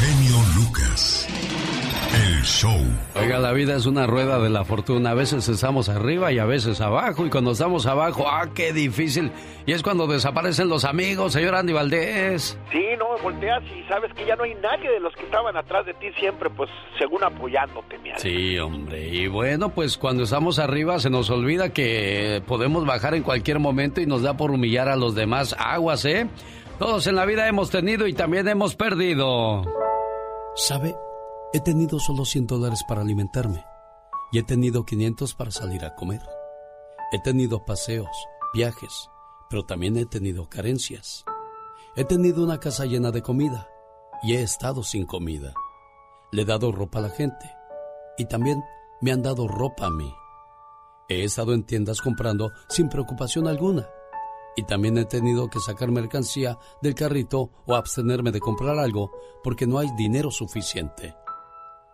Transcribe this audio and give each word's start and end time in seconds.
genio 0.00 0.36
Lucas. 0.56 1.28
El 2.14 2.42
show. 2.42 2.80
Oiga, 3.14 3.38
la 3.38 3.52
vida 3.52 3.76
es 3.76 3.84
una 3.84 4.06
rueda 4.06 4.38
de 4.38 4.48
la 4.48 4.64
fortuna. 4.64 5.10
A 5.10 5.14
veces 5.14 5.46
estamos 5.48 5.90
arriba 5.90 6.32
y 6.32 6.38
a 6.38 6.46
veces 6.46 6.80
abajo. 6.80 7.26
Y 7.26 7.30
cuando 7.30 7.52
estamos 7.52 7.86
abajo, 7.86 8.26
¡ah, 8.26 8.48
qué 8.54 8.72
difícil! 8.72 9.30
Y 9.66 9.72
es 9.72 9.82
cuando 9.82 10.06
desaparecen 10.06 10.68
los 10.68 10.84
amigos, 10.84 11.34
señor 11.34 11.54
Andy 11.54 11.72
Valdés. 11.74 12.58
Sí, 12.72 12.82
no, 12.98 13.16
volteas 13.22 13.62
y 13.64 13.86
sabes 13.88 14.12
que 14.14 14.24
ya 14.24 14.34
no 14.36 14.44
hay 14.44 14.54
nadie 14.54 14.90
de 14.90 15.00
los 15.00 15.14
que 15.14 15.24
estaban 15.24 15.54
atrás 15.56 15.84
de 15.84 15.92
ti 15.94 16.06
siempre, 16.18 16.48
pues, 16.50 16.70
según 16.98 17.22
apoyándote, 17.22 17.98
mi 17.98 18.10
Sí, 18.16 18.58
hombre. 18.58 19.06
Y 19.06 19.28
bueno, 19.28 19.68
pues 19.68 19.98
cuando 19.98 20.22
estamos 20.22 20.58
arriba 20.58 20.98
se 20.98 21.10
nos 21.10 21.28
olvida 21.28 21.74
que 21.74 22.42
podemos 22.46 22.86
bajar 22.86 23.14
en 23.14 23.22
cualquier 23.22 23.58
momento 23.58 24.00
y 24.00 24.06
nos 24.06 24.22
da 24.22 24.36
por 24.36 24.50
humillar 24.50 24.88
a 24.88 24.96
los 24.96 25.14
demás. 25.14 25.54
Aguas, 25.58 26.06
¿eh? 26.06 26.26
Todos 26.78 27.06
en 27.06 27.14
la 27.14 27.26
vida 27.26 27.46
hemos 27.46 27.70
tenido 27.70 28.06
y 28.06 28.14
también 28.14 28.48
hemos 28.48 28.74
perdido. 28.74 29.62
¿Sabe? 30.62 30.94
He 31.54 31.60
tenido 31.60 31.98
solo 31.98 32.26
100 32.26 32.46
dólares 32.46 32.84
para 32.86 33.00
alimentarme 33.00 33.64
y 34.30 34.38
he 34.38 34.42
tenido 34.42 34.84
500 34.84 35.34
para 35.34 35.50
salir 35.50 35.86
a 35.86 35.94
comer. 35.94 36.20
He 37.12 37.18
tenido 37.18 37.64
paseos, 37.64 38.14
viajes, 38.52 39.08
pero 39.48 39.64
también 39.64 39.96
he 39.96 40.04
tenido 40.04 40.50
carencias. 40.50 41.24
He 41.96 42.04
tenido 42.04 42.44
una 42.44 42.60
casa 42.60 42.84
llena 42.84 43.10
de 43.10 43.22
comida 43.22 43.68
y 44.22 44.34
he 44.34 44.42
estado 44.42 44.82
sin 44.82 45.06
comida. 45.06 45.54
Le 46.30 46.42
he 46.42 46.44
dado 46.44 46.72
ropa 46.72 46.98
a 46.98 47.02
la 47.02 47.10
gente 47.10 47.50
y 48.18 48.26
también 48.26 48.62
me 49.00 49.12
han 49.12 49.22
dado 49.22 49.48
ropa 49.48 49.86
a 49.86 49.90
mí. 49.90 50.12
He 51.08 51.24
estado 51.24 51.54
en 51.54 51.64
tiendas 51.64 52.02
comprando 52.02 52.52
sin 52.68 52.90
preocupación 52.90 53.48
alguna 53.48 53.88
y 54.56 54.64
también 54.64 54.98
he 54.98 55.04
tenido 55.04 55.48
que 55.48 55.60
sacar 55.60 55.90
mercancía 55.90 56.58
del 56.82 56.94
carrito 56.94 57.50
o 57.66 57.74
abstenerme 57.74 58.32
de 58.32 58.40
comprar 58.40 58.78
algo 58.78 59.12
porque 59.42 59.66
no 59.66 59.78
hay 59.78 59.88
dinero 59.96 60.30
suficiente. 60.30 61.14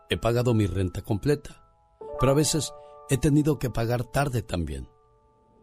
He 0.09 0.17
pagado 0.17 0.55
mi 0.55 0.67
renta 0.67 1.03
completa, 1.03 1.63
pero 2.19 2.33
a 2.33 2.35
veces 2.35 2.73
he 3.11 3.19
tenido 3.19 3.59
que 3.59 3.71
pagar 3.71 4.05
tarde 4.05 4.43
también. 4.43 4.89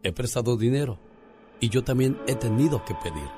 He 0.03 0.11
prestado 0.11 0.57
dinero 0.57 0.99
y 1.59 1.69
yo 1.69 1.83
también 1.83 2.21
he 2.27 2.35
tenido 2.35 2.83
que 2.85 2.95
pedir. 2.95 3.29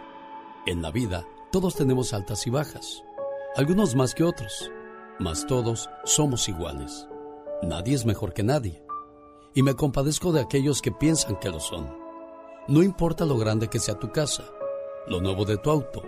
En 0.65 0.81
la 0.81 0.91
vida 0.91 1.27
todos 1.51 1.75
tenemos 1.75 2.13
altas 2.13 2.47
y 2.47 2.49
bajas, 2.49 3.03
algunos 3.55 3.95
más 3.95 4.13
que 4.13 4.23
otros, 4.23 4.71
mas 5.19 5.45
todos 5.45 5.89
somos 6.03 6.49
iguales. 6.49 7.07
Nadie 7.63 7.95
es 7.95 8.05
mejor 8.05 8.33
que 8.33 8.43
nadie. 8.43 8.83
Y 9.53 9.63
me 9.63 9.75
compadezco 9.75 10.33
de 10.33 10.41
aquellos 10.41 10.81
que 10.81 10.91
piensan 10.91 11.39
que 11.39 11.49
lo 11.49 11.59
son. 11.59 12.04
No 12.67 12.81
importa 12.81 13.25
lo 13.25 13.37
grande 13.37 13.67
que 13.67 13.77
sea 13.77 13.99
tu 13.99 14.11
casa, 14.11 14.43
lo 15.07 15.21
nuevo 15.21 15.45
de 15.45 15.57
tu 15.57 15.69
auto 15.69 16.01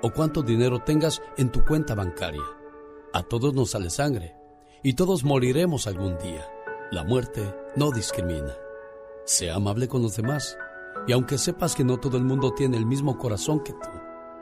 o 0.00 0.10
cuánto 0.12 0.42
dinero 0.42 0.78
tengas 0.78 1.20
en 1.36 1.50
tu 1.50 1.64
cuenta 1.64 1.96
bancaria. 1.96 2.44
A 3.12 3.24
todos 3.24 3.52
nos 3.52 3.70
sale 3.70 3.90
sangre 3.90 4.36
y 4.84 4.92
todos 4.92 5.24
moriremos 5.24 5.88
algún 5.88 6.16
día. 6.18 6.46
La 6.92 7.02
muerte 7.02 7.52
no 7.74 7.90
discrimina. 7.90 8.54
Sea 9.24 9.56
amable 9.56 9.88
con 9.88 10.02
los 10.02 10.14
demás. 10.14 10.56
Y 11.08 11.12
aunque 11.12 11.36
sepas 11.36 11.74
que 11.74 11.82
no 11.82 11.98
todo 11.98 12.16
el 12.16 12.22
mundo 12.22 12.52
tiene 12.52 12.76
el 12.76 12.86
mismo 12.86 13.18
corazón 13.18 13.60
que 13.60 13.72
tú, 13.72 13.88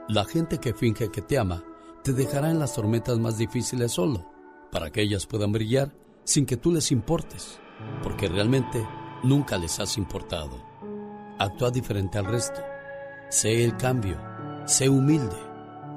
la 0.09 0.27
gente 0.27 0.59
que 0.59 0.75
finge 0.75 1.11
que 1.11 1.23
te 1.23 1.39
ama 1.39 1.65
te 2.03 2.13
dejará 2.13 2.51
en 2.51 2.59
las 2.59 2.75
tormentas 2.75 3.19
más 3.19 3.39
difíciles 3.39 3.93
solo, 3.93 4.31
para 4.71 4.91
que 4.91 5.01
ellas 5.01 5.25
puedan 5.27 5.53
brillar 5.53 5.95
sin 6.25 6.45
que 6.45 6.59
tú 6.59 6.71
les 6.71 6.93
importes, 6.93 7.59
porque 8.03 8.29
realmente 8.29 8.87
nunca 9.23 9.57
les 9.57 9.81
has 9.81 9.97
importado. 9.97 10.72
Actúa 11.39 11.71
diferente 11.71 12.19
al 12.19 12.27
resto. 12.27 12.61
Sé 13.29 13.65
el 13.65 13.77
cambio. 13.77 14.19
Sé 14.67 14.89
humilde. 14.89 15.37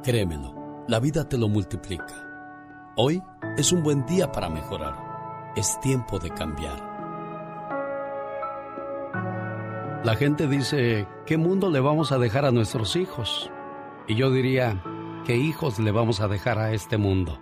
Créemelo, 0.04 0.84
la 0.88 1.00
vida 1.00 1.28
te 1.28 1.38
lo 1.38 1.48
multiplica. 1.48 2.94
Hoy 2.98 3.22
es 3.58 3.72
un 3.72 3.84
buen 3.84 4.06
día 4.06 4.32
para 4.32 4.50
mejorar. 4.50 5.54
Es 5.56 5.80
tiempo 5.82 6.20
de 6.20 6.30
cambiar. 6.30 6.96
La 10.04 10.16
gente 10.16 10.48
dice, 10.48 11.08
¿qué 11.26 11.38
mundo 11.38 11.72
le 11.72 11.80
vamos 11.80 12.12
a 12.12 12.20
dejar 12.20 12.46
a 12.46 12.52
nuestros 12.52 12.96
hijos? 12.96 13.50
Y 14.08 14.16
yo 14.16 14.30
diría, 14.30 14.84
¿qué 15.26 15.36
hijos 15.36 15.80
le 15.80 15.92
vamos 15.92 16.22
a 16.22 16.28
dejar 16.28 16.60
a 16.60 16.74
este 16.74 16.98
mundo? 16.98 17.40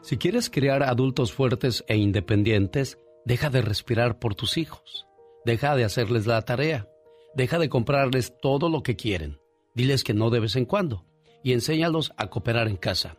Si 0.00 0.16
quieres 0.16 0.50
criar 0.50 0.82
adultos 0.82 1.32
fuertes 1.32 1.84
e 1.86 1.96
independientes, 1.96 2.98
deja 3.24 3.50
de 3.50 3.62
respirar 3.62 4.18
por 4.18 4.34
tus 4.34 4.56
hijos. 4.56 5.06
Deja 5.44 5.76
de 5.76 5.84
hacerles 5.84 6.26
la 6.26 6.40
tarea. 6.42 6.88
Deja 7.34 7.58
de 7.58 7.70
comprarles 7.70 8.34
todo 8.42 8.68
lo 8.68 8.82
que 8.82 8.96
quieren. 8.96 9.40
Diles 9.74 10.04
que 10.04 10.12
no 10.12 10.28
de 10.28 10.40
vez 10.40 10.56
en 10.56 10.66
cuando. 10.66 11.06
Y 11.42 11.54
enséñalos 11.54 12.12
a 12.18 12.26
cooperar 12.28 12.68
en 12.68 12.76
casa. 12.76 13.16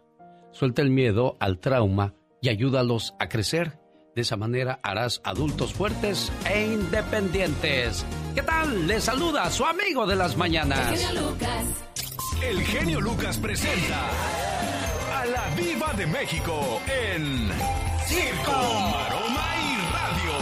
Suelta 0.51 0.83
el 0.83 0.91
miedo 0.91 1.35
al 1.39 1.59
trauma 1.59 2.13
y 2.41 2.49
ayúdalos 2.49 3.15
a 3.19 3.27
crecer. 3.27 3.79
De 4.15 4.21
esa 4.21 4.37
manera 4.37 4.79
harás 4.83 5.19
adultos 5.23 5.73
fuertes 5.73 6.31
e 6.47 6.63
independientes. 6.63 8.05
¿Qué 8.35 8.43
tal? 8.43 8.85
Le 8.85 9.01
saluda 9.01 9.49
su 9.49 9.65
amigo 9.65 10.05
de 10.05 10.15
las 10.15 10.37
mañanas. 10.37 10.91
El 10.91 10.97
genio 10.99 11.21
Lucas. 11.21 11.65
El 12.43 12.61
genio 12.61 13.01
Lucas 13.01 13.37
presenta 13.39 14.09
a 15.17 15.25
la 15.25 15.55
Viva 15.55 15.91
de 15.93 16.05
México 16.05 16.81
en 16.87 17.49
Circo, 18.05 18.51
Maroma. 18.91 19.42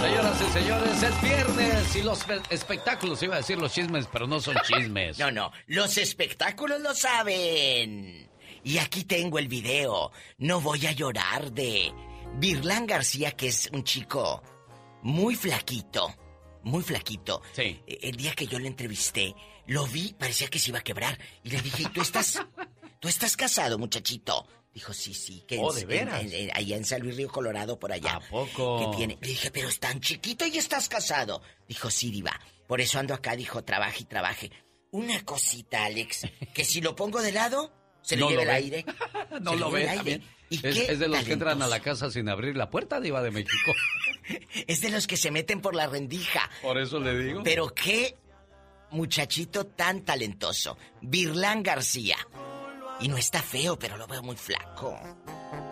Señoras 0.02 0.42
y 0.42 0.52
señores, 0.52 1.04
es 1.04 1.22
viernes 1.22 1.96
y 1.96 2.02
los 2.02 2.26
espectáculos, 2.50 3.22
iba 3.22 3.36
a 3.36 3.38
decir 3.38 3.60
los 3.60 3.72
chismes, 3.72 4.08
pero 4.12 4.26
no 4.26 4.40
son 4.42 4.56
chismes. 4.64 5.20
No, 5.20 5.30
no, 5.30 5.52
los 5.68 5.96
espectáculos 6.00 6.82
lo 6.82 6.96
saben. 6.96 8.28
Y 8.64 8.80
aquí 8.80 9.04
tengo 9.04 9.38
el 9.38 9.48
video. 9.48 10.12
No 10.40 10.60
voy 10.60 10.88
a 10.88 10.92
llorar 10.92 11.52
de 11.52 11.94
Virlán 12.38 12.88
García, 12.88 13.32
que 13.34 13.50
es 13.50 13.70
un 13.72 13.84
chico 13.84 14.42
muy 15.04 15.36
flaquito. 15.36 16.16
Muy 16.64 16.82
flaquito. 16.82 17.44
Sí. 17.54 17.82
E, 17.86 18.00
el 18.02 18.16
día 18.16 18.34
que 18.34 18.48
yo 18.48 18.58
le 18.58 18.68
entrevisté, 18.68 19.36
lo 19.68 19.86
vi, 19.86 20.14
parecía 20.14 20.48
que 20.48 20.58
se 20.58 20.70
iba 20.70 20.80
a 20.80 20.84
quebrar. 20.84 21.20
Y 21.44 21.52
le 21.52 21.62
dije, 21.62 21.86
¿tú 21.94 22.02
estás, 22.02 22.44
tú 23.00 23.08
estás 23.08 23.38
casado, 23.38 23.78
muchachito? 23.78 24.48
Dijo, 24.74 24.94
sí, 24.94 25.14
sí. 25.14 25.44
Que 25.48 25.60
oh, 25.60 25.74
¿de 25.74 25.86
veras? 25.86 26.24
allá 26.54 26.78
en 26.78 26.86
San 26.86 27.02
Luis 27.02 27.18
Río 27.18 27.30
Colorado, 27.30 27.78
por 27.78 27.92
allá. 27.92 28.16
¿A 28.16 28.20
poco? 28.22 28.80
Que 28.80 28.98
tiene. 28.98 29.18
Le 29.22 29.28
dije, 29.28 29.52
pero 29.52 29.68
es 29.68 29.80
tan 29.80 30.00
chiquito 30.00 30.46
y 30.46 30.58
estás 30.58 30.88
casado. 30.88 31.42
Dijo, 31.68 31.90
sí, 31.90 32.10
diva. 32.10 32.40
Por 32.68 32.80
eso 32.80 33.00
ando 33.00 33.14
acá, 33.14 33.36
dijo, 33.36 33.64
trabaje 33.64 34.04
y 34.04 34.06
trabaje. 34.06 34.52
Una 34.92 35.24
cosita, 35.26 35.86
Alex, 35.86 36.28
que 36.54 36.64
si 36.64 36.80
lo 36.80 36.96
pongo 36.96 37.22
de 37.22 37.34
lado, 37.34 37.74
se 38.02 38.16
le 38.16 38.28
lleva 38.28 38.44
el 38.44 38.50
aire. 38.50 38.86
no 39.42 39.56
lo 39.56 39.72
ve. 39.72 40.22
es, 40.50 41.00
de 41.00 41.08
los 41.08 41.24
que 41.24 41.34
entran 41.34 41.62
a 41.62 41.68
la 41.68 41.82
casa 41.82 42.10
sin 42.10 42.30
abrir 42.30 42.56
la 42.56 42.70
puerta, 42.70 43.02
Diva 43.02 43.22
de 43.22 43.32
México. 43.32 43.74
es 44.68 44.82
de 44.82 44.90
los 44.90 45.06
que 45.06 45.18
se 45.18 45.32
meten 45.32 45.62
por 45.62 45.76
la 45.76 45.88
rendija. 45.88 46.50
Por 46.62 46.78
eso 46.78 47.00
le 47.00 47.18
digo. 47.18 47.44
Pero 47.44 47.68
qué 47.74 48.18
muchachito 48.92 49.66
tan 49.66 50.02
talentoso. 50.02 50.78
Virlán 51.02 51.64
García. 51.64 52.18
Y 53.02 53.08
no 53.08 53.18
está 53.18 53.42
feo, 53.42 53.78
pero 53.78 53.98
lo 53.98 54.06
veo 54.06 54.22
muy 54.22 54.36
flaco. 54.36 55.00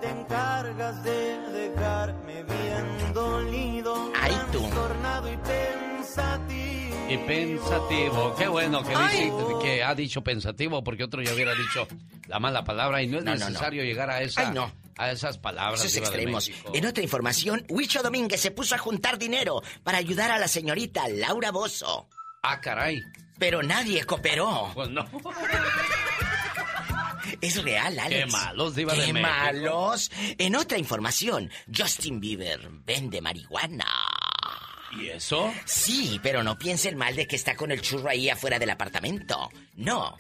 Te 0.02 0.10
encargas 0.10 1.04
de 1.04 1.38
dejarme 1.52 2.44
bien 2.44 3.14
dolido. 3.14 4.12
Ay, 4.20 4.36
tú. 4.52 4.66
Y 4.66 5.38
pensativo. 5.38 7.06
Y 7.10 7.18
pensativo. 7.18 8.36
Qué 8.36 8.48
bueno 8.48 8.84
que, 8.84 8.90
dice, 8.90 9.34
que, 9.62 9.84
ha 9.84 9.94
dicho 9.94 10.24
pensativo, 10.24 10.84
porque 10.84 11.04
otro 11.04 11.22
ya 11.22 11.34
hubiera 11.34 11.54
dicho 11.54 11.88
la 12.28 12.40
mala 12.40 12.64
palabra 12.64 13.02
y 13.04 13.08
no 13.08 13.20
es 13.20 13.26
necesario 13.26 13.84
llegar 13.84 14.10
a 14.10 14.22
esa. 14.22 14.52
A 14.98 15.12
esas 15.12 15.38
palabras. 15.38 15.86
Esos 15.86 15.98
extremos. 15.98 16.52
En 16.74 16.86
otra 16.86 17.02
información, 17.02 17.66
Huicho 17.70 18.04
Domínguez 18.04 18.42
se 18.42 18.52
puso 18.52 18.76
a 18.76 18.78
juntar 18.78 19.18
dinero 19.18 19.62
para 19.84 19.98
ayudar 19.98 20.30
a 20.30 20.40
la 20.40 20.48
señorita 20.50 21.08
Laura 21.08 21.52
Bozo. 21.52 22.10
Ah, 22.44 22.60
caray. 22.60 23.02
Pero 23.38 23.64
nadie 23.64 24.04
cooperó. 24.04 24.72
Pues 24.74 24.90
no. 24.90 25.08
Es 27.42 27.64
real, 27.64 27.98
Alex. 28.00 28.26
Qué 28.26 28.32
malos, 28.32 28.76
Diva 28.76 28.94
Qué 28.94 29.14
malos. 29.14 30.12
En 30.38 30.56
otra 30.56 30.78
información, 30.78 31.50
Justin 31.76 32.20
Bieber 32.20 32.70
vende 32.86 33.22
marihuana. 33.22 33.88
¿Y 35.00 35.08
eso? 35.08 35.54
Sí, 35.66 36.20
pero 36.24 36.44
no 36.44 36.58
piensen 36.58 36.98
mal 36.98 37.16
de 37.16 37.28
que 37.28 37.36
está 37.36 37.56
con 37.56 37.72
el 37.72 37.82
churro 37.82 38.10
ahí 38.10 38.30
afuera 38.30 38.60
del 38.60 38.72
apartamento. 38.72 39.50
No. 39.76 40.18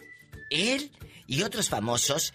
Él 0.50 0.92
y 1.27 1.42
otros 1.44 1.69
famosos 1.69 2.33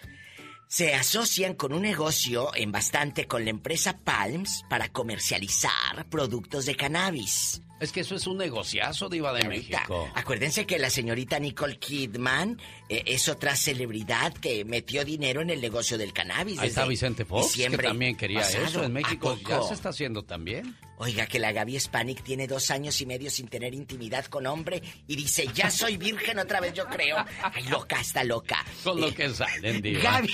se 0.67 0.93
asocian 0.93 1.53
con 1.53 1.73
un 1.73 1.83
negocio 1.83 2.51
en 2.55 2.71
bastante 2.71 3.27
con 3.27 3.45
la 3.45 3.51
empresa 3.51 3.99
Palms 4.03 4.63
para 4.69 4.89
comercializar 4.89 6.09
productos 6.09 6.65
de 6.65 6.75
cannabis. 6.75 7.61
Es 7.79 7.91
que 7.91 8.01
eso 8.01 8.15
es 8.15 8.25
un 8.25 8.37
negociazo, 8.37 9.09
Diva 9.09 9.33
de 9.33 9.47
México. 9.47 10.09
Acuérdense 10.15 10.65
que 10.65 10.79
la 10.79 10.89
señorita 10.89 11.39
Nicole 11.39 11.77
Kidman 11.77 12.59
eh, 12.87 13.03
es 13.05 13.27
otra 13.27 13.55
celebridad 13.55 14.33
que 14.33 14.63
metió 14.63 15.03
dinero 15.03 15.41
en 15.41 15.49
el 15.49 15.59
negocio 15.59 15.97
del 15.97 16.13
cannabis. 16.13 16.57
Ahí 16.59 16.69
está 16.69 16.85
Vicente 16.85 17.25
Fox, 17.25 17.55
que 17.55 17.69
también 17.77 18.15
quería 18.15 18.41
eso. 18.41 18.83
En 18.83 18.93
México 18.93 19.37
ya 19.47 19.61
se 19.63 19.73
está 19.73 19.89
haciendo 19.89 20.23
también. 20.23 20.75
Oiga, 20.97 21.25
que 21.25 21.39
la 21.39 21.51
Gaby 21.51 21.77
Spanik 21.77 22.23
tiene 22.23 22.47
dos 22.47 22.71
años 22.71 22.99
y 23.01 23.05
medio 23.05 23.29
sin 23.29 23.49
tener 23.49 23.73
intimidad 23.73 24.25
con 24.25 24.47
hombre 24.47 24.81
y 25.07 25.17
dice, 25.17 25.45
ya 25.53 25.69
soy 25.69 25.97
virgen 25.97 26.39
otra 26.39 26.61
vez, 26.61 26.73
yo 26.73 26.85
creo. 26.85 27.17
Ay, 27.43 27.63
loca, 27.63 27.99
está 27.99 28.23
loca. 28.23 28.63
Con 28.83 29.01
lo 29.01 29.09
eh, 29.09 29.13
que 29.13 29.29
salen, 29.31 29.81
Diva. 29.81 30.01
Gaby. 30.01 30.29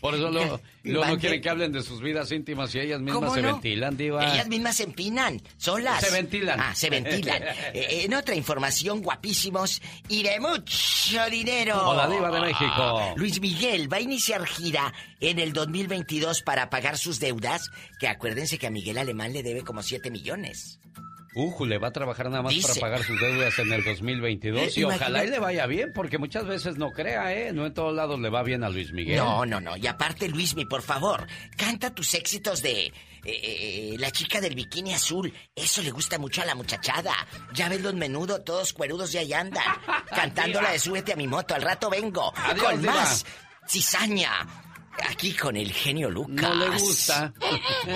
Por 0.00 0.14
eso 0.14 0.30
luego, 0.30 0.60
no 0.84 1.18
quieren 1.18 1.40
que 1.40 1.48
hablen 1.50 1.72
de 1.72 1.82
sus 1.82 2.00
vidas 2.00 2.30
íntimas 2.30 2.72
y 2.74 2.80
ellas 2.80 3.00
mismas 3.00 3.34
se 3.34 3.42
ventilan, 3.42 3.96
diva. 3.96 4.32
Ellas 4.32 4.46
mismas 4.46 4.76
se 4.76 4.84
empinan, 4.84 5.42
solas. 5.56 6.04
Se 6.04 6.12
ventilan. 6.12 6.60
Ah, 6.60 6.74
se 6.74 6.85
ventilan. 6.90 7.42
Eh, 7.72 8.04
en 8.04 8.14
otra 8.14 8.34
información, 8.34 9.02
guapísimos 9.02 9.82
y 10.08 10.22
de 10.22 10.38
mucho 10.40 11.30
dinero. 11.30 11.90
Hola, 11.90 12.08
diva 12.08 12.30
de 12.30 12.40
México. 12.40 13.14
Luis 13.16 13.40
Miguel 13.40 13.92
va 13.92 13.98
a 13.98 14.00
iniciar 14.00 14.46
gira 14.46 14.92
en 15.20 15.38
el 15.38 15.52
2022 15.52 16.42
para 16.42 16.70
pagar 16.70 16.96
sus 16.96 17.18
deudas, 17.18 17.70
que 17.98 18.08
acuérdense 18.08 18.58
que 18.58 18.66
a 18.66 18.70
Miguel 18.70 18.98
Alemán 18.98 19.32
le 19.32 19.42
debe 19.42 19.62
como 19.62 19.82
7 19.82 20.10
millones. 20.10 20.78
Ujú, 21.36 21.66
le 21.66 21.76
va 21.76 21.88
a 21.88 21.92
trabajar 21.92 22.30
nada 22.30 22.42
más 22.42 22.54
para 22.56 22.74
pagar 22.80 23.02
sus 23.02 23.20
deudas 23.20 23.58
en 23.58 23.70
el 23.70 23.84
2022 23.84 24.78
y 24.78 24.84
ojalá 24.84 25.22
y 25.22 25.28
le 25.28 25.38
vaya 25.38 25.66
bien, 25.66 25.92
porque 25.94 26.16
muchas 26.16 26.46
veces 26.46 26.78
no 26.78 26.92
crea, 26.92 27.34
¿eh? 27.34 27.52
No 27.52 27.66
en 27.66 27.74
todos 27.74 27.94
lados 27.94 28.18
le 28.18 28.30
va 28.30 28.42
bien 28.42 28.64
a 28.64 28.70
Luis 28.70 28.94
Miguel. 28.94 29.18
No, 29.18 29.44
no, 29.44 29.60
no. 29.60 29.76
Y 29.76 29.86
aparte, 29.86 30.28
Luismi, 30.28 30.64
por 30.64 30.80
favor, 30.80 31.26
canta 31.58 31.94
tus 31.94 32.14
éxitos 32.14 32.62
de 32.62 32.90
eh, 33.26 33.40
eh, 33.42 33.94
eh, 33.94 33.96
la 33.98 34.10
chica 34.10 34.40
del 34.40 34.54
bikini 34.54 34.94
azul. 34.94 35.32
Eso 35.54 35.82
le 35.82 35.90
gusta 35.90 36.18
mucho 36.18 36.42
a 36.42 36.44
la 36.44 36.54
muchachada. 36.54 37.14
Ya 37.52 37.68
ves 37.68 37.82
los 37.82 37.94
menudos, 37.94 38.44
todos 38.44 38.72
cuerudos 38.72 39.12
y 39.14 39.18
ahí 39.18 39.32
andan. 39.32 39.64
Cantando 40.14 40.60
la 40.60 40.70
de 40.70 40.78
Súbete 40.78 41.12
a 41.12 41.16
mi 41.16 41.26
moto. 41.26 41.54
Al 41.54 41.62
rato 41.62 41.90
vengo. 41.90 42.32
con 42.60 42.84
más 42.84 43.26
cizaña 43.68 44.46
Aquí 45.10 45.34
con 45.34 45.56
el 45.56 45.72
genio 45.72 46.08
Lucas. 46.08 46.36
No 46.36 46.54
le 46.54 46.70
gusta. 46.78 47.32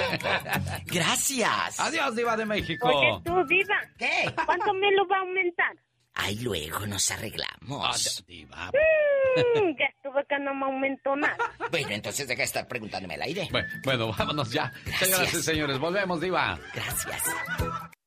Gracias. 0.87 1.81
Adiós, 1.81 2.15
Diva 2.15 2.37
de 2.37 2.47
México. 2.47 2.89
Oye, 2.89 3.23
tú, 3.25 3.45
Diva. 3.47 3.81
¿Qué? 3.97 4.33
¿Cuánto 4.45 4.75
me 4.75 4.91
lo 4.93 5.07
va 5.09 5.17
a 5.17 5.21
aumentar? 5.21 5.77
Ay, 6.23 6.37
luego 6.41 6.87
nos 6.87 7.11
arreglamos. 7.11 8.25
diva. 8.27 8.71
Mm, 9.37 9.79
ya 9.79 9.87
estuve 9.87 10.25
que 10.29 10.39
no 10.39 10.55
me 10.55 10.67
aumentó 10.67 11.17
nada. 11.17 11.37
Bueno, 11.71 11.91
entonces 11.91 12.27
deja 12.27 12.41
de 12.41 12.45
estar 12.45 12.67
preguntándome 12.67 13.15
al 13.15 13.23
aire. 13.23 13.49
Bueno, 13.85 14.13
vámonos 14.19 14.51
ya. 14.53 14.73
Gracias. 14.85 15.09
Señoras 15.09 15.35
y 15.35 15.43
señores, 15.43 15.79
volvemos, 15.79 16.21
Diva. 16.21 16.59
Gracias. 16.75 17.23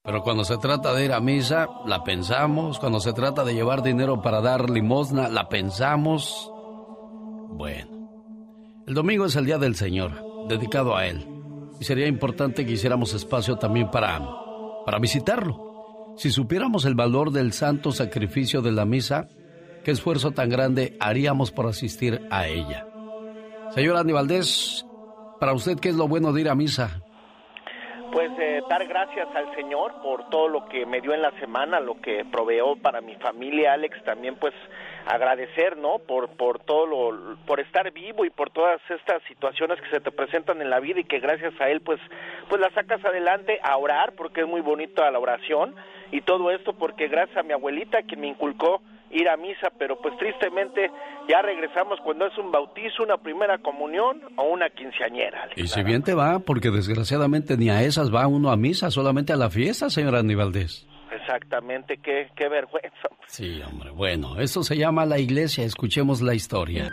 Pero 0.04 0.22
cuando 0.22 0.44
se 0.44 0.58
trata 0.58 0.94
de 0.94 1.06
ir 1.06 1.14
a 1.14 1.22
misa, 1.22 1.68
la 1.86 2.04
pensamos. 2.04 2.78
Cuando 2.78 3.00
se 3.00 3.14
trata 3.14 3.44
de 3.46 3.54
llevar 3.54 3.82
dinero 3.82 4.22
para 4.22 4.42
dar 4.42 4.70
limosna, 4.70 5.30
la 5.30 5.48
pensamos. 5.48 6.52
Bueno. 7.50 8.84
El 8.86 8.94
domingo 8.94 9.26
es 9.26 9.36
el 9.38 9.46
Día 9.46 9.58
del 9.58 9.76
Señor, 9.76 10.48
dedicado 10.50 10.96
a 10.96 11.08
Él. 11.08 11.26
Y 11.80 11.86
sería 11.86 12.08
importante 12.08 12.66
que 12.66 12.74
hiciéramos 12.74 13.14
espacio 13.14 13.56
también 13.56 13.90
para, 13.90 14.20
para 14.86 15.00
visitarlo. 15.00 15.73
Si 16.16 16.30
supiéramos 16.30 16.86
el 16.86 16.96
valor 16.96 17.32
del 17.32 17.54
santo 17.54 17.92
sacrificio 17.92 18.62
de 18.62 18.72
la 18.72 18.86
misa, 18.86 19.28
qué 19.84 19.92
esfuerzo 19.92 20.32
tan 20.32 20.50
grande 20.50 20.96
haríamos 21.00 21.52
por 21.52 21.66
asistir 21.66 22.22
a 22.30 22.48
ella. 22.48 22.86
Señor 23.72 23.98
Andy 23.98 24.14
Valdés, 24.14 24.86
para 25.40 25.54
usted, 25.54 25.80
¿qué 25.80 25.90
es 25.90 25.96
lo 25.96 26.08
bueno 26.08 26.32
de 26.32 26.42
ir 26.42 26.50
a 26.50 26.56
misa? 26.56 27.02
Pues 28.12 28.30
eh, 28.40 28.62
dar 28.70 28.88
gracias 28.88 29.28
al 29.36 29.56
Señor 29.56 29.94
por 30.04 30.30
todo 30.30 30.48
lo 30.48 30.66
que 30.66 30.86
me 30.86 31.02
dio 31.02 31.16
en 31.16 31.24
la 31.24 31.32
semana, 31.40 31.80
lo 31.80 32.00
que 32.00 32.24
proveó 32.32 32.76
para 32.76 33.02
mi 33.02 33.16
familia, 33.16 33.74
Alex, 33.74 34.04
también 34.04 34.36
pues 34.36 34.54
agradecer, 35.08 35.78
¿no? 35.78 36.00
Por, 36.00 36.30
por 36.30 36.60
todo 36.60 36.86
lo, 36.86 37.38
por 37.46 37.60
estar 37.60 37.92
vivo 37.92 38.26
y 38.26 38.30
por 38.30 38.50
todas 38.50 38.82
estas 38.90 39.22
situaciones 39.28 39.80
que 39.82 39.90
se 39.90 40.00
te 40.00 40.12
presentan 40.12 40.62
en 40.62 40.70
la 40.70 40.80
vida 40.80 41.00
y 41.00 41.06
que 41.06 41.20
gracias 41.20 41.54
a 41.60 41.70
él, 41.70 41.82
pues, 41.82 42.00
pues 42.50 42.62
la 42.62 42.70
sacas 42.72 43.04
adelante 43.04 43.60
a 43.64 43.78
orar, 43.78 44.14
porque 44.14 44.42
es 44.42 44.48
muy 44.48 44.62
bonito 44.62 45.04
la 45.10 45.20
oración 45.20 45.76
y 46.12 46.22
todo 46.22 46.52
esto 46.52 46.74
porque 46.74 47.08
gracias 47.08 47.38
a 47.38 47.44
mi 47.44 47.54
abuelita 47.54 48.04
que 48.04 48.16
me 48.16 48.28
inculcó 48.28 48.82
ir 49.12 49.30
a 49.30 49.38
misa, 49.38 49.72
pero 49.78 50.00
pues 50.02 50.18
tristemente 50.18 50.90
ya 51.30 51.42
regresamos 51.42 52.00
cuando 52.04 52.26
es 52.26 52.38
un 52.38 52.52
bautizo, 52.52 53.04
una 53.04 53.18
primera 53.18 53.58
comunión 53.60 54.22
o 54.38 54.44
una 54.44 54.70
quinceañera. 54.70 55.50
Y 55.56 55.68
si 55.68 55.84
bien 55.84 56.02
te 56.02 56.14
va, 56.16 56.40
porque 56.40 56.72
desgraciadamente 56.72 57.58
ni 57.58 57.70
a 57.70 57.84
esas 57.84 58.14
va 58.14 58.28
uno 58.28 58.52
a 58.52 58.58
misa, 58.58 58.90
solamente 58.92 59.34
a 59.34 59.38
la 59.38 59.50
fiesta, 59.50 59.90
señora 59.90 60.20
Aníbaldez. 60.20 60.88
Exactamente, 61.16 61.98
qué, 61.98 62.30
qué 62.36 62.50
vergüenza. 62.50 63.10
Sí, 63.28 63.62
hombre, 63.62 63.92
bueno, 63.92 64.40
eso 64.40 64.64
se 64.64 64.78
llama 64.78 65.06
la 65.06 65.20
iglesia, 65.20 65.64
escuchemos 65.64 66.22
la 66.22 66.34
historia. 66.34 66.92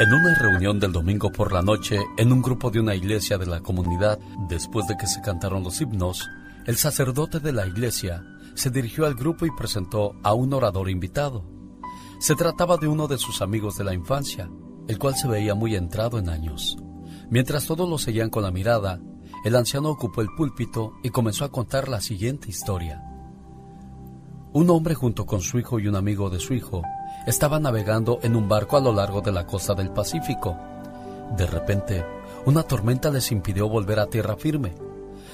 En 0.00 0.12
una 0.12 0.34
reunión 0.34 0.78
del 0.78 0.92
domingo 0.92 1.30
por 1.30 1.52
la 1.52 1.62
noche, 1.62 1.98
en 2.16 2.32
un 2.32 2.40
grupo 2.40 2.70
de 2.70 2.80
una 2.80 2.94
iglesia 2.94 3.38
de 3.38 3.46
la 3.46 3.60
comunidad, 3.60 4.18
después 4.48 4.86
de 4.86 4.96
que 4.96 5.06
se 5.06 5.20
cantaron 5.20 5.64
los 5.64 5.80
himnos, 5.80 6.28
el 6.66 6.76
sacerdote 6.76 7.40
de 7.40 7.52
la 7.52 7.66
iglesia 7.66 8.22
se 8.54 8.70
dirigió 8.70 9.06
al 9.06 9.14
grupo 9.14 9.46
y 9.46 9.50
presentó 9.56 10.14
a 10.22 10.34
un 10.34 10.52
orador 10.52 10.90
invitado. 10.90 11.44
Se 12.20 12.34
trataba 12.34 12.76
de 12.76 12.88
uno 12.88 13.06
de 13.06 13.18
sus 13.18 13.42
amigos 13.42 13.76
de 13.78 13.84
la 13.84 13.94
infancia, 13.94 14.48
el 14.88 14.98
cual 14.98 15.14
se 15.14 15.28
veía 15.28 15.54
muy 15.54 15.76
entrado 15.76 16.18
en 16.18 16.28
años. 16.28 16.76
Mientras 17.30 17.66
todos 17.66 17.88
lo 17.88 17.98
seguían 17.98 18.30
con 18.30 18.42
la 18.42 18.50
mirada, 18.50 19.00
el 19.48 19.56
anciano 19.56 19.88
ocupó 19.88 20.20
el 20.20 20.28
púlpito 20.28 20.92
y 21.02 21.08
comenzó 21.08 21.46
a 21.46 21.50
contar 21.50 21.88
la 21.88 22.02
siguiente 22.02 22.50
historia. 22.50 23.02
Un 24.52 24.68
hombre 24.68 24.94
junto 24.94 25.24
con 25.24 25.40
su 25.40 25.58
hijo 25.58 25.80
y 25.80 25.88
un 25.88 25.96
amigo 25.96 26.28
de 26.28 26.38
su 26.38 26.52
hijo 26.52 26.82
estaba 27.26 27.58
navegando 27.58 28.18
en 28.22 28.36
un 28.36 28.46
barco 28.46 28.76
a 28.76 28.80
lo 28.80 28.92
largo 28.92 29.22
de 29.22 29.32
la 29.32 29.46
costa 29.46 29.74
del 29.74 29.90
Pacífico. 29.90 30.54
De 31.34 31.46
repente, 31.46 32.04
una 32.44 32.62
tormenta 32.62 33.10
les 33.10 33.32
impidió 33.32 33.70
volver 33.70 34.00
a 34.00 34.06
tierra 34.06 34.36
firme. 34.36 34.74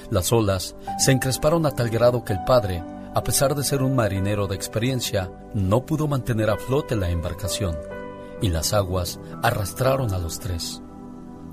Las 0.09 0.31
olas 0.31 0.77
se 0.97 1.11
encresparon 1.11 1.65
a 1.65 1.71
tal 1.71 1.89
grado 1.89 2.23
que 2.23 2.31
el 2.31 2.43
padre, 2.45 2.81
a 3.13 3.21
pesar 3.21 3.53
de 3.53 3.65
ser 3.65 3.83
un 3.83 3.97
marinero 3.97 4.47
de 4.47 4.55
experiencia, 4.55 5.29
no 5.53 5.85
pudo 5.85 6.07
mantener 6.07 6.49
a 6.49 6.57
flote 6.57 6.95
la 6.95 7.09
embarcación, 7.09 7.75
y 8.41 8.47
las 8.47 8.71
aguas 8.71 9.19
arrastraron 9.43 10.13
a 10.13 10.19
los 10.19 10.39
tres. 10.39 10.81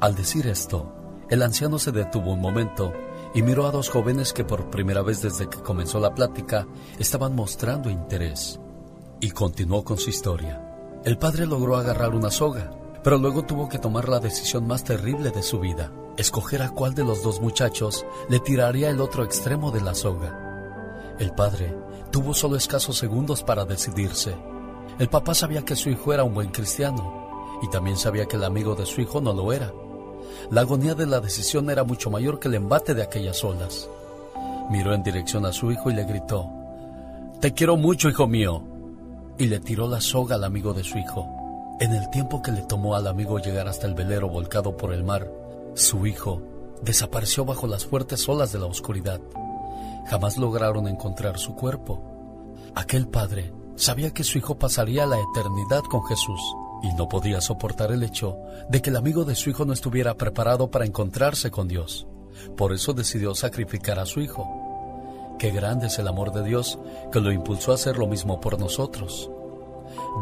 Al 0.00 0.14
decir 0.14 0.46
esto, 0.46 1.01
el 1.32 1.40
anciano 1.40 1.78
se 1.78 1.92
detuvo 1.92 2.34
un 2.34 2.42
momento 2.42 2.92
y 3.32 3.40
miró 3.40 3.66
a 3.66 3.70
dos 3.70 3.88
jóvenes 3.88 4.34
que 4.34 4.44
por 4.44 4.68
primera 4.68 5.00
vez 5.00 5.22
desde 5.22 5.48
que 5.48 5.62
comenzó 5.62 5.98
la 5.98 6.14
plática 6.14 6.66
estaban 6.98 7.34
mostrando 7.34 7.88
interés. 7.88 8.60
Y 9.18 9.30
continuó 9.30 9.82
con 9.82 9.96
su 9.96 10.10
historia. 10.10 10.62
El 11.06 11.16
padre 11.16 11.46
logró 11.46 11.76
agarrar 11.76 12.14
una 12.14 12.30
soga, 12.30 12.70
pero 13.02 13.16
luego 13.16 13.46
tuvo 13.46 13.70
que 13.70 13.78
tomar 13.78 14.10
la 14.10 14.20
decisión 14.20 14.66
más 14.66 14.84
terrible 14.84 15.30
de 15.30 15.42
su 15.42 15.58
vida, 15.58 15.90
escoger 16.18 16.60
a 16.60 16.68
cuál 16.68 16.94
de 16.94 17.02
los 17.02 17.22
dos 17.22 17.40
muchachos 17.40 18.04
le 18.28 18.38
tiraría 18.38 18.90
el 18.90 19.00
otro 19.00 19.24
extremo 19.24 19.70
de 19.70 19.80
la 19.80 19.94
soga. 19.94 21.14
El 21.18 21.32
padre 21.32 21.74
tuvo 22.10 22.34
solo 22.34 22.56
escasos 22.56 22.98
segundos 22.98 23.42
para 23.42 23.64
decidirse. 23.64 24.36
El 24.98 25.08
papá 25.08 25.34
sabía 25.34 25.64
que 25.64 25.76
su 25.76 25.88
hijo 25.88 26.12
era 26.12 26.24
un 26.24 26.34
buen 26.34 26.50
cristiano 26.50 27.58
y 27.62 27.70
también 27.70 27.96
sabía 27.96 28.26
que 28.26 28.36
el 28.36 28.44
amigo 28.44 28.74
de 28.74 28.84
su 28.84 29.00
hijo 29.00 29.22
no 29.22 29.32
lo 29.32 29.50
era. 29.50 29.72
La 30.50 30.62
agonía 30.62 30.94
de 30.94 31.06
la 31.06 31.20
decisión 31.20 31.70
era 31.70 31.84
mucho 31.84 32.10
mayor 32.10 32.38
que 32.38 32.48
el 32.48 32.54
embate 32.54 32.94
de 32.94 33.02
aquellas 33.02 33.42
olas. 33.44 33.88
Miró 34.70 34.94
en 34.94 35.02
dirección 35.02 35.46
a 35.46 35.52
su 35.52 35.70
hijo 35.70 35.90
y 35.90 35.94
le 35.94 36.04
gritó, 36.04 36.48
Te 37.40 37.52
quiero 37.52 37.76
mucho, 37.76 38.08
hijo 38.08 38.26
mío. 38.26 38.62
Y 39.38 39.46
le 39.46 39.60
tiró 39.60 39.88
la 39.88 40.00
soga 40.00 40.36
al 40.36 40.44
amigo 40.44 40.74
de 40.74 40.84
su 40.84 40.98
hijo. 40.98 41.26
En 41.80 41.92
el 41.92 42.10
tiempo 42.10 42.42
que 42.42 42.52
le 42.52 42.62
tomó 42.62 42.94
al 42.94 43.06
amigo 43.06 43.38
llegar 43.38 43.66
hasta 43.66 43.86
el 43.86 43.94
velero 43.94 44.28
volcado 44.28 44.76
por 44.76 44.92
el 44.92 45.04
mar, 45.04 45.30
su 45.74 46.06
hijo 46.06 46.42
desapareció 46.82 47.44
bajo 47.44 47.66
las 47.66 47.86
fuertes 47.86 48.28
olas 48.28 48.52
de 48.52 48.58
la 48.58 48.66
oscuridad. 48.66 49.20
Jamás 50.06 50.36
lograron 50.36 50.86
encontrar 50.86 51.38
su 51.38 51.54
cuerpo. 51.54 52.02
Aquel 52.74 53.08
padre 53.08 53.52
sabía 53.76 54.12
que 54.12 54.24
su 54.24 54.38
hijo 54.38 54.58
pasaría 54.58 55.06
la 55.06 55.18
eternidad 55.18 55.82
con 55.88 56.04
Jesús 56.04 56.40
y 56.82 56.92
no 56.94 57.08
podía 57.08 57.40
soportar 57.40 57.92
el 57.92 58.02
hecho 58.02 58.36
de 58.68 58.82
que 58.82 58.90
el 58.90 58.96
amigo 58.96 59.24
de 59.24 59.36
su 59.36 59.50
hijo 59.50 59.64
no 59.64 59.72
estuviera 59.72 60.14
preparado 60.14 60.70
para 60.70 60.84
encontrarse 60.84 61.50
con 61.50 61.68
Dios. 61.68 62.06
Por 62.56 62.72
eso 62.72 62.92
decidió 62.92 63.34
sacrificar 63.34 63.98
a 63.98 64.06
su 64.06 64.20
hijo. 64.20 65.36
Qué 65.38 65.50
grande 65.50 65.86
es 65.86 65.98
el 65.98 66.08
amor 66.08 66.32
de 66.32 66.42
Dios 66.42 66.78
que 67.12 67.20
lo 67.20 67.30
impulsó 67.30 67.70
a 67.70 67.76
hacer 67.76 67.98
lo 67.98 68.06
mismo 68.06 68.40
por 68.40 68.58
nosotros. 68.58 69.30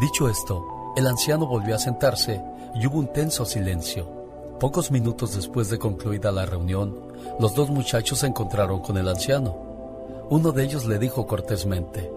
Dicho 0.00 0.28
esto, 0.28 0.92
el 0.96 1.06
anciano 1.06 1.46
volvió 1.46 1.74
a 1.74 1.78
sentarse 1.78 2.42
y 2.74 2.86
hubo 2.86 2.98
un 2.98 3.12
tenso 3.12 3.44
silencio. 3.44 4.08
Pocos 4.60 4.90
minutos 4.90 5.34
después 5.34 5.70
de 5.70 5.78
concluida 5.78 6.30
la 6.30 6.44
reunión, 6.44 6.94
los 7.38 7.54
dos 7.54 7.70
muchachos 7.70 8.18
se 8.18 8.26
encontraron 8.26 8.80
con 8.80 8.98
el 8.98 9.08
anciano. 9.08 9.56
Uno 10.28 10.52
de 10.52 10.64
ellos 10.64 10.84
le 10.84 10.98
dijo 10.98 11.26
cortésmente, 11.26 12.10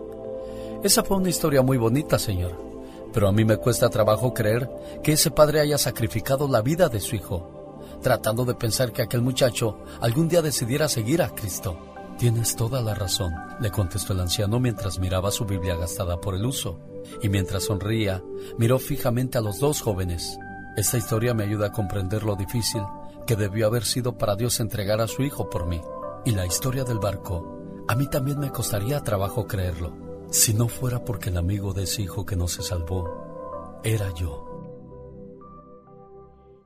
Esa 0.84 1.04
fue 1.04 1.18
una 1.18 1.30
historia 1.30 1.62
muy 1.62 1.78
bonita, 1.78 2.20
señor 2.20 2.73
pero 3.14 3.28
a 3.28 3.32
mí 3.32 3.46
me 3.46 3.58
cuesta 3.58 3.90
trabajo 3.90 4.34
creer 4.34 4.70
que 5.04 5.14
ese 5.14 5.32
padre 5.32 5.60
haya 5.60 5.78
sacrificado 5.78 6.48
la 6.48 6.62
vida 6.62 6.90
de 6.90 7.00
su 7.00 7.16
hijo, 7.16 7.80
tratando 8.02 8.44
de 8.44 8.56
pensar 8.56 8.92
que 8.92 9.04
aquel 9.04 9.22
muchacho 9.22 9.78
algún 10.02 10.28
día 10.28 10.42
decidiera 10.42 10.90
seguir 10.90 11.22
a 11.22 11.30
Cristo. 11.30 11.78
Tienes 12.18 12.56
toda 12.56 12.82
la 12.82 12.94
razón, 12.94 13.34
le 13.60 13.72
contestó 13.72 14.14
el 14.14 14.20
anciano 14.20 14.60
mientras 14.60 15.00
miraba 15.00 15.32
su 15.32 15.46
Biblia 15.46 15.76
gastada 15.76 16.20
por 16.20 16.36
el 16.36 16.46
uso, 16.46 16.80
y 17.22 17.30
mientras 17.30 17.64
sonría, 17.64 18.24
miró 18.58 18.80
fijamente 18.80 19.38
a 19.38 19.42
los 19.42 19.60
dos 19.60 19.82
jóvenes. 19.82 20.38
Esta 20.76 20.98
historia 20.98 21.34
me 21.34 21.44
ayuda 21.44 21.68
a 21.68 21.72
comprender 21.72 22.24
lo 22.24 22.36
difícil 22.36 22.82
que 23.28 23.36
debió 23.36 23.68
haber 23.68 23.86
sido 23.86 24.18
para 24.18 24.36
Dios 24.36 24.60
entregar 24.60 25.02
a 25.02 25.08
su 25.08 25.24
hijo 25.24 25.50
por 25.50 25.68
mí. 25.68 25.82
Y 26.26 26.32
la 26.32 26.46
historia 26.46 26.84
del 26.84 27.00
barco, 27.00 27.62
a 27.88 27.96
mí 27.96 28.08
también 28.08 28.40
me 28.40 28.52
costaría 28.52 29.02
trabajo 29.02 29.46
creerlo. 29.46 30.13
Si 30.34 30.52
no 30.52 30.68
fuera 30.68 31.06
porque 31.06 31.30
el 31.30 31.38
amigo 31.38 31.74
de 31.74 31.84
ese 31.84 32.02
hijo 32.02 32.26
que 32.26 32.36
no 32.36 32.48
se 32.48 32.64
salvó 32.64 33.80
era 33.84 34.12
yo. 34.16 34.50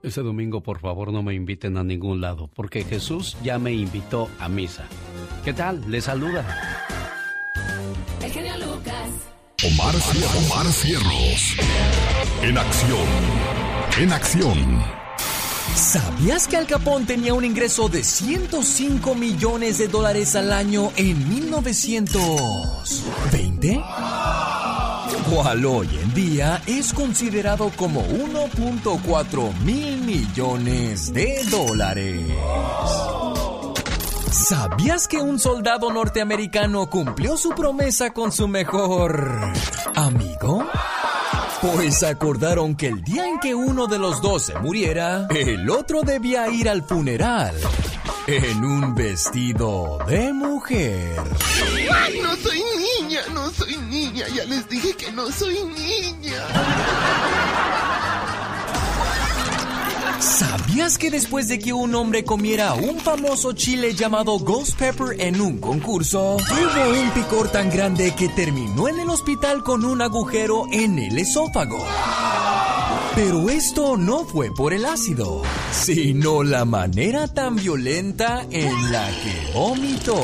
Ese 0.01 0.21
domingo, 0.21 0.63
por 0.63 0.79
favor, 0.79 1.12
no 1.12 1.21
me 1.21 1.33
inviten 1.33 1.75
a 1.75 1.83
ningún 1.83 2.21
lado, 2.21 2.50
porque 2.55 2.86
Jesús 2.86 3.36
ya 3.43 3.59
me 3.59 3.74
invitó 3.74 4.29
a 4.39 4.47
misa. 4.47 4.86
¿Qué 5.43 5.51
tal? 5.51 5.83
Le 5.91 6.00
saluda. 6.00 6.45
El 8.24 8.31
genio 8.31 8.53
Lucas. 8.57 9.09
Omar, 9.65 9.95
Omar 10.45 10.65
Cierros. 10.67 11.57
En 12.43 12.57
acción. 12.57 13.07
En 14.00 14.13
acción. 14.13 15.07
¿Sabías 15.77 16.48
que 16.48 16.57
Al 16.57 16.65
Capón 16.65 17.05
tenía 17.05 17.36
un 17.36 17.46
ingreso 17.46 17.88
de 17.88 18.03
105 18.03 19.13
millones 19.13 19.77
de 19.77 19.88
dólares 19.88 20.36
al 20.36 20.51
año 20.51 20.91
en 20.96 21.29
1920? 21.29 23.84
Cual 25.29 25.65
hoy 25.67 25.88
en 26.01 26.15
día 26.15 26.63
es 26.65 26.91
considerado 26.93 27.72
como 27.75 28.03
1.4 28.07 29.53
mil 29.60 30.01
millones 30.01 31.13
de 31.13 31.43
dólares. 31.51 32.25
¿Sabías 34.31 35.07
que 35.07 35.22
un 35.22 35.38
soldado 35.38 35.93
norteamericano 35.93 36.89
cumplió 36.89 37.38
su 37.38 37.51
promesa 37.51 38.13
con 38.13 38.31
su 38.31 38.48
mejor 38.48 39.53
amigo? 39.93 40.65
Pues 41.62 42.04
acordaron 42.04 42.76
que 42.76 42.88
el 42.88 43.04
día 43.04 43.28
en 43.28 43.40
que 43.40 43.56
uno 43.56 43.88
de 43.88 43.98
los 43.98 44.22
dos 44.22 44.46
se 44.46 44.60
muriera, 44.60 45.28
el 45.30 45.70
otro 45.70 46.04
debía 46.04 46.48
ir 46.50 46.70
al 46.70 46.84
funeral 46.84 47.56
en 48.28 48.64
un 48.64 48.94
vestido 48.94 49.98
de 50.08 50.34
mujer. 50.34 51.20
¡Ay, 51.92 52.20
no 52.22 52.36
soy 52.36 52.62
niña! 53.00 53.22
No 53.34 53.50
soy 53.52 53.76
niña. 53.90 54.28
Ya 54.36 54.46
les 54.46 54.68
dije 54.70 54.94
que 54.96 55.12
no 55.12 55.32
soy 55.32 55.64
niña. 55.64 56.44
¿Sabías 60.19 60.97
que 60.97 61.12
después 61.12 61.47
de 61.47 61.59
que 61.59 61.74
un 61.74 61.93
hombre 61.93 62.24
comiera 62.24 62.74
un 62.74 63.00
famoso 63.00 63.53
chile 63.53 63.93
llamado 63.93 64.39
Ghost 64.39 64.77
Pepper 64.77 65.19
en 65.19 65.39
un 65.39 65.59
concurso, 65.59 66.38
tuvo 66.47 67.01
un 67.01 67.09
picor 67.12 67.50
tan 67.50 67.69
grande 67.69 68.13
que 68.15 68.27
terminó 68.29 68.88
en 68.88 69.00
el 69.00 69.09
hospital 69.09 69.63
con 69.63 69.86
un 69.86 70.01
agujero 70.01 70.65
en 70.71 70.97
el 70.97 71.17
esófago? 71.19 71.86
Pero 73.15 73.50
esto 73.50 73.97
no 73.97 74.25
fue 74.25 74.51
por 74.53 74.74
el 74.74 74.86
ácido, 74.86 75.43
sino 75.71 76.43
la 76.43 76.65
manera 76.65 77.27
tan 77.27 77.55
violenta 77.55 78.45
en 78.51 78.91
la 78.91 79.07
que 79.07 79.53
vomitó. 79.53 80.19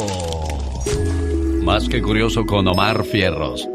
Más 1.63 1.87
que 1.87 2.01
curioso 2.01 2.45
con 2.45 2.67
Omar 2.67 3.03
Fierros. 3.05 3.67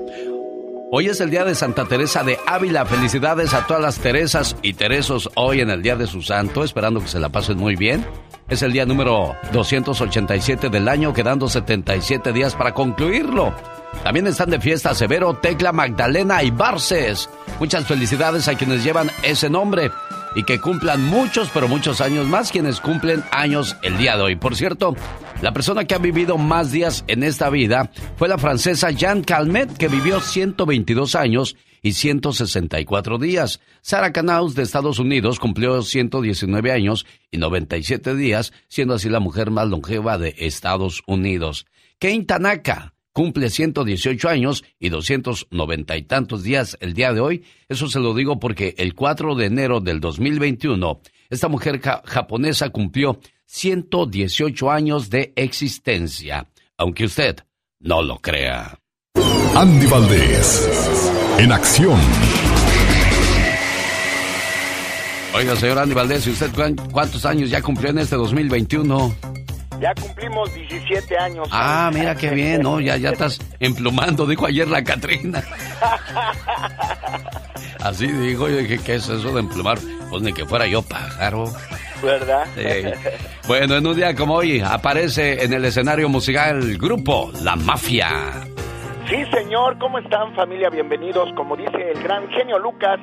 Hoy 0.90 1.07
es 1.07 1.21
el 1.21 1.28
día 1.28 1.45
de 1.45 1.54
Santa 1.54 1.85
Teresa 1.85 2.25
de 2.25 2.38
Ávila. 2.47 2.87
Felicidades 2.87 3.52
a 3.52 3.66
todas 3.66 3.83
las 3.83 3.99
Teresas 3.99 4.57
y 4.62 4.73
Teresos 4.73 5.28
hoy 5.35 5.61
en 5.61 5.68
el 5.68 5.83
día 5.83 5.97
de 5.97 6.07
su 6.07 6.23
santo, 6.23 6.64
esperando 6.64 7.00
que 7.00 7.09
se 7.09 7.21
la 7.21 7.28
pasen 7.28 7.59
muy 7.59 7.76
bien. 7.76 8.07
Es 8.49 8.62
el 8.62 8.73
día 8.73 8.87
número 8.87 9.37
287 9.52 10.71
del 10.71 10.88
año, 10.88 11.12
quedando 11.12 11.47
77 11.47 12.33
días 12.33 12.54
para 12.54 12.73
concluirlo. 12.73 13.54
También 14.02 14.28
están 14.28 14.49
de 14.49 14.61
fiesta 14.61 14.95
Severo, 14.95 15.35
Tecla, 15.35 15.73
Magdalena 15.73 16.42
y 16.42 16.50
Barces. 16.50 17.28
Muchas 17.61 17.85
felicidades 17.87 18.49
a 18.49 18.54
quienes 18.54 18.83
llevan 18.83 19.11
ese 19.23 19.50
nombre 19.50 19.90
y 20.35 20.44
que 20.44 20.61
cumplan 20.61 21.04
muchos, 21.04 21.50
pero 21.52 21.68
muchos 21.68 22.00
años 22.00 22.26
más 22.26 22.52
quienes 22.52 22.80
cumplen 22.80 23.23
años 23.30 23.76
el 23.82 23.97
día 23.99 24.16
de 24.16 24.23
hoy. 24.23 24.37
Por 24.37 24.56
cierto, 24.56 24.94
la 25.42 25.52
persona 25.52 25.85
que 25.85 25.94
ha 25.94 25.99
vivido 25.99 26.38
más 26.38 26.73
días 26.73 27.04
en 27.06 27.23
esta 27.23 27.50
vida 27.50 27.90
fue 28.16 28.28
la 28.28 28.38
francesa 28.38 28.90
Jeanne 28.90 29.25
Calmet, 29.25 29.76
que 29.76 29.88
vivió 29.88 30.20
122 30.20 31.14
años 31.14 31.56
y 31.82 31.92
164 31.92 33.18
días. 33.18 33.61
Sarah 33.80 34.12
Canaus 34.12 34.54
de 34.54 34.62
Estados 34.62 34.99
Unidos 34.99 35.38
cumplió 35.38 35.82
119 35.82 36.73
años 36.73 37.06
y 37.30 37.38
97 37.38 38.14
días, 38.14 38.52
siendo 38.68 38.94
así 38.94 39.08
la 39.08 39.20
mujer 39.20 39.50
más 39.50 39.68
longeva 39.68 40.18
de 40.18 40.35
Estados 40.38 41.02
Unidos. 41.06 41.66
Kane 41.99 42.25
Tanaka 42.25 42.94
cumple 43.18 43.50
118 43.50 44.28
años 44.28 44.62
y 44.78 44.90
290 44.90 45.96
y 45.96 46.02
tantos 46.02 46.44
días 46.44 46.78
el 46.78 46.94
día 46.94 47.12
de 47.12 47.18
hoy. 47.18 47.44
Eso 47.68 47.88
se 47.88 47.98
lo 47.98 48.14
digo 48.14 48.38
porque 48.38 48.76
el 48.78 48.94
4 48.94 49.34
de 49.34 49.46
enero 49.46 49.80
del 49.80 49.98
2021, 49.98 51.00
esta 51.28 51.48
mujer 51.48 51.80
japonesa 51.80 52.70
cumplió 52.70 53.18
118 53.46 54.70
años 54.70 55.10
de 55.10 55.32
existencia, 55.34 56.46
aunque 56.76 57.06
usted 57.06 57.38
no 57.80 58.02
lo 58.02 58.18
crea. 58.20 58.78
Andy 59.56 59.87
Valdés, 59.88 61.10
en 61.40 61.50
acción. 61.50 61.98
Oiga, 65.34 65.56
señor 65.56 65.78
Andy 65.80 65.94
Valdés, 65.94 66.25
¿y 66.28 66.30
usted 66.30 66.52
cuántos 66.92 67.26
años 67.26 67.50
ya 67.50 67.60
cumplió 67.62 67.90
en 67.90 67.98
este 67.98 68.14
2021? 68.14 69.16
Ya 69.80 69.94
cumplimos 69.94 70.52
17 70.54 71.18
años. 71.18 71.49
Ah, 71.52 71.90
mira 71.92 72.16
qué 72.16 72.30
bien, 72.30 72.62
¿no? 72.62 72.80
Ya, 72.80 72.97
ya 72.97 73.11
estás 73.11 73.38
emplumando, 73.61 74.26
dijo 74.26 74.47
ayer 74.47 74.66
la 74.66 74.82
Catrina. 74.82 75.42
Así 77.80 78.08
dijo, 78.08 78.49
yo 78.49 78.56
dije, 78.56 78.78
¿qué 78.78 78.97
es 78.97 79.08
eso 79.08 79.32
de 79.32 79.40
emplumar? 79.40 79.78
Pues 80.11 80.23
ni 80.23 80.32
que 80.32 80.44
fuera 80.44 80.66
yo 80.66 80.82
pájaro. 80.82 81.44
¿Verdad? 82.02 82.44
Sí. 82.56 83.08
Bueno, 83.47 83.76
en 83.76 83.87
un 83.87 83.97
día 83.97 84.14
como 84.14 84.35
hoy 84.35 84.61
aparece 84.61 85.44
en 85.44 85.52
el 85.52 85.64
escenario 85.64 86.08
musical 86.08 86.58
el 86.58 86.78
grupo 86.78 87.30
La 87.42 87.54
Mafia. 87.54 88.08
Sí, 89.08 89.25
señor, 89.32 89.78
¿cómo 89.78 89.99
están 89.99 90.35
familia? 90.35 90.70
Bienvenidos. 90.70 91.32
Como 91.35 91.56
dice 91.56 91.92
el 91.94 92.02
gran 92.02 92.28
genio 92.30 92.58
Lucas, 92.58 92.99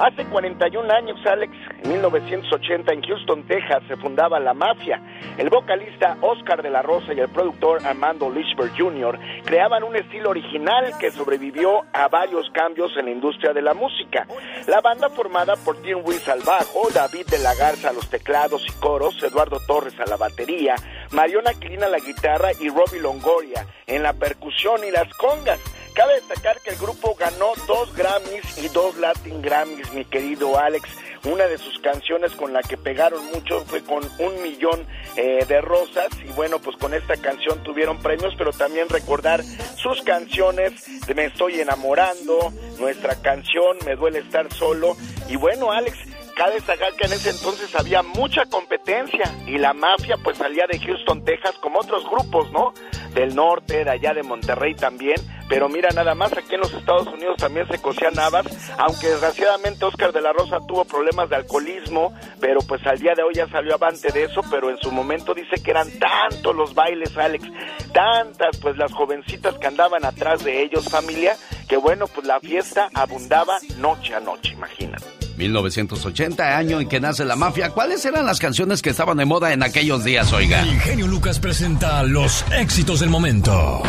Hace 0.00 0.24
41 0.24 0.90
años, 0.94 1.18
Alex, 1.26 1.52
en 1.82 1.90
1980, 1.90 2.90
en 2.90 3.02
Houston, 3.02 3.46
Texas, 3.46 3.82
se 3.86 3.98
fundaba 3.98 4.40
La 4.40 4.54
Mafia. 4.54 4.98
El 5.36 5.50
vocalista 5.50 6.16
Oscar 6.22 6.62
de 6.62 6.70
la 6.70 6.80
Rosa 6.80 7.12
y 7.12 7.20
el 7.20 7.28
productor 7.28 7.86
Armando 7.86 8.30
Lichberg 8.30 8.72
Jr. 8.78 9.18
creaban 9.44 9.84
un 9.84 9.94
estilo 9.96 10.30
original 10.30 10.94
que 10.98 11.10
sobrevivió 11.10 11.82
a 11.92 12.08
varios 12.08 12.48
cambios 12.52 12.96
en 12.96 13.04
la 13.04 13.10
industria 13.10 13.52
de 13.52 13.60
la 13.60 13.74
música. 13.74 14.26
La 14.68 14.80
banda 14.80 15.10
formada 15.10 15.56
por 15.56 15.76
Tim 15.82 15.98
Wills 16.02 16.26
al 16.30 16.40
bajo, 16.40 16.88
David 16.94 17.26
de 17.26 17.38
la 17.40 17.54
Garza 17.54 17.90
a 17.90 17.92
los 17.92 18.08
teclados 18.08 18.64
y 18.66 18.72
coros, 18.80 19.22
Eduardo 19.22 19.58
Torres 19.66 20.00
a 20.00 20.06
la 20.06 20.16
batería, 20.16 20.76
Mariona 21.10 21.50
Aquilina 21.50 21.86
a 21.86 21.90
la 21.90 21.98
guitarra 21.98 22.52
y 22.58 22.70
Robbie 22.70 23.00
Longoria 23.00 23.66
en 23.86 24.02
la 24.02 24.14
percusión 24.14 24.82
y 24.82 24.90
las 24.90 25.12
congas. 25.18 25.60
Cabe 25.94 26.14
destacar 26.14 26.60
que 26.60 26.70
el 26.70 26.76
grupo 26.76 27.14
ganó 27.18 27.52
dos 27.66 27.94
Grammys 27.94 28.58
y 28.58 28.68
dos 28.68 28.96
Latin 28.98 29.42
Grammys, 29.42 29.92
mi 29.92 30.04
querido 30.04 30.58
Alex. 30.58 30.88
Una 31.24 31.46
de 31.46 31.58
sus 31.58 31.78
canciones 31.80 32.32
con 32.32 32.52
la 32.52 32.62
que 32.62 32.78
pegaron 32.78 33.24
mucho 33.26 33.60
fue 33.66 33.82
con 33.82 34.02
Un 34.18 34.42
Millón 34.42 34.86
eh, 35.16 35.44
de 35.46 35.60
Rosas. 35.60 36.08
Y 36.24 36.32
bueno, 36.32 36.58
pues 36.60 36.76
con 36.76 36.94
esta 36.94 37.16
canción 37.16 37.62
tuvieron 37.62 37.98
premios, 37.98 38.34
pero 38.38 38.52
también 38.52 38.88
recordar 38.88 39.42
sus 39.76 40.00
canciones 40.02 41.06
de 41.06 41.14
Me 41.14 41.26
Estoy 41.26 41.60
Enamorando, 41.60 42.52
nuestra 42.78 43.20
canción 43.20 43.76
Me 43.84 43.96
Duele 43.96 44.20
Estar 44.20 44.52
Solo. 44.54 44.96
Y 45.28 45.36
bueno, 45.36 45.72
Alex, 45.72 45.98
cabe 46.40 46.54
destacar 46.54 46.94
que 46.94 47.04
en 47.04 47.12
ese 47.12 47.28
entonces 47.28 47.74
había 47.74 48.02
mucha 48.02 48.46
competencia 48.46 49.30
y 49.46 49.58
la 49.58 49.74
mafia 49.74 50.16
pues 50.24 50.38
salía 50.38 50.66
de 50.66 50.78
Houston, 50.78 51.22
Texas, 51.22 51.54
como 51.60 51.80
otros 51.80 52.08
grupos, 52.08 52.50
¿no? 52.50 52.72
Del 53.12 53.34
norte, 53.34 53.84
de 53.84 53.90
allá 53.90 54.14
de 54.14 54.22
Monterrey 54.22 54.74
también, 54.74 55.16
pero 55.50 55.68
mira, 55.68 55.90
nada 55.90 56.14
más 56.14 56.32
aquí 56.32 56.54
en 56.54 56.60
los 56.60 56.72
Estados 56.72 57.08
Unidos 57.08 57.36
también 57.36 57.68
se 57.68 57.82
cosían 57.82 58.18
habas, 58.18 58.46
aunque 58.78 59.08
desgraciadamente 59.08 59.84
Oscar 59.84 60.14
de 60.14 60.22
la 60.22 60.32
Rosa 60.32 60.60
tuvo 60.66 60.86
problemas 60.86 61.28
de 61.28 61.36
alcoholismo, 61.36 62.14
pero 62.40 62.60
pues 62.62 62.86
al 62.86 62.98
día 62.98 63.12
de 63.14 63.22
hoy 63.22 63.34
ya 63.34 63.46
salió 63.48 63.74
avante 63.74 64.10
de 64.10 64.24
eso, 64.24 64.40
pero 64.50 64.70
en 64.70 64.78
su 64.78 64.90
momento 64.90 65.34
dice 65.34 65.62
que 65.62 65.72
eran 65.72 65.90
tantos 65.98 66.56
los 66.56 66.74
bailes, 66.74 67.18
Alex, 67.18 67.44
tantas 67.92 68.56
pues 68.62 68.78
las 68.78 68.94
jovencitas 68.94 69.58
que 69.58 69.66
andaban 69.66 70.06
atrás 70.06 70.42
de 70.42 70.62
ellos, 70.62 70.88
familia, 70.88 71.36
que 71.68 71.76
bueno, 71.76 72.06
pues 72.06 72.26
la 72.26 72.40
fiesta 72.40 72.88
abundaba 72.94 73.58
noche 73.76 74.14
a 74.14 74.20
noche, 74.20 74.52
imagínate. 74.52 75.19
1980, 75.40 76.56
año 76.56 76.80
en 76.80 76.88
que 76.88 77.00
nace 77.00 77.24
la 77.24 77.34
mafia. 77.34 77.70
¿Cuáles 77.70 78.04
eran 78.04 78.26
las 78.26 78.38
canciones 78.38 78.82
que 78.82 78.90
estaban 78.90 79.16
de 79.16 79.24
moda 79.24 79.52
en 79.52 79.62
aquellos 79.62 80.04
días, 80.04 80.32
oiga? 80.32 80.60
El 80.62 80.78
genio 80.80 81.06
Lucas 81.06 81.38
presenta 81.40 82.02
los 82.02 82.44
éxitos 82.52 83.00
del 83.00 83.08
momento. 83.10 83.82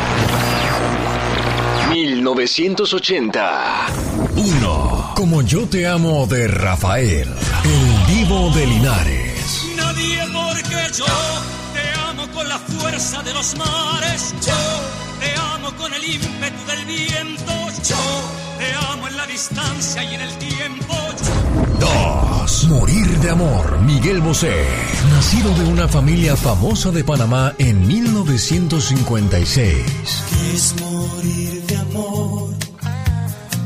1980. 1.89 3.85
1. 4.35 5.13
Como 5.15 5.41
yo 5.41 5.67
te 5.67 5.85
amo 5.87 6.25
de 6.25 6.47
Rafael, 6.47 7.27
el 7.65 8.07
divo 8.15 8.49
de 8.51 8.65
Linares. 8.65 9.67
Nadie 9.75 10.19
porque 10.31 10.77
yo 10.97 11.05
te 11.73 11.99
amo 12.09 12.31
con 12.33 12.47
la 12.47 12.59
fuerza 12.59 13.21
de 13.23 13.33
los 13.33 13.57
mares. 13.57 14.33
Yo 14.45 15.00
con 15.77 15.93
el 15.93 16.03
ímpetu 16.03 16.65
del 16.67 16.85
viento. 16.85 17.51
Yo 17.87 17.97
te 18.57 18.73
amo 18.91 19.07
en 19.07 19.17
la 19.17 19.25
distancia 19.27 20.03
y 20.03 20.15
en 20.15 20.21
el 20.21 20.37
tiempo. 20.37 20.95
2. 21.79 22.67
Morir 22.69 23.07
de 23.19 23.29
amor, 23.29 23.79
Miguel 23.81 24.21
Bosé. 24.21 24.65
Nacido 25.09 25.53
de 25.55 25.65
una 25.65 25.87
familia 25.87 26.35
famosa 26.35 26.91
de 26.91 27.03
Panamá 27.03 27.53
en 27.57 27.87
1956. 27.87 29.85
Es 30.53 30.75
morir 30.79 31.63
de 31.65 31.77
amor, 31.77 32.53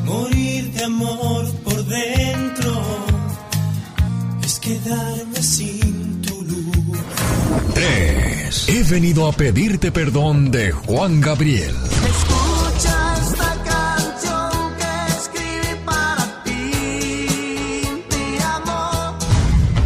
morir 0.05 0.71
de 0.71 0.83
amor 0.83 1.51
por 1.63 1.85
dentro. 1.85 2.83
Es 4.43 4.59
quedar 4.59 4.83
quedarme 4.83 5.41
sin 5.41 6.21
tu 6.21 6.41
luz. 6.41 8.34
3. 8.55 8.69
He 8.69 8.83
venido 8.83 9.27
a 9.27 9.31
pedirte 9.31 9.91
perdón 9.91 10.51
de 10.51 10.71
Juan 10.71 11.19
Gabriel. 11.19 11.75
Escucha 12.07 13.15
esta 13.21 13.63
canción 13.63 14.75
que 14.77 15.13
escribí 15.13 15.75
para 15.85 16.43
ti. 16.43 17.81
Te 18.09 18.43
amo. 18.43 19.17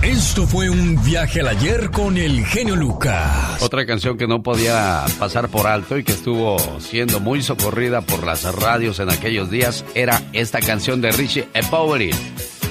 Esto 0.02 0.46
fue 0.46 0.70
un 0.70 1.02
viaje 1.04 1.40
al 1.42 1.48
ayer 1.48 1.90
con 1.92 2.18
el 2.18 2.46
genio 2.46 2.76
Lucas. 2.76 3.62
Otra 3.62 3.86
canción 3.86 4.18
que 4.18 4.28
no 4.28 4.44
podía 4.44 5.06
pasar 5.18 5.50
por 5.50 5.68
alto 5.68 5.98
y 5.98 6.04
que 6.04 6.12
estuvo 6.12 6.58
siendo 6.80 7.20
muy 7.20 7.42
socorrida 7.42 8.02
por 8.02 8.26
las 8.26 8.44
radios 8.56 9.00
en 9.00 9.10
aquellos 9.10 9.50
días 9.50 9.84
era 9.96 10.22
esta 10.34 10.60
canción 10.60 11.02
de 11.02 11.12
Richie 11.12 11.48
e 11.54 11.64
Poveri. 11.64 12.12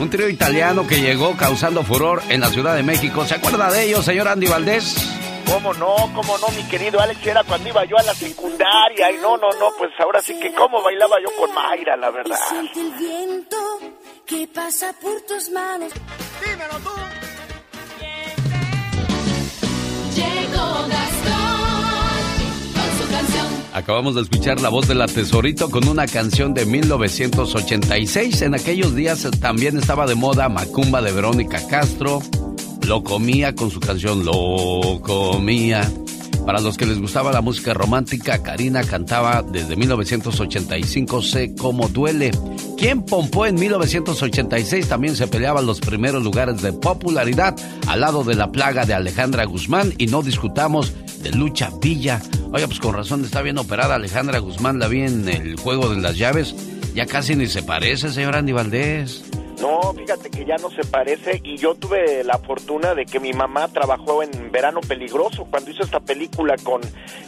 Un 0.00 0.11
trío 0.11 0.28
italiano 0.28 0.87
que 0.87 1.00
llegó 1.00 1.37
causando 1.37 1.83
furor 1.83 2.23
en 2.28 2.40
la 2.40 2.50
Ciudad 2.50 2.76
de 2.76 2.85
México. 2.85 3.25
¿Se 3.26 3.35
acuerda 3.35 3.71
de 3.73 3.87
ellos, 3.87 4.05
señor 4.05 4.28
Andy 4.28 4.47
Valdés? 4.47 4.95
¿Cómo 5.52 5.73
no? 5.75 5.97
¿Cómo 6.14 6.37
no, 6.38 6.49
mi 6.50 6.62
querido 6.64 7.00
Alex? 7.00 7.26
Era 7.26 7.43
cuando 7.43 7.69
iba 7.69 7.85
yo 7.85 7.97
a 7.97 8.02
la 8.02 8.14
secundaria. 8.14 9.11
Y 9.12 9.17
no, 9.17 9.37
no, 9.37 9.49
no, 9.59 9.71
pues 9.78 9.90
ahora 9.99 10.21
sí 10.21 10.38
que 10.38 10.52
cómo 10.52 10.83
bailaba 10.83 11.17
yo 11.21 11.35
con 11.37 11.55
Mayra, 11.55 11.97
la 11.97 12.11
verdad. 12.11 12.38
Siente 12.49 12.81
el 12.81 12.93
viento 12.93 13.57
que 14.26 14.47
pasa 14.49 14.95
por 15.00 15.21
tus 15.23 15.50
manos. 15.50 15.93
Dímelo 16.45 16.75
tú. 16.81 16.90
Llegó 20.14 20.88
Gastón 20.88 21.59
con 22.75 22.99
su 22.99 23.11
canción. 23.11 23.47
Acabamos 23.73 24.14
de 24.17 24.23
escuchar 24.23 24.61
la 24.61 24.69
voz 24.69 24.87
del 24.87 24.99
Tesorito 25.07 25.71
con 25.71 25.88
una 25.88 26.07
canción 26.07 26.52
de 26.52 26.67
1986. 26.67 28.43
En 28.43 28.55
aquellos 28.55 28.95
días 28.95 29.26
también 29.40 29.78
estaba 29.78 30.07
de 30.07 30.14
moda 30.14 30.49
Macumba 30.49 31.00
de 31.00 31.12
Verónica 31.12 31.67
Castro. 31.69 32.21
Lo 32.87 33.02
comía 33.02 33.54
con 33.54 33.70
su 33.70 33.80
canción 33.80 34.25
Lo 34.25 35.00
comía. 35.02 35.88
Para 36.49 36.61
los 36.61 36.78
que 36.78 36.87
les 36.87 36.99
gustaba 36.99 37.30
la 37.30 37.42
música 37.42 37.75
romántica, 37.75 38.42
Karina 38.42 38.82
cantaba 38.82 39.42
desde 39.42 39.76
1985 39.76 41.20
Sé 41.20 41.54
cómo 41.54 41.88
duele. 41.88 42.30
Quien 42.78 43.02
pompó 43.02 43.44
en 43.44 43.56
1986 43.56 44.88
también 44.88 45.14
se 45.14 45.26
peleaba 45.26 45.61
los 45.61 45.80
primeros 45.80 46.23
lugares 46.23 46.62
de 46.62 46.73
popularidad 46.73 47.54
al 47.87 48.00
lado 48.00 48.25
de 48.25 48.35
la 48.35 48.50
plaga 48.50 48.87
de 48.87 48.94
Alejandra 48.94 49.44
Guzmán 49.44 49.92
y 49.99 50.06
no 50.06 50.23
discutamos 50.23 50.94
de 51.23 51.32
Lucha 51.32 51.70
Villa. 51.82 52.23
Oiga, 52.50 52.66
pues 52.66 52.78
con 52.78 52.94
razón 52.94 53.25
está 53.25 53.42
bien 53.42 53.58
operada 53.58 53.97
Alejandra 53.97 54.38
Guzmán, 54.38 54.78
la 54.78 54.88
vi 54.88 55.02
en 55.02 55.28
el 55.28 55.56
juego 55.56 55.90
de 55.90 56.00
las 56.00 56.16
llaves. 56.16 56.54
Ya 56.94 57.04
casi 57.04 57.37
ni 57.37 57.47
se 57.47 57.62
parece, 57.62 58.11
señor 58.11 58.37
Andy 58.37 58.52
Valdés. 58.52 59.23
No, 59.60 59.92
fíjate 59.92 60.30
que 60.30 60.44
ya 60.44 60.56
no 60.56 60.70
se 60.70 60.84
parece 60.84 61.40
y 61.42 61.56
yo 61.56 61.74
tuve 61.74 62.22
la 62.24 62.38
fortuna 62.38 62.94
de 62.94 63.04
que 63.06 63.18
mi 63.18 63.32
mamá 63.32 63.68
trabajó 63.68 64.22
en 64.22 64.52
Verano 64.52 64.80
Peligroso 64.80 65.44
cuando 65.50 65.70
hizo 65.70 65.82
esta 65.82 66.00
película 66.00 66.54
con, 66.62 66.80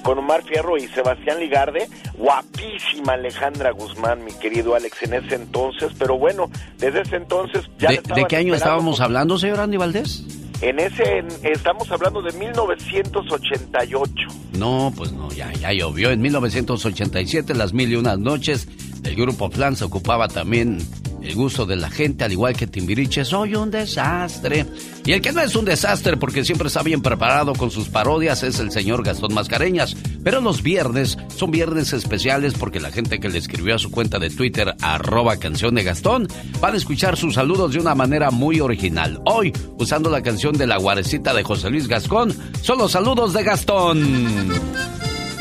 con 0.02 0.18
Omar 0.18 0.42
Fierro 0.44 0.76
y 0.76 0.86
Sebastián 0.88 1.40
Ligarde. 1.40 1.88
Guapísima 2.16 3.14
Alejandra 3.14 3.72
Guzmán, 3.72 4.24
mi 4.24 4.32
querido 4.34 4.74
Alex, 4.74 5.02
en 5.02 5.14
ese 5.14 5.34
entonces. 5.34 5.92
Pero 5.98 6.18
bueno, 6.18 6.50
desde 6.78 7.00
ese 7.02 7.16
entonces 7.16 7.64
ya... 7.78 7.90
¿De, 7.90 8.00
de 8.14 8.24
qué 8.28 8.36
año 8.36 8.54
estábamos 8.54 8.96
con- 8.96 9.04
hablando, 9.06 9.36
señor 9.38 9.58
Andy 9.60 9.76
Valdés? 9.76 10.24
En 10.62 10.78
ese, 10.78 11.18
en- 11.18 11.28
estamos 11.42 11.90
hablando 11.90 12.20
de 12.22 12.32
1988. 12.32 14.12
No, 14.58 14.92
pues 14.96 15.12
no, 15.12 15.30
ya, 15.32 15.52
ya 15.54 15.72
llovió. 15.72 16.10
En 16.10 16.20
1987, 16.20 17.54
las 17.54 17.72
mil 17.72 17.90
y 17.90 17.96
unas 17.96 18.18
noches, 18.18 18.68
el 19.04 19.16
grupo 19.16 19.48
Plan 19.50 19.74
se 19.76 19.84
ocupaba 19.84 20.28
también 20.28 20.78
el 21.22 21.34
gusto 21.34 21.66
de 21.66 21.76
la 21.76 21.90
gente, 21.90 22.24
al 22.24 22.32
igual 22.32 22.56
que 22.56 22.66
Timbiriche. 22.66 23.24
Soy 23.24 23.54
un 23.54 23.70
desastre. 23.70 24.66
Y 25.04 25.12
el 25.12 25.20
que 25.20 25.32
no 25.32 25.40
es 25.40 25.54
un 25.54 25.64
desastre 25.64 26.16
porque 26.16 26.44
siempre 26.44 26.68
está 26.68 26.82
bien 26.82 27.02
preparado 27.02 27.54
con 27.54 27.70
sus 27.70 27.88
parodias 27.88 28.42
es 28.42 28.58
el 28.60 28.70
señor 28.70 29.04
Gastón 29.04 29.34
Mascareñas. 29.34 29.96
Pero 30.22 30.40
los 30.40 30.62
viernes 30.62 31.18
son 31.36 31.50
viernes 31.50 31.92
especiales 31.92 32.54
porque 32.54 32.80
la 32.80 32.90
gente 32.90 33.20
que 33.20 33.28
le 33.28 33.38
escribió 33.38 33.74
a 33.74 33.78
su 33.78 33.90
cuenta 33.90 34.18
de 34.18 34.30
Twitter, 34.30 34.74
arroba 34.80 35.36
canción 35.36 35.74
de 35.74 35.84
Gastón, 35.84 36.28
van 36.60 36.74
a 36.74 36.76
escuchar 36.76 37.16
sus 37.16 37.34
saludos 37.34 37.72
de 37.72 37.80
una 37.80 37.94
manera 37.94 38.30
muy 38.30 38.60
original. 38.60 39.20
Hoy, 39.24 39.52
usando 39.78 40.10
la 40.10 40.22
canción 40.22 40.56
de 40.56 40.66
la 40.66 40.78
guarecita 40.78 41.34
de 41.34 41.42
José 41.42 41.70
Luis 41.70 41.88
Gascón, 41.88 42.34
son 42.62 42.78
los 42.78 42.92
saludos 42.92 43.32
de 43.32 43.42
Gastón. 43.42 44.50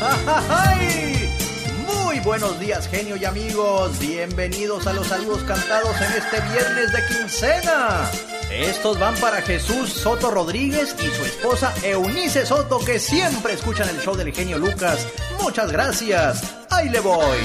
¡Ay! 0.00 1.29
Buenos 2.24 2.60
días, 2.60 2.86
genio 2.86 3.16
y 3.16 3.24
amigos. 3.24 3.98
Bienvenidos 3.98 4.86
a 4.86 4.92
los 4.92 5.06
saludos 5.06 5.42
cantados 5.44 5.96
en 6.00 6.12
este 6.12 6.40
viernes 6.52 6.92
de 6.92 7.06
quincena. 7.06 8.10
Estos 8.50 8.98
van 8.98 9.14
para 9.16 9.40
Jesús 9.40 9.90
Soto 9.90 10.30
Rodríguez 10.30 10.94
y 10.98 11.06
su 11.06 11.24
esposa 11.24 11.72
Eunice 11.82 12.44
Soto, 12.44 12.78
que 12.78 12.98
siempre 12.98 13.54
escuchan 13.54 13.88
el 13.88 14.00
show 14.00 14.14
del 14.14 14.32
genio 14.32 14.58
Lucas. 14.58 15.06
Muchas 15.40 15.72
gracias. 15.72 16.42
Ahí 16.68 16.90
le 16.90 17.00
voy. 17.00 17.38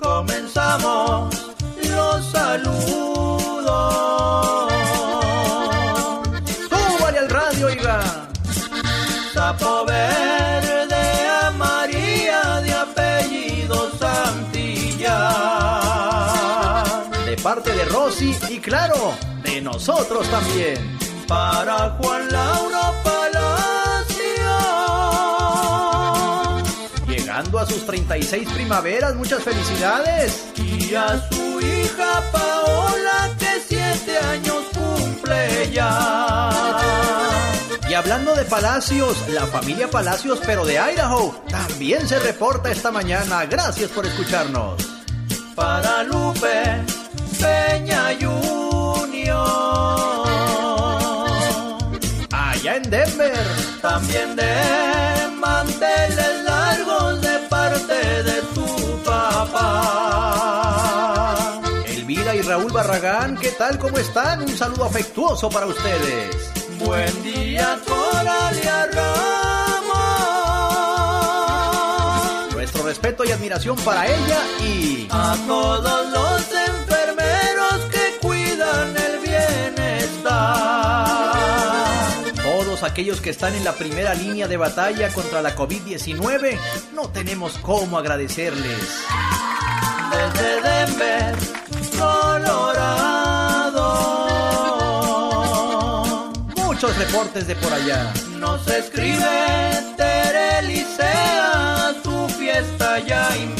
Comenzamos 0.00 1.54
los 1.88 2.26
saludos. 2.32 3.12
Súbale 6.68 7.18
al 7.18 7.30
radio, 7.30 7.66
oiga. 7.66 8.28
Sapo 9.32 9.84
y 18.48 18.58
claro, 18.58 19.14
de 19.42 19.60
nosotros 19.60 20.28
también. 20.28 20.96
Para 21.26 21.96
Juan 21.98 22.30
Lauro 22.30 22.94
Palacio. 23.02 24.16
Llegando 27.06 27.58
a 27.58 27.66
sus 27.66 27.84
36 27.86 28.48
primaveras, 28.52 29.14
muchas 29.14 29.42
felicidades. 29.42 30.46
Y 30.56 30.94
a 30.94 31.28
su 31.30 31.60
hija 31.60 32.22
Paola, 32.32 33.30
que 33.38 33.60
siete 33.66 34.18
años 34.18 34.64
cumple 34.74 35.70
ya. 35.72 36.50
Y 37.88 37.94
hablando 37.94 38.34
de 38.34 38.44
Palacios, 38.44 39.28
la 39.28 39.46
familia 39.46 39.88
Palacios, 39.88 40.40
pero 40.44 40.64
de 40.64 40.78
Idaho, 40.78 41.42
también 41.48 42.06
se 42.08 42.18
reporta 42.18 42.70
esta 42.70 42.90
mañana. 42.90 43.46
Gracias 43.46 43.90
por 43.90 44.06
escucharnos. 44.06 44.84
Para 45.54 46.02
Lupe 46.02 46.84
Peña 47.38 48.16
Junior. 48.20 49.46
Allá 52.32 52.76
en 52.76 52.90
Denver, 52.90 53.46
también 53.82 54.36
de 54.36 54.54
manteles 55.38 56.44
largos 56.44 57.20
de 57.20 57.38
parte 57.48 58.22
de 58.22 58.42
tu 58.54 58.66
papá. 59.04 59.62
Elvira 61.86 62.34
y 62.34 62.42
Raúl 62.42 62.72
Barragán, 62.72 63.36
¿qué 63.36 63.50
tal? 63.52 63.78
¿Cómo 63.78 63.98
están? 63.98 64.42
Un 64.42 64.56
saludo 64.56 64.84
afectuoso 64.84 65.48
para 65.50 65.66
ustedes. 65.66 66.52
Buen 66.78 67.22
día, 67.22 67.78
Coralia 67.86 68.88
Ramos. 68.92 69.26
Nuestro 72.52 72.82
respeto 72.84 73.24
y 73.24 73.30
admiración 73.32 73.76
para 73.78 74.06
ella 74.06 74.38
y 74.60 75.08
a 75.10 75.36
todos 75.46 76.10
los 76.10 76.35
aquellos 82.96 83.20
que 83.20 83.28
están 83.28 83.54
en 83.54 83.62
la 83.62 83.74
primera 83.74 84.14
línea 84.14 84.48
de 84.48 84.56
batalla 84.56 85.10
contra 85.10 85.42
la 85.42 85.54
COVID-19, 85.54 86.58
no 86.94 87.10
tenemos 87.10 87.58
cómo 87.58 87.98
agradecerles. 87.98 89.04
Desde 90.10 90.62
Denver, 90.62 91.34
Colorado. 91.98 93.12
Muchos 96.56 96.96
reportes 96.96 97.46
de 97.46 97.54
por 97.56 97.70
allá. 97.70 98.14
Nos 98.38 98.66
escribe 98.66 99.78
Terelicea, 99.98 101.92
su 102.02 102.26
fiesta 102.30 102.98
ya 103.00 103.36
invitó. 103.36 103.55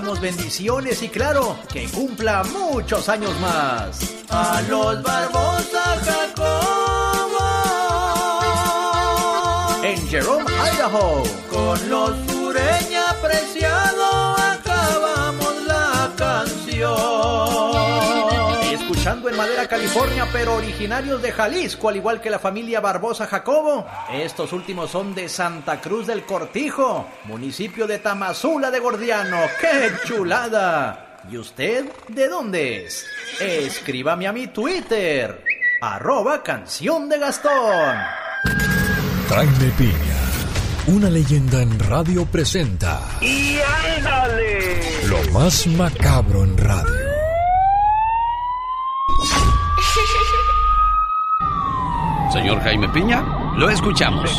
Mandamos 0.00 0.20
bendiciones 0.20 1.02
y 1.02 1.08
claro, 1.08 1.58
que 1.72 1.88
cumpla 1.88 2.44
muchos 2.44 3.08
años 3.08 3.32
más. 3.40 3.98
A 4.28 4.62
los 4.68 5.02
Barbosa 5.02 5.98
Jacobo. 6.04 7.48
En 9.82 10.08
Jerome, 10.08 10.52
Idaho. 10.72 11.24
Con 11.50 11.90
los 11.90 12.12
sureña 12.30 13.10
apreciado 13.10 14.07
En 19.10 19.36
Madera, 19.38 19.66
California, 19.66 20.28
pero 20.30 20.56
originarios 20.56 21.22
de 21.22 21.32
Jalisco, 21.32 21.88
al 21.88 21.96
igual 21.96 22.20
que 22.20 22.28
la 22.28 22.38
familia 22.38 22.80
Barbosa 22.80 23.26
Jacobo. 23.26 23.86
Estos 24.12 24.52
últimos 24.52 24.90
son 24.90 25.14
de 25.14 25.30
Santa 25.30 25.80
Cruz 25.80 26.06
del 26.06 26.24
Cortijo, 26.24 27.06
municipio 27.24 27.86
de 27.86 28.00
Tamazula 28.00 28.70
de 28.70 28.80
Gordiano. 28.80 29.38
¡Qué 29.58 29.92
chulada! 30.06 31.22
¿Y 31.30 31.38
usted 31.38 31.86
de 32.08 32.28
dónde 32.28 32.84
es? 32.84 33.06
Escríbame 33.40 34.26
a 34.26 34.32
mi 34.32 34.48
Twitter, 34.48 35.42
arroba 35.80 36.42
canción 36.42 37.08
de 37.08 37.18
Gastón. 37.18 37.96
Jaime 39.30 39.72
Piña, 39.78 40.20
una 40.88 41.08
leyenda 41.08 41.62
en 41.62 41.78
radio 41.78 42.26
presenta 42.26 43.00
¡Y 43.22 43.56
ándale! 43.96 44.80
lo 45.06 45.32
más 45.32 45.66
macabro 45.66 46.44
en 46.44 46.58
radio. 46.58 47.07
Señor 52.32 52.60
Jaime 52.60 52.88
Piña, 52.90 53.22
lo 53.56 53.68
escuchamos. 53.68 54.30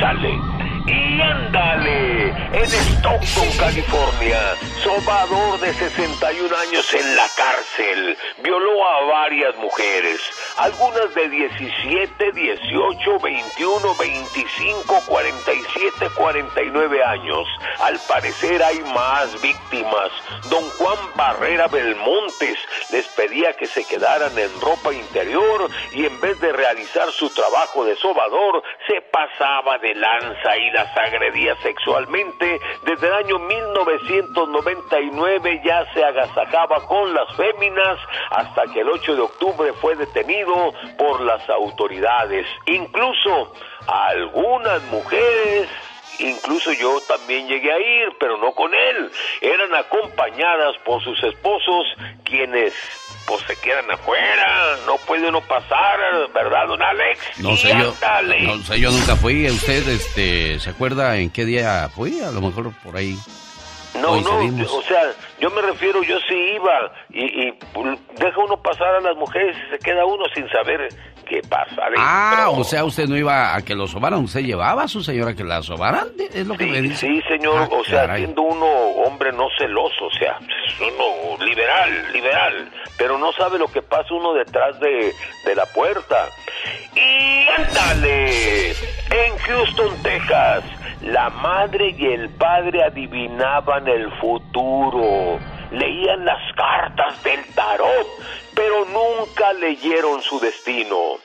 Sale. 0.00 0.49
Y 0.86 1.20
ándale. 1.20 2.30
En 2.52 2.64
Stockton, 2.64 3.48
California, 3.58 4.54
sobador 4.82 5.60
de 5.60 5.72
61 5.74 6.56
años 6.56 6.94
en 6.94 7.16
la 7.16 7.26
cárcel. 7.36 8.16
Violó 8.42 8.86
a 8.86 9.04
varias 9.04 9.56
mujeres. 9.56 10.20
Algunas 10.56 11.14
de 11.14 11.28
17, 11.28 12.32
18, 12.32 13.18
21, 13.18 13.94
25, 13.94 15.00
47, 15.06 16.08
49 16.16 17.04
años. 17.04 17.46
Al 17.80 17.98
parecer 18.08 18.62
hay 18.62 18.80
más 18.94 19.40
víctimas. 19.42 20.10
Don 20.48 20.64
Juan 20.70 20.98
Barrera 21.14 21.68
Belmontes 21.68 22.58
les 22.90 23.06
pedía 23.08 23.52
que 23.54 23.66
se 23.66 23.84
quedaran 23.84 24.36
en 24.38 24.60
ropa 24.60 24.92
interior 24.92 25.68
y 25.92 26.06
en 26.06 26.20
vez 26.20 26.40
de 26.40 26.52
realizar 26.52 27.10
su 27.12 27.28
trabajo 27.30 27.84
de 27.84 27.96
sobador, 27.96 28.62
se 28.86 29.00
pasaba 29.02 29.78
de 29.78 29.94
lanza 29.94 30.56
y 30.56 30.69
las 30.72 30.96
agredía 30.96 31.54
sexualmente. 31.62 32.60
Desde 32.84 33.06
el 33.06 33.14
año 33.14 33.38
1999 33.38 35.62
ya 35.64 35.86
se 35.92 36.04
agasajaba 36.04 36.84
con 36.86 37.14
las 37.14 37.32
féminas 37.36 37.98
hasta 38.30 38.64
que 38.72 38.80
el 38.80 38.88
8 38.88 39.14
de 39.16 39.22
octubre 39.22 39.72
fue 39.74 39.94
detenido 39.96 40.72
por 40.98 41.20
las 41.20 41.48
autoridades. 41.50 42.46
Incluso 42.66 43.52
algunas 43.86 44.82
mujeres 44.84 45.68
Incluso 46.20 46.72
yo 46.74 47.00
también 47.08 47.48
llegué 47.48 47.72
a 47.72 47.78
ir, 47.78 48.16
pero 48.18 48.36
no 48.36 48.52
con 48.52 48.74
él. 48.74 49.10
Eran 49.40 49.74
acompañadas 49.74 50.76
por 50.84 51.02
sus 51.02 51.22
esposos, 51.22 51.86
quienes 52.24 52.74
pues 53.30 53.44
se 53.46 53.56
quedan 53.56 53.88
afuera. 53.88 54.76
No 54.86 54.96
puede 54.96 55.28
uno 55.28 55.40
pasar, 55.42 56.00
¿verdad, 56.34 56.66
don 56.66 56.82
Alex? 56.82 57.20
No 57.38 57.56
sé 57.56 57.68
yo, 57.68 57.94
no 58.44 58.62
sé 58.64 58.80
yo 58.80 58.90
nunca 58.90 59.14
fui. 59.14 59.46
¿Usted 59.46 59.86
este, 59.88 60.58
se 60.58 60.70
acuerda 60.70 61.16
en 61.16 61.30
qué 61.30 61.44
día 61.44 61.88
fui? 61.94 62.20
A 62.20 62.32
lo 62.32 62.40
mejor 62.40 62.72
por 62.82 62.96
ahí. 62.96 63.16
No, 63.94 64.20
no, 64.20 64.38
o 64.38 64.82
sea, 64.82 65.02
yo 65.40 65.50
me 65.50 65.62
refiero, 65.62 66.02
yo 66.02 66.18
sí 66.28 66.34
iba 66.54 66.92
y, 67.10 67.48
y 67.48 67.52
pues, 67.72 67.98
deja 68.18 68.38
uno 68.38 68.56
pasar 68.62 68.94
a 68.94 69.00
las 69.00 69.16
mujeres 69.16 69.56
y 69.56 69.70
se 69.70 69.78
queda 69.78 70.04
uno 70.04 70.24
sin 70.34 70.48
saber 70.48 70.88
qué 71.30 71.40
pasa. 71.48 71.76
Ah, 71.96 72.48
o 72.50 72.64
sea, 72.64 72.84
usted 72.84 73.06
no 73.08 73.16
iba 73.16 73.54
a 73.54 73.62
que 73.62 73.74
lo 73.76 73.86
sobaran, 73.86 74.24
usted 74.24 74.40
llevaba 74.40 74.82
a 74.82 74.88
su 74.88 75.00
señora 75.02 75.32
que 75.34 75.44
la 75.44 75.62
sobaran, 75.62 76.08
es 76.18 76.46
lo 76.46 76.56
que 76.56 76.66
me 76.66 76.82
dice. 76.82 77.06
Sí, 77.06 77.22
señor, 77.28 77.56
Ah, 77.62 77.68
o 77.70 77.84
sea, 77.84 78.00
caray. 78.02 78.22
siendo 78.24 78.42
uno 78.42 78.66
hombre 79.06 79.30
no 79.32 79.46
celoso, 79.56 80.06
o 80.06 80.10
sea, 80.18 80.38
uno 80.80 81.44
liberal, 81.44 82.12
liberal, 82.12 82.68
pero 82.98 83.16
no 83.16 83.32
sabe 83.32 83.58
lo 83.58 83.68
que 83.68 83.80
pasa 83.80 84.12
uno 84.12 84.34
detrás 84.34 84.78
de, 84.80 85.14
de 85.46 85.54
la 85.54 85.66
puerta. 85.66 86.26
Y 86.96 87.46
ándale, 87.62 88.70
en 88.72 89.38
Houston, 89.46 89.94
Texas, 90.02 90.64
la 91.02 91.30
madre 91.30 91.94
y 91.96 92.06
el 92.06 92.28
padre 92.30 92.82
adivinaban 92.84 93.86
el 93.88 94.10
futuro, 94.20 95.38
leían 95.70 96.24
las 96.24 96.52
cartas 96.54 97.22
del 97.22 97.44
tarot, 97.54 98.06
pero 98.54 98.84
nunca 98.86 99.52
leyeron 99.52 100.22
su 100.22 100.40
destino. 100.40 101.18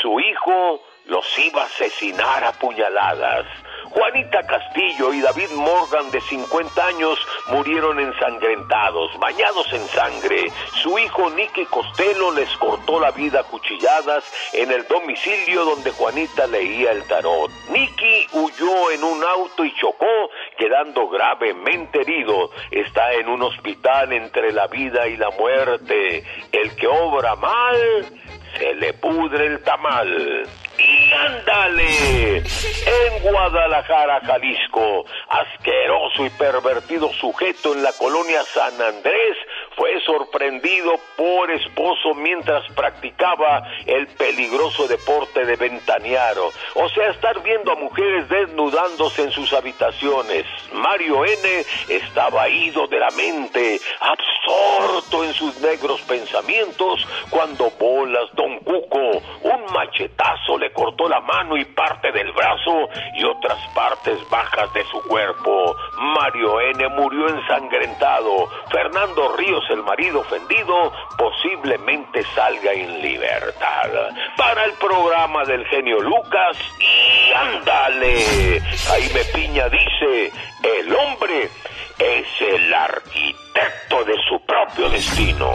Su 0.00 0.18
hijo 0.20 0.82
los 1.06 1.26
iba 1.38 1.62
a 1.62 1.66
asesinar 1.66 2.44
a 2.44 2.52
puñaladas. 2.52 3.46
Juanita 3.90 4.42
Castillo 4.46 5.12
y 5.12 5.20
David 5.20 5.50
Morgan, 5.56 6.10
de 6.10 6.20
50 6.20 6.86
años, 6.86 7.18
murieron 7.48 7.98
ensangrentados, 7.98 9.18
bañados 9.18 9.72
en 9.72 9.86
sangre. 9.88 10.52
Su 10.82 10.98
hijo 10.98 11.28
Nicky 11.30 11.64
Costello 11.66 12.30
les 12.32 12.48
cortó 12.56 13.00
la 13.00 13.10
vida 13.10 13.40
a 13.40 13.44
cuchilladas 13.44 14.24
en 14.52 14.70
el 14.70 14.86
domicilio 14.86 15.64
donde 15.64 15.90
Juanita 15.90 16.46
leía 16.46 16.92
el 16.92 17.02
tarot. 17.04 17.50
Nicky 17.70 18.26
huyó 18.32 18.90
en 18.92 19.02
un 19.02 19.24
auto 19.24 19.64
y 19.64 19.74
chocó, 19.74 20.30
quedando 20.56 21.08
gravemente 21.08 22.00
herido. 22.00 22.50
Está 22.70 23.12
en 23.14 23.28
un 23.28 23.42
hospital 23.42 24.12
entre 24.12 24.52
la 24.52 24.68
vida 24.68 25.08
y 25.08 25.16
la 25.16 25.30
muerte. 25.30 26.24
El 26.52 26.76
que 26.76 26.86
obra 26.86 27.34
mal, 27.36 28.06
se 28.56 28.74
le 28.74 28.92
pudre 28.94 29.46
el 29.46 29.62
tamal. 29.62 30.48
Y 30.78 31.12
ándale, 31.12 32.38
en 32.38 33.22
Guadalajara, 33.22 34.20
Jalisco, 34.20 35.04
asqueroso 35.28 36.24
y 36.24 36.30
pervertido 36.30 37.12
sujeto 37.12 37.74
en 37.74 37.82
la 37.82 37.92
colonia 37.92 38.42
San 38.44 38.80
Andrés 38.80 39.36
fue 39.76 40.00
sorprendido 40.04 40.92
por 41.16 41.50
esposo 41.50 42.14
mientras 42.14 42.66
practicaba 42.74 43.62
el 43.86 44.06
peligroso 44.08 44.88
deporte 44.88 45.44
de 45.44 45.56
ventanearo, 45.56 46.50
o 46.74 46.88
sea, 46.90 47.08
estar 47.08 47.42
viendo 47.42 47.72
a 47.72 47.76
mujeres 47.76 48.28
desnudándose 48.28 49.22
en 49.22 49.30
sus 49.30 49.52
habitaciones. 49.52 50.44
Mario 50.72 51.24
N. 51.24 51.64
estaba 51.88 52.48
ido 52.48 52.86
de 52.86 52.98
la 52.98 53.10
mente, 53.10 53.80
absorto 54.00 55.24
en 55.24 55.32
sus 55.34 55.60
negros 55.60 56.00
pensamientos, 56.02 57.06
cuando 57.30 57.70
Bolas 57.78 58.30
Don 58.34 58.58
Cuco, 58.60 59.22
un 59.42 59.64
machetazo 59.72 60.58
le 60.58 60.72
cortó 60.72 61.08
la 61.08 61.20
mano 61.20 61.56
y 61.56 61.64
parte 61.64 62.12
del 62.12 62.32
brazo 62.32 62.88
y 63.14 63.24
otras 63.24 63.58
partes 63.74 64.18
bajas 64.30 64.72
de 64.72 64.84
su 64.84 65.00
cuerpo. 65.02 65.76
Mario 65.98 66.60
N. 66.60 66.88
murió 66.88 67.28
ensangrentado. 67.28 68.48
Fernando 68.70 69.36
Ríos, 69.36 69.59
el 69.70 69.82
marido 69.82 70.20
ofendido, 70.20 70.92
posiblemente 71.16 72.22
salga 72.34 72.72
en 72.72 73.02
libertad. 73.02 73.90
Para 74.36 74.64
el 74.64 74.72
programa 74.74 75.44
del 75.44 75.64
genio 75.66 76.00
Lucas, 76.00 76.56
y 76.78 77.32
ándale. 77.32 78.60
Jaime 78.86 79.24
Piña 79.34 79.68
dice, 79.68 80.32
el 80.62 80.94
hombre 80.94 81.50
es 81.98 82.26
el 82.40 82.72
arquitecto 82.72 84.04
de 84.04 84.14
su 84.28 84.40
propio 84.46 84.88
destino. 84.88 85.52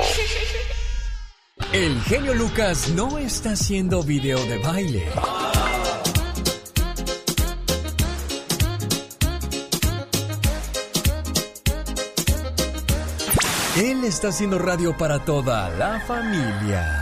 El 1.73 2.01
genio 2.03 2.33
Lucas 2.33 2.89
no 2.89 3.17
está 3.17 3.51
haciendo 3.51 4.03
video 4.03 4.37
de 4.45 4.57
baile. 4.59 5.07
Él 13.77 14.05
está 14.05 14.29
haciendo 14.29 14.57
radio 14.57 14.95
para 14.95 15.19
toda 15.25 15.69
la 15.71 15.99
familia. 15.99 17.01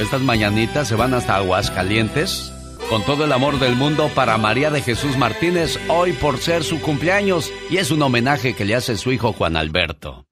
Estas 0.00 0.22
mañanitas 0.22 0.88
se 0.88 0.94
van 0.94 1.12
hasta 1.12 1.36
Aguascalientes 1.36 2.50
con 2.88 3.04
todo 3.04 3.26
el 3.26 3.32
amor 3.32 3.58
del 3.58 3.76
mundo 3.76 4.10
para 4.14 4.38
María 4.38 4.70
de 4.70 4.80
Jesús 4.80 5.18
Martínez 5.18 5.78
hoy 5.90 6.14
por 6.14 6.38
ser 6.38 6.64
su 6.64 6.80
cumpleaños 6.80 7.52
y 7.68 7.76
es 7.76 7.90
un 7.90 8.00
homenaje 8.00 8.54
que 8.54 8.64
le 8.64 8.74
hace 8.74 8.96
su 8.96 9.12
hijo 9.12 9.34
Juan 9.34 9.56
Alberto. 9.56 10.24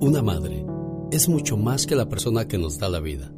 Una 0.00 0.22
madre 0.22 0.64
es 1.10 1.28
mucho 1.28 1.56
más 1.56 1.86
que 1.86 1.96
la 1.96 2.08
persona 2.08 2.46
que 2.46 2.56
nos 2.56 2.78
da 2.78 2.88
la 2.88 3.00
vida. 3.00 3.32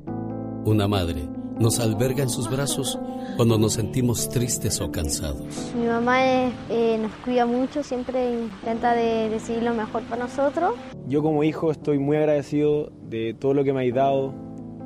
Una 0.67 0.89
madre 0.89 1.29
nos 1.61 1.79
alberga 1.79 2.25
en 2.25 2.29
sus 2.29 2.51
brazos 2.51 2.99
cuando 3.37 3.57
nos 3.57 3.75
sentimos 3.75 4.29
tristes 4.29 4.81
o 4.81 4.91
cansados. 4.91 5.47
Mi 5.79 5.87
mamá 5.87 6.27
eh, 6.27 6.53
eh, 6.71 6.99
nos 7.01 7.13
cuida 7.25 7.47
mucho, 7.47 7.85
siempre 7.85 8.43
intenta 8.43 8.93
de 8.93 9.29
decidir 9.29 9.63
lo 9.63 9.75
mejor 9.75 10.03
para 10.09 10.25
nosotros. 10.25 10.75
Yo 11.07 11.23
como 11.23 11.45
hijo 11.45 11.71
estoy 11.71 12.01
muy 12.01 12.17
agradecido 12.17 12.91
de 13.09 13.33
todo 13.33 13.55
lo 13.55 13.63
que 13.63 13.73
me 13.73 13.87
has 13.87 13.95
dado, 13.95 14.35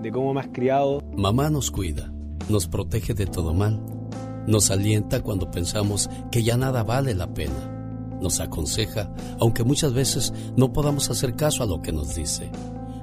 de 0.03 0.13
cómo 0.13 0.35
me 0.35 0.41
has 0.41 0.49
criado. 0.49 1.03
Mamá 1.17 1.49
nos 1.49 1.71
cuida, 1.71 2.13
nos 2.51 2.69
protege 2.69 3.15
de 3.15 3.25
todo 3.25 3.55
mal, 3.55 3.81
nos 4.47 4.71
alienta 4.71 5.23
cuando 5.23 5.51
pensamos 5.51 6.11
que 6.31 6.43
ya 6.43 6.59
nada 6.59 6.83
vale 6.83 7.15
la 7.15 7.33
pena, 7.33 8.19
nos 8.21 8.39
aconseja, 8.41 9.15
aunque 9.39 9.65
muchas 9.65 9.95
veces 9.95 10.35
no 10.59 10.75
podamos 10.75 11.11
hacer 11.11 11.37
caso 11.37 11.63
a 11.63 11.67
lo 11.67 11.81
que 11.81 11.91
nos 11.91 12.15
dice, 12.15 12.51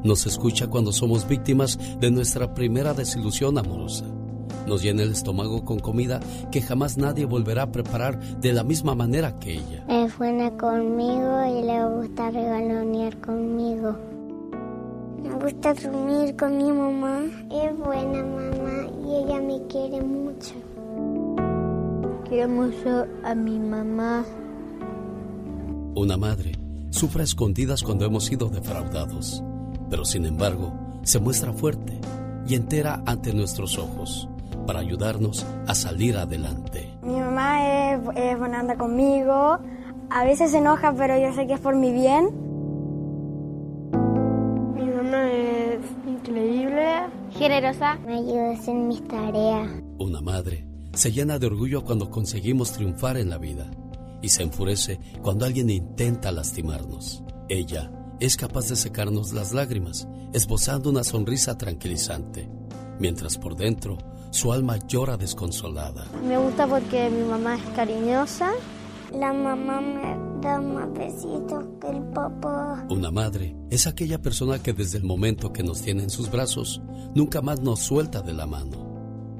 nos 0.07 0.25
escucha 0.25 0.67
cuando 0.67 0.91
somos 0.91 1.27
víctimas 1.27 1.77
de 1.99 2.09
nuestra 2.09 2.53
primera 2.53 2.93
desilusión 2.93 3.57
amorosa, 3.57 4.05
nos 4.65 4.81
llena 4.81 5.03
el 5.03 5.11
estómago 5.11 5.63
con 5.63 5.79
comida 5.79 6.19
que 6.51 6.61
jamás 6.61 6.97
nadie 6.97 7.25
volverá 7.25 7.63
a 7.63 7.71
preparar 7.71 8.19
de 8.39 8.53
la 8.53 8.63
misma 8.63 8.95
manera 8.95 9.37
que 9.39 9.53
ella. 9.53 9.85
Es 9.87 10.17
buena 10.17 10.51
conmigo 10.51 11.45
y 11.45 11.63
le 11.63 11.85
gusta 11.85 12.31
regalonear 12.31 13.17
conmigo. 13.21 13.95
Me 15.23 15.33
gusta 15.35 15.73
dormir 15.73 16.35
con 16.35 16.57
mi 16.57 16.71
mamá. 16.71 17.21
Es 17.51 17.77
buena 17.77 18.23
mamá 18.23 18.87
y 19.05 19.23
ella 19.23 19.41
me 19.41 19.65
quiere 19.67 20.01
mucho. 20.01 20.53
Quiero 22.27 22.49
mucho 22.49 23.05
a 23.23 23.35
mi 23.35 23.57
mamá. 23.57 24.25
Una 25.95 26.17
madre 26.17 26.51
sufre 26.89 27.21
a 27.21 27.23
escondidas 27.23 27.83
cuando 27.83 28.05
hemos 28.05 28.25
sido 28.25 28.49
defraudados, 28.49 29.43
pero 29.89 30.05
sin 30.05 30.25
embargo 30.25 30.73
se 31.03 31.19
muestra 31.19 31.53
fuerte 31.53 31.99
y 32.47 32.55
entera 32.55 33.01
ante 33.05 33.33
nuestros 33.33 33.77
ojos 33.77 34.29
para 34.65 34.79
ayudarnos 34.79 35.45
a 35.67 35.73
salir 35.73 36.17
adelante. 36.17 36.93
Mi 37.01 37.19
mamá 37.19 37.93
es, 37.93 38.01
es 38.15 38.37
buena 38.37 38.61
onda 38.61 38.75
conmigo. 38.75 39.59
A 40.09 40.23
veces 40.23 40.51
se 40.51 40.57
enoja, 40.57 40.93
pero 40.93 41.17
yo 41.17 41.33
sé 41.33 41.47
que 41.47 41.53
es 41.53 41.59
por 41.59 41.75
mi 41.75 41.91
bien. 41.91 42.25
Mi 44.75 44.85
mamá 44.85 45.31
es 45.31 45.79
increíble. 46.07 46.85
Generosa. 47.31 47.97
Me 48.05 48.15
ayuda 48.15 48.49
a 48.49 48.53
hacer 48.53 48.75
mis 48.75 49.05
tareas. 49.07 49.69
Una 49.99 50.21
madre 50.21 50.67
se 50.93 51.11
llena 51.11 51.37
de 51.37 51.47
orgullo 51.47 51.83
cuando 51.83 52.09
conseguimos 52.09 52.71
triunfar 52.71 53.17
en 53.17 53.29
la 53.29 53.37
vida 53.37 53.69
y 54.21 54.29
se 54.29 54.43
enfurece 54.43 54.99
cuando 55.21 55.45
alguien 55.45 55.69
intenta 55.69 56.31
lastimarnos. 56.31 57.23
Ella 57.49 57.91
es 58.19 58.37
capaz 58.37 58.69
de 58.69 58.75
secarnos 58.75 59.33
las 59.33 59.53
lágrimas, 59.53 60.07
esbozando 60.33 60.89
una 60.89 61.03
sonrisa 61.03 61.57
tranquilizante, 61.57 62.49
mientras 62.99 63.37
por 63.37 63.55
dentro 63.55 63.97
su 64.31 64.51
alma 64.51 64.77
llora 64.87 65.17
desconsolada. 65.17 66.05
Me 66.23 66.37
gusta 66.37 66.67
porque 66.67 67.09
mi 67.09 67.23
mamá 67.23 67.55
es 67.55 67.63
cariñosa. 67.75 68.51
La 69.13 69.31
mamá 69.31 69.79
me 69.79 70.41
da 70.41 70.59
más 70.59 70.91
besitos 70.93 71.63
que 71.79 71.87
el 71.89 72.03
papá. 72.13 72.85
Una 72.89 73.09
madre 73.09 73.55
es 73.69 73.87
aquella 73.87 74.21
persona 74.21 74.61
que 74.61 74.73
desde 74.73 74.97
el 74.97 75.05
momento 75.05 75.53
que 75.53 75.63
nos 75.63 75.81
tiene 75.81 76.03
en 76.03 76.09
sus 76.09 76.29
brazos, 76.29 76.81
nunca 77.15 77.41
más 77.41 77.61
nos 77.61 77.79
suelta 77.79 78.21
de 78.21 78.33
la 78.33 78.45
mano. 78.45 78.86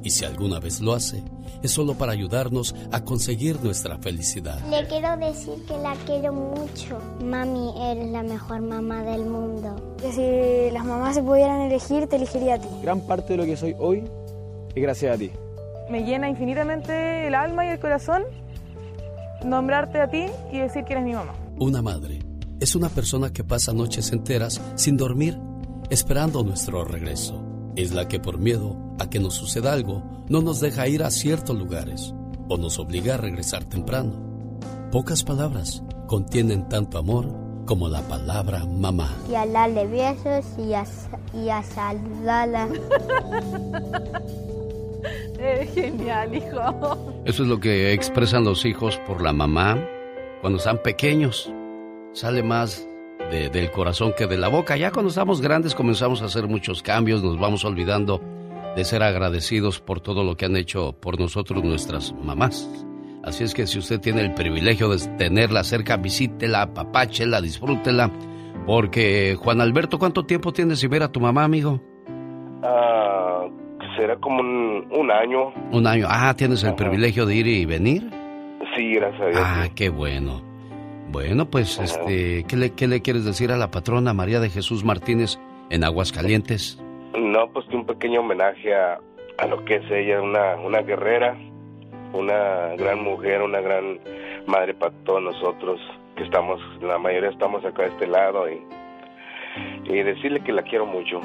Y 0.08 0.10
si 0.10 0.24
alguna 0.24 0.62
vez 0.62 0.80
lo 0.80 0.94
hace, 0.94 1.22
es 1.62 1.72
solo 1.72 1.96
para 1.96 2.14
ayudarnos 2.14 2.74
a 2.94 3.04
conseguir 3.04 3.62
nuestra 3.62 3.98
felicidad. 3.98 4.58
Le 4.70 4.88
quiero 4.88 5.18
decir 5.18 5.56
que 5.68 5.78
la 5.80 5.98
quiero 6.06 6.32
mucho. 6.32 6.98
Mami, 7.22 7.74
eres 7.78 8.10
la 8.10 8.24
mejor 8.24 8.62
mamá 8.62 9.04
del 9.04 9.26
mundo. 9.26 9.98
Que 10.00 10.14
si 10.14 10.74
las 10.74 10.86
mamás 10.86 11.16
se 11.16 11.22
pudieran 11.22 11.60
elegir, 11.60 12.08
te 12.08 12.16
elegiría 12.16 12.54
a 12.54 12.60
ti. 12.60 12.70
Gran 12.82 13.02
parte 13.02 13.34
de 13.34 13.38
lo 13.40 13.44
que 13.44 13.58
soy 13.58 13.76
hoy 13.78 14.06
es 14.74 14.82
gracias 14.82 15.14
a 15.14 15.18
ti. 15.18 15.30
Me 15.92 16.06
llena 16.06 16.30
infinitamente 16.30 17.28
el 17.28 17.36
alma 17.36 17.66
y 17.66 17.70
el 17.72 17.80
corazón 17.82 18.24
nombrarte 19.44 20.00
a 20.00 20.10
ti 20.10 20.28
y 20.54 20.60
decir 20.60 20.86
que 20.86 20.94
eres 20.94 21.04
mi 21.04 21.16
mamá. 21.16 21.34
Una 21.60 21.82
madre 21.82 22.20
es 22.62 22.78
una 22.78 22.88
persona 22.88 23.34
que 23.34 23.44
pasa 23.44 23.74
noches 23.74 24.14
enteras 24.14 24.62
sin 24.76 24.96
dormir, 24.96 25.38
esperando 25.90 26.44
nuestro 26.44 26.86
regreso. 26.86 27.47
Es 27.78 27.94
la 27.94 28.08
que 28.08 28.20
por 28.20 28.40
miedo 28.40 28.76
a 28.98 29.08
que 29.08 29.20
nos 29.20 29.36
suceda 29.36 29.72
algo, 29.72 30.02
no 30.30 30.42
nos 30.42 30.60
deja 30.60 30.88
ir 30.88 31.04
a 31.04 31.12
ciertos 31.12 31.56
lugares 31.56 32.12
o 32.50 32.58
nos 32.58 32.80
obliga 32.80 33.14
a 33.14 33.18
regresar 33.18 33.66
temprano. 33.66 34.14
Pocas 34.92 35.24
palabras 35.24 35.84
contienen 36.08 36.68
tanto 36.70 36.98
amor 36.98 37.32
como 37.68 37.88
la 37.88 38.02
palabra 38.02 38.66
mamá. 38.66 39.16
Y 39.30 39.36
a 39.36 39.46
darle 39.46 39.86
besos 39.86 40.46
y 40.58 40.74
a, 40.74 40.86
y 41.36 41.50
a 41.50 41.62
saludarla. 41.62 42.68
Eres 45.40 45.72
genial, 45.76 46.34
hijo. 46.34 47.22
Eso 47.26 47.44
es 47.44 47.50
lo 47.50 47.60
que 47.60 47.94
expresan 47.94 48.44
los 48.44 48.66
hijos 48.66 49.00
por 49.06 49.22
la 49.22 49.34
mamá 49.34 49.78
cuando 50.42 50.58
están 50.58 50.82
pequeños. 50.82 51.54
Sale 52.14 52.42
más 52.42 52.87
de- 53.32 53.50
del 53.50 53.72
corazón 53.72 54.14
que 54.18 54.28
de 54.28 54.38
la 54.38 54.48
boca. 54.48 54.78
Ya 54.78 54.92
cuando 54.92 55.10
estamos 55.10 55.42
grandes 55.42 55.76
comenzamos 55.76 56.22
a 56.22 56.26
hacer 56.26 56.48
muchos 56.48 56.82
cambios, 56.84 57.24
nos 57.24 57.40
vamos 57.40 57.64
olvidando 57.66 58.22
de 58.76 58.84
ser 58.86 59.02
agradecidos 59.04 59.80
por 59.80 60.00
todo 60.02 60.24
lo 60.24 60.36
que 60.38 60.46
han 60.46 60.56
hecho 60.56 60.94
por 60.94 61.20
nosotros 61.20 61.64
nuestras 61.64 62.14
mamás. 62.24 62.70
Así 63.24 63.44
es 63.44 63.54
que 63.54 63.68
si 63.68 63.80
usted 63.80 64.00
tiene 64.00 64.22
el 64.22 64.34
privilegio 64.34 64.88
de 64.90 64.98
tenerla 65.18 65.64
cerca, 65.64 65.98
visítela, 65.98 66.62
apapáchela, 66.64 67.42
disfrútela. 67.42 68.10
Porque, 68.66 69.36
Juan 69.40 69.62
Alberto, 69.62 69.98
¿cuánto 70.00 70.26
tiempo 70.26 70.52
tienes 70.54 70.80
sin 70.80 70.90
ver 70.90 71.04
a 71.04 71.12
tu 71.12 71.20
mamá, 71.20 71.44
amigo? 71.44 71.82
Ah, 72.64 73.46
será 73.98 74.16
como 74.18 74.40
un, 74.42 74.88
un 74.92 75.12
año. 75.12 75.52
Un 75.72 75.88
año. 75.88 76.06
Ah, 76.10 76.34
¿tienes 76.38 76.64
el 76.64 76.76
privilegio 76.76 77.26
de 77.26 77.36
ir 77.36 77.48
y 77.48 77.66
venir? 77.66 78.10
Sí, 78.76 78.94
gracias 78.94 79.22
a 79.22 79.26
Dios. 79.28 79.42
Ah, 79.44 79.68
qué 79.76 79.90
bueno. 79.90 80.42
Bueno, 81.10 81.50
pues, 81.50 81.80
este, 81.80 82.44
¿qué 82.48 82.58
le, 82.58 82.72
¿qué 82.72 82.88
le 82.88 83.02
quieres 83.02 83.24
decir 83.24 83.52
a 83.52 83.58
la 83.58 83.72
patrona 83.72 84.14
María 84.14 84.40
de 84.40 84.50
Jesús 84.50 84.84
Martínez 84.84 85.40
en 85.70 85.84
Aguascalientes? 85.84 86.82
No, 87.18 87.50
pues 87.52 87.66
que 87.68 87.76
un 87.76 87.86
pequeño 87.86 88.20
homenaje 88.20 88.76
a, 88.76 89.00
a 89.38 89.48
lo 89.48 89.64
que 89.66 89.76
es 89.76 89.92
ella, 89.92 90.22
una, 90.22 90.56
una 90.56 90.82
guerrera, 90.82 91.38
una 92.14 92.76
gran 92.78 93.04
mujer, 93.04 93.42
una 93.42 93.62
gran 93.62 94.00
madre 94.48 94.74
para 94.74 94.94
todos 95.06 95.22
nosotros 95.22 95.80
que 96.16 96.24
estamos, 96.24 96.60
la 96.82 96.98
mayoría 96.98 97.30
estamos 97.30 97.64
acá 97.64 97.84
de 97.84 97.90
este 97.90 98.08
lado 98.08 98.50
y, 98.50 98.62
y 99.86 100.04
decirle 100.04 100.42
que 100.44 100.52
la 100.52 100.64
quiero 100.64 100.86
mucho. 100.86 101.22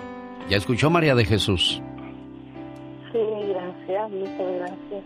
¿Ya 0.49 0.59
escuchó 0.59 0.91
María 0.91 1.15
de 1.15 1.25
Jesús? 1.25 1.83
Sí, 3.11 3.19
gracias, 3.49 4.11
muchas 4.11 4.55
gracias. 4.59 5.05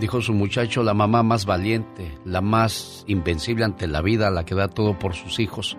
Dijo 0.00 0.20
su 0.20 0.32
muchacho, 0.32 0.82
la 0.82 0.92
mamá 0.92 1.22
más 1.22 1.46
valiente, 1.46 2.18
la 2.24 2.40
más 2.40 3.04
invencible 3.06 3.64
ante 3.64 3.86
la 3.86 4.02
vida, 4.02 4.30
la 4.30 4.44
que 4.44 4.54
da 4.54 4.68
todo 4.68 4.98
por 4.98 5.14
sus 5.14 5.38
hijos. 5.38 5.76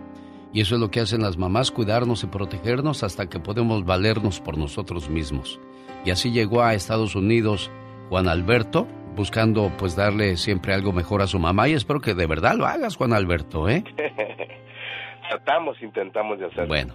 Y 0.54 0.62
eso 0.62 0.76
es 0.76 0.82
lo 0.82 0.90
que 0.90 1.02
hacen 1.02 1.22
las 1.22 1.38
mamás, 1.38 1.70
cuidarnos 1.70 2.24
y 2.24 2.28
protegernos 2.28 3.04
hasta 3.04 3.28
que 3.28 3.40
podemos 3.40 3.84
valernos 3.84 4.40
por 4.40 4.58
nosotros 4.58 5.10
mismos. 5.10 5.60
Y 6.06 6.12
así 6.12 6.32
llegó 6.32 6.64
a 6.64 6.74
Estados 6.74 7.16
Unidos 7.16 7.70
Juan 8.10 8.30
Alberto, 8.30 8.88
buscando 9.16 9.72
pues 9.78 9.96
darle 9.96 10.38
siempre 10.38 10.74
algo 10.74 10.94
mejor 10.94 11.22
a 11.22 11.28
su 11.28 11.40
mamá 11.40 11.68
y 11.68 11.74
espero 11.74 12.00
que 12.00 12.14
de 12.14 12.28
verdad 12.28 12.56
lo 12.56 12.66
hagas, 12.66 12.96
Juan 12.96 13.12
Alberto, 13.14 13.68
¿eh? 13.68 13.84
Tratamos, 15.30 15.82
intentamos 15.82 16.40
de 16.40 16.46
hacerlo. 16.46 16.68
Bueno. 16.68 16.94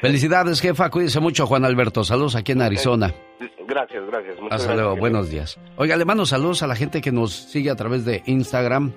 Felicidades, 0.00 0.60
jefa, 0.60 0.90
cuídese 0.90 1.20
mucho, 1.20 1.46
Juan 1.46 1.64
Alberto. 1.64 2.04
Saludos 2.04 2.34
aquí 2.36 2.52
en 2.52 2.62
Arizona. 2.62 3.14
Gracias, 3.66 4.02
gracias. 4.06 4.40
Muchas 4.40 4.60
Hasta 4.60 4.74
luego, 4.74 4.90
gracias. 4.90 5.00
buenos 5.00 5.30
días. 5.30 5.58
Oiga, 5.76 5.96
le 5.96 6.04
mando 6.04 6.26
saludos 6.26 6.62
a 6.62 6.66
la 6.66 6.76
gente 6.76 7.00
que 7.00 7.12
nos 7.12 7.32
sigue 7.32 7.70
a 7.70 7.76
través 7.76 8.04
de 8.04 8.22
Instagram. 8.26 8.92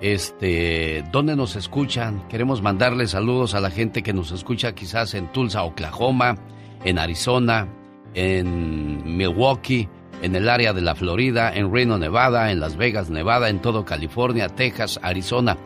Este, 0.00 1.04
¿dónde 1.10 1.36
nos 1.36 1.56
escuchan? 1.56 2.26
Queremos 2.28 2.60
mandarle 2.62 3.06
saludos 3.06 3.54
a 3.54 3.60
la 3.60 3.70
gente 3.70 4.02
que 4.02 4.12
nos 4.12 4.30
escucha 4.30 4.74
quizás 4.74 5.14
en 5.14 5.32
Tulsa, 5.32 5.62
Oklahoma, 5.62 6.36
en 6.84 6.98
Arizona, 6.98 7.66
en 8.14 9.16
Milwaukee, 9.16 9.88
en 10.22 10.34
el 10.36 10.48
área 10.48 10.72
de 10.72 10.82
la 10.82 10.94
Florida, 10.94 11.54
en 11.54 11.72
Reno, 11.72 11.98
Nevada, 11.98 12.50
en 12.50 12.60
Las 12.60 12.76
Vegas, 12.76 13.10
Nevada, 13.10 13.48
en 13.48 13.60
todo 13.60 13.84
California, 13.84 14.48
Texas, 14.48 14.98
Arizona. 15.02 15.56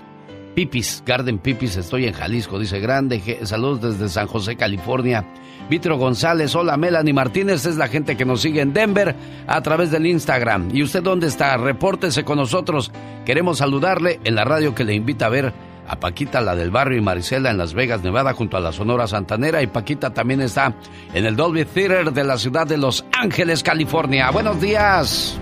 Pipis. 0.53 1.03
Garden 1.05 1.39
Pipis, 1.39 1.77
estoy 1.77 2.05
en 2.05 2.13
Jalisco. 2.13 2.59
Dice 2.59 2.79
grande. 2.79 3.21
Saludos 3.43 3.81
desde 3.81 4.09
San 4.09 4.27
José, 4.27 4.55
California. 4.55 5.25
Vitro 5.69 5.97
González, 5.97 6.53
hola 6.55 6.75
Melanie 6.75 7.13
Martínez, 7.13 7.65
es 7.65 7.77
la 7.77 7.87
gente 7.87 8.17
que 8.17 8.25
nos 8.25 8.41
sigue 8.41 8.61
en 8.61 8.73
Denver 8.73 9.15
a 9.47 9.61
través 9.61 9.91
del 9.91 10.05
Instagram. 10.05 10.69
¿Y 10.73 10.83
usted 10.83 11.01
dónde 11.01 11.27
está? 11.27 11.55
Repórtese 11.57 12.23
con 12.25 12.37
nosotros. 12.37 12.91
Queremos 13.25 13.59
saludarle 13.59 14.19
en 14.23 14.35
la 14.35 14.43
radio 14.43 14.75
que 14.75 14.83
le 14.83 14.93
invita 14.93 15.27
a 15.27 15.29
ver 15.29 15.53
a 15.87 15.99
Paquita, 15.99 16.41
la 16.41 16.55
del 16.55 16.71
barrio, 16.71 16.97
y 16.97 17.01
Marisela 17.01 17.49
en 17.49 17.57
Las 17.57 17.73
Vegas, 17.73 18.03
Nevada, 18.03 18.33
junto 18.33 18.57
a 18.57 18.59
la 18.59 18.71
Sonora 18.71 19.07
Santanera. 19.07 19.61
Y 19.61 19.67
Paquita 19.67 20.13
también 20.13 20.41
está 20.41 20.73
en 21.13 21.25
el 21.25 21.35
Dolby 21.35 21.65
Theater 21.65 22.11
de 22.11 22.23
la 22.23 22.37
ciudad 22.37 22.67
de 22.67 22.77
Los 22.77 23.05
Ángeles, 23.11 23.63
California. 23.63 24.31
Buenos 24.31 24.59
días. 24.59 25.37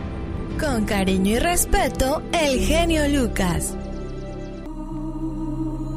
Con 0.59 0.85
cariño 0.85 1.37
y 1.37 1.39
respeto, 1.39 2.21
el 2.31 2.59
genio 2.59 3.07
Lucas. 3.07 3.75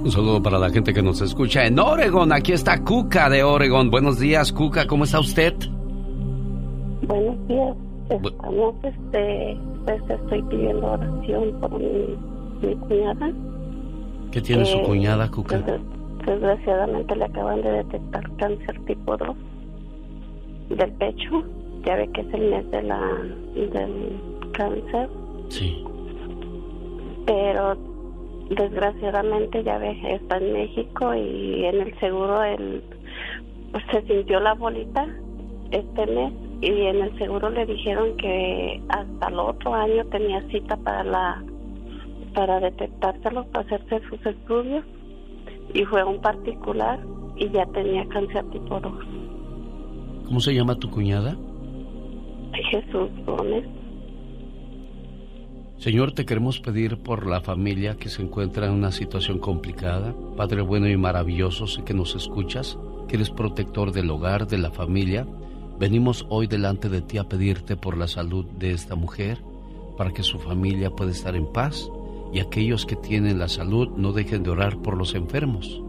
Un 0.05 0.11
saludo 0.11 0.43
para 0.43 0.59
la 0.59 0.69
gente 0.71 0.93
que 0.93 1.03
nos 1.03 1.21
escucha 1.23 1.65
en 1.67 1.79
Oregon. 1.79 2.31
Aquí 2.33 2.53
está 2.53 2.83
Cuca 2.85 3.31
de 3.31 3.43
Oregon. 3.43 3.91
Buenos 3.91 4.19
días, 4.19 4.53
Cuca. 4.53 4.87
¿Cómo 4.87 5.05
está 5.05 5.19
usted? 5.21 5.55
Buenos 7.09 7.49
días. 7.49 7.77
Estamos, 8.11 8.75
este, 8.83 9.57
pues 9.87 10.03
estoy 10.11 10.43
pidiendo 10.43 10.87
oración 10.93 11.59
por 11.61 11.79
mi, 11.79 12.17
mi 12.69 12.75
cuñada. 12.77 13.33
¿Qué 14.31 14.43
tiene 14.43 14.65
su 14.67 14.77
Eh, 14.79 14.83
cuñada, 14.85 15.31
Cuca? 15.31 15.59
Desgra- 15.59 15.81
Desgraciadamente 16.27 17.17
le 17.17 17.25
acaban 17.25 17.61
de 17.63 17.71
detectar 17.71 18.31
cáncer 18.37 18.81
tipo 18.87 19.17
2 19.17 19.29
del 20.71 20.91
pecho. 20.93 21.43
Ya 21.87 21.97
ve 21.97 22.09
que 22.15 22.21
es 22.23 22.35
el 22.35 22.51
mes 22.51 22.71
de 22.71 22.83
la, 22.83 23.01
del 23.55 24.21
cáncer. 24.53 25.09
Sí. 25.49 25.85
Desgraciadamente 28.51 29.65
ya 29.65 29.79
ve, 29.79 29.99
está 30.15 30.37
en 30.37 30.53
México 30.53 31.15
y 31.15 31.65
en 31.65 31.81
el 31.81 31.99
seguro 31.99 32.43
él 32.43 32.83
pues, 33.73 33.85
se 33.91 34.03
sintió 34.03 34.39
la 34.41 34.55
bolita 34.55 35.07
este 35.71 36.07
mes 36.07 36.33
y 36.61 36.83
en 36.83 37.03
el 37.03 37.19
seguro 37.19 37.51
le 37.51 37.67
dijeron 37.67 38.17
que 38.17 38.83
hasta 38.89 39.29
el 39.29 39.39
otro 39.39 39.75
año 39.75 40.05
tenía 40.07 40.43
cita 40.49 40.77
para 40.77 41.05
la 41.05 41.45
para 42.35 42.61
detectárselo, 42.61 43.47
para 43.47 43.65
hacerse 43.65 44.01
sus 44.09 44.27
estudios 44.27 44.85
y 45.73 45.85
fue 45.85 46.01
a 46.01 46.07
un 46.07 46.21
particular 46.21 47.01
y 47.37 47.49
ya 47.51 47.65
tenía 47.67 48.07
cáncer 48.09 48.45
tipo 48.51 48.81
2. 48.81 48.93
¿Cómo 50.27 50.41
se 50.41 50.55
llama 50.55 50.75
tu 50.75 50.91
cuñada? 50.91 51.37
Jesús 52.71 53.11
Gómez. 53.27 53.65
Señor, 55.79 56.13
te 56.13 56.25
queremos 56.25 56.61
pedir 56.61 56.99
por 56.99 57.27
la 57.27 57.41
familia 57.41 57.97
que 57.97 58.09
se 58.09 58.23
encuentra 58.23 58.67
en 58.67 58.73
una 58.73 58.93
situación 58.93 59.39
complicada. 59.39 60.15
Padre 60.37 60.63
bueno 60.63 60.89
y 60.89 60.97
maravilloso, 60.97 61.67
sé 61.67 61.83
que 61.85 61.93
nos 61.93 62.15
escuchas, 62.15 62.79
que 63.09 63.17
eres 63.17 63.31
protector 63.31 63.93
del 63.93 64.11
hogar, 64.11 64.47
de 64.47 64.59
la 64.59 64.71
familia. 64.71 65.27
Venimos 65.79 66.25
hoy 66.31 66.47
delante 66.47 66.89
de 66.89 67.03
ti 67.03 67.19
a 67.19 67.29
pedirte 67.29 67.77
por 67.77 67.97
la 67.97 68.09
salud 68.09 68.47
de 68.47 68.73
esta 68.73 68.95
mujer, 68.95 69.43
para 69.99 70.13
que 70.13 70.23
su 70.23 70.39
familia 70.39 70.91
pueda 70.91 71.11
estar 71.11 71.37
en 71.37 71.47
paz 71.53 71.91
y 72.33 72.41
aquellos 72.41 72.87
que 72.87 72.97
tienen 72.97 73.39
la 73.39 73.49
salud 73.49 73.89
no 73.97 74.13
dejen 74.13 74.43
de 74.43 74.51
orar 74.51 74.79
por 74.79 74.97
los 74.97 75.15
enfermos. 75.15 75.83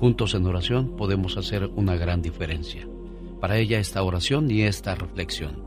Juntos 0.00 0.34
en 0.34 0.46
oración 0.46 0.96
podemos 0.96 1.36
hacer 1.36 1.70
una 1.76 1.96
gran 1.96 2.22
diferencia. 2.22 2.88
Para 3.40 3.58
ella 3.58 3.78
esta 3.78 4.02
oración 4.02 4.50
y 4.50 4.62
esta 4.62 4.94
reflexión. 4.94 5.62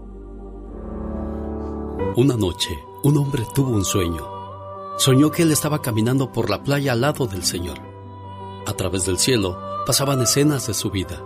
Una 2.16 2.36
noche, 2.36 2.70
un 3.04 3.18
hombre 3.18 3.46
tuvo 3.54 3.70
un 3.72 3.86
sueño. 3.86 4.26
Soñó 4.98 5.32
que 5.32 5.44
él 5.44 5.52
estaba 5.52 5.82
caminando 5.82 6.32
por 6.32 6.50
la 6.50 6.64
playa 6.64 6.94
al 6.94 7.02
lado 7.02 7.28
del 7.28 7.44
Señor. 7.44 7.78
A 8.66 8.74
través 8.74 9.06
del 9.06 9.20
cielo 9.20 9.58
pasaban 9.86 10.22
escenas 10.22 10.68
de 10.68 10.74
su 10.74 10.90
vida. 10.90 11.24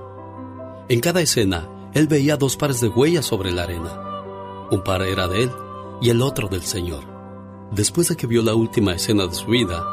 En 0.89 0.99
cada 0.99 1.21
escena, 1.21 1.69
él 1.93 2.07
veía 2.07 2.38
dos 2.38 2.57
pares 2.57 2.81
de 2.81 2.89
huellas 2.89 3.25
sobre 3.25 3.51
la 3.51 3.63
arena. 3.63 4.01
Un 4.71 4.84
par 4.84 5.01
era 5.01 5.27
de 5.27 5.43
él 5.43 5.51
y 6.01 6.10
el 6.10 6.21
otro 6.21 6.47
del 6.47 6.63
Señor. 6.63 7.03
Después 7.71 8.10
de 8.10 8.17
que 8.17 8.27
vio 8.27 8.43
la 8.43 8.53
última 8.53 8.93
escena 8.93 9.25
de 9.27 9.34
su 9.34 9.47
vida, 9.47 9.84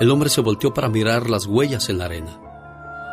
el 0.00 0.10
hombre 0.10 0.30
se 0.30 0.40
volteó 0.40 0.74
para 0.74 0.88
mirar 0.88 1.30
las 1.30 1.46
huellas 1.46 1.88
en 1.88 1.98
la 1.98 2.06
arena. 2.06 2.40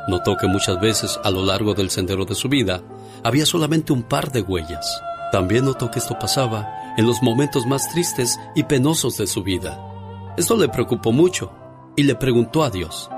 Notó 0.07 0.37
que 0.37 0.47
muchas 0.47 0.79
veces 0.79 1.19
a 1.23 1.29
lo 1.29 1.45
largo 1.45 1.73
del 1.73 1.89
sendero 1.89 2.25
de 2.25 2.33
su 2.33 2.49
vida 2.49 2.81
había 3.23 3.45
solamente 3.45 3.93
un 3.93 4.03
par 4.03 4.31
de 4.31 4.41
huellas. 4.41 5.01
También 5.31 5.65
notó 5.65 5.91
que 5.91 5.99
esto 5.99 6.17
pasaba 6.17 6.67
en 6.97 7.05
los 7.05 7.21
momentos 7.21 7.65
más 7.65 7.89
tristes 7.89 8.39
y 8.55 8.63
penosos 8.63 9.17
de 9.17 9.27
su 9.27 9.43
vida. 9.43 10.33
Esto 10.35 10.57
le 10.57 10.67
preocupó 10.67 11.11
mucho 11.11 11.51
y 11.95 12.03
le 12.03 12.15
preguntó 12.15 12.63
a 12.63 12.69
Dios, 12.69 13.09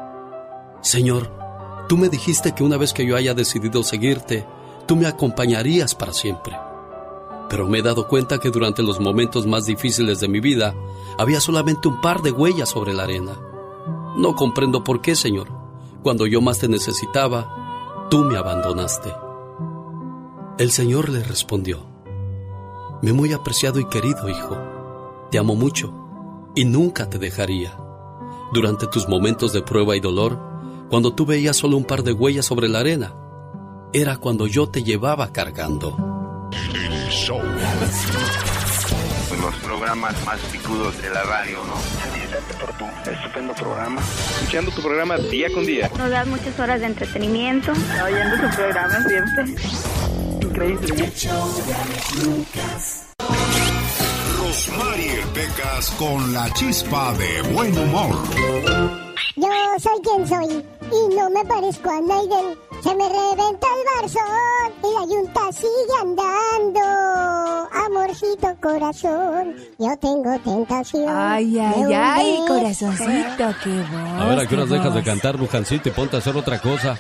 Señor, 0.82 1.32
tú 1.88 1.98
me 1.98 2.10
dijiste 2.10 2.54
que 2.54 2.64
una 2.64 2.78
vez 2.78 2.94
que 2.94 3.06
yo 3.06 3.16
haya 3.16 3.34
decidido 3.34 3.84
seguirte, 3.84 4.46
tú 4.86 4.96
me 4.96 5.08
acompañarías 5.08 5.96
para 5.96 6.14
siempre. 6.14 6.56
Pero 7.50 7.68
me 7.68 7.80
he 7.80 7.82
dado 7.82 8.08
cuenta 8.08 8.38
que 8.38 8.52
durante 8.52 8.84
los 8.84 9.00
momentos 9.00 9.48
más 9.48 9.66
difíciles 9.66 10.20
de 10.20 10.28
mi 10.28 10.40
vida 10.40 10.76
había 11.18 11.42
solamente 11.42 11.88
un 11.88 12.00
par 12.00 12.22
de 12.22 12.32
huellas 12.32 12.70
sobre 12.70 12.94
la 12.94 13.04
arena. 13.04 13.38
No 14.16 14.36
comprendo 14.36 14.84
por 14.84 15.02
qué, 15.02 15.16
Señor. 15.16 15.48
Cuando 16.04 16.28
yo 16.28 16.42
más 16.42 16.60
te 16.60 16.68
necesitaba, 16.68 18.08
tú 18.10 18.20
me 18.20 18.38
abandonaste. 18.38 19.14
El 20.58 20.72
Señor 20.72 21.10
le 21.10 21.24
respondió, 21.24 21.89
Me 23.02 23.14
muy 23.14 23.32
apreciado 23.32 23.80
y 23.80 23.86
querido 23.86 24.28
hijo, 24.28 24.58
te 25.32 25.38
amo 25.38 25.56
mucho 25.56 25.94
y 26.54 26.66
nunca 26.66 27.10
te 27.10 27.18
dejaría. 27.18 27.78
Durante 28.52 28.88
tus 28.88 29.08
momentos 29.08 29.54
de 29.54 29.62
prueba 29.62 29.96
y 29.96 30.02
dolor, 30.02 30.38
cuando 30.90 31.14
tú 31.14 31.26
veías 31.26 31.56
solo 31.56 31.78
un 31.78 31.86
par 31.86 32.04
de 32.04 32.12
huellas 32.12 32.46
sobre 32.46 32.68
la 32.68 32.80
arena, 32.80 33.14
era 33.94 34.18
cuando 34.18 34.48
yo 34.48 34.68
te 34.68 34.84
llevaba 34.84 35.32
cargando. 35.32 35.96
Los 39.42 39.56
programas 39.64 40.26
más 40.26 40.40
picudos 40.52 41.02
de 41.02 41.10
la 41.10 41.24
radio, 41.24 41.60
¿no? 41.66 42.60
Por 42.60 42.74
tu 42.78 42.86
estupendo 43.10 43.54
programa. 43.54 44.02
Escuchando 44.42 44.72
tu 44.72 44.82
programa 44.82 45.18
día 45.18 45.48
con 45.54 45.66
día. 45.66 45.90
Nos 45.98 46.10
das 46.10 46.28
muchas 46.28 46.60
horas 46.60 46.80
de 46.80 46.88
entretenimiento. 46.88 47.72
Oyendo 47.72 48.36
su 48.36 48.56
programa 48.56 49.04
siempre. 49.08 49.46
Increíble. 50.42 51.12
Rosmarie 54.38 55.24
Pecas 55.34 55.92
con 55.92 56.34
la 56.34 56.52
chispa 56.54 57.14
de 57.14 57.42
buen 57.54 57.78
humor. 57.78 58.16
Yo 59.36 59.50
soy 59.80 60.02
quien 60.04 60.28
soy 60.28 60.79
y 60.92 61.16
no 61.16 61.30
me 61.30 61.46
parezco 61.46 61.90
a 61.90 62.02
Naiden. 62.02 62.58
Se 62.84 62.96
me 62.96 63.10
reventa 63.10 63.68
el 63.68 64.02
barzón 64.02 64.74
y 64.84 64.94
la 64.94 65.16
yunta 65.16 65.52
sigue 65.52 65.96
andando. 66.02 66.80
Amorcito 67.86 68.56
corazón, 68.62 69.56
yo 69.78 69.98
tengo 69.98 70.40
tentación. 70.40 71.10
Ay, 71.10 71.60
ay, 71.60 71.94
ay, 71.94 72.40
corazoncito, 72.48 73.56
qué 73.64 73.70
voz. 73.70 74.22
A 74.22 74.26
ver, 74.26 74.40
¿a 74.40 74.48
qué 74.48 74.56
horas 74.56 74.70
dejas 74.70 74.96
de 74.96 75.04
cantar, 75.04 75.38
Lujancito, 75.38 75.90
y 75.90 75.92
ponte 75.92 76.16
a 76.16 76.20
hacer 76.20 76.36
otra 76.38 76.60
cosa? 76.60 76.98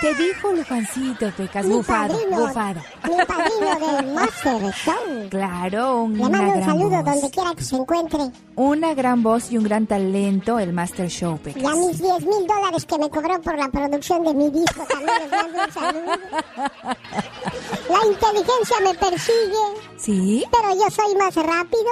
Te 0.00 0.14
dijo 0.14 0.52
Lujancito, 0.52 1.30
Pecas, 1.36 1.66
Mi 1.66 1.74
bufado, 1.74 2.14
padrino, 2.14 2.40
bufado. 2.40 2.80
Mi 3.04 3.24
padrino 3.26 3.86
del 3.98 4.14
Master 4.14 4.74
Song. 4.74 5.28
Claro, 5.28 6.02
un 6.04 6.16
Le 6.16 6.22
mando 6.22 6.38
un 6.38 6.50
gran 6.52 6.64
saludo 6.64 6.88
voz. 6.90 7.04
donde 7.04 7.30
quiera 7.30 7.54
que 7.54 7.62
se 7.64 7.76
encuentre. 7.76 8.18
Una 8.56 8.94
gran 8.94 9.22
voz 9.22 9.52
y 9.52 9.58
un 9.58 9.64
gran 9.64 9.86
talento, 9.86 10.58
el 10.58 10.72
Master 10.72 11.08
Show, 11.08 11.36
Pecas. 11.38 11.62
Y 11.62 11.66
a 11.66 11.74
mis 11.74 11.98
10 12.00 12.20
mil 12.24 12.46
dólares 12.46 12.86
que 12.86 12.98
me 12.98 13.10
cobró 13.10 13.40
por 13.42 13.58
la 13.58 13.68
producción 13.68 14.24
de 14.24 14.32
mi 14.34 14.48
disco 14.50 14.82
también 14.88 15.18
les 15.20 15.30
mando 15.30 15.58
un 15.66 15.72
saludo. 15.72 16.12
La 17.90 18.06
inteligencia 18.06 18.76
me 18.84 18.94
persigue, 18.94 19.89
¿Sí? 20.00 20.44
pero 20.50 20.70
yo 20.74 20.90
soy 20.90 21.14
más 21.16 21.34
rápido. 21.34 21.90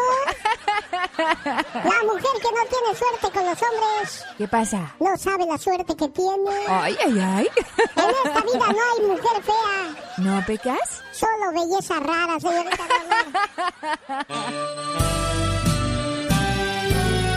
La 1.74 2.02
mujer 2.04 2.30
que 2.40 2.50
no 2.52 2.64
tiene 2.70 2.96
suerte 2.96 3.30
con 3.34 3.44
los 3.44 3.58
hombres 3.62 4.24
¿Qué 4.38 4.48
pasa? 4.48 4.94
no 5.00 5.16
sabe 5.18 5.44
la 5.46 5.58
suerte 5.58 5.94
que 5.96 6.08
tiene. 6.08 6.50
Ay, 6.68 6.96
ay, 7.04 7.18
ay. 7.20 7.48
En 7.96 8.10
esta 8.24 8.40
vida 8.40 8.66
no 8.68 8.78
hay 8.94 9.06
mujer 9.08 9.42
fea, 9.42 10.14
¿No, 10.18 10.44
Pecas? 10.46 11.02
solo 11.12 11.52
belleza 11.52 12.00
rara, 12.00 12.38
señorita. 12.40 12.84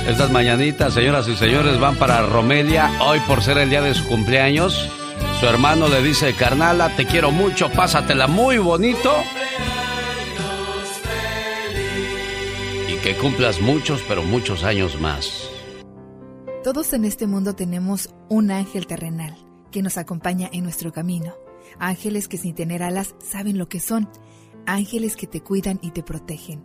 Estas 0.08 0.32
mañanitas, 0.32 0.94
señoras 0.94 1.28
y 1.28 1.36
señores, 1.36 1.80
van 1.80 1.96
para 1.96 2.22
Romelia. 2.26 2.92
Hoy, 3.02 3.20
por 3.22 3.44
ser 3.44 3.58
el 3.58 3.70
día 3.70 3.82
de 3.82 3.94
su 3.94 4.08
cumpleaños, 4.08 4.88
su 5.40 5.46
hermano 5.48 5.88
le 5.88 6.02
dice, 6.02 6.34
carnala, 6.36 6.90
te 6.96 7.06
quiero 7.06 7.32
mucho, 7.32 7.70
pásatela 7.70 8.28
muy 8.28 8.58
bonito. 8.58 9.14
Y 12.92 12.98
que 12.98 13.16
cumplas 13.16 13.62
muchos, 13.62 14.04
pero 14.06 14.22
muchos 14.22 14.66
años 14.66 15.00
más. 15.00 15.50
Todos 16.62 16.92
en 16.92 17.06
este 17.06 17.26
mundo 17.26 17.56
tenemos 17.56 18.10
un 18.28 18.52
ángel 18.52 18.86
terrenal 18.86 19.34
que 19.72 19.82
nos 19.82 19.98
acompaña 19.98 20.50
en 20.52 20.64
nuestro 20.64 20.92
camino. 20.92 21.34
Ángeles 21.80 22.28
que 22.28 22.38
sin 22.38 22.54
tener 22.54 22.84
alas 22.84 23.16
saben 23.24 23.58
lo 23.58 23.70
que 23.70 23.80
son. 23.80 24.10
Ángeles 24.66 25.16
que 25.16 25.26
te 25.26 25.40
cuidan 25.40 25.80
y 25.82 25.92
te 25.92 26.04
protegen. 26.04 26.64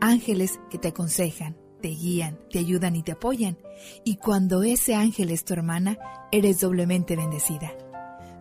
Ángeles 0.00 0.60
que 0.70 0.78
te 0.78 0.88
aconsejan, 0.88 1.56
te 1.82 1.88
guían, 1.88 2.38
te 2.50 2.60
ayudan 2.60 2.94
y 2.94 3.02
te 3.02 3.12
apoyan. 3.12 3.58
Y 4.04 4.14
cuando 4.14 4.62
ese 4.62 4.94
ángel 4.94 5.30
es 5.30 5.44
tu 5.44 5.54
hermana, 5.54 5.98
eres 6.30 6.60
doblemente 6.60 7.16
bendecida. 7.16 7.72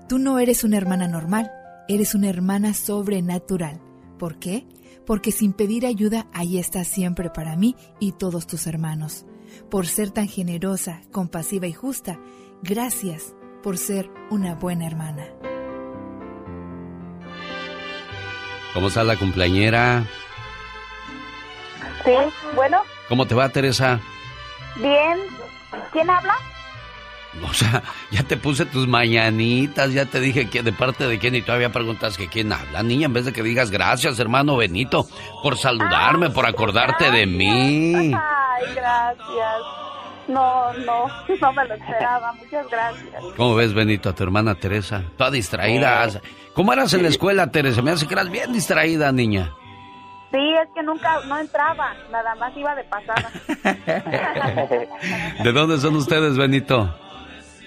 Tú 0.08 0.20
no 0.20 0.38
eres 0.38 0.64
una 0.64 0.78
hermana 0.78 1.08
normal, 1.08 1.52
eres 1.88 2.14
una 2.14 2.30
hermana 2.30 2.76
sobrenatural. 2.76 3.82
¿Por 4.20 4.38
qué? 4.38 4.68
Porque 5.06 5.32
sin 5.32 5.54
pedir 5.54 5.86
ayuda, 5.86 6.28
ahí 6.34 6.58
estás 6.58 6.88
siempre 6.88 7.30
para 7.30 7.56
mí 7.56 7.76
y 8.00 8.14
todos 8.14 8.48
tus 8.48 8.68
hermanos. 8.68 9.26
Por 9.70 9.86
ser 9.88 10.12
tan 10.12 10.28
generosa, 10.28 11.02
compasiva 11.12 11.68
y 11.68 11.74
justa, 11.74 12.20
gracias 12.62 13.34
por 13.62 13.78
ser 13.78 14.10
una 14.30 14.56
buena 14.56 14.88
hermana. 14.88 15.26
¿Cómo 18.74 18.88
está 18.88 19.04
la 19.04 19.18
cumpleañera? 19.18 20.06
Sí, 22.04 22.12
bueno, 22.56 22.80
¿Cómo 23.08 23.28
te 23.28 23.36
va, 23.36 23.50
Teresa? 23.50 24.00
bien. 24.78 25.20
¿Quién 25.92 26.10
habla? 26.10 26.36
O 27.50 27.54
sea, 27.54 27.84
ya 28.12 28.24
te 28.24 28.38
puse 28.38 28.66
tus 28.66 28.88
mañanitas, 28.88 29.94
ya 29.94 30.06
te 30.06 30.20
dije 30.20 30.50
que 30.50 30.64
de 30.64 30.72
parte 30.72 31.08
de 31.08 31.20
quién 31.20 31.36
y 31.36 31.42
todavía 31.42 31.72
preguntas 31.72 32.18
que 32.18 32.28
quién 32.28 32.54
habla, 32.54 32.84
niña, 32.84 33.08
en 33.08 33.14
vez 33.14 33.26
de 33.26 33.34
que 33.34 33.44
digas 33.44 33.72
gracias, 33.72 34.20
hermano 34.20 34.58
Benito, 34.58 35.06
por 35.42 35.58
saludarme, 35.58 36.30
por 36.30 36.46
acordarte 36.46 37.12
de 37.12 37.26
mí. 37.26 38.14
Ay, 38.14 38.76
gracias. 38.76 39.84
No, 40.28 40.74
no, 40.86 41.08
no 41.42 41.54
me 41.54 41.66
lo 41.66 41.74
esperaba. 41.74 42.34
Muchas 42.34 42.70
gracias. 42.70 43.24
¿Cómo 43.36 43.56
ves, 43.56 43.74
Benito, 43.74 44.10
a 44.10 44.16
tu 44.16 44.24
hermana 44.24 44.56
Teresa? 44.56 45.04
Toda 45.18 45.32
distraída. 45.32 46.08
¿Cómo 46.54 46.72
eras 46.72 46.94
en 46.94 47.04
la 47.04 47.10
escuela, 47.10 47.52
Teresa? 47.52 47.82
Me 47.82 47.92
hace 47.92 48.08
que 48.08 48.14
eras 48.14 48.30
bien 48.30 48.54
distraída, 48.54 49.12
niña. 49.12 49.52
Sí, 50.32 50.40
es 50.64 50.70
que 50.74 50.82
nunca, 50.82 51.20
no 51.28 51.38
entraba, 51.38 51.94
nada 52.12 52.34
más 52.36 52.56
iba 52.58 52.74
de 52.74 52.84
pasada. 52.86 53.30
¿De 55.44 55.52
dónde 55.52 55.78
son 55.78 55.96
ustedes, 55.96 56.38
Benito? 56.38 56.92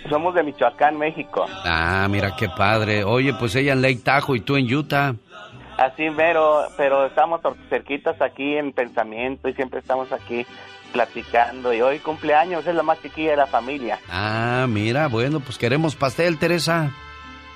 Somos 0.08 0.34
de 0.34 0.42
Michoacán, 0.42 0.98
México. 0.98 1.46
Ah, 1.64 2.06
mira 2.10 2.34
qué 2.36 2.48
padre. 2.48 3.04
Oye, 3.04 3.34
pues 3.34 3.54
ella 3.56 3.72
en 3.72 3.82
Lake 3.82 4.00
Tahoe 4.04 4.36
y 4.38 4.40
tú 4.40 4.56
en 4.56 4.72
Utah. 4.72 5.14
Así 5.78 6.08
mero, 6.10 6.62
pero 6.76 7.04
estamos 7.06 7.40
cerquitas 7.68 8.20
aquí 8.22 8.56
en 8.56 8.72
pensamiento 8.72 9.48
y 9.48 9.54
siempre 9.54 9.80
estamos 9.80 10.10
aquí 10.12 10.46
platicando. 10.92 11.72
Y 11.74 11.82
hoy 11.82 11.98
cumpleaños, 11.98 12.66
es 12.66 12.74
la 12.74 12.82
más 12.82 13.00
chiquilla 13.02 13.32
de 13.32 13.36
la 13.36 13.46
familia. 13.46 13.98
Ah, 14.10 14.66
mira, 14.68 15.08
bueno, 15.08 15.40
pues 15.40 15.58
queremos 15.58 15.94
pastel, 15.94 16.38
Teresa. 16.38 16.90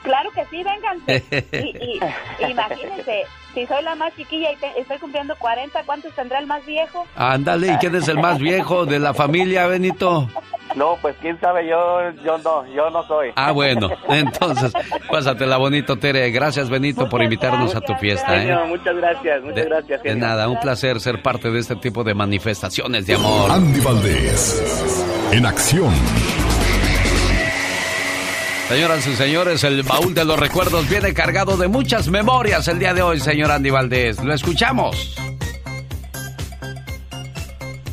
Claro 0.03 0.31
que 0.33 0.45
sí, 0.47 0.63
vénganse. 0.63 1.47
Y, 1.65 1.77
y- 1.97 2.51
imagínense, 2.51 3.23
si 3.55 3.67
soy 3.67 3.83
la 3.83 3.95
más 3.95 4.15
chiquilla 4.17 4.53
y 4.53 4.57
te- 4.57 4.81
estoy 4.81 4.99
cumpliendo 4.99 5.35
40, 5.37 5.83
¿cuántos 5.85 6.13
tendrá 6.15 6.39
el 6.39 6.47
más 6.47 6.65
viejo? 6.67 7.07
Ándale, 7.17 7.69
¿y 7.69 7.77
quién 7.77 7.95
es 7.95 8.09
el 8.09 8.19
más 8.19 8.39
viejo 8.39 8.87
de 8.87 8.99
la 8.99 9.13
familia, 9.15 9.67
Benito? 9.67 10.29
No, 10.77 10.97
pues 11.03 11.17
quién 11.21 11.39
sabe, 11.41 11.67
yo, 11.67 12.11
yo 12.25 12.39
no, 12.39 12.67
yo 12.73 12.91
no 12.91 13.07
soy. 13.07 13.31
Ah, 13.37 13.51
bueno, 13.53 13.89
entonces, 14.09 14.73
pásatela 15.11 15.57
bonito, 15.57 15.97
Tere. 15.97 16.31
Gracias, 16.31 16.71
Benito, 16.71 17.09
por 17.09 17.23
invitarnos 17.23 17.75
a 17.75 17.81
tu 17.81 17.95
fiesta, 17.97 18.43
¿eh? 18.43 18.57
Muchas 18.67 18.97
gracias, 18.97 19.43
muchas 19.43 19.67
gracias. 19.67 20.03
De 20.03 20.15
nada, 20.15 20.49
un 20.49 20.61
placer 20.61 21.01
ser 21.01 21.23
parte 21.23 21.51
de 21.51 21.59
este 21.59 21.77
tipo 21.77 22.05
de 22.05 22.15
manifestaciones 22.15 23.07
de 23.07 23.15
amor. 23.15 23.51
Andy 23.51 23.81
Valdés, 23.81 25.03
en 25.33 25.47
acción. 25.47 25.93
Señoras 28.69 29.05
y 29.09 29.17
señores, 29.17 29.65
el 29.65 29.83
baúl 29.83 30.15
de 30.15 30.25
los 30.25 30.39
recuerdos 30.39 30.89
viene 30.89 31.13
cargado 31.13 31.57
de 31.57 31.67
muchas 31.67 32.07
memorias 32.07 32.69
el 32.69 32.79
día 32.79 32.95
de 32.95 33.03
hoy, 33.03 33.19
señor 33.19 33.51
Andy 33.51 33.71
Valdés. 33.71 34.23
Lo 34.23 34.33
escuchamos. 34.33 35.17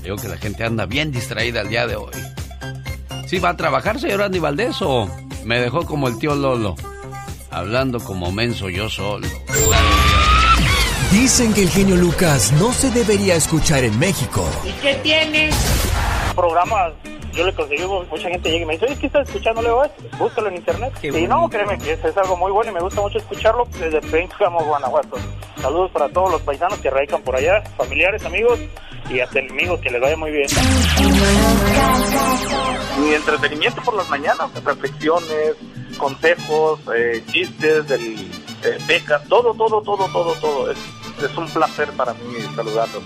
Digo 0.03 0.17
que 0.17 0.27
la 0.27 0.37
gente 0.37 0.63
anda 0.63 0.85
bien 0.85 1.11
distraída 1.11 1.61
el 1.61 1.69
día 1.69 1.87
de 1.87 1.95
hoy. 1.95 2.11
¿Sí 3.27 3.39
va 3.39 3.49
a 3.49 3.57
trabajar, 3.57 3.99
señor 3.99 4.21
Andy 4.21 4.39
Valdés, 4.39 4.81
o 4.81 5.09
me 5.43 5.59
dejó 5.59 5.85
como 5.85 6.07
el 6.07 6.17
tío 6.17 6.33
Lolo? 6.33 6.75
Hablando 7.51 7.99
como 7.99 8.31
menso 8.31 8.69
yo 8.69 8.89
solo. 8.89 9.27
Dicen 11.11 11.53
que 11.53 11.63
el 11.63 11.69
genio 11.69 11.97
Lucas 11.97 12.53
no 12.53 12.71
se 12.71 12.89
debería 12.89 13.35
escuchar 13.35 13.83
en 13.83 13.99
México. 13.99 14.49
¿Y 14.65 14.71
qué 14.81 14.95
tiene? 15.03 15.49
Programas, 16.37 16.93
yo 17.33 17.45
le 17.47 17.53
conseguí, 17.53 17.83
mucha 17.87 18.29
gente 18.29 18.51
llega 18.51 18.61
y 18.61 18.65
me 18.67 18.73
dice, 18.73 18.85
oye, 18.85 18.99
¿qué 18.99 19.07
estás 19.07 19.27
escuchando? 19.27 19.59
Le 19.63 19.69
digo, 19.69 19.83
"Eh, 19.85 19.91
búscalo 20.19 20.49
en 20.49 20.57
internet. 20.57 20.93
y 21.01 21.25
no, 21.27 21.49
créeme 21.49 21.79
que 21.79 21.93
es, 21.93 22.05
es 22.05 22.15
algo 22.15 22.37
muy 22.37 22.51
bueno 22.51 22.69
y 22.69 22.73
me 22.75 22.79
gusta 22.79 23.01
mucho 23.01 23.17
escucharlo 23.17 23.67
desde 23.79 23.99
Pénjamo, 24.01 24.63
Guanajuato. 24.63 25.17
Saludos 25.59 25.89
para 25.89 26.07
todos 26.09 26.31
los 26.31 26.41
paisanos 26.43 26.77
que 26.77 26.91
radican 26.91 27.23
por 27.23 27.35
allá, 27.35 27.63
familiares, 27.75 28.23
amigos 28.23 28.59
y 29.09 29.19
hasta 29.19 29.39
enemigos, 29.39 29.79
que 29.81 29.89
les 29.89 29.99
vaya 29.99 30.15
muy 30.15 30.29
bien. 30.29 30.47
Mi 32.99 33.13
entretenimiento 33.15 33.81
por 33.81 33.95
las 33.95 34.07
mañanas, 34.07 34.63
reflexiones, 34.63 35.55
consejos, 35.97 36.79
eh, 36.95 37.23
chistes, 37.31 37.87
del, 37.87 38.29
eh, 38.63 38.77
becas, 38.87 39.27
todo, 39.27 39.55
todo, 39.55 39.81
todo, 39.81 40.05
todo, 40.13 40.33
todo. 40.35 40.71
Es, 40.71 40.77
es 41.25 41.37
un 41.37 41.47
placer 41.49 41.91
para 41.93 42.13
mí 42.13 42.19
saludarlos. 42.55 43.03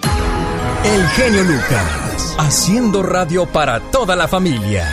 El 0.84 1.08
genio 1.10 1.44
Lucas, 1.44 2.36
haciendo 2.40 3.04
radio 3.04 3.46
para 3.46 3.80
toda 3.80 4.16
la 4.16 4.28
familia. 4.28 4.88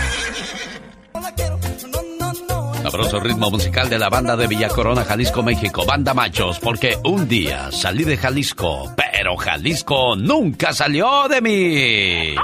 Sabroso 2.83 3.21
ritmo 3.21 3.51
musical 3.51 3.91
de 3.91 3.99
la 3.99 4.09
banda 4.09 4.37
de 4.37 4.47
Villa 4.47 4.69
Corona, 4.69 5.05
Jalisco, 5.05 5.43
México. 5.43 5.85
Banda 5.87 6.15
Machos, 6.15 6.59
porque 6.59 6.97
un 7.05 7.29
día 7.29 7.71
salí 7.73 8.05
de 8.05 8.17
Jalisco, 8.17 8.93
pero 8.97 9.37
Jalisco 9.37 10.17
nunca 10.17 10.73
salió 10.73 11.29
de 11.29 11.41
mí. 11.41 12.35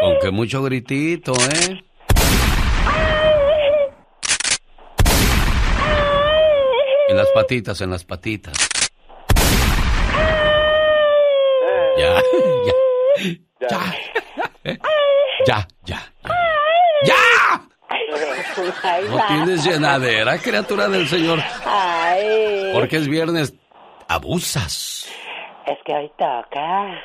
Con 0.00 0.18
que 0.20 0.30
mucho 0.30 0.62
gritito, 0.62 1.32
¿eh? 1.32 1.85
En 7.16 7.22
las 7.22 7.30
patitas, 7.30 7.80
en 7.80 7.90
las 7.90 8.04
patitas. 8.04 8.52
Ya, 11.96 12.22
ya. 12.66 12.74
Ya. 13.58 14.78
Ya, 15.46 15.68
ya. 15.86 16.12
¡Ya! 17.06 17.14
No 19.08 19.26
tienes 19.28 19.64
llenadera, 19.64 20.36
criatura 20.36 20.88
del 20.90 21.08
Señor. 21.08 21.40
Ay. 21.64 22.72
Porque 22.74 22.98
es 22.98 23.08
viernes. 23.08 23.54
Abusas. 24.08 25.08
Es 25.66 25.78
que 25.86 25.94
hoy 25.94 26.12
toca. 26.18 27.02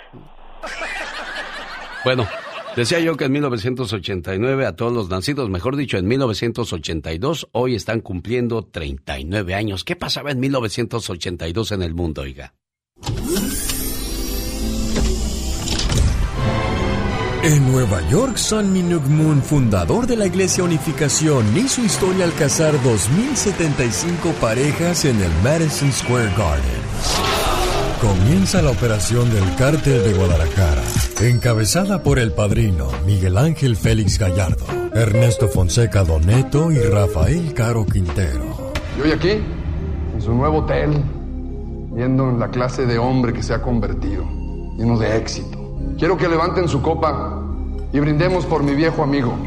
Bueno, 2.03 2.27
decía 2.75 2.99
yo 2.99 3.17
que 3.17 3.25
en 3.25 3.31
1989 3.31 4.65
a 4.65 4.75
todos 4.75 4.93
los 4.93 5.09
nacidos, 5.09 5.49
mejor 5.49 5.75
dicho, 5.75 5.97
en 5.97 6.07
1982, 6.07 7.49
hoy 7.51 7.75
están 7.75 8.01
cumpliendo 8.01 8.63
39 8.63 9.55
años. 9.55 9.83
¿Qué 9.83 9.95
pasaba 9.95 10.31
en 10.31 10.39
1982 10.39 11.71
en 11.71 11.83
el 11.83 11.93
mundo, 11.93 12.21
oiga? 12.21 12.53
En 17.43 17.71
Nueva 17.71 18.07
York, 18.07 18.37
San 18.37 18.71
Minuk 18.71 19.01
fundador 19.41 20.05
de 20.05 20.15
la 20.15 20.27
Iglesia 20.27 20.63
Unificación, 20.63 21.57
hizo 21.57 21.81
historia 21.81 22.25
al 22.25 22.33
casar 22.35 22.75
2.075 22.75 24.31
parejas 24.39 25.05
en 25.05 25.19
el 25.19 25.31
Madison 25.43 25.91
Square 25.91 26.29
Garden. 26.37 26.80
Comienza 28.01 28.63
la 28.63 28.71
operación 28.71 29.29
del 29.29 29.43
Cártel 29.57 30.03
de 30.03 30.13
Guadalajara, 30.13 30.81
encabezada 31.21 32.01
por 32.01 32.17
el 32.17 32.31
padrino 32.31 32.87
Miguel 33.05 33.37
Ángel 33.37 33.75
Félix 33.75 34.17
Gallardo, 34.17 34.65
Ernesto 34.95 35.47
Fonseca 35.47 36.03
Doneto 36.03 36.71
y 36.71 36.79
Rafael 36.79 37.53
Caro 37.53 37.85
Quintero. 37.85 38.73
Y 38.97 39.01
hoy 39.01 39.11
aquí, 39.11 39.43
en 40.15 40.19
su 40.19 40.33
nuevo 40.33 40.61
hotel, 40.61 40.99
viendo 41.93 42.27
en 42.31 42.39
la 42.39 42.49
clase 42.49 42.87
de 42.87 42.97
hombre 42.97 43.33
que 43.33 43.43
se 43.43 43.53
ha 43.53 43.61
convertido, 43.61 44.23
lleno 44.79 44.97
de 44.97 45.17
éxito. 45.17 45.77
Quiero 45.99 46.17
que 46.17 46.27
levanten 46.27 46.67
su 46.67 46.81
copa 46.81 47.39
y 47.93 47.99
brindemos 47.99 48.47
por 48.47 48.63
mi 48.63 48.73
viejo 48.73 49.03
amigo, 49.03 49.37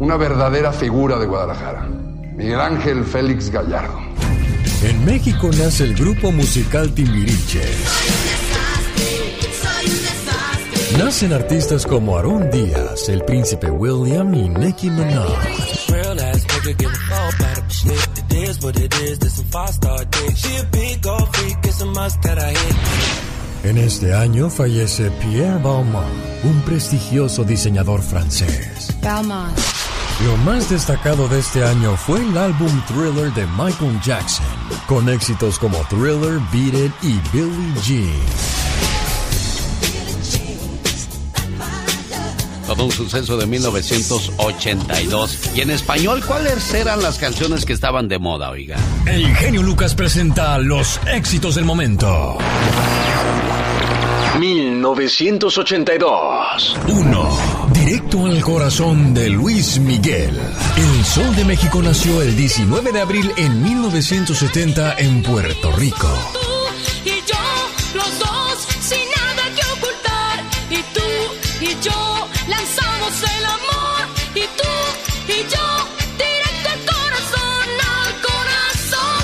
una 0.00 0.18
verdadera 0.18 0.70
figura 0.70 1.18
de 1.18 1.24
Guadalajara, 1.24 1.88
Miguel 2.36 2.60
Ángel 2.60 3.04
Félix 3.04 3.50
Gallardo. 3.50 4.00
En 4.86 5.04
México 5.04 5.50
nace 5.58 5.82
el 5.82 5.96
grupo 5.96 6.30
musical 6.30 6.92
Timbiriche. 6.94 7.60
Nacen 10.96 11.32
artistas 11.32 11.84
como 11.84 12.16
Aaron 12.16 12.48
Díaz, 12.52 13.08
el 13.08 13.24
príncipe 13.24 13.68
William 13.68 14.32
y 14.32 14.48
Nicki 14.48 14.88
Minaj. 14.88 15.26
En 23.64 23.78
este 23.78 24.14
año 24.14 24.48
fallece 24.48 25.10
Pierre 25.10 25.58
Balmain, 25.64 26.04
un 26.44 26.60
prestigioso 26.62 27.42
diseñador 27.42 28.02
francés. 28.02 28.94
Belmont. 29.02 29.75
Lo 30.24 30.34
más 30.38 30.70
destacado 30.70 31.28
de 31.28 31.40
este 31.40 31.62
año 31.62 31.94
fue 31.94 32.22
el 32.22 32.38
álbum 32.38 32.70
Thriller 32.86 33.30
de 33.34 33.46
Michael 33.48 34.00
Jackson, 34.02 34.46
con 34.86 35.10
éxitos 35.10 35.58
como 35.58 35.76
Thriller, 35.90 36.40
Beat 36.50 36.74
It 36.74 36.92
y 37.02 37.20
Billie 37.32 37.74
Jean. 37.82 38.14
Todo 42.66 42.86
un 42.86 42.92
suceso 42.92 43.36
de 43.36 43.44
1982. 43.46 45.50
Y 45.54 45.60
en 45.60 45.70
español, 45.70 46.24
¿cuáles 46.26 46.72
eran 46.72 47.02
las 47.02 47.18
canciones 47.18 47.66
que 47.66 47.74
estaban 47.74 48.08
de 48.08 48.18
moda, 48.18 48.48
oiga? 48.50 48.78
El 49.04 49.36
genio 49.36 49.62
Lucas 49.62 49.94
presenta 49.94 50.56
los 50.58 50.98
éxitos 51.06 51.56
del 51.56 51.66
momento. 51.66 52.38
1982. 54.38 56.78
1. 56.88 57.65
Directo 57.86 58.26
al 58.26 58.42
corazón 58.42 59.14
de 59.14 59.28
Luis 59.28 59.78
Miguel. 59.78 60.36
El 60.76 61.04
Sol 61.04 61.36
de 61.36 61.44
México 61.44 61.80
nació 61.80 62.20
el 62.20 62.34
19 62.34 62.90
de 62.90 63.00
abril 63.00 63.32
en 63.36 63.62
1970 63.62 64.94
en 64.98 65.22
Puerto 65.22 65.70
Rico. 65.70 66.08
y 67.04 67.10
yo, 67.10 67.38
los 67.94 68.18
dos, 68.18 68.66
sin 68.80 68.98
nada 69.16 69.44
que 69.54 69.62
ocultar. 69.78 70.42
Y 70.68 70.82
tú 70.92 71.00
y 71.60 71.68
yo 71.80 72.28
lanzamos 72.48 73.22
el 73.22 73.44
amor. 73.44 74.02
Y 74.34 74.42
tú 74.58 74.72
y 75.28 75.38
yo, 75.48 75.86
directo 76.18 76.68
al 76.74 76.80
corazón, 76.92 77.66
al 78.02 78.14
corazón. 78.90 79.22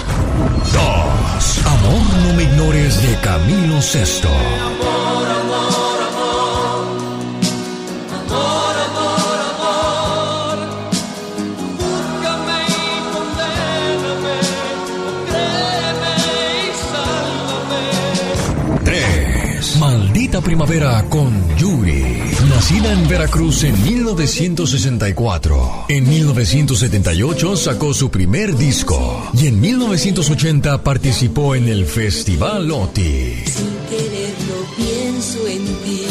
2. 1.56 1.66
Amor 1.66 2.14
no 2.28 2.34
me 2.34 2.42
ignores 2.44 3.02
de 3.02 3.16
Camilo 3.22 3.82
Sesto. 3.82 4.30
Primavera 20.42 21.04
con 21.08 21.56
Yuri. 21.56 22.04
Nacida 22.50 22.92
en 22.92 23.08
Veracruz 23.08 23.64
en 23.64 23.82
1964. 23.82 25.86
En 25.88 26.08
1978 26.08 27.56
sacó 27.56 27.94
su 27.94 28.10
primer 28.10 28.56
disco. 28.56 29.30
Y 29.34 29.46
en 29.46 29.60
1980 29.60 30.82
participó 30.82 31.54
en 31.54 31.68
el 31.68 31.86
Festival 31.86 32.70
OTI. 32.70 33.44
Sin 33.46 33.76
quererlo 33.88 34.66
pienso 34.76 35.46
en 35.46 35.64
ti. 35.84 36.06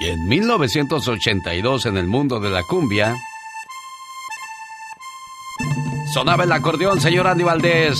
Y 0.00 0.06
en 0.06 0.28
1982 0.28 1.86
en 1.86 1.96
el 1.96 2.06
mundo 2.06 2.38
de 2.38 2.50
la 2.50 2.62
cumbia, 2.62 3.16
sonaba 6.18 6.42
el 6.42 6.50
acordeón, 6.50 7.00
señor 7.00 7.28
Andy 7.28 7.44
Valdés. 7.44 7.96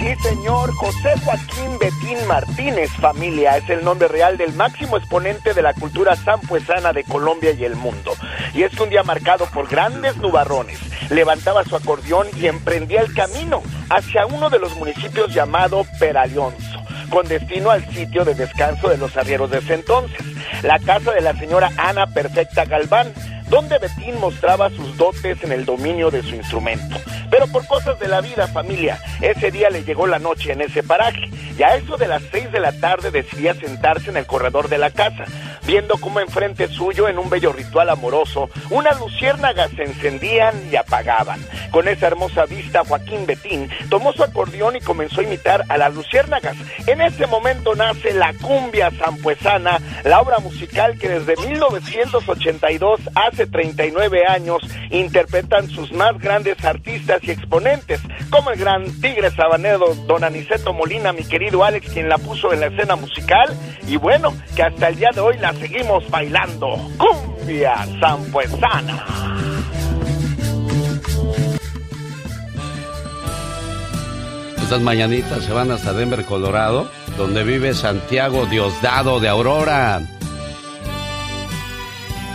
Sí, 0.00 0.16
señor, 0.20 0.74
José 0.74 1.14
Joaquín 1.24 1.78
Betín 1.78 2.26
Martínez, 2.26 2.90
familia, 3.00 3.56
es 3.56 3.70
el 3.70 3.84
nombre 3.84 4.08
real 4.08 4.36
del 4.36 4.52
máximo 4.52 4.96
exponente 4.96 5.54
de 5.54 5.62
la 5.62 5.72
cultura 5.72 6.16
sampuesana 6.16 6.92
de 6.92 7.04
Colombia 7.04 7.52
y 7.52 7.62
el 7.62 7.76
mundo. 7.76 8.14
Y 8.52 8.64
es 8.64 8.76
un 8.80 8.90
día 8.90 9.04
marcado 9.04 9.46
por 9.54 9.68
grandes 9.68 10.16
nubarrones. 10.16 10.80
Levantaba 11.08 11.62
su 11.62 11.76
acordeón 11.76 12.26
y 12.36 12.46
emprendía 12.46 13.00
el 13.00 13.14
camino 13.14 13.62
hacia 13.90 14.26
uno 14.26 14.50
de 14.50 14.58
los 14.58 14.74
municipios 14.74 15.32
llamado 15.32 15.86
Peralionzo, 16.00 16.82
con 17.10 17.28
destino 17.28 17.70
al 17.70 17.88
sitio 17.94 18.24
de 18.24 18.34
descanso 18.34 18.88
de 18.88 18.98
los 18.98 19.16
arrieros 19.16 19.52
de 19.52 19.58
ese 19.58 19.74
entonces, 19.74 20.18
la 20.64 20.80
casa 20.80 21.12
de 21.12 21.20
la 21.20 21.38
señora 21.38 21.70
Ana 21.76 22.08
Perfecta 22.08 22.64
Galván, 22.64 23.12
donde 23.48 23.78
Betín 23.78 24.18
mostraba 24.20 24.68
sus 24.70 24.96
dotes 24.96 25.44
en 25.44 25.52
el 25.52 25.64
dominio 25.64 26.10
de 26.10 26.24
su 26.24 26.34
instrumento. 26.34 26.96
Pero 27.30 27.46
por 27.48 27.66
cosas 27.66 27.98
de 27.98 28.08
la 28.08 28.20
vida, 28.20 28.46
familia, 28.48 28.98
ese 29.20 29.50
día 29.50 29.70
le 29.70 29.84
llegó 29.84 30.06
la 30.06 30.18
noche 30.18 30.52
en 30.52 30.60
ese 30.60 30.82
paraje 30.82 31.30
y 31.58 31.62
a 31.62 31.76
eso 31.76 31.96
de 31.96 32.06
las 32.06 32.22
seis 32.30 32.50
de 32.52 32.60
la 32.60 32.72
tarde 32.72 33.10
decidía 33.10 33.54
sentarse 33.54 34.10
en 34.10 34.16
el 34.16 34.26
corredor 34.26 34.68
de 34.68 34.78
la 34.78 34.90
casa, 34.90 35.24
viendo 35.66 35.96
cómo 35.98 36.20
enfrente 36.20 36.68
suyo, 36.68 37.08
en 37.08 37.18
un 37.18 37.30
bello 37.30 37.52
ritual 37.52 37.90
amoroso, 37.90 38.50
unas 38.70 38.98
luciérnagas 39.00 39.70
se 39.72 39.84
encendían 39.84 40.54
y 40.70 40.76
apagaban. 40.76 41.40
Con 41.70 41.88
esa 41.88 42.06
hermosa 42.06 42.46
vista, 42.46 42.84
Joaquín 42.84 43.26
Betín 43.26 43.68
tomó 43.90 44.12
su 44.12 44.22
acordeón 44.22 44.76
y 44.76 44.80
comenzó 44.80 45.20
a 45.20 45.24
imitar 45.24 45.64
a 45.68 45.76
las 45.76 45.94
luciérnagas. 45.94 46.56
En 46.86 47.00
ese 47.00 47.26
momento 47.26 47.74
nace 47.74 48.12
la 48.12 48.32
cumbia 48.34 48.90
zampuesana, 48.90 49.80
la 50.04 50.20
obra 50.20 50.38
musical 50.38 50.98
que 50.98 51.08
desde 51.08 51.36
1982, 51.46 53.00
hace 53.14 53.46
39 53.46 54.26
años, 54.26 54.62
interpretan 54.90 55.68
sus 55.68 55.92
más 55.92 56.18
grandes 56.18 56.62
artistas 56.64 57.15
y 57.22 57.30
exponentes, 57.30 58.00
como 58.30 58.50
el 58.50 58.58
gran 58.58 58.84
tigre 59.00 59.30
sabanero 59.30 59.94
Don 60.06 60.24
Aniceto 60.24 60.72
Molina, 60.72 61.12
mi 61.12 61.24
querido 61.24 61.64
Alex, 61.64 61.90
quien 61.90 62.08
la 62.08 62.18
puso 62.18 62.52
en 62.52 62.60
la 62.60 62.66
escena 62.66 62.96
musical, 62.96 63.54
y 63.86 63.96
bueno, 63.96 64.34
que 64.54 64.62
hasta 64.62 64.88
el 64.88 64.96
día 64.96 65.10
de 65.14 65.20
hoy 65.20 65.36
la 65.38 65.52
seguimos 65.54 66.08
bailando. 66.10 66.76
Cumbia 66.98 67.86
zampuesana. 68.00 69.04
Estas 74.66 74.80
mañanitas 74.80 75.44
se 75.44 75.52
van 75.52 75.70
hasta 75.70 75.92
Denver, 75.92 76.24
Colorado, 76.24 76.90
donde 77.16 77.44
vive 77.44 77.72
Santiago 77.72 78.46
Diosdado 78.46 79.20
de 79.20 79.28
Aurora. 79.28 80.02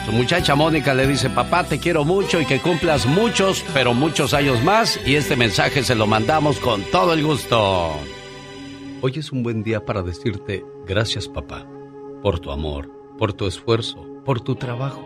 Su 0.06 0.12
muchacha 0.12 0.56
Mónica 0.56 0.96
le 0.96 1.06
dice, 1.06 1.30
papá, 1.30 1.64
te 1.64 1.80
quiero 1.80 2.04
mucho 2.04 2.42
y 2.42 2.46
que 2.46 2.60
cumplas 2.60 3.06
muchos, 3.06 3.64
pero 3.72 3.94
muchos 3.94 4.34
años 4.34 4.64
más. 4.64 5.00
Y 5.06 5.16
este 5.16 5.36
mensaje 5.36 5.84
se 5.84 5.94
lo 5.94 6.08
mandamos 6.08 6.60
con 6.60 6.82
todo 6.92 7.14
el 7.14 7.24
gusto. 7.24 7.92
Hoy 9.02 9.14
es 9.16 9.32
un 9.32 9.44
buen 9.44 9.62
día 9.62 9.86
para 9.86 10.02
decirte 10.02 10.66
gracias, 10.88 11.28
papá, 11.28 11.68
por 12.24 12.40
tu 12.40 12.52
amor, 12.52 12.92
por 13.20 13.34
tu 13.34 13.46
esfuerzo, 13.46 14.04
por 14.26 14.42
tu 14.42 14.56
trabajo, 14.56 15.04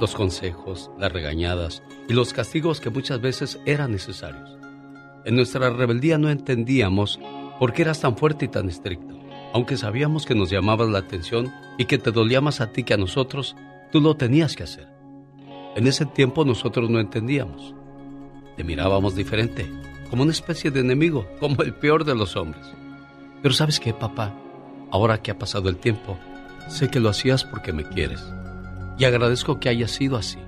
los 0.00 0.14
consejos, 0.14 0.90
las 0.98 1.12
regañadas 1.12 1.82
y 2.06 2.12
los 2.12 2.34
castigos 2.34 2.80
que 2.80 2.90
muchas 2.90 3.22
veces 3.22 3.58
eran 3.64 3.92
necesarios. 3.92 4.58
En 5.24 5.34
nuestra 5.34 5.70
rebeldía 5.70 6.18
no 6.18 6.28
entendíamos 6.28 7.18
por 7.58 7.72
qué 7.72 7.82
eras 7.82 8.00
tan 8.00 8.16
fuerte 8.16 8.44
y 8.44 8.48
tan 8.48 8.68
estricto. 8.68 9.18
Aunque 9.54 9.78
sabíamos 9.78 10.26
que 10.26 10.34
nos 10.34 10.50
llamabas 10.50 10.90
la 10.90 10.98
atención 10.98 11.52
y 11.78 11.86
que 11.86 11.96
te 11.96 12.12
dolía 12.12 12.42
más 12.42 12.60
a 12.60 12.72
ti 12.72 12.84
que 12.84 12.94
a 12.94 12.98
nosotros, 12.98 13.56
tú 13.96 14.02
lo 14.02 14.14
tenías 14.14 14.54
que 14.54 14.62
hacer. 14.62 14.86
En 15.74 15.86
ese 15.86 16.04
tiempo 16.04 16.44
nosotros 16.44 16.90
no 16.90 17.00
entendíamos. 17.00 17.74
Te 18.54 18.62
mirábamos 18.62 19.14
diferente, 19.14 19.72
como 20.10 20.22
una 20.22 20.32
especie 20.32 20.70
de 20.70 20.80
enemigo, 20.80 21.26
como 21.40 21.62
el 21.62 21.72
peor 21.72 22.04
de 22.04 22.14
los 22.14 22.36
hombres. 22.36 22.62
Pero 23.40 23.54
sabes 23.54 23.80
qué, 23.80 23.94
papá, 23.94 24.34
ahora 24.90 25.22
que 25.22 25.30
ha 25.30 25.38
pasado 25.38 25.70
el 25.70 25.78
tiempo, 25.78 26.18
sé 26.68 26.90
que 26.90 27.00
lo 27.00 27.08
hacías 27.08 27.42
porque 27.44 27.72
me 27.72 27.84
quieres. 27.84 28.22
Y 28.98 29.06
agradezco 29.06 29.60
que 29.60 29.70
haya 29.70 29.88
sido 29.88 30.18
así. 30.18 30.40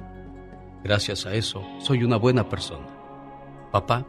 Gracias 0.85 1.25
a 1.25 1.33
eso, 1.33 1.63
soy 1.79 2.05
una 2.05 2.19
buena 2.19 2.51
persona. 2.51 2.87
Papá, 3.73 4.05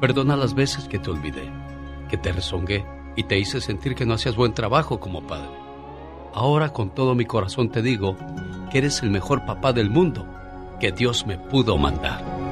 perdona 0.00 0.36
las 0.36 0.54
veces 0.54 0.86
que 0.86 1.00
te 1.00 1.10
olvidé, 1.10 1.50
que 2.08 2.16
te 2.16 2.30
rezongué 2.30 2.86
y 3.16 3.24
te 3.24 3.40
hice 3.40 3.60
sentir 3.60 3.96
que 3.96 4.06
no 4.06 4.14
hacías 4.14 4.36
buen 4.36 4.54
trabajo 4.54 5.00
como 5.00 5.26
padre. 5.26 5.50
Ahora 6.32 6.68
con 6.72 6.90
todo 6.90 7.16
mi 7.16 7.24
corazón 7.24 7.70
te 7.70 7.82
digo 7.82 8.16
que 8.74 8.78
eres 8.78 9.04
el 9.04 9.10
mejor 9.10 9.46
papá 9.46 9.72
del 9.72 9.88
mundo 9.88 10.26
que 10.80 10.90
Dios 10.90 11.28
me 11.28 11.38
pudo 11.38 11.78
mandar. 11.78 12.43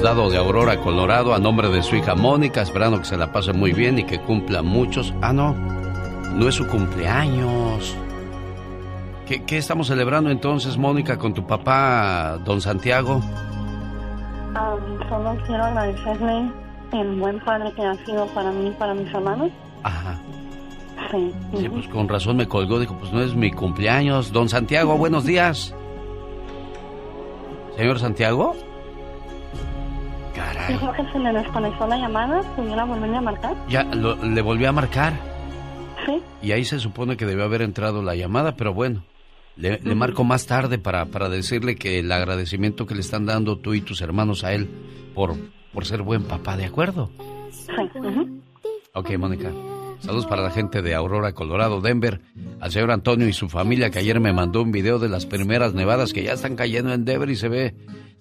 Diosdado 0.00 0.30
de 0.30 0.38
Aurora, 0.38 0.78
Colorado, 0.78 1.34
a 1.34 1.38
nombre 1.38 1.68
de 1.68 1.82
su 1.82 1.94
hija 1.94 2.14
Mónica, 2.14 2.62
esperando 2.62 3.00
que 3.00 3.04
se 3.04 3.18
la 3.18 3.32
pase 3.32 3.52
muy 3.52 3.74
bien 3.74 3.98
y 3.98 4.04
que 4.04 4.18
cumpla 4.18 4.62
muchos. 4.62 5.12
Ah, 5.20 5.34
no, 5.34 5.52
no 5.52 6.48
es 6.48 6.54
su 6.54 6.66
cumpleaños. 6.66 7.94
¿Qué, 9.26 9.44
qué 9.44 9.58
estamos 9.58 9.88
celebrando 9.88 10.30
entonces, 10.30 10.78
Mónica, 10.78 11.18
con 11.18 11.34
tu 11.34 11.46
papá, 11.46 12.38
don 12.46 12.62
Santiago? 12.62 13.16
Um, 13.16 15.08
solo 15.10 15.36
quiero 15.46 15.64
agradecerle 15.64 16.50
el 16.92 17.20
buen 17.20 17.38
padre 17.40 17.70
que 17.76 17.84
ha 17.84 17.94
sido 18.06 18.24
para 18.28 18.50
mí 18.52 18.68
y 18.68 18.72
para 18.72 18.94
mis 18.94 19.12
hermanos. 19.12 19.50
Ajá. 19.82 20.18
Sí. 21.10 21.30
Sí, 21.58 21.68
pues 21.68 21.86
con 21.88 22.08
razón 22.08 22.38
me 22.38 22.48
colgó, 22.48 22.78
dijo, 22.78 22.96
pues 22.98 23.12
no 23.12 23.20
es 23.20 23.34
mi 23.34 23.50
cumpleaños. 23.50 24.32
Don 24.32 24.48
Santiago, 24.48 24.96
buenos 24.96 25.26
días. 25.26 25.74
Señor 27.76 27.98
Santiago. 27.98 28.69
Dijo 30.72 30.92
que 30.92 31.12
se 31.12 31.18
desconectó 31.32 31.86
la 31.86 31.96
llamada, 31.96 32.42
volverle 32.56 33.16
a 33.16 33.20
marcar. 33.20 33.54
Ya 33.68 33.82
lo- 33.84 34.16
le 34.16 34.40
volví 34.42 34.64
a 34.64 34.72
marcar. 34.72 35.14
Sí. 36.06 36.22
Y 36.42 36.52
ahí 36.52 36.64
se 36.64 36.78
supone 36.78 37.16
que 37.16 37.26
debió 37.26 37.44
haber 37.44 37.62
entrado 37.62 38.02
la 38.02 38.14
llamada, 38.14 38.56
pero 38.56 38.72
bueno, 38.72 39.04
le, 39.56 39.78
le 39.80 39.94
marco 39.94 40.24
más 40.24 40.46
tarde 40.46 40.78
para, 40.78 41.06
para 41.06 41.28
decirle 41.28 41.76
que 41.76 41.98
el 41.98 42.10
agradecimiento 42.10 42.86
que 42.86 42.94
le 42.94 43.00
están 43.00 43.26
dando 43.26 43.58
tú 43.58 43.74
y 43.74 43.80
tus 43.82 44.00
hermanos 44.00 44.42
a 44.44 44.52
él 44.54 44.68
por, 45.14 45.34
por 45.72 45.84
ser 45.86 46.02
buen 46.02 46.24
papá, 46.24 46.56
¿de 46.56 46.64
acuerdo? 46.64 47.10
Sí. 47.50 47.72
Ok, 48.94 49.10
Mónica. 49.18 49.50
Saludos 50.00 50.26
para 50.26 50.42
la 50.42 50.50
gente 50.50 50.82
de 50.82 50.94
Aurora, 50.94 51.32
Colorado, 51.32 51.80
Denver, 51.80 52.20
al 52.60 52.72
señor 52.72 52.90
Antonio 52.90 53.28
y 53.28 53.32
su 53.32 53.48
familia 53.48 53.90
que 53.90 53.98
ayer 53.98 54.18
me 54.18 54.32
mandó 54.32 54.62
un 54.62 54.72
video 54.72 54.98
de 54.98 55.08
las 55.08 55.26
primeras 55.26 55.74
nevadas 55.74 56.12
que 56.12 56.22
ya 56.22 56.32
están 56.32 56.56
cayendo 56.56 56.92
en 56.92 57.04
Denver 57.04 57.28
y 57.28 57.36
se 57.36 57.48
ve, 57.48 57.74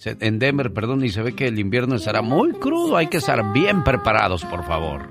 en 0.03 0.39
Denver, 0.39 0.73
perdón, 0.73 1.03
y 1.05 1.09
se 1.09 1.21
ve 1.21 1.33
que 1.33 1.47
el 1.47 1.57
invierno 1.57 1.95
estará 1.95 2.21
muy 2.21 2.51
crudo. 2.53 2.97
Hay 2.97 3.07
que 3.07 3.17
estar 3.17 3.53
bien 3.53 3.83
preparados, 3.83 4.43
por 4.45 4.65
favor. 4.65 5.09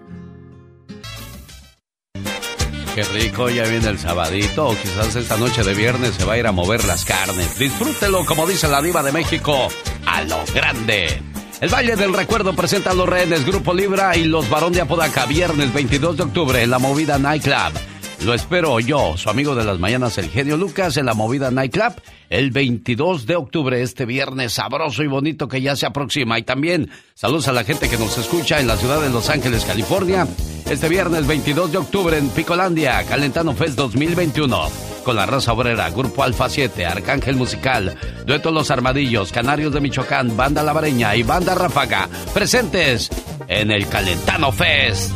Qué 2.94 3.04
rico, 3.14 3.48
ya 3.48 3.62
viene 3.62 3.88
el 3.88 3.98
sabadito, 3.98 4.68
o 4.68 4.70
quizás 4.72 5.14
esta 5.14 5.36
noche 5.36 5.62
de 5.62 5.72
viernes 5.72 6.14
se 6.14 6.24
va 6.24 6.34
a 6.34 6.38
ir 6.38 6.46
a 6.46 6.52
mover 6.52 6.84
las 6.84 7.04
carnes. 7.04 7.58
Disfrútelo, 7.58 8.26
como 8.26 8.46
dice 8.46 8.68
la 8.68 8.82
diva 8.82 9.02
de 9.02 9.12
México, 9.12 9.68
a 10.04 10.22
lo 10.22 10.38
grande. 10.52 11.22
El 11.60 11.70
baile 11.70 11.96
del 11.96 12.14
recuerdo 12.14 12.54
presenta 12.54 12.92
a 12.92 12.94
los 12.94 13.08
rehenes 13.08 13.44
Grupo 13.44 13.74
Libra 13.74 14.16
y 14.16 14.24
los 14.24 14.48
Barón 14.48 14.72
de 14.72 14.80
Apodaca, 14.80 15.26
viernes 15.26 15.74
22 15.74 16.16
de 16.16 16.22
octubre 16.22 16.62
en 16.62 16.70
la 16.70 16.78
movida 16.78 17.18
Nightclub. 17.18 17.97
Lo 18.24 18.34
espero 18.34 18.80
yo, 18.80 19.16
su 19.16 19.30
amigo 19.30 19.54
de 19.54 19.64
las 19.64 19.78
mañanas, 19.78 20.18
el 20.18 20.28
genio 20.28 20.56
Lucas, 20.56 20.96
en 20.96 21.06
la 21.06 21.14
movida 21.14 21.52
Nightclub, 21.52 21.94
el 22.30 22.50
22 22.50 23.26
de 23.26 23.36
octubre, 23.36 23.80
este 23.80 24.06
viernes 24.06 24.54
sabroso 24.54 25.04
y 25.04 25.06
bonito 25.06 25.46
que 25.46 25.62
ya 25.62 25.76
se 25.76 25.86
aproxima. 25.86 26.36
Y 26.38 26.42
también 26.42 26.90
saludos 27.14 27.46
a 27.46 27.52
la 27.52 27.62
gente 27.62 27.88
que 27.88 27.96
nos 27.96 28.18
escucha 28.18 28.58
en 28.58 28.66
la 28.66 28.76
ciudad 28.76 29.00
de 29.00 29.10
Los 29.10 29.30
Ángeles, 29.30 29.64
California, 29.64 30.26
este 30.68 30.88
viernes 30.88 31.26
22 31.28 31.70
de 31.70 31.78
octubre 31.78 32.18
en 32.18 32.28
Picolandia, 32.30 33.04
Calentano 33.04 33.54
Fest 33.54 33.76
2021. 33.76 34.68
Con 35.04 35.14
la 35.16 35.24
raza 35.24 35.52
obrera, 35.52 35.88
Grupo 35.90 36.24
Alfa 36.24 36.48
7, 36.48 36.84
Arcángel 36.86 37.36
Musical, 37.36 37.96
Dueto 38.26 38.50
Los 38.50 38.70
Armadillos, 38.72 39.32
Canarios 39.32 39.72
de 39.72 39.80
Michoacán, 39.80 40.36
Banda 40.36 40.64
Lavareña 40.64 41.14
y 41.14 41.22
Banda 41.22 41.54
Ráfaga, 41.54 42.08
presentes 42.34 43.08
en 43.46 43.70
el 43.70 43.88
Calentano 43.88 44.50
Fest. 44.50 45.12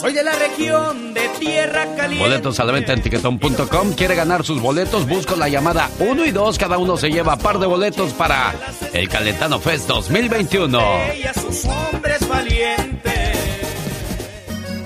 Soy 0.00 0.12
de 0.12 0.22
la 0.22 0.32
región 0.32 1.12
de 1.12 1.28
Tierra 1.40 1.84
Caliente. 1.96 2.24
Boletos 2.24 2.60
a 2.60 2.64
la 2.64 2.72
venta 2.72 2.92
en 2.92 3.02
tiquetón.com. 3.02 3.94
¿Quiere 3.94 4.14
ganar 4.14 4.44
sus 4.44 4.60
boletos? 4.60 5.08
Busco 5.08 5.34
la 5.34 5.48
llamada 5.48 5.90
1 5.98 6.24
y 6.24 6.30
2. 6.30 6.56
Cada 6.56 6.78
uno 6.78 6.96
se 6.96 7.10
lleva 7.10 7.36
par 7.36 7.58
de 7.58 7.66
boletos 7.66 8.12
para 8.12 8.54
el 8.92 9.08
Calentano 9.08 9.58
Fest 9.58 9.88
2021. 9.88 10.80
Ella, 11.12 11.34
sus 11.34 11.64
hombres 11.64 12.28
valientes. 12.28 13.38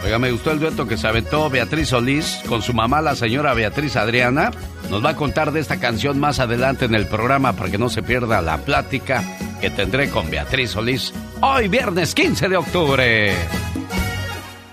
Oiga, 0.03 0.19
me 0.19 0.33
gustó 0.33 0.51
el 0.51 0.61
dueto 0.61 0.87
que 0.87 0.97
se 0.97 1.07
aventó 1.07 1.51
Beatriz 1.51 1.89
Solís 1.89 2.41
con 2.49 2.63
su 2.63 2.73
mamá, 2.73 3.03
la 3.03 3.15
señora 3.15 3.53
Beatriz 3.53 3.97
Adriana. 3.97 4.51
Nos 4.89 5.05
va 5.05 5.11
a 5.11 5.17
contar 5.17 5.53
de 5.53 5.61
esta 5.61 5.79
canción 5.79 6.19
más 6.19 6.41
adelante 6.41 6.87
en 6.87 6.95
el 6.95 7.07
programa 7.07 7.53
para 7.53 7.71
que 7.71 7.77
no 7.77 7.91
se 7.91 8.03
pierda 8.03 8.41
la 8.41 8.59
plática 8.59 9.23
que 9.61 9.69
tendré 9.69 10.09
con 10.09 10.31
Beatriz 10.31 10.71
Solís 10.71 11.13
hoy 11.43 11.69
viernes 11.69 12.15
15 12.15 12.49
de 12.49 12.57
octubre. 12.57 13.35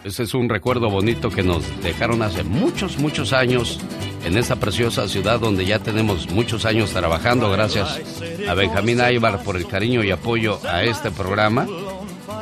Ese 0.04 0.24
es 0.24 0.34
un 0.34 0.47
recuerdo 0.47 0.89
bonito 0.89 1.30
que 1.30 1.43
nos 1.43 1.64
dejaron 1.84 2.22
hace 2.22 2.43
muchos, 2.43 2.97
muchos 3.00 3.34
años 3.34 3.80
en 4.26 4.38
esta 4.38 4.56
preciosa 4.56 5.08
ciudad 5.10 5.39
donde 5.39 5.66
ya 5.66 5.80
tenemos 5.80 6.30
muchos 6.30 6.66
años 6.66 6.91
trabajando. 6.91 7.52
Gracias 7.52 8.00
a 8.47 8.54
Benjamín 8.54 9.02
Aybar 9.02 9.43
por 9.43 9.58
el 9.58 9.68
cariño 9.68 10.04
y 10.04 10.12
apoyo 10.12 10.60
a 10.66 10.84
este 10.84 11.12
programa. 11.12 11.68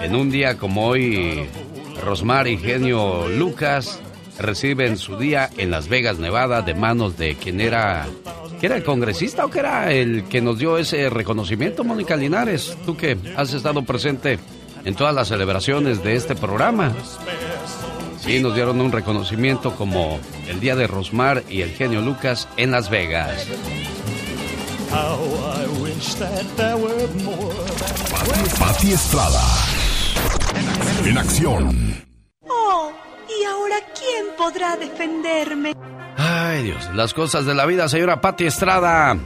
En 0.01 0.15
un 0.15 0.29
día 0.29 0.57
como 0.57 0.87
hoy, 0.87 1.47
Rosmar 2.03 2.47
y 2.47 2.57
Genio 2.57 3.27
Lucas 3.27 3.99
reciben 4.37 4.97
su 4.97 5.17
día 5.17 5.49
en 5.57 5.71
Las 5.71 5.87
Vegas, 5.87 6.19
Nevada, 6.19 6.61
de 6.61 6.75
manos 6.75 7.17
de 7.17 7.35
quien 7.35 7.59
era, 7.59 8.05
¿que 8.59 8.67
era 8.67 8.75
el 8.75 8.83
congresista 8.83 9.45
o 9.45 9.49
que 9.49 9.59
era 9.59 9.91
el 9.91 10.25
que 10.25 10.41
nos 10.41 10.59
dio 10.59 10.77
ese 10.77 11.09
reconocimiento, 11.09 11.83
Mónica 11.83 12.15
Linares? 12.15 12.77
Tú 12.85 12.95
que 12.95 13.17
has 13.35 13.51
estado 13.53 13.81
presente 13.81 14.37
en 14.85 14.95
todas 14.95 15.13
las 15.13 15.27
celebraciones 15.27 16.03
de 16.03 16.15
este 16.15 16.35
programa. 16.35 16.93
Sí, 18.19 18.39
nos 18.39 18.55
dieron 18.55 18.81
un 18.81 18.91
reconocimiento 18.91 19.75
como 19.75 20.19
el 20.47 20.59
Día 20.59 20.75
de 20.75 20.87
Rosmar 20.87 21.43
y 21.49 21.61
el 21.61 21.71
genio 21.71 22.01
Lucas 22.01 22.47
en 22.57 22.71
Las 22.71 22.89
Vegas. 22.89 23.47
Pati 28.59 28.91
Estrada. 28.91 29.41
En 31.05 31.17
acción. 31.17 32.03
Oh, 32.49 32.91
¿y 33.29 33.45
ahora 33.45 33.77
quién 33.97 34.25
podrá 34.37 34.75
defenderme? 34.75 35.73
Ay, 36.17 36.63
Dios, 36.63 36.89
las 36.93 37.13
cosas 37.13 37.45
de 37.45 37.53
la 37.53 37.65
vida, 37.65 37.87
señora 37.87 38.19
Pati 38.19 38.45
Estrada. 38.45 39.17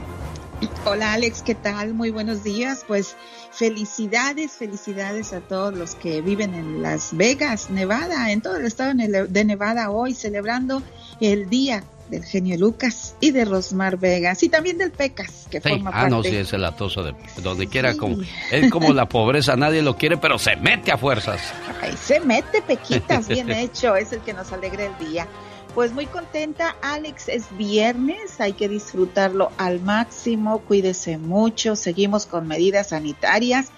Hola 0.84 1.14
Alex, 1.14 1.42
¿qué 1.42 1.54
tal? 1.54 1.94
Muy 1.94 2.10
buenos 2.10 2.44
días. 2.44 2.84
Pues 2.86 3.16
felicidades, 3.52 4.52
felicidades 4.52 5.32
a 5.32 5.40
todos 5.40 5.74
los 5.74 5.94
que 5.94 6.20
viven 6.22 6.54
en 6.54 6.82
Las 6.82 7.16
Vegas, 7.16 7.70
Nevada, 7.70 8.32
en 8.32 8.40
todo 8.40 8.56
el 8.56 8.66
estado 8.66 8.94
de 8.94 9.44
Nevada 9.44 9.90
hoy, 9.90 10.14
celebrando 10.14 10.82
el 11.20 11.48
día 11.48 11.84
del 12.08 12.24
genio 12.24 12.58
Lucas 12.58 13.14
y 13.20 13.30
de 13.30 13.44
Rosmar 13.44 13.96
Vegas 13.96 14.42
y 14.42 14.48
también 14.48 14.76
del 14.78 14.90
Pecas, 14.90 15.46
que 15.50 15.60
Sí, 15.60 15.68
forma 15.70 15.90
ah, 15.90 15.92
parte. 15.92 16.10
no, 16.10 16.22
sí, 16.22 16.36
es 16.36 16.52
el 16.52 16.64
atoso 16.64 17.02
de 17.02 17.14
donde 17.42 17.68
quiera. 17.68 17.96
Como, 17.96 18.18
él 18.50 18.70
como 18.70 18.92
la 18.92 19.08
pobreza, 19.08 19.56
nadie 19.56 19.82
lo 19.82 19.96
quiere, 19.96 20.18
pero 20.18 20.38
se 20.38 20.56
mete 20.56 20.92
a 20.92 20.98
fuerzas. 20.98 21.40
Ahí 21.80 21.96
se 21.96 22.20
mete 22.20 22.60
Pequitas, 22.62 23.28
bien 23.28 23.50
hecho, 23.50 23.96
es 23.96 24.12
el 24.12 24.20
que 24.20 24.34
nos 24.34 24.52
alegra 24.52 24.84
el 24.84 24.98
día. 24.98 25.26
Pues 25.74 25.92
muy 25.92 26.04
contenta, 26.04 26.76
Alex, 26.82 27.28
es 27.28 27.44
viernes, 27.56 28.40
hay 28.40 28.52
que 28.52 28.68
disfrutarlo 28.68 29.50
al 29.56 29.80
máximo, 29.80 30.58
cuídese 30.60 31.16
mucho, 31.16 31.76
seguimos 31.76 32.26
con 32.26 32.46
medidas 32.46 32.88
sanitarias 32.90 33.70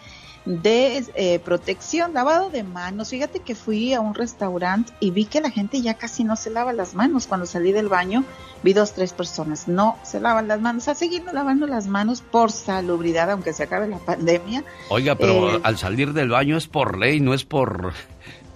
de 0.44 1.04
eh, 1.14 1.38
protección, 1.38 2.12
lavado 2.12 2.50
de 2.50 2.64
manos. 2.64 3.10
Fíjate 3.10 3.40
que 3.40 3.54
fui 3.54 3.94
a 3.94 4.00
un 4.00 4.14
restaurante 4.14 4.92
y 5.00 5.10
vi 5.10 5.24
que 5.24 5.40
la 5.40 5.50
gente 5.50 5.80
ya 5.80 5.94
casi 5.94 6.24
no 6.24 6.36
se 6.36 6.50
lava 6.50 6.72
las 6.72 6.94
manos. 6.94 7.26
Cuando 7.26 7.46
salí 7.46 7.72
del 7.72 7.88
baño 7.88 8.24
vi 8.62 8.72
dos, 8.72 8.92
tres 8.92 9.12
personas, 9.12 9.68
no 9.68 9.96
se 10.02 10.20
lavan 10.20 10.48
las 10.48 10.60
manos, 10.60 10.88
a 10.88 10.94
seguir 10.94 11.22
lavando 11.32 11.66
las 11.66 11.86
manos 11.86 12.22
por 12.22 12.50
salubridad, 12.50 13.30
aunque 13.30 13.52
se 13.52 13.62
acabe 13.62 13.88
la 13.88 13.98
pandemia. 13.98 14.64
Oiga, 14.90 15.14
pero 15.14 15.56
Eh, 15.56 15.60
al 15.62 15.78
salir 15.78 16.12
del 16.12 16.30
baño 16.30 16.56
es 16.56 16.66
por 16.66 16.98
ley, 16.98 17.20
no 17.20 17.34
es 17.34 17.44
por... 17.44 17.92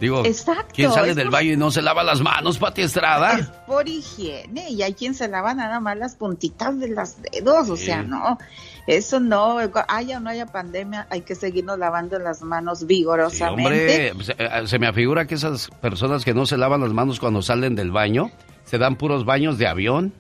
Digo, 0.00 0.24
Exacto, 0.24 0.72
¿quién 0.74 0.92
sale 0.92 1.14
del 1.14 1.24
por- 1.26 1.32
baño 1.34 1.52
y 1.52 1.56
no 1.56 1.70
se 1.72 1.82
lava 1.82 2.04
las 2.04 2.20
manos, 2.20 2.58
Pati 2.58 2.82
Estrada? 2.82 3.62
por 3.66 3.88
higiene 3.88 4.70
y 4.70 4.82
hay 4.82 4.94
quien 4.94 5.12
se 5.14 5.26
lava 5.28 5.54
nada 5.54 5.80
más 5.80 5.96
las 5.96 6.14
puntitas 6.14 6.78
de 6.78 6.88
los 6.88 7.20
dedos, 7.20 7.68
o 7.68 7.76
sea, 7.76 8.02
no, 8.04 8.38
eso 8.86 9.18
no, 9.18 9.58
haya 9.88 10.18
o 10.18 10.20
no 10.20 10.30
haya 10.30 10.46
pandemia, 10.46 11.06
hay 11.10 11.22
que 11.22 11.34
seguirnos 11.34 11.78
lavando 11.78 12.18
las 12.20 12.42
manos 12.42 12.78
Sí, 12.80 12.86
vigorosamente. 12.86 14.12
hombre, 14.12 14.24
se, 14.24 14.32
eh, 14.38 14.66
se 14.66 14.78
me 14.78 14.86
afigura 14.86 15.26
que 15.26 15.34
esas 15.34 15.68
personas 15.80 16.24
que 16.24 16.32
no 16.32 16.46
se 16.46 16.56
lavan 16.56 16.80
las 16.80 16.92
manos 16.92 17.18
cuando 17.18 17.42
salen 17.42 17.74
del 17.74 17.90
baño, 17.90 18.30
se 18.64 18.78
dan 18.78 18.96
puros 18.96 19.24
baños 19.24 19.58
de 19.58 19.66
avión, 19.66 20.12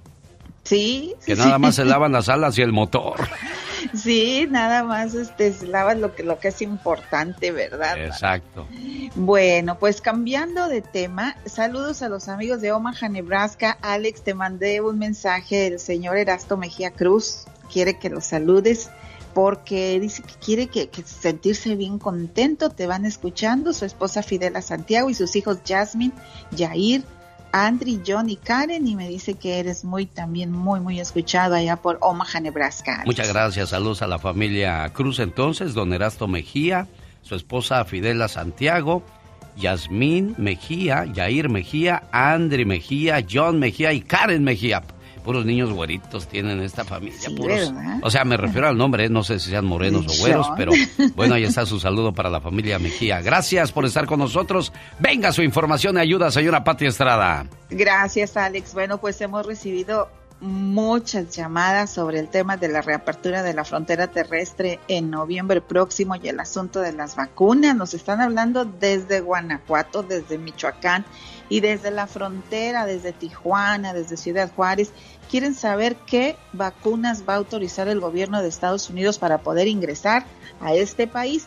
sí, 0.64 1.14
que 1.24 1.34
sí, 1.34 1.40
nada 1.40 1.56
sí. 1.56 1.62
más 1.62 1.74
se 1.74 1.84
lavan 1.84 2.12
las 2.12 2.28
alas 2.28 2.56
y 2.58 2.62
el 2.62 2.72
motor. 2.72 3.28
Sí, 3.94 4.46
nada 4.50 4.84
más 4.84 5.14
este, 5.14 5.52
se 5.52 5.66
lava 5.66 5.94
lo 5.94 6.14
que, 6.14 6.22
lo 6.22 6.38
que 6.38 6.48
es 6.48 6.62
importante, 6.62 7.52
¿verdad? 7.52 7.98
Exacto. 8.04 8.66
Bueno, 9.14 9.78
pues 9.78 10.00
cambiando 10.00 10.68
de 10.68 10.82
tema, 10.82 11.36
saludos 11.46 12.02
a 12.02 12.08
los 12.08 12.28
amigos 12.28 12.60
de 12.60 12.72
Omaha, 12.72 13.08
Nebraska. 13.08 13.78
Alex, 13.80 14.22
te 14.22 14.34
mandé 14.34 14.80
un 14.80 14.98
mensaje 14.98 15.70
del 15.70 15.78
señor 15.78 16.16
Erasto 16.16 16.56
Mejía 16.56 16.90
Cruz. 16.90 17.44
Quiere 17.72 17.98
que 17.98 18.10
lo 18.10 18.20
saludes 18.20 18.90
porque 19.34 20.00
dice 20.00 20.22
que 20.22 20.34
quiere 20.34 20.66
que, 20.66 20.88
que 20.88 21.02
sentirse 21.02 21.76
bien 21.76 21.98
contento. 21.98 22.70
Te 22.70 22.86
van 22.86 23.04
escuchando 23.04 23.72
su 23.72 23.84
esposa 23.84 24.22
Fidela 24.22 24.62
Santiago 24.62 25.10
y 25.10 25.14
sus 25.14 25.36
hijos 25.36 25.58
Jasmine, 25.66 26.12
Yair, 26.50 27.04
Andri, 27.52 28.00
John 28.06 28.30
y 28.30 28.36
Karen. 28.36 28.86
Y 28.86 28.96
me 28.96 29.08
dice 29.08 29.34
que 29.34 29.58
eres 29.58 29.84
muy, 29.84 30.06
también 30.06 30.52
muy, 30.52 30.80
muy 30.80 31.00
escuchado 31.00 31.54
allá 31.54 31.76
por 31.76 31.98
Omaha, 32.00 32.40
Nebraska. 32.40 33.02
Muchas 33.06 33.28
gracias, 33.28 33.70
saludos 33.70 34.02
a 34.02 34.06
la 34.06 34.18
familia 34.18 34.88
Cruz 34.92 35.18
entonces, 35.18 35.74
don 35.74 35.92
Erasto 35.92 36.28
Mejía, 36.28 36.86
su 37.22 37.34
esposa 37.34 37.84
Fidela 37.84 38.28
Santiago, 38.28 39.02
Yasmín 39.56 40.34
Mejía, 40.38 41.04
Yair 41.06 41.48
Mejía, 41.48 42.04
Andri 42.12 42.64
Mejía, 42.64 43.24
John 43.28 43.58
Mejía 43.58 43.92
y 43.92 44.00
Karen 44.00 44.44
Mejía. 44.44 44.82
Puros 45.28 45.44
niños 45.44 45.70
güeritos 45.74 46.26
tienen 46.26 46.62
esta 46.62 46.86
familia. 46.86 47.18
Sí, 47.20 47.34
puros- 47.36 47.70
o 48.00 48.10
sea, 48.10 48.24
me 48.24 48.38
refiero 48.38 48.66
al 48.66 48.78
nombre, 48.78 49.04
¿eh? 49.04 49.08
no 49.10 49.22
sé 49.22 49.38
si 49.38 49.50
sean 49.50 49.66
morenos 49.66 50.06
o 50.08 50.20
güeros, 50.22 50.46
pero 50.56 50.72
bueno, 51.14 51.34
ahí 51.34 51.44
está 51.44 51.66
su 51.66 51.78
saludo 51.78 52.14
para 52.14 52.30
la 52.30 52.40
familia 52.40 52.78
Mejía. 52.78 53.20
Gracias 53.20 53.70
por 53.70 53.84
estar 53.84 54.06
con 54.06 54.20
nosotros. 54.20 54.72
Venga 54.98 55.30
su 55.32 55.42
información 55.42 55.96
y 55.98 56.00
ayuda, 56.00 56.30
señora 56.30 56.64
Pati 56.64 56.86
Estrada. 56.86 57.44
Gracias, 57.68 58.38
Alex. 58.38 58.72
Bueno, 58.72 58.96
pues 58.96 59.20
hemos 59.20 59.44
recibido 59.44 60.08
muchas 60.40 61.36
llamadas 61.36 61.90
sobre 61.90 62.20
el 62.20 62.28
tema 62.28 62.56
de 62.56 62.68
la 62.68 62.80
reapertura 62.80 63.42
de 63.42 63.52
la 63.52 63.64
frontera 63.64 64.06
terrestre 64.06 64.78
en 64.88 65.10
noviembre 65.10 65.60
próximo 65.60 66.14
y 66.16 66.26
el 66.28 66.40
asunto 66.40 66.80
de 66.80 66.92
las 66.92 67.16
vacunas. 67.16 67.76
Nos 67.76 67.92
están 67.92 68.22
hablando 68.22 68.64
desde 68.64 69.20
Guanajuato, 69.20 70.02
desde 70.02 70.38
Michoacán 70.38 71.04
y 71.50 71.60
desde 71.60 71.90
la 71.90 72.06
frontera, 72.06 72.86
desde 72.86 73.12
Tijuana, 73.12 73.92
desde 73.94 74.16
Ciudad 74.16 74.50
Juárez. 74.54 74.92
Quieren 75.30 75.54
saber 75.54 75.96
qué 75.96 76.36
vacunas 76.52 77.24
va 77.28 77.34
a 77.34 77.36
autorizar 77.36 77.88
el 77.88 78.00
gobierno 78.00 78.40
de 78.42 78.48
Estados 78.48 78.88
Unidos 78.88 79.18
para 79.18 79.38
poder 79.38 79.68
ingresar 79.68 80.24
a 80.60 80.74
este 80.74 81.06
país. 81.06 81.46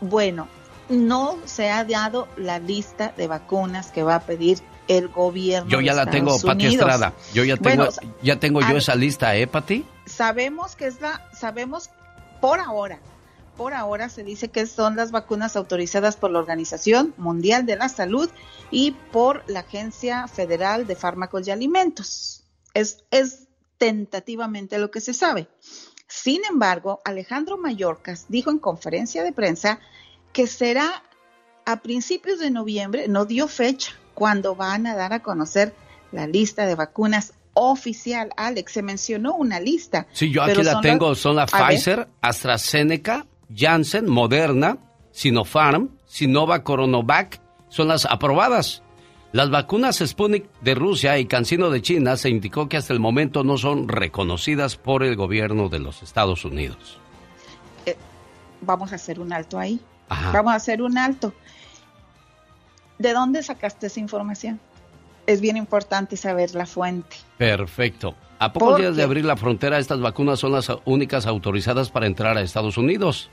Bueno, 0.00 0.48
no 0.88 1.36
se 1.46 1.70
ha 1.70 1.84
dado 1.84 2.28
la 2.36 2.58
lista 2.58 3.14
de 3.16 3.26
vacunas 3.26 3.90
que 3.90 4.02
va 4.02 4.16
a 4.16 4.20
pedir 4.20 4.60
el 4.88 5.08
gobierno. 5.08 5.68
Yo 5.70 5.80
ya 5.80 5.92
de 5.94 6.04
la 6.04 6.10
tengo, 6.10 6.36
Estados 6.36 6.54
Pati 6.54 6.66
Unidos. 6.66 6.86
Estrada. 6.88 7.12
Yo 7.32 7.44
ya 7.44 7.56
tengo, 7.56 7.84
Bueno, 7.86 8.12
ya 8.22 8.38
tengo 8.38 8.60
yo 8.60 8.66
a- 8.68 8.78
esa 8.78 8.94
lista, 8.94 9.34
¿eh, 9.34 9.46
Pati? 9.46 9.84
Sabemos 10.04 10.76
que 10.76 10.86
es 10.86 11.00
la, 11.00 11.26
sabemos 11.32 11.90
por 12.40 12.60
ahora, 12.60 12.98
por 13.56 13.72
ahora 13.72 14.10
se 14.10 14.22
dice 14.22 14.48
que 14.48 14.66
son 14.66 14.94
las 14.94 15.10
vacunas 15.10 15.56
autorizadas 15.56 16.16
por 16.16 16.30
la 16.30 16.38
Organización 16.38 17.14
Mundial 17.16 17.64
de 17.66 17.76
la 17.76 17.88
Salud 17.88 18.28
y 18.70 18.92
por 19.10 19.42
la 19.48 19.60
Agencia 19.60 20.28
Federal 20.28 20.86
de 20.86 20.94
Fármacos 20.94 21.48
y 21.48 21.50
Alimentos. 21.50 22.35
Es, 22.76 23.04
es 23.10 23.48
tentativamente 23.78 24.78
lo 24.78 24.90
que 24.90 25.00
se 25.00 25.14
sabe. 25.14 25.48
Sin 26.06 26.44
embargo, 26.44 27.00
Alejandro 27.04 27.56
Mayorkas 27.56 28.26
dijo 28.28 28.50
en 28.50 28.58
conferencia 28.58 29.24
de 29.24 29.32
prensa 29.32 29.80
que 30.32 30.46
será 30.46 31.02
a 31.64 31.80
principios 31.80 32.38
de 32.38 32.50
noviembre 32.50 33.08
no 33.08 33.24
dio 33.24 33.48
fecha 33.48 33.92
cuando 34.14 34.54
van 34.54 34.86
a 34.86 34.94
dar 34.94 35.12
a 35.12 35.22
conocer 35.22 35.74
la 36.12 36.26
lista 36.26 36.66
de 36.66 36.74
vacunas 36.74 37.32
oficial. 37.54 38.30
Alex, 38.36 38.72
se 38.72 38.82
mencionó 38.82 39.34
una 39.34 39.58
lista. 39.58 40.06
Sí, 40.12 40.30
yo 40.30 40.42
aquí 40.42 40.62
la 40.62 40.80
tengo. 40.80 41.14
Son 41.14 41.34
la 41.34 41.46
Pfizer, 41.46 42.08
AstraZeneca, 42.20 43.26
Janssen, 43.54 44.06
Moderna, 44.06 44.78
Sinopharm, 45.12 45.90
Sinova 46.06 46.62
Coronovac. 46.62 47.40
Son 47.68 47.88
las 47.88 48.04
aprobadas. 48.04 48.82
Las 49.36 49.50
vacunas 49.50 49.98
Sputnik 49.98 50.48
de 50.62 50.74
Rusia 50.74 51.18
y 51.18 51.26
CanSino 51.26 51.68
de 51.68 51.82
China 51.82 52.16
se 52.16 52.30
indicó 52.30 52.70
que 52.70 52.78
hasta 52.78 52.94
el 52.94 53.00
momento 53.00 53.44
no 53.44 53.58
son 53.58 53.86
reconocidas 53.86 54.78
por 54.78 55.04
el 55.04 55.14
gobierno 55.14 55.68
de 55.68 55.78
los 55.78 56.02
Estados 56.02 56.46
Unidos. 56.46 56.98
Eh, 57.84 57.98
vamos 58.62 58.92
a 58.92 58.94
hacer 58.94 59.20
un 59.20 59.34
alto 59.34 59.58
ahí. 59.58 59.78
Vamos 60.08 60.54
a 60.54 60.56
hacer 60.56 60.80
un 60.80 60.96
alto. 60.96 61.34
¿De 62.98 63.12
dónde 63.12 63.42
sacaste 63.42 63.88
esa 63.88 64.00
información? 64.00 64.58
Es 65.26 65.42
bien 65.42 65.58
importante 65.58 66.16
saber 66.16 66.54
la 66.54 66.64
fuente. 66.64 67.16
Perfecto. 67.36 68.14
A 68.38 68.54
pocos 68.54 68.78
días 68.78 68.96
de 68.96 69.02
abrir 69.02 69.26
la 69.26 69.36
frontera, 69.36 69.78
estas 69.78 70.00
vacunas 70.00 70.38
son 70.38 70.52
las 70.52 70.72
únicas 70.86 71.26
autorizadas 71.26 71.90
para 71.90 72.06
entrar 72.06 72.38
a 72.38 72.40
Estados 72.40 72.78
Unidos. 72.78 73.28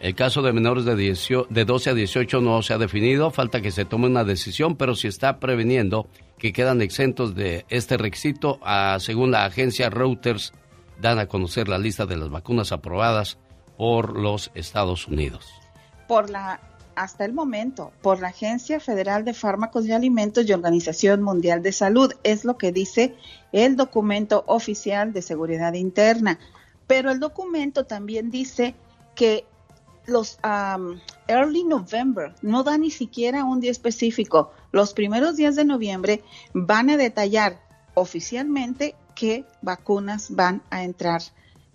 El 0.00 0.14
caso 0.14 0.42
de 0.42 0.52
menores 0.52 0.84
de, 0.84 0.94
de 0.94 1.64
12 1.64 1.90
a 1.90 1.94
18 1.94 2.40
no 2.40 2.62
se 2.62 2.74
ha 2.74 2.78
definido, 2.78 3.30
falta 3.30 3.62
que 3.62 3.70
se 3.70 3.84
tome 3.84 4.06
una 4.06 4.24
decisión, 4.24 4.76
pero 4.76 4.94
se 4.94 5.08
está 5.08 5.40
preveniendo 5.40 6.08
que 6.38 6.52
quedan 6.52 6.82
exentos 6.82 7.34
de 7.34 7.64
este 7.70 7.96
requisito. 7.96 8.58
Ah, 8.62 8.98
según 9.00 9.30
la 9.30 9.44
agencia 9.44 9.88
Reuters, 9.88 10.52
dan 11.00 11.18
a 11.18 11.26
conocer 11.26 11.68
la 11.68 11.78
lista 11.78 12.06
de 12.06 12.16
las 12.16 12.28
vacunas 12.28 12.72
aprobadas 12.72 13.38
por 13.76 14.18
los 14.18 14.50
Estados 14.54 15.08
Unidos. 15.08 15.46
Por 16.06 16.28
la 16.30 16.60
hasta 16.96 17.24
el 17.24 17.32
momento 17.32 17.92
por 18.02 18.20
la 18.20 18.28
Agencia 18.28 18.78
Federal 18.78 19.24
de 19.24 19.34
Fármacos 19.34 19.86
y 19.86 19.92
Alimentos 19.92 20.46
y 20.46 20.52
Organización 20.52 21.22
Mundial 21.22 21.62
de 21.62 21.72
Salud. 21.72 22.12
Es 22.22 22.44
lo 22.44 22.56
que 22.56 22.72
dice 22.72 23.16
el 23.52 23.76
documento 23.76 24.44
oficial 24.46 25.12
de 25.12 25.22
seguridad 25.22 25.74
interna. 25.74 26.38
Pero 26.86 27.10
el 27.10 27.18
documento 27.18 27.84
también 27.84 28.30
dice 28.30 28.74
que 29.14 29.44
los 30.06 30.38
early 31.26 31.64
November 31.64 32.34
no 32.42 32.62
da 32.62 32.78
ni 32.78 32.90
siquiera 32.90 33.44
un 33.44 33.60
día 33.60 33.70
específico. 33.70 34.52
Los 34.72 34.92
primeros 34.92 35.36
días 35.36 35.56
de 35.56 35.64
noviembre 35.64 36.22
van 36.52 36.90
a 36.90 36.96
detallar 36.96 37.60
oficialmente 37.94 38.96
qué 39.14 39.44
vacunas 39.62 40.34
van 40.34 40.62
a 40.70 40.84
entrar 40.84 41.22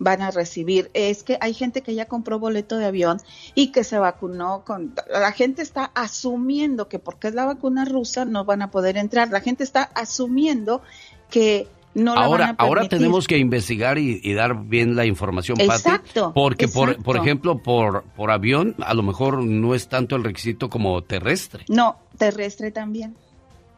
van 0.00 0.22
a 0.22 0.30
recibir. 0.32 0.90
Es 0.94 1.22
que 1.22 1.36
hay 1.40 1.54
gente 1.54 1.82
que 1.82 1.94
ya 1.94 2.06
compró 2.06 2.40
boleto 2.40 2.78
de 2.78 2.86
avión 2.86 3.20
y 3.54 3.70
que 3.70 3.84
se 3.84 3.98
vacunó 3.98 4.64
con... 4.64 4.94
La 5.08 5.30
gente 5.32 5.62
está 5.62 5.92
asumiendo 5.94 6.88
que 6.88 6.98
porque 6.98 7.28
es 7.28 7.34
la 7.34 7.44
vacuna 7.44 7.84
rusa 7.84 8.24
no 8.24 8.46
van 8.46 8.62
a 8.62 8.70
poder 8.70 8.96
entrar. 8.96 9.28
La 9.28 9.42
gente 9.42 9.62
está 9.62 9.82
asumiendo 9.82 10.80
que 11.28 11.68
no 11.94 12.14
ahora, 12.14 12.46
van 12.46 12.56
a 12.58 12.62
ahora 12.62 12.88
tenemos 12.88 13.26
que 13.26 13.38
investigar 13.38 13.98
y, 13.98 14.32
dar 14.34 14.54
bien 14.64 14.96
la 14.96 15.06
información, 15.06 15.60
exacto, 15.60 16.32
porque 16.34 16.68
por, 16.68 17.02
por 17.02 17.16
ejemplo 17.16 17.62
por 17.62 18.04
por 18.16 18.30
avión 18.30 18.76
a 18.80 18.94
lo 18.94 19.02
mejor 19.02 19.42
no 19.42 19.74
es 19.74 19.88
tanto 19.88 20.16
el 20.16 20.24
requisito 20.24 20.70
como 20.70 21.02
terrestre. 21.02 21.64
No, 21.68 21.96
terrestre 22.16 22.70
también. 22.70 23.16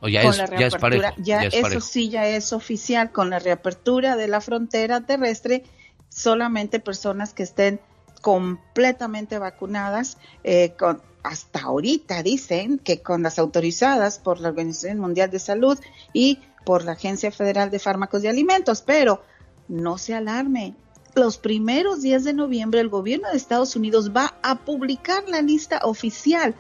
O 0.01 0.09
ya, 0.09 0.23
es, 0.23 0.37
ya 0.37 0.67
es 0.67 0.75
parejo. 0.75 1.15
Ya, 1.19 1.43
eso 1.43 1.81
sí 1.81 2.09
ya 2.09 2.27
es 2.27 2.53
oficial 2.53 3.13
con 3.13 3.31
la 3.31 3.39
reapertura 3.39 4.17
de 4.17 4.27
la 4.27 4.41
frontera 4.41 5.03
terrestre 5.03 5.63
solamente 6.09 6.81
personas 6.81 7.33
que 7.33 7.45
estén 7.45 7.81
completamente 8.21 9.39
vacunadas, 9.39 10.19
eh, 10.45 10.75
con, 10.79 11.01
hasta 11.23 11.61
ahorita 11.61 12.23
dicen 12.23 12.79
que 12.79 13.01
con 13.01 13.23
las 13.23 13.39
autorizadas 13.39 14.19
por 14.19 14.41
la 14.41 14.49
Organización 14.49 14.99
Mundial 14.99 15.31
de 15.31 15.39
Salud 15.39 15.79
y 16.13 16.39
por 16.65 16.85
la 16.85 16.93
Agencia 16.93 17.31
Federal 17.31 17.71
de 17.71 17.79
Fármacos 17.79 18.23
y 18.25 18.29
Alimentos, 18.29 18.83
pero 18.83 19.23
no 19.69 19.99
se 19.99 20.15
alarme. 20.15 20.75
Los 21.15 21.37
primeros 21.37 22.03
días 22.03 22.25
de 22.25 22.33
noviembre 22.33 22.81
el 22.81 22.89
gobierno 22.89 23.29
de 23.31 23.37
Estados 23.37 23.77
Unidos 23.77 24.13
va 24.17 24.35
a 24.43 24.57
publicar 24.61 25.29
la 25.29 25.43
lista 25.43 25.81
oficial 25.85 26.55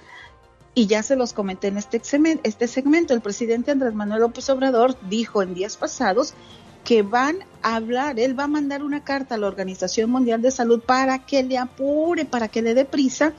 y 0.74 0.86
ya 0.86 1.03
se 1.03 1.16
los 1.16 1.32
comenté 1.32 1.68
en 1.68 1.78
este, 1.78 2.00
este 2.42 2.68
segmento. 2.68 3.14
El 3.14 3.20
presidente 3.20 3.70
Andrés 3.70 3.94
Manuel 3.94 4.20
López 4.20 4.48
Obrador 4.50 4.96
dijo 5.09 5.42
en 5.42 5.55
días 5.55 5.76
pasados 5.76 6.34
que 6.84 7.03
van 7.03 7.38
a 7.62 7.76
hablar, 7.76 8.18
él 8.18 8.38
va 8.38 8.44
a 8.44 8.48
mandar 8.48 8.82
una 8.82 9.05
carta 9.05 9.36
a 9.36 9.38
la 9.38 9.46
Organización 9.46 10.11
Mundial 10.11 10.42
de 10.42 10.50
Salud 10.50 10.80
para 10.80 11.20
que 11.24 11.42
le 11.42 11.59
apure, 11.59 12.24
para 12.24 12.48
que 12.48 12.62
le 12.62 12.74
dé 12.74 12.84
prisa 12.84 13.32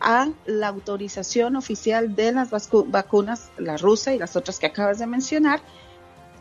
a 0.00 0.30
la 0.46 0.68
autorización 0.68 1.56
oficial 1.56 2.14
de 2.14 2.32
las 2.32 2.50
vacunas, 2.88 3.50
la 3.58 3.76
rusa 3.76 4.14
y 4.14 4.18
las 4.18 4.36
otras 4.36 4.58
que 4.58 4.66
acabas 4.66 4.98
de 4.98 5.06
mencionar, 5.06 5.60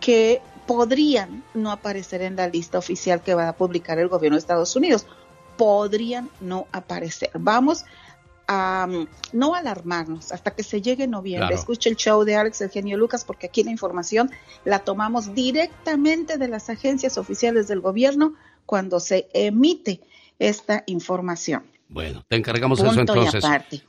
que 0.05 0.39
podrían 0.67 1.43
no 1.55 1.71
aparecer 1.71 2.21
en 2.21 2.35
la 2.35 2.47
lista 2.47 2.77
oficial 2.77 3.23
que 3.23 3.33
va 3.33 3.49
a 3.49 3.53
publicar 3.53 3.97
el 3.97 4.07
gobierno 4.07 4.35
de 4.35 4.39
Estados 4.39 4.75
Unidos. 4.75 5.07
Podrían 5.57 6.29
no 6.41 6.67
aparecer. 6.71 7.31
Vamos 7.33 7.85
a 8.47 8.87
no 9.33 9.55
alarmarnos 9.55 10.31
hasta 10.31 10.51
que 10.51 10.61
se 10.61 10.83
llegue 10.83 11.07
noviembre. 11.07 11.55
Escuche 11.55 11.89
el 11.89 11.95
show 11.95 12.23
de 12.23 12.35
Alex 12.35 12.61
Eugenio 12.61 12.97
Lucas 12.97 13.25
porque 13.25 13.47
aquí 13.47 13.63
la 13.63 13.71
información 13.71 14.29
la 14.63 14.77
tomamos 14.77 15.33
directamente 15.33 16.37
de 16.37 16.49
las 16.49 16.69
agencias 16.69 17.17
oficiales 17.17 17.67
del 17.67 17.81
gobierno 17.81 18.35
cuando 18.67 18.99
se 18.99 19.27
emite 19.33 20.01
esta 20.37 20.83
información. 20.85 21.63
Bueno, 21.89 22.23
te 22.27 22.35
encargamos 22.35 22.79
eso 22.79 22.99
entonces. 22.99 23.43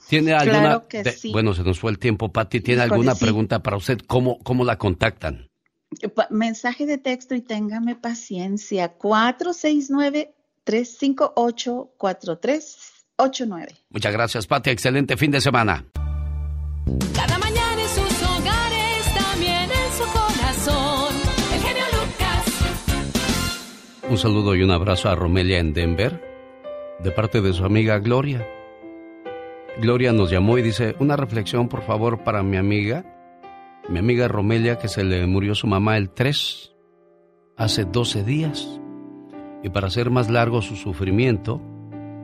¿Tiene 0.08 0.32
alguna 0.32 0.82
Bueno, 1.30 1.52
se 1.52 1.62
nos 1.62 1.78
fue 1.78 1.90
el 1.90 1.98
tiempo, 1.98 2.32
Patti. 2.32 2.62
¿Tiene 2.62 2.80
alguna 2.80 3.14
pregunta 3.14 3.62
para 3.62 3.76
usted? 3.76 3.98
¿Cómo, 4.06 4.38
¿Cómo 4.38 4.64
la 4.64 4.78
contactan? 4.78 5.50
Mensaje 6.30 6.86
de 6.86 6.98
texto 6.98 7.34
y 7.34 7.40
téngame 7.40 7.96
paciencia. 7.96 8.88
469 8.88 10.34
358 10.64 11.92
43 11.96 12.76
89. 13.16 13.68
Muchas 13.90 14.12
gracias, 14.12 14.46
Pati. 14.46 14.70
Excelente 14.70 15.16
fin 15.16 15.30
de 15.30 15.40
semana. 15.40 15.84
Cada 17.14 17.38
mañana 17.38 17.82
en 17.82 17.88
sus 17.88 18.22
hogares, 18.22 19.14
también 19.14 19.70
en 19.70 19.92
su 19.92 20.04
corazón. 20.12 21.14
El 21.54 21.60
genio 21.60 21.84
Lucas. 21.92 22.44
Un 24.10 24.18
saludo 24.18 24.54
y 24.54 24.62
un 24.62 24.70
abrazo 24.70 25.08
a 25.08 25.14
Romelia 25.14 25.58
en 25.58 25.72
Denver, 25.72 26.20
de 27.00 27.10
parte 27.10 27.40
de 27.40 27.52
su 27.52 27.64
amiga 27.64 27.98
Gloria. 27.98 28.46
Gloria 29.80 30.12
nos 30.12 30.30
llamó 30.30 30.58
y 30.58 30.62
dice, 30.62 30.94
una 30.98 31.16
reflexión 31.16 31.68
por 31.68 31.82
favor 31.82 32.24
para 32.24 32.42
mi 32.42 32.56
amiga, 32.56 33.04
mi 33.88 33.98
amiga 33.98 34.28
Romelia, 34.28 34.78
que 34.78 34.88
se 34.88 35.04
le 35.04 35.26
murió 35.26 35.54
su 35.54 35.66
mamá 35.66 35.96
el 35.96 36.10
3, 36.10 36.74
hace 37.56 37.84
12 37.84 38.24
días. 38.24 38.80
Y 39.62 39.68
para 39.70 39.86
hacer 39.86 40.10
más 40.10 40.30
largo 40.30 40.62
su 40.62 40.76
sufrimiento, 40.76 41.60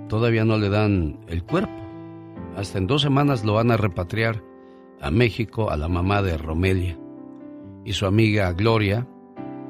todavía 0.08 0.44
no 0.44 0.58
le 0.58 0.68
dan 0.68 1.20
el 1.28 1.44
cuerpo. 1.44 1.72
Hasta 2.56 2.78
en 2.78 2.86
dos 2.86 3.02
semanas 3.02 3.44
lo 3.44 3.54
van 3.54 3.70
a 3.70 3.76
repatriar 3.76 4.42
a 5.00 5.10
México 5.10 5.70
a 5.70 5.76
la 5.76 5.88
mamá 5.88 6.22
de 6.22 6.36
Romelia. 6.36 6.98
Y 7.84 7.92
su 7.92 8.06
amiga 8.06 8.52
Gloria, 8.52 9.06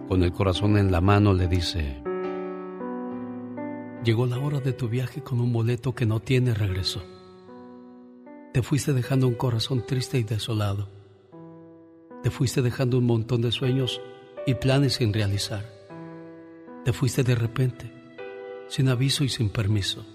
con 0.09 0.23
el 0.23 0.33
corazón 0.33 0.77
en 0.77 0.91
la 0.93 1.01
mano, 1.01 1.33
le 1.33 1.47
dice, 1.49 2.03
Llegó 4.05 4.27
la 4.27 4.39
hora 4.39 4.61
de 4.61 4.73
tu 4.73 4.89
viaje 4.89 5.23
con 5.23 5.41
un 5.41 5.53
boleto 5.53 5.95
que 5.95 6.07
no 6.07 6.21
tiene 6.21 6.55
regreso. 6.55 7.03
Te 8.53 8.63
fuiste 8.63 8.93
dejando 8.93 9.29
un 9.29 9.35
corazón 9.35 9.85
triste 9.87 10.19
y 10.19 10.25
desolado. 10.25 11.02
Te 12.23 12.31
fuiste 12.31 12.63
dejando 12.63 12.99
un 12.99 13.07
montón 13.07 13.43
de 13.43 13.51
sueños 13.51 14.01
y 14.47 14.55
planes 14.55 14.95
sin 14.95 15.13
realizar. 15.13 15.65
Te 16.85 16.93
fuiste 16.93 17.25
de 17.25 17.35
repente, 17.35 17.93
sin 18.69 18.89
aviso 18.89 19.25
y 19.25 19.29
sin 19.29 19.51
permiso. 19.51 20.07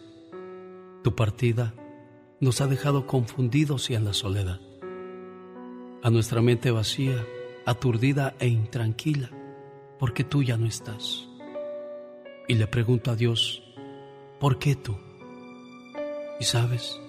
Tu 1.03 1.13
partida 1.15 1.73
nos 2.39 2.61
ha 2.61 2.67
dejado 2.67 3.07
confundidos 3.07 3.89
y 3.89 3.95
en 3.95 4.05
la 4.05 4.13
soledad. 4.13 4.61
A 6.01 6.09
nuestra 6.09 6.41
mente 6.41 6.71
vacía, 6.71 7.25
aturdida 7.65 8.35
e 8.39 8.47
intranquila, 8.47 9.29
porque 9.99 10.23
tú 10.23 10.43
ya 10.43 10.55
no 10.55 10.65
estás. 10.65 11.27
Y 12.47 12.53
le 12.53 12.67
pregunto 12.67 13.11
a 13.11 13.17
Dios, 13.17 13.63
¿por 14.39 14.59
qué 14.59 14.75
tú? 14.75 14.97
Y 16.39 16.45
sabes, 16.45 17.01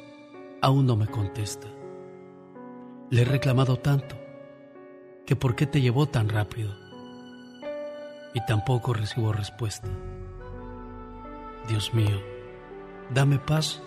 aún 0.60 0.86
no 0.86 0.96
me 0.96 1.06
contesta. 1.06 1.68
Le 3.10 3.22
he 3.22 3.24
reclamado 3.24 3.76
tanto 3.76 4.17
que 5.28 5.36
por 5.36 5.54
qué 5.54 5.66
te 5.66 5.82
llevó 5.82 6.06
tan 6.06 6.30
rápido. 6.30 6.74
Y 8.32 8.40
tampoco 8.46 8.94
recibo 8.94 9.30
respuesta. 9.30 9.86
Dios 11.68 11.92
mío, 11.92 12.18
dame 13.10 13.38
paz 13.38 13.82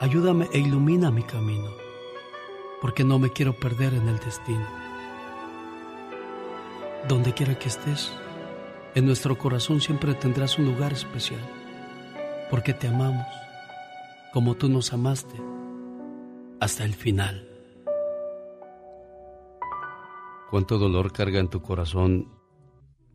Ayúdame 0.00 0.48
e 0.52 0.58
ilumina 0.58 1.12
mi 1.12 1.22
camino, 1.22 1.70
porque 2.80 3.04
no 3.04 3.20
me 3.20 3.30
quiero 3.30 3.52
perder 3.52 3.94
en 3.94 4.08
el 4.08 4.18
destino. 4.18 4.66
Donde 7.06 7.32
quiera 7.34 7.56
que 7.56 7.68
estés, 7.68 8.10
en 8.96 9.06
nuestro 9.06 9.38
corazón 9.38 9.80
siempre 9.80 10.14
tendrás 10.14 10.58
un 10.58 10.64
lugar 10.64 10.92
especial, 10.92 11.42
porque 12.50 12.72
te 12.74 12.88
amamos 12.88 13.28
como 14.32 14.56
tú 14.56 14.68
nos 14.68 14.92
amaste 14.92 15.40
hasta 16.58 16.82
el 16.82 16.94
final. 16.94 17.51
Cuánto 20.52 20.76
dolor 20.76 21.12
carga 21.12 21.40
en 21.40 21.48
tu 21.48 21.62
corazón. 21.62 22.28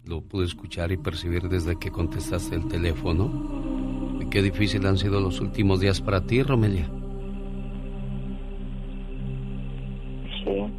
Lo 0.06 0.22
pude 0.22 0.46
escuchar 0.46 0.92
y 0.92 0.98
percibir 0.98 1.44
desde 1.44 1.78
que 1.78 1.92
contestaste 1.92 2.56
el 2.56 2.68
teléfono. 2.68 4.18
Y 4.20 4.26
qué 4.26 4.42
difícil 4.42 4.88
han 4.88 4.98
sido 4.98 5.22
los 5.22 5.40
últimos 5.40 5.80
días 5.80 6.02
para 6.02 6.26
ti, 6.26 6.42
Romelia. 6.42 6.90
Sí. 10.44 10.74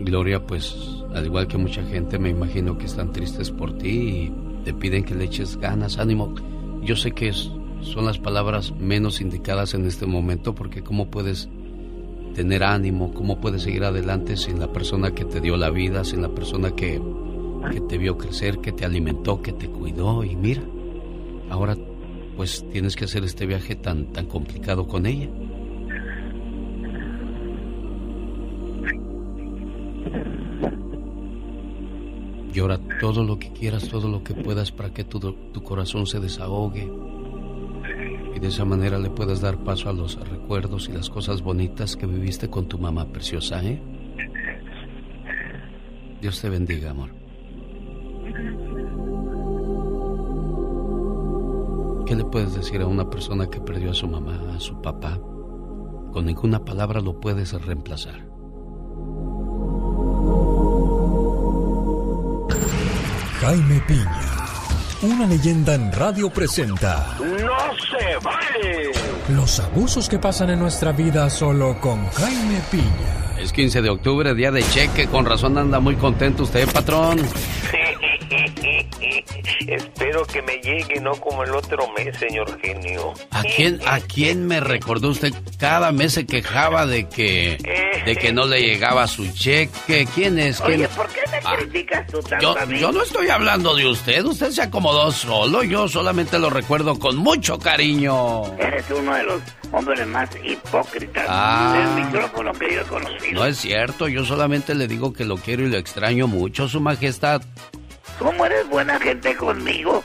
Gloria, 0.00 0.46
pues, 0.46 1.04
al 1.14 1.26
igual 1.26 1.48
que 1.48 1.58
mucha 1.58 1.82
gente, 1.82 2.18
me 2.18 2.30
imagino 2.30 2.78
que 2.78 2.86
están 2.86 3.12
tristes 3.12 3.50
por 3.50 3.76
ti 3.76 3.90
y 3.90 4.32
te 4.64 4.72
piden 4.72 5.04
que 5.04 5.14
le 5.14 5.24
eches 5.24 5.58
ganas, 5.58 5.98
ánimo. 5.98 6.34
Yo 6.80 6.96
sé 6.96 7.12
que 7.12 7.28
es, 7.28 7.50
son 7.82 8.06
las 8.06 8.18
palabras 8.18 8.72
menos 8.72 9.20
indicadas 9.20 9.74
en 9.74 9.84
este 9.84 10.06
momento 10.06 10.54
porque 10.54 10.82
cómo 10.82 11.10
puedes 11.10 11.50
tener 12.38 12.62
ánimo, 12.62 13.12
cómo 13.12 13.40
puedes 13.40 13.62
seguir 13.62 13.82
adelante 13.82 14.36
sin 14.36 14.60
la 14.60 14.72
persona 14.72 15.10
que 15.10 15.24
te 15.24 15.40
dio 15.40 15.56
la 15.56 15.70
vida, 15.70 16.04
sin 16.04 16.22
la 16.22 16.28
persona 16.28 16.70
que, 16.70 17.02
que 17.72 17.80
te 17.80 17.98
vio 17.98 18.16
crecer, 18.16 18.58
que 18.58 18.70
te 18.70 18.84
alimentó, 18.84 19.42
que 19.42 19.52
te 19.52 19.68
cuidó 19.68 20.22
y 20.22 20.36
mira, 20.36 20.62
ahora 21.50 21.76
pues 22.36 22.64
tienes 22.70 22.94
que 22.94 23.06
hacer 23.06 23.24
este 23.24 23.44
viaje 23.44 23.74
tan, 23.74 24.12
tan 24.12 24.26
complicado 24.26 24.86
con 24.86 25.06
ella. 25.06 25.28
Llora 32.52 32.78
todo 33.00 33.24
lo 33.24 33.40
que 33.40 33.50
quieras, 33.50 33.88
todo 33.88 34.08
lo 34.08 34.22
que 34.22 34.34
puedas 34.34 34.70
para 34.70 34.90
que 34.94 35.02
tu, 35.02 35.18
tu 35.18 35.60
corazón 35.64 36.06
se 36.06 36.20
desahogue. 36.20 36.88
Y 38.38 38.40
de 38.40 38.46
esa 38.46 38.64
manera 38.64 39.00
le 39.00 39.10
puedas 39.10 39.40
dar 39.40 39.56
paso 39.64 39.88
a 39.88 39.92
los 39.92 40.14
recuerdos 40.28 40.88
y 40.88 40.92
las 40.92 41.10
cosas 41.10 41.42
bonitas 41.42 41.96
que 41.96 42.06
viviste 42.06 42.48
con 42.48 42.68
tu 42.68 42.78
mamá 42.78 43.04
preciosa, 43.06 43.60
¿eh? 43.64 43.82
Dios 46.20 46.40
te 46.40 46.48
bendiga, 46.48 46.92
amor. 46.92 47.10
¿Qué 52.06 52.14
le 52.14 52.24
puedes 52.26 52.54
decir 52.54 52.80
a 52.80 52.86
una 52.86 53.10
persona 53.10 53.50
que 53.50 53.60
perdió 53.60 53.90
a 53.90 53.94
su 53.94 54.06
mamá, 54.06 54.54
a 54.54 54.60
su 54.60 54.80
papá? 54.80 55.18
Con 56.12 56.26
ninguna 56.26 56.64
palabra 56.64 57.00
lo 57.00 57.18
puedes 57.18 57.52
reemplazar. 57.60 58.24
Jaime 63.40 63.82
Piña, 63.88 64.47
una 65.02 65.26
leyenda 65.26 65.74
en 65.74 65.92
radio 65.92 66.28
presenta 66.30 67.16
¡No 67.20 67.26
se 67.28 68.16
vale! 68.22 68.92
los 69.28 69.60
abusos 69.60 70.08
que 70.08 70.18
pasan 70.18 70.50
en 70.50 70.58
nuestra 70.58 70.92
vida 70.92 71.28
solo 71.30 71.78
con 71.80 72.08
Jaime 72.10 72.60
Piña. 72.70 73.34
Es 73.38 73.52
15 73.52 73.82
de 73.82 73.90
octubre, 73.90 74.34
día 74.34 74.50
de 74.50 74.62
cheque. 74.64 75.06
Con 75.06 75.24
razón 75.26 75.56
anda 75.58 75.78
muy 75.78 75.94
contento 75.96 76.42
usted, 76.42 76.66
patrón. 76.72 77.18
Espero 80.20 80.26
que 80.26 80.42
me 80.42 80.58
llegue, 80.60 81.00
no 81.00 81.12
como 81.12 81.44
el 81.44 81.50
otro 81.54 81.86
mes, 81.96 82.16
señor 82.16 82.60
genio. 82.60 83.12
¿A 83.30 83.42
quién, 83.42 83.80
¿A 83.86 84.00
quién 84.00 84.46
me 84.46 84.58
recordó 84.60 85.10
usted? 85.10 85.32
Cada 85.58 85.92
mes 85.92 86.14
se 86.14 86.26
quejaba 86.26 86.86
de 86.86 87.08
que, 87.08 87.56
de 88.04 88.16
que 88.16 88.32
no 88.32 88.46
le 88.46 88.60
llegaba 88.60 89.06
su 89.06 89.30
cheque. 89.32 90.06
¿Quién 90.14 90.38
es? 90.38 90.60
¿Quién? 90.60 90.80
Oye, 90.80 90.88
¿por 90.88 91.06
qué 91.08 91.20
me 91.30 91.38
Ah, 91.44 91.54
criticas 91.56 92.06
tú 92.08 92.20
tanto 92.20 92.54
Yo, 92.54 92.58
a 92.58 92.66
mí? 92.66 92.78
yo 92.80 92.90
no 92.92 93.02
estoy 93.02 93.28
hablando 93.28 93.76
de 93.76 93.86
usted. 93.86 94.24
Usted 94.24 94.50
se 94.50 94.62
acomodó 94.62 95.12
solo. 95.12 95.62
Yo 95.62 95.86
solamente 95.88 96.38
lo 96.38 96.50
recuerdo 96.50 96.98
con 96.98 97.16
mucho 97.16 97.58
cariño. 97.58 98.56
Eres 98.58 98.84
uno 98.90 99.14
de 99.14 99.22
los 99.22 99.40
hombres 99.72 100.06
más 100.06 100.28
hipócritas 100.42 101.26
Ah. 101.28 101.92
del 101.94 102.04
micrófono 102.06 102.52
que 102.54 102.74
yo 102.74 102.80
he 102.80 102.84
conocido. 102.84 103.34
No 103.40 103.46
es 103.46 103.56
cierto. 103.58 104.08
Yo 104.08 104.24
solamente 104.24 104.74
le 104.74 104.88
digo 104.88 105.12
que 105.12 105.24
lo 105.24 105.36
quiero 105.36 105.62
y 105.64 105.68
lo 105.70 105.76
extraño 105.78 106.26
mucho, 106.26 106.66
Su 106.68 106.80
Majestad. 106.80 107.42
¿Cómo 108.18 108.44
eres 108.46 108.68
buena 108.68 108.98
gente 108.98 109.36
conmigo? 109.36 110.02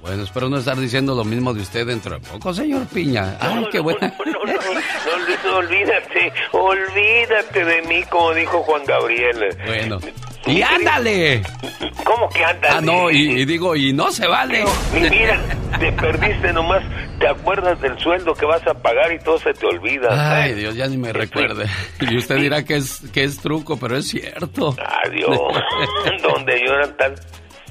Bueno, 0.00 0.24
espero 0.24 0.48
no 0.48 0.58
estar 0.58 0.76
diciendo 0.76 1.14
lo 1.14 1.22
mismo 1.22 1.54
de 1.54 1.62
usted 1.62 1.86
dentro 1.86 2.18
de 2.18 2.26
poco, 2.26 2.52
señor 2.52 2.86
Piña. 2.86 3.36
Ay, 3.38 3.64
qué 3.70 3.78
buena. 3.78 4.12
No, 4.26 4.32
no, 4.44 5.56
olvídate, 5.58 6.32
olvídate 6.50 7.64
de 7.64 7.82
mí, 7.82 8.02
como 8.10 8.34
dijo 8.34 8.62
Juan 8.64 8.82
Gabriel. 8.84 9.56
Bueno. 9.64 9.98
¡Y 10.46 10.60
ándale! 10.60 11.42
¿Cómo 12.04 12.28
que 12.30 12.44
ándale? 12.44 12.76
Ah, 12.76 12.80
no, 12.80 13.10
y, 13.12 13.42
y 13.42 13.44
digo, 13.44 13.76
y 13.76 13.92
no 13.92 14.10
se 14.10 14.26
vale. 14.26 14.64
Mi 14.92 15.08
vida, 15.08 15.40
te 15.78 15.92
perdiste 15.92 16.52
nomás, 16.52 16.82
te 17.20 17.28
acuerdas 17.28 17.80
del 17.80 17.96
sueldo 18.00 18.34
que 18.34 18.44
vas 18.44 18.66
a 18.66 18.74
pagar 18.74 19.12
y 19.12 19.20
todo 19.20 19.38
se 19.38 19.54
te 19.54 19.66
olvida. 19.66 20.08
Ay, 20.10 20.54
Dios, 20.54 20.74
ya 20.74 20.88
ni 20.88 20.96
me 20.96 21.12
recuerde. 21.12 21.66
Y 22.00 22.16
usted 22.16 22.38
dirá 22.38 22.64
que 22.64 22.76
es, 22.76 23.02
que 23.12 23.22
es 23.22 23.38
truco, 23.38 23.78
pero 23.78 23.96
es 23.96 24.08
cierto. 24.08 24.74
Adiós. 25.04 25.38
Donde 26.22 26.58
lloran 26.66 26.96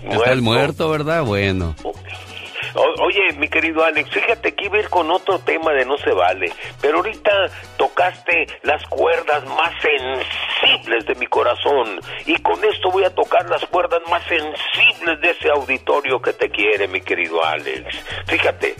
Está 0.09 0.31
el 0.31 0.41
muerto, 0.41 0.89
¿verdad? 0.89 1.23
Bueno. 1.23 1.75
O- 1.83 3.03
oye, 3.03 3.33
mi 3.37 3.49
querido 3.49 3.83
Alex, 3.83 4.09
fíjate 4.11 4.53
que 4.55 4.65
iba 4.65 4.77
a 4.77 4.79
ir 4.79 4.89
con 4.89 5.11
otro 5.11 5.39
tema 5.39 5.73
de 5.73 5.83
no 5.85 5.97
se 5.97 6.11
vale, 6.11 6.53
pero 6.79 6.97
ahorita 6.97 7.29
tocaste 7.75 8.47
las 8.63 8.81
cuerdas 8.87 9.43
más 9.45 9.73
sensibles 9.81 11.05
de 11.05 11.15
mi 11.15 11.27
corazón 11.27 11.99
y 12.25 12.35
con 12.41 12.63
esto 12.63 12.89
voy 12.91 13.03
a 13.03 13.13
tocar 13.13 13.49
las 13.49 13.65
cuerdas 13.65 13.99
más 14.09 14.23
sensibles 14.23 15.19
de 15.19 15.31
ese 15.31 15.49
auditorio 15.49 16.21
que 16.21 16.31
te 16.31 16.49
quiere, 16.49 16.87
mi 16.87 17.01
querido 17.01 17.43
Alex. 17.43 17.93
Fíjate, 18.27 18.75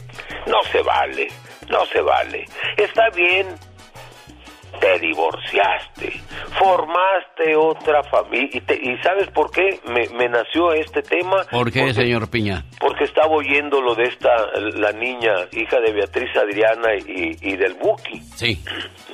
no 0.47 0.61
se 0.71 0.81
vale, 0.81 1.27
no 1.67 1.85
se 1.87 1.99
vale. 1.99 2.45
Está 2.77 3.09
bien, 3.09 3.47
te 4.79 4.99
divorciaste, 4.99 6.21
formaste 6.57 7.55
otra 7.55 8.03
familia. 8.03 8.49
¿Y, 8.53 8.61
te- 8.61 8.75
y 8.81 8.97
sabes 9.03 9.27
por 9.29 9.51
qué 9.51 9.79
me, 9.87 10.07
me 10.17 10.27
nació 10.29 10.71
este 10.73 11.01
tema? 11.01 11.43
¿Por 11.51 11.71
qué, 11.71 11.81
Porque- 11.81 11.93
señor 11.93 12.29
Piña? 12.29 12.63
porque 12.79 13.03
estaba 13.03 13.27
oyendo 13.35 13.81
lo 13.81 13.93
de 13.95 14.03
esta, 14.05 14.29
la 14.75 14.91
niña, 14.91 15.33
hija 15.51 15.79
de 15.79 15.91
Beatriz 15.91 16.29
Adriana 16.35 16.95
y, 16.95 17.37
y 17.41 17.55
del 17.57 17.73
Buki. 17.75 18.19
Sí. 18.35 18.63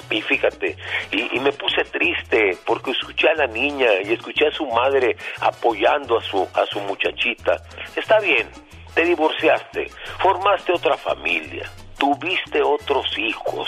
Y 0.10 0.22
fíjate, 0.22 0.78
y, 1.12 1.36
y 1.36 1.40
me 1.42 1.52
puse 1.52 1.84
triste 1.92 2.58
porque 2.66 2.92
escuché 2.92 3.28
a 3.30 3.34
la 3.36 3.48
niña 3.48 3.88
y 4.06 4.14
escuché 4.14 4.48
a 4.48 4.52
su 4.52 4.66
madre 4.68 5.18
apoyando 5.42 6.18
a 6.18 6.22
su, 6.24 6.48
a 6.54 6.66
su 6.66 6.80
muchachita. 6.82 7.58
Está 7.96 8.20
bien, 8.20 8.48
te 8.96 9.04
divorciaste, 9.04 9.88
formaste 10.20 10.72
otra 10.72 10.96
familia, 10.96 11.70
tuviste 11.98 12.62
otros 12.62 13.06
hijos 13.18 13.68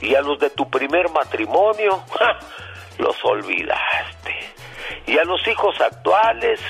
y 0.00 0.14
a 0.14 0.20
los 0.20 0.38
de 0.38 0.50
tu 0.50 0.68
primer 0.70 1.10
matrimonio 1.10 2.04
los 2.98 3.24
olvidaste. 3.24 4.52
Y 5.06 5.18
a 5.18 5.24
los 5.24 5.46
hijos 5.48 5.80
actuales 5.80 6.60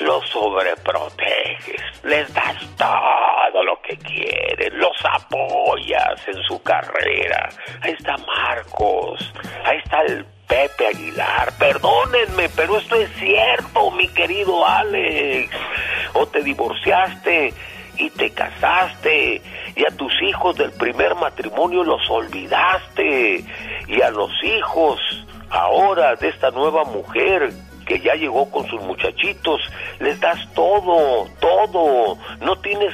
los 0.00 0.28
sobreproteges, 0.28 1.82
les 2.04 2.32
das 2.32 2.56
todo 2.76 3.64
lo 3.64 3.80
que 3.82 3.96
quieren, 3.96 4.78
los 4.78 4.96
apoyas 5.04 6.28
en 6.28 6.42
su 6.44 6.62
carrera. 6.62 7.48
Ahí 7.80 7.92
está 7.98 8.16
Marcos, 8.18 9.32
ahí 9.64 9.78
está 9.78 10.02
el 10.02 10.24
Pepe 10.46 10.86
Aguilar. 10.88 11.52
Perdónenme, 11.58 12.48
pero 12.50 12.78
esto 12.78 12.96
es 12.96 13.10
cierto, 13.16 13.90
mi 13.90 14.08
querido 14.08 14.66
Alex. 14.66 15.50
O 16.14 16.26
te 16.26 16.42
divorciaste 16.42 17.52
y 17.98 18.10
te 18.10 18.30
casaste 18.30 19.42
y 19.76 19.84
a 19.84 19.96
tus 19.96 20.12
hijos 20.22 20.56
del 20.56 20.72
primer 20.72 21.14
matrimonio 21.14 21.84
los 21.84 22.08
olvidaste 22.08 23.44
y 23.88 24.02
a 24.02 24.10
los 24.10 24.30
hijos 24.42 25.00
ahora 25.50 26.14
de 26.16 26.28
esta 26.28 26.50
nueva 26.50 26.84
mujer 26.84 27.52
que 27.88 27.98
ya 28.00 28.14
llegó 28.14 28.50
con 28.50 28.66
sus 28.68 28.80
muchachitos, 28.82 29.60
les 29.98 30.20
das 30.20 30.38
todo, 30.54 31.26
todo, 31.40 32.18
no 32.40 32.56
tienes 32.60 32.92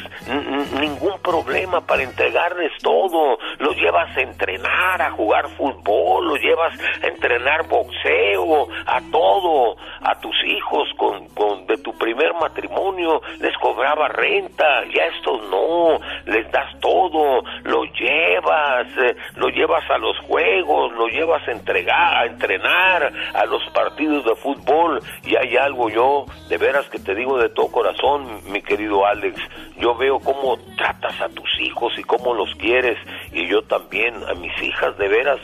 ningún 0.81 1.19
problema 1.21 1.81
para 1.81 2.05
entregarles 2.05 2.71
todo, 2.81 3.37
los 3.59 3.77
llevas 3.77 4.17
a 4.17 4.21
entrenar, 4.21 5.03
a 5.03 5.11
jugar 5.11 5.49
fútbol, 5.57 6.29
los 6.29 6.41
llevas 6.41 6.79
a 7.03 7.09
entrenar 7.09 7.67
boxeo, 7.67 8.69
a 8.87 9.01
todo, 9.11 9.77
a 10.01 10.15
tus 10.21 10.37
hijos 10.47 10.89
con, 10.97 11.27
con 11.31 11.67
de 11.67 11.77
tu 11.79 11.93
primer 11.99 12.33
matrimonio, 12.35 13.21
les 13.41 13.57
cobraba 13.59 14.09
renta, 14.09 14.85
y 14.87 14.99
a 14.99 15.07
estos 15.07 15.43
no, 15.51 15.99
les 16.27 16.51
das 16.53 16.79
todo, 16.79 17.43
los 17.65 17.89
llevas, 17.99 18.87
eh, 18.99 19.17
los 19.35 19.53
llevas 19.53 19.89
a 19.91 19.99
los 19.99 20.17
juegos, 20.21 20.93
los 20.93 21.11
llevas 21.11 21.47
a 21.49 21.51
entregar, 21.51 22.15
a 22.15 22.27
entrenar, 22.27 23.13
a 23.35 23.45
los 23.47 23.65
partidos 23.71 24.25
de 24.25 24.37
fútbol, 24.37 24.84
y 25.25 25.37
hay 25.37 25.57
algo 25.57 25.89
yo, 25.91 26.27
de 26.49 26.59
veras 26.59 26.87
que 26.89 26.99
te 26.99 27.15
digo 27.15 27.39
de 27.39 27.49
todo 27.51 27.69
corazón, 27.69 28.27
mi 28.51 28.63
querido 28.63 29.07
Alex, 29.07 29.39
yo 29.79 29.95
veo 29.97 30.19
cómo 30.21 30.57
tratas 30.77 31.21
a 31.21 31.29
tus 31.29 31.49
hijos 31.61 31.93
y 31.99 32.03
cómo 32.03 32.35
los 32.35 32.55
quieres, 32.57 32.97
y 33.33 33.49
yo 33.49 33.63
también, 33.63 34.15
a 34.29 34.35
mis 34.35 34.53
hijas, 34.63 34.97
de 34.99 35.09
veras, 35.09 35.39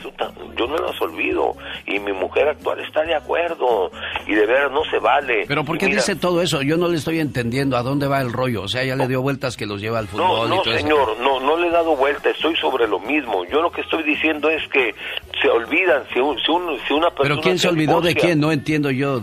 yo 0.57 0.67
no 0.67 0.77
las 0.77 1.01
olvido, 1.01 1.55
y 1.87 1.99
mi 1.99 2.13
mujer 2.13 2.49
actual 2.49 2.81
está 2.81 3.03
de 3.03 3.15
acuerdo, 3.15 3.91
y 4.27 4.35
de 4.35 4.47
veras 4.47 4.71
no 4.73 4.85
se 4.91 4.99
vale. 4.99 5.45
Pero 5.49 5.65
¿por 5.65 5.79
qué 5.79 5.87
mira, 5.87 5.97
dice 5.99 6.17
todo 6.17 6.43
eso? 6.43 6.63
Yo 6.63 6.77
no 6.77 6.89
le 6.89 6.97
estoy 6.97 7.21
entendiendo 7.21 7.77
a 7.77 7.83
dónde 7.83 8.07
va 8.07 8.21
el 8.21 8.33
rollo. 8.33 8.63
O 8.63 8.69
sea, 8.69 8.85
ya 8.85 8.97
le 8.97 9.09
dio 9.09 9.23
vueltas 9.23 9.57
que 9.57 9.67
los 9.67 9.81
lleva 9.81 9.99
al 9.99 10.07
No, 10.07 10.11
fútbol 10.11 10.47
y 10.47 10.51
no, 10.51 10.63
eso. 10.63 10.73
señor, 10.77 11.17
no, 11.21 11.41
no 11.41 11.57
le 11.57 11.69
he 11.69 11.71
dado 11.71 11.97
vuelta, 11.97 12.31
estoy 12.31 12.55
sobre 12.57 12.87
lo 12.87 13.01
mismo. 13.01 13.45
Yo 13.47 13.61
lo 13.63 13.71
que 13.73 13.81
estoy 13.81 14.03
diciendo 14.03 14.49
es 14.51 14.67
que 14.69 14.95
se 15.43 15.49
olvidan 15.49 16.03
si, 16.13 16.21
un- 16.21 16.39
si, 16.41 16.51
un- 16.51 16.79
si 16.87 16.93
una 16.95 17.09
persona 17.11 17.29
¿Pero 17.35 17.41
quién 17.41 17.59
se 17.59 17.69
olvidó 17.69 18.01
de 18.01 18.15
quién? 18.15 18.41
No 18.41 18.53
entiendo 18.53 18.91
yo. 18.91 19.21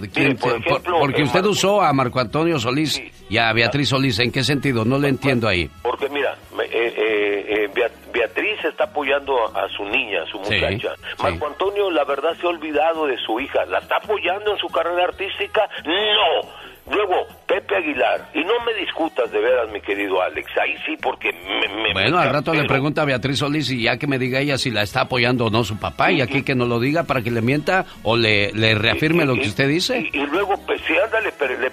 Porque 1.00 1.22
eh, 1.22 1.24
usted 1.26 1.40
Marco- 1.40 1.50
usó 1.50 1.82
a 1.82 1.94
Marco 1.94 2.20
Antonio 2.20 2.60
Solís 2.60 3.02
y 3.30 3.38
a 3.38 3.52
Beatriz 3.54 3.90
Solís. 3.90 4.20
¿En 4.20 4.32
qué 4.32 4.44
sentido? 4.44 4.86
No 4.86 4.98
le 4.98 5.10
entiendo 5.10 5.48
ahí. 5.48 5.70
Porque 5.82 6.10
mira, 6.10 6.36
eh, 6.60 6.70
eh, 6.72 7.46
eh, 7.48 7.70
Bea- 7.74 7.92
Beatriz 8.14 8.64
está 8.66 8.86
apoyando 8.86 9.36
a, 9.56 9.66
a 9.66 9.70
su 9.70 9.84
niña, 9.86 10.24
a 10.24 10.26
su 10.26 10.38
Sí, 10.46 10.56
muchacha. 10.56 10.96
sí. 10.96 11.24
Marco 11.24 11.48
Antonio, 11.48 11.92
la 11.92 12.04
verdad, 12.04 12.36
se 12.40 12.46
ha 12.46 12.50
olvidado 12.50 13.06
de 13.08 13.18
su 13.20 13.40
hija. 13.40 13.66
¿La 13.66 13.80
está 13.80 13.98
apoyando 13.98 14.52
en 14.54 14.58
su 14.58 14.68
carrera 14.68 15.06
artística? 15.06 15.70
No. 15.86 16.50
Luego, 16.92 17.16
Pepe 17.48 17.76
Aguilar. 17.76 18.30
Y 18.34 18.40
no 18.44 18.54
me 18.66 18.74
discutas 18.80 19.32
de 19.32 19.40
veras, 19.40 19.70
mi 19.72 19.82
querido 19.82 20.22
Alex. 20.22 20.50
Ahí 20.62 20.76
sí, 20.86 20.96
porque 21.02 21.32
me... 21.34 21.68
me- 21.84 21.94
Bueno, 21.94 22.18
me 22.18 22.24
al 22.24 22.30
rato 22.34 22.54
le 22.54 22.66
pregunta 22.66 23.02
a 23.02 23.06
Beatriz 23.06 23.40
Solís 23.40 23.70
y 23.72 23.84
ya 23.84 23.98
que 23.98 24.08
me 24.08 24.18
diga 24.20 24.40
ella 24.40 24.58
si 24.58 24.72
la 24.72 24.84
está 24.84 25.02
apoyando 25.02 25.46
o 25.46 25.50
no 25.50 25.64
su 25.64 25.78
papá 25.78 26.12
y 26.12 26.22
aquí 26.22 26.44
que 26.44 26.56
nos 26.56 26.68
lo 26.68 26.80
diga 26.80 27.04
para 27.04 27.22
que 27.22 27.32
le 27.32 27.42
mienta 27.42 27.86
o 28.04 28.16
le, 28.16 28.52
le 28.54 28.76
reafirme 28.76 29.26
lo 29.26 29.36
que 29.36 29.48
usted 29.48 29.68
dice. 29.68 30.10
Y, 30.14 30.18
luego, 30.28 30.56
pues, 30.66 30.82
sí, 30.88 30.94
ándale, 31.04 31.34
pero 31.38 31.60
le 31.60 31.72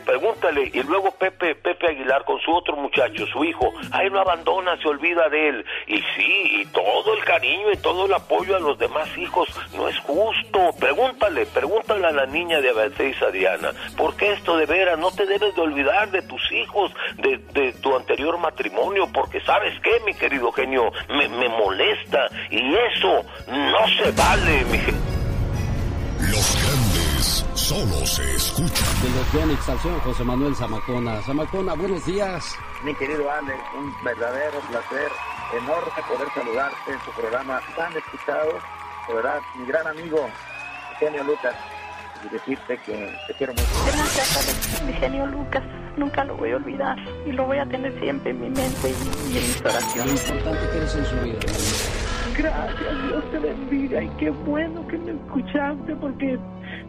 Y 0.53 0.83
luego 0.83 1.11
Pepe, 1.13 1.55
Pepe 1.55 1.89
Aguilar 1.89 2.25
con 2.25 2.39
su 2.41 2.53
otro 2.53 2.77
muchacho, 2.77 3.27
su 3.27 3.45
hijo. 3.45 3.73
Ahí 3.93 4.11
lo 4.11 4.21
abandona, 4.21 4.77
se 4.77 4.89
olvida 4.89 5.29
de 5.31 5.49
él. 5.49 5.65
Y 5.87 5.97
sí, 5.97 6.61
y 6.61 6.67
todo 6.67 7.15
el 7.15 7.25
cariño 7.25 7.73
y 7.73 7.79
todo 7.79 8.05
el 8.05 8.13
apoyo 8.13 8.55
a 8.55 8.61
los 8.61 8.79
demás 8.79 9.09
hijos 9.17 9.49
no 9.75 9.89
es 9.89 9.99
justo. 10.01 10.71
Pregúntale, 10.79 11.47
pregúntale 11.47 12.07
a 12.07 12.13
la 12.13 12.27
niña 12.27 12.61
de 12.61 12.73
Beatriz 12.73 13.21
a 13.23 13.31
Diana. 13.31 13.71
¿Por 13.97 14.17
qué 14.17 14.33
esto 14.33 14.57
de 14.59 14.67
veras? 14.67 14.99
No 14.99 15.11
te 15.13 15.25
debes 15.25 15.55
de 15.55 15.63
olvidar 15.63 16.11
de 16.11 16.21
tus 16.23 16.53
hijos, 16.53 16.93
de, 17.17 17.39
de 17.55 17.73
tu 17.75 17.97
anterior 17.97 18.37
matrimonio. 18.39 19.09
Porque, 19.13 19.41
¿sabes 19.41 19.73
qué, 19.81 20.01
mi 20.05 20.13
querido 20.13 20.53
genio? 20.53 20.93
Me, 21.09 21.27
me 21.29 21.49
molesta. 21.49 22.29
Y 22.51 22.75
eso 22.75 23.25
no 23.49 23.89
se 23.97 24.11
vale, 24.13 24.65
mi 24.71 24.79
genio. 24.79 25.14
Solo 27.65 28.05
se 28.05 28.23
escuchan. 28.35 29.03
De 29.03 29.09
los 29.09 29.33
Yonix 29.33 29.69
al 29.71 29.79
señor 29.81 29.99
José 30.01 30.23
Manuel 30.23 30.55
Zamacona. 30.55 31.23
Zamacona, 31.23 31.73
buenos 31.73 32.05
días. 32.05 32.59
Mi 32.85 32.95
querido 32.95 33.31
Alex, 33.31 33.59
un 33.79 34.05
verdadero 34.05 34.61
placer, 34.69 35.11
enorme 35.57 36.03
poder 36.07 36.29
saludarte 36.35 36.93
en 36.93 36.99
tu 36.99 37.11
programa 37.19 37.63
tan 37.75 37.97
escuchado. 37.97 38.53
De 39.09 39.15
verdad, 39.15 39.41
mi 39.59 39.65
gran 39.65 39.87
amigo, 39.87 40.29
Eugenio 40.93 41.25
Lucas, 41.25 41.55
y 42.23 42.29
decirte 42.29 42.77
que 42.85 43.17
te 43.29 43.35
quiero 43.39 43.55
mucho. 43.55 43.67
Gracias, 43.87 44.37
Alex. 44.37 44.83
Mi 44.83 44.93
genio 44.93 45.27
Lucas. 45.27 45.63
Nunca 45.97 46.23
lo 46.25 46.37
voy 46.37 46.51
a 46.51 46.57
olvidar. 46.57 46.99
Y 47.25 47.33
lo 47.33 47.47
voy 47.47 47.57
a 47.57 47.65
tener 47.65 47.99
siempre 47.99 48.33
en 48.33 48.41
mi 48.43 48.51
mente 48.51 48.91
y, 48.91 49.33
y 49.33 49.39
en 49.39 49.43
mis 49.43 49.61
oraciones. 49.63 50.29
Lo 50.29 50.35
importante 50.37 50.71
que 50.71 50.77
eres 50.77 50.95
en 50.97 51.07
su 51.07 51.17
vida. 51.23 51.39
Gracias, 52.37 53.03
Dios 53.07 53.31
te 53.31 53.39
bendiga 53.39 54.03
y 54.03 54.09
qué 54.19 54.29
bueno 54.29 54.87
que 54.89 54.99
me 54.99 55.13
escuchaste 55.13 55.95
porque 55.97 56.37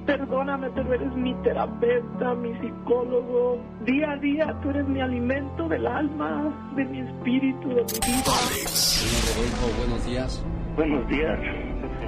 perdóname, 0.06 0.70
pero 0.72 0.94
eres 0.94 1.14
mi 1.16 1.34
terapeuta, 1.44 2.36
mi 2.36 2.54
psicólogo. 2.60 3.60
Día 3.86 4.12
a 4.12 4.18
día 4.18 4.60
tú 4.62 4.70
eres 4.70 4.88
mi 4.88 5.02
alimento 5.02 5.68
del 5.68 5.86
alma, 5.88 6.72
de 6.76 6.86
mi 6.86 7.00
espíritu, 7.00 7.70
de 7.70 7.84
mi 7.84 8.00
vida. 8.06 8.32
Señor 8.68 9.36
Rodolfo, 9.36 9.78
buenos 9.78 10.06
días. 10.06 10.46
Buenos 10.76 11.08
días. 11.08 11.40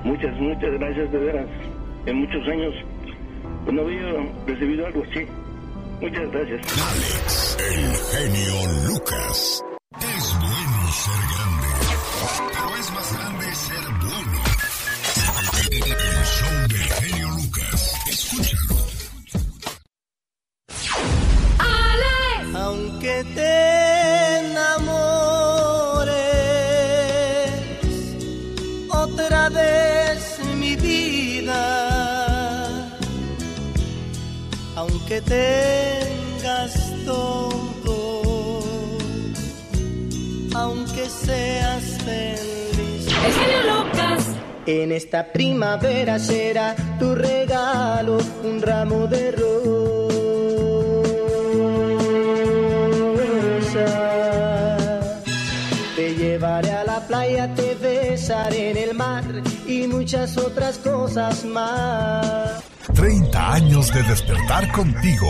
Muchas, 0.04 0.40
muchas 0.40 0.72
gracias 0.80 1.12
de 1.12 1.18
veras. 1.18 1.48
En 2.06 2.20
muchos 2.20 2.48
años 2.48 2.74
no 3.72 3.82
había 3.82 4.14
recibido 4.46 4.86
algo 4.86 5.04
así. 5.04 5.26
Muchas 6.02 6.32
gracias. 6.32 6.62
Alex, 6.90 7.58
el 7.60 7.96
genio 8.12 8.88
Lucas. 8.88 9.64
Es 10.00 10.38
bueno 10.40 10.92
ser 10.92 11.22
grande, 11.34 11.68
pero 12.54 12.76
es 12.78 12.92
más 12.94 13.18
grande 13.18 13.46
ser 13.56 13.86
bueno. 14.00 14.40
El 15.70 16.26
show 16.26 16.58
del 16.70 16.88
genio 16.94 17.28
Lucas. 17.30 17.37
Aunque 22.68 23.24
te 23.34 24.40
enamores 24.40 26.12
otra 28.90 29.48
vez 29.48 30.38
mi 30.58 30.76
vida, 30.76 31.62
aunque 34.76 35.22
tengas 35.22 36.74
todo, 37.06 38.60
aunque 40.54 41.10
seas 41.10 41.84
feliz. 42.04 43.08
El 43.26 43.34
genio 43.34 43.62
Lucas. 43.76 44.26
En 44.66 44.92
esta 44.92 45.32
primavera 45.32 46.20
será 46.20 46.76
tu 47.00 47.16
regalo 47.16 48.18
un 48.44 48.62
ramo 48.62 49.08
de 49.08 49.32
rosas. 49.32 50.17
Te 55.96 56.16
llevaré 56.16 56.72
a 56.72 56.84
la 56.84 57.00
playa, 57.08 57.54
te 57.56 57.76
besaré 57.76 58.72
en 58.72 58.78
el 58.78 58.96
mar 58.96 59.24
y 59.68 59.88
muchas 59.88 60.38
otras 60.38 60.78
cosas 60.78 61.44
más. 61.46 62.64
30 62.94 63.54
años 63.54 63.94
de 63.94 64.04
despertar 64.04 64.72
contigo. 64.72 65.28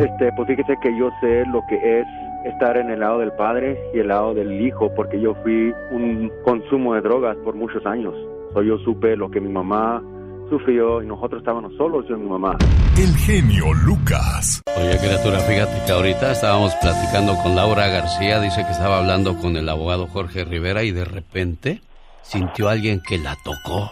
Este, 0.00 0.32
pues 0.36 0.48
fíjese 0.48 0.74
que 0.82 0.98
yo 0.98 1.10
sé 1.20 1.44
lo 1.46 1.62
que 1.68 2.00
es 2.00 2.06
estar 2.44 2.76
en 2.76 2.90
el 2.90 3.00
lado 3.00 3.18
del 3.18 3.32
padre 3.32 3.78
y 3.94 3.98
el 3.98 4.08
lado 4.08 4.34
del 4.34 4.60
hijo, 4.60 4.90
porque 4.94 5.20
yo 5.20 5.34
fui 5.42 5.72
un 5.90 6.32
consumo 6.44 6.94
de 6.94 7.02
drogas 7.02 7.36
por 7.44 7.54
muchos 7.54 7.84
años. 7.86 8.14
So, 8.54 8.62
yo 8.62 8.78
supe 8.78 9.16
lo 9.16 9.30
que 9.30 9.40
mi 9.40 9.50
mamá 9.50 10.02
sufrió 10.48 11.02
y 11.02 11.06
nosotros 11.06 11.40
estábamos 11.40 11.72
solos, 11.76 12.04
yo 12.08 12.16
y 12.16 12.20
mi 12.20 12.28
mamá. 12.28 12.56
El 12.96 13.14
genio 13.16 13.72
Lucas. 13.74 14.62
Oye, 14.76 14.98
criatura, 14.98 15.38
fíjate 15.40 15.84
que 15.86 15.92
ahorita 15.92 16.32
estábamos 16.32 16.74
platicando 16.76 17.36
con 17.42 17.54
Laura 17.56 17.88
García. 17.88 18.40
Dice 18.40 18.64
que 18.64 18.72
estaba 18.72 18.98
hablando 18.98 19.36
con 19.36 19.56
el 19.56 19.68
abogado 19.68 20.06
Jorge 20.06 20.44
Rivera 20.44 20.82
y 20.82 20.92
de 20.92 21.04
repente 21.04 21.80
sintió 22.22 22.68
a 22.68 22.72
alguien 22.72 23.00
que 23.06 23.18
la 23.18 23.36
tocó. 23.44 23.90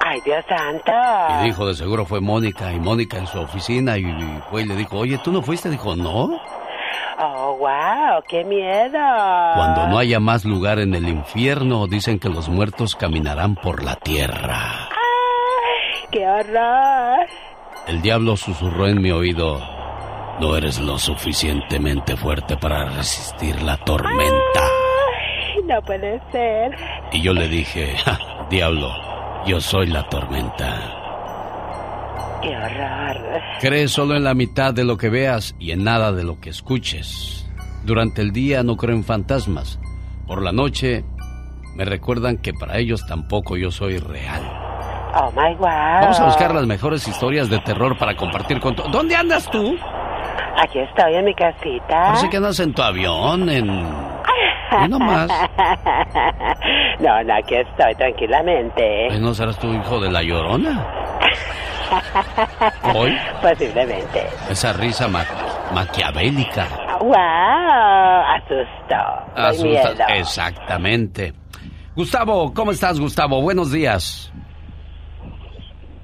Ay, 0.00 0.20
Dios 0.24 0.44
santo. 0.48 0.92
Y 1.40 1.46
dijo, 1.46 1.66
de 1.66 1.74
seguro 1.74 2.04
fue 2.04 2.20
Mónica. 2.20 2.72
Y 2.72 2.78
Mónica 2.78 3.18
en 3.18 3.26
su 3.26 3.40
oficina 3.40 3.98
y, 3.98 4.02
y 4.02 4.40
fue 4.50 4.62
y 4.62 4.66
le 4.66 4.76
dijo, 4.76 4.98
oye, 4.98 5.18
¿tú 5.24 5.32
no 5.32 5.42
fuiste? 5.42 5.68
Dijo, 5.68 5.96
no. 5.96 6.30
Oh, 7.18 7.56
wow, 7.58 8.22
qué 8.28 8.44
miedo. 8.44 8.98
Cuando 9.54 9.88
no 9.88 9.98
haya 9.98 10.20
más 10.20 10.44
lugar 10.44 10.78
en 10.78 10.94
el 10.94 11.08
infierno, 11.08 11.86
dicen 11.86 12.18
que 12.18 12.28
los 12.28 12.48
muertos 12.48 12.94
caminarán 12.94 13.54
por 13.54 13.82
la 13.82 13.96
tierra. 13.96 14.85
Qué 16.10 16.26
horror. 16.26 17.26
El 17.86 18.02
diablo 18.02 18.36
susurró 18.36 18.86
en 18.88 19.00
mi 19.00 19.10
oído, 19.10 19.60
no 20.40 20.56
eres 20.56 20.80
lo 20.80 20.98
suficientemente 20.98 22.16
fuerte 22.16 22.56
para 22.56 22.84
resistir 22.90 23.60
la 23.62 23.76
tormenta. 23.78 24.60
Ay, 24.60 25.62
no 25.64 25.80
puede 25.82 26.20
ser. 26.32 26.76
Y 27.12 27.22
yo 27.22 27.32
le 27.32 27.48
dije, 27.48 27.96
"Ja, 28.04 28.18
diablo, 28.50 28.90
yo 29.46 29.60
soy 29.60 29.86
la 29.86 30.08
tormenta. 30.08 31.02
Qué 32.42 32.56
horror. 32.56 33.40
Crees 33.60 33.92
solo 33.92 34.14
en 34.16 34.24
la 34.24 34.34
mitad 34.34 34.74
de 34.74 34.84
lo 34.84 34.96
que 34.96 35.08
veas 35.08 35.54
y 35.58 35.70
en 35.72 35.84
nada 35.84 36.12
de 36.12 36.24
lo 36.24 36.40
que 36.40 36.50
escuches. 36.50 37.48
Durante 37.84 38.20
el 38.22 38.32
día 38.32 38.62
no 38.62 38.76
creo 38.76 38.94
en 38.94 39.04
fantasmas. 39.04 39.78
Por 40.26 40.42
la 40.42 40.52
noche 40.52 41.04
me 41.76 41.84
recuerdan 41.84 42.38
que 42.38 42.52
para 42.52 42.78
ellos 42.78 43.06
tampoco 43.06 43.56
yo 43.56 43.70
soy 43.70 43.98
real. 43.98 44.65
Oh, 45.18 45.30
my 45.32 45.54
wow. 45.56 45.66
Vamos 46.02 46.20
a 46.20 46.24
buscar 46.26 46.54
las 46.54 46.66
mejores 46.66 47.06
historias 47.08 47.48
de 47.48 47.58
terror 47.60 47.96
para 47.98 48.14
compartir 48.14 48.60
con 48.60 48.74
todos. 48.74 48.90
¿Dónde 48.92 49.16
andas 49.16 49.48
tú? 49.50 49.76
Aquí 50.62 50.78
estoy 50.80 51.14
en 51.14 51.24
mi 51.24 51.34
casita. 51.34 52.02
Parece 52.06 52.28
que 52.30 52.36
andas 52.36 52.58
en 52.60 52.72
tu 52.74 52.82
avión, 52.82 53.48
en... 53.48 53.66
Y 54.84 54.88
no 54.88 54.98
más. 54.98 55.28
No, 56.98 57.22
no, 57.22 57.34
aquí 57.34 57.54
estoy 57.54 57.94
tranquilamente. 57.94 59.08
Ay, 59.10 59.20
¿No 59.20 59.32
serás 59.32 59.58
tu 59.58 59.72
hijo 59.72 60.00
de 60.00 60.10
la 60.10 60.22
llorona? 60.22 60.84
¿Hoy? 62.94 63.16
Posiblemente. 63.40 64.26
Esa 64.50 64.72
risa 64.72 65.06
ma- 65.08 65.24
maquiavélica. 65.72 66.66
Wow, 67.00 67.14
asustó. 68.36 69.36
Asusta-. 69.36 70.06
Exactamente. 70.16 71.32
Gustavo, 71.94 72.52
¿cómo 72.52 72.72
estás, 72.72 72.98
Gustavo? 72.98 73.40
Buenos 73.42 73.70
días. 73.70 74.32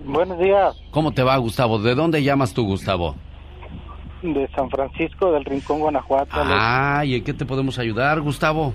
Buenos 0.05 0.39
días, 0.39 0.77
¿Cómo 0.91 1.13
te 1.13 1.23
va, 1.23 1.37
Gustavo? 1.37 1.79
¿De 1.79 1.95
dónde 1.95 2.23
llamas 2.23 2.55
tú, 2.55 2.65
Gustavo? 2.65 3.15
de 4.23 4.49
San 4.55 4.71
Francisco 4.71 5.33
del 5.33 5.45
Rincón, 5.45 5.81
Guanajuato. 5.81 6.31
Ah, 6.35 7.03
¿y 7.05 7.17
en 7.17 7.25
qué 7.25 7.35
te 7.35 7.45
podemos 7.45 7.77
ayudar, 7.81 8.21
Gustavo? 8.21 8.73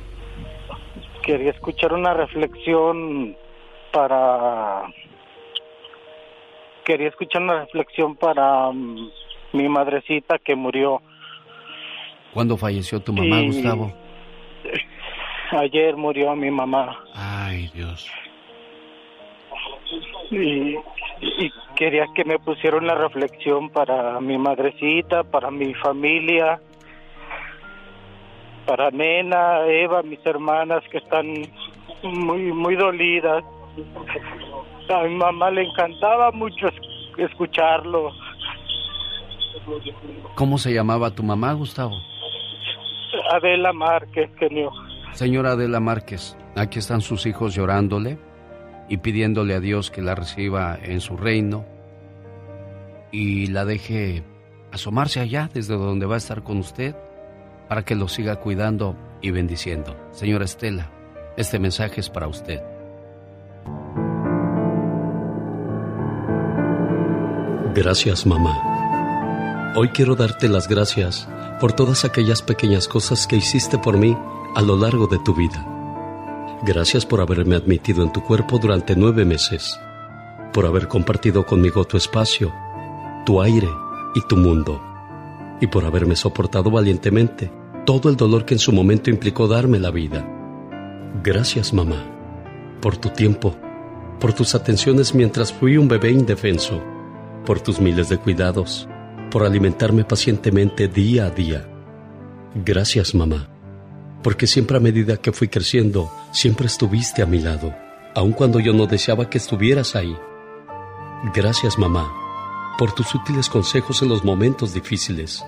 Quería 1.24 1.52
escuchar 1.52 1.94
una 1.94 2.14
reflexión 2.14 3.36
para... 3.94 4.84
Quería 6.84 7.08
escuchar 7.08 7.42
una 7.44 7.62
reflexión 7.62 8.16
para 8.18 8.72
mm, 8.72 9.10
mi 9.54 9.70
madrecita 9.70 10.38
que 10.40 10.56
murió 10.56 11.02
¿Cuándo 12.34 12.58
falleció 12.58 13.00
tu 13.00 13.14
mamá, 13.14 13.40
Y- 13.42 13.48
Gustavo? 13.48 13.94
ayer, 15.52 15.96
murió 15.96 16.36
mi 16.36 16.52
mamá. 16.52 16.98
Ay, 17.14 17.70
Dios. 17.74 18.06
Y, 20.32 20.76
y 21.22 21.52
quería 21.76 22.06
que 22.16 22.26
me 22.26 22.40
pusiera 22.40 22.78
una 22.78 22.96
reflexión 22.96 23.70
para 23.70 24.20
mi 24.20 24.38
madrecita, 24.38 25.24
para 25.24 25.50
mi 25.52 25.74
familia, 25.76 26.60
para 28.66 28.92
Nena, 28.92 29.66
Eva, 29.68 30.04
mis 30.04 30.24
hermanas 30.26 30.84
que 30.92 30.98
están 30.98 31.26
muy 32.04 32.52
muy 32.52 32.76
dolidas. 32.76 33.44
A 34.90 35.04
mi 35.04 35.16
mamá 35.16 35.52
le 35.52 35.64
encantaba 35.64 36.32
mucho 36.32 36.68
es- 36.68 37.20
escucharlo. 37.30 38.12
¿Cómo 40.36 40.58
se 40.58 40.74
llamaba 40.74 41.12
tu 41.12 41.24
mamá, 41.24 41.54
Gustavo? 41.54 41.96
Adela 43.32 43.74
Márquez, 43.74 44.30
genio. 44.40 44.72
Señora 45.14 45.52
Adela 45.52 45.80
Márquez, 45.80 46.38
aquí 46.56 46.80
están 46.80 47.02
sus 47.02 47.26
hijos 47.26 47.56
llorándole 47.56 48.18
y 48.90 48.98
pidiéndole 48.98 49.54
a 49.54 49.60
Dios 49.60 49.92
que 49.92 50.02
la 50.02 50.16
reciba 50.16 50.78
en 50.82 51.02
su 51.02 51.18
reino 51.18 51.66
y 53.12 53.48
la 53.48 53.66
deje 53.66 54.24
asomarse 54.72 55.20
allá 55.20 55.50
desde 55.54 55.76
donde 55.76 56.06
va 56.06 56.16
a 56.16 56.20
estar 56.20 56.44
con 56.44 56.58
usted 56.58 56.96
para 57.68 57.84
que 57.84 57.96
lo 57.96 58.08
siga 58.08 58.38
cuidando 58.38 58.96
y 59.22 59.32
bendiciendo. 59.32 59.96
Señora 60.12 60.46
Estela, 60.46 60.90
este 61.36 61.60
mensaje 61.60 62.00
es 62.02 62.10
para 62.10 62.28
usted. 62.28 62.62
Gracias, 67.74 68.26
mamá. 68.26 69.74
Hoy 69.76 69.90
quiero 69.90 70.16
darte 70.16 70.50
las 70.50 70.68
gracias 70.68 71.28
por 71.60 71.74
todas 71.74 72.06
aquellas 72.06 72.42
pequeñas 72.42 72.88
cosas 72.88 73.28
que 73.28 73.36
hiciste 73.36 73.78
por 73.78 73.98
mí 73.98 74.18
a 74.56 74.62
lo 74.62 74.78
largo 74.78 75.06
de 75.08 75.20
tu 75.20 75.36
vida. 75.36 75.77
Gracias 76.64 77.05
por 77.05 77.22
haberme 77.22 77.55
admitido 77.55 78.03
en 78.03 78.12
tu 78.12 78.24
cuerpo 78.24 78.58
durante 78.58 78.95
nueve 78.95 79.26
meses, 79.26 79.80
por 80.53 80.66
haber 80.66 80.88
compartido 80.88 81.45
conmigo 81.45 81.84
tu 81.86 81.97
espacio, 81.97 82.51
tu 83.26 83.41
aire 83.41 83.70
y 84.16 84.22
tu 84.28 84.38
mundo, 84.38 84.82
y 85.62 85.68
por 85.68 85.86
haberme 85.86 86.16
soportado 86.16 86.72
valientemente 86.72 87.51
todo 87.86 88.10
el 88.10 88.16
dolor 88.16 88.43
que 88.43 88.55
en 88.55 88.60
su 88.60 88.72
momento 88.72 89.12
implicó 89.12 89.47
darme 89.47 89.78
la 89.80 89.91
vida. 89.91 90.28
Gracias, 91.24 91.74
mamá, 91.74 92.03
por 92.82 92.97
tu 92.97 93.10
tiempo, 93.10 93.55
por 94.20 94.34
tus 94.34 94.55
atenciones 94.55 95.14
mientras 95.14 95.53
fui 95.53 95.78
un 95.78 95.88
bebé 95.88 96.10
indefenso, 96.12 96.82
por 97.45 97.60
tus 97.60 97.80
miles 97.80 98.10
de 98.10 98.18
cuidados, 98.18 98.89
por 99.30 99.43
alimentarme 99.43 100.03
pacientemente 100.03 100.88
día 100.88 101.28
a 101.28 101.30
día. 101.30 101.70
Gracias, 102.55 103.14
mamá, 103.14 103.47
porque 104.24 104.47
siempre 104.47 104.78
a 104.78 104.80
medida 104.80 105.18
que 105.18 105.32
fui 105.32 105.47
creciendo, 105.47 106.11
siempre 106.32 106.68
estuviste 106.68 107.22
a 107.22 107.26
mi 107.26 107.39
lado, 107.39 107.74
aun 108.15 108.34
cuando 108.34 108.59
yo 108.59 108.74
no 108.74 108.88
deseaba 108.88 109.30
que 109.30 109.38
estuvieras 109.38 109.95
ahí. 109.95 110.15
Gracias, 111.34 111.78
mamá, 111.78 112.11
por 112.78 112.93
tus 112.93 113.13
útiles 113.15 113.49
consejos 113.49 114.01
en 114.01 114.09
los 114.09 114.24
momentos 114.24 114.74
difíciles 114.74 115.43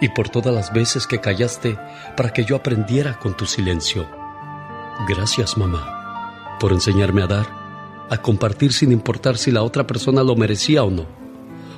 y 0.00 0.08
por 0.08 0.28
todas 0.28 0.54
las 0.54 0.72
veces 0.72 1.06
que 1.06 1.20
callaste 1.20 1.76
para 2.16 2.32
que 2.32 2.44
yo 2.44 2.56
aprendiera 2.56 3.18
con 3.18 3.36
tu 3.36 3.46
silencio. 3.46 4.08
Gracias, 5.08 5.56
mamá, 5.56 6.56
por 6.58 6.72
enseñarme 6.72 7.22
a 7.22 7.26
dar, 7.26 7.60
a 8.10 8.16
compartir 8.18 8.72
sin 8.72 8.92
importar 8.92 9.36
si 9.36 9.50
la 9.50 9.62
otra 9.62 9.86
persona 9.86 10.22
lo 10.22 10.36
merecía 10.36 10.82
o 10.84 10.90
no, 10.90 11.06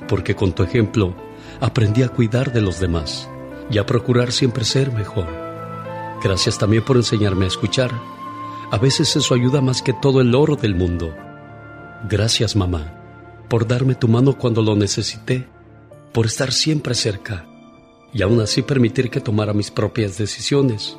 porque 0.07 0.35
con 0.35 0.53
tu 0.53 0.63
ejemplo 0.63 1.13
aprendí 1.59 2.03
a 2.03 2.09
cuidar 2.09 2.51
de 2.51 2.61
los 2.61 2.79
demás 2.79 3.29
y 3.69 3.77
a 3.77 3.85
procurar 3.85 4.31
siempre 4.31 4.63
ser 4.63 4.91
mejor. 4.91 5.42
Gracias 6.23 6.57
también 6.57 6.85
por 6.85 6.95
enseñarme 6.95 7.43
a 7.43 7.49
escuchar. 7.49 7.91
A 8.71 8.77
veces 8.77 9.13
eso 9.17 9.33
ayuda 9.33 9.59
más 9.59 9.81
que 9.81 9.91
todo 9.91 10.21
el 10.21 10.33
oro 10.33 10.55
del 10.55 10.73
mundo. 10.73 11.13
Gracias, 12.09 12.55
mamá, 12.55 12.93
por 13.49 13.67
darme 13.67 13.93
tu 13.93 14.07
mano 14.07 14.37
cuando 14.37 14.61
lo 14.61 14.77
necesité, 14.77 15.45
por 16.13 16.25
estar 16.25 16.53
siempre 16.53 16.95
cerca 16.95 17.45
y 18.13 18.21
aún 18.21 18.39
así 18.39 18.61
permitir 18.61 19.09
que 19.09 19.19
tomara 19.19 19.53
mis 19.53 19.69
propias 19.69 20.17
decisiones, 20.17 20.97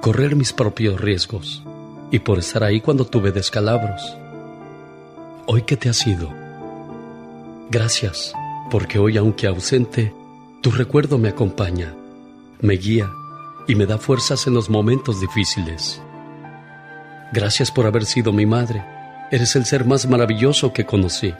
correr 0.00 0.36
mis 0.36 0.54
propios 0.54 0.98
riesgos 0.98 1.62
y 2.10 2.20
por 2.20 2.38
estar 2.38 2.64
ahí 2.64 2.80
cuando 2.80 3.04
tuve 3.04 3.30
descalabros. 3.30 4.16
Hoy 5.46 5.62
que 5.62 5.76
te 5.76 5.90
has 5.90 6.06
ido, 6.06 6.32
gracias, 7.70 8.32
porque 8.70 8.98
hoy 8.98 9.18
aunque 9.18 9.48
ausente, 9.48 10.14
tu 10.62 10.70
recuerdo 10.70 11.18
me 11.18 11.28
acompaña, 11.28 11.94
me 12.60 12.74
guía 12.74 13.12
y 13.66 13.74
me 13.74 13.86
da 13.86 13.98
fuerzas 13.98 14.46
en 14.46 14.54
los 14.54 14.68
momentos 14.70 15.20
difíciles. 15.20 16.00
Gracias 17.32 17.70
por 17.70 17.86
haber 17.86 18.04
sido 18.04 18.32
mi 18.32 18.46
madre, 18.46 18.84
eres 19.30 19.56
el 19.56 19.64
ser 19.64 19.84
más 19.84 20.06
maravilloso 20.06 20.72
que 20.72 20.84
conocí. 20.84 21.34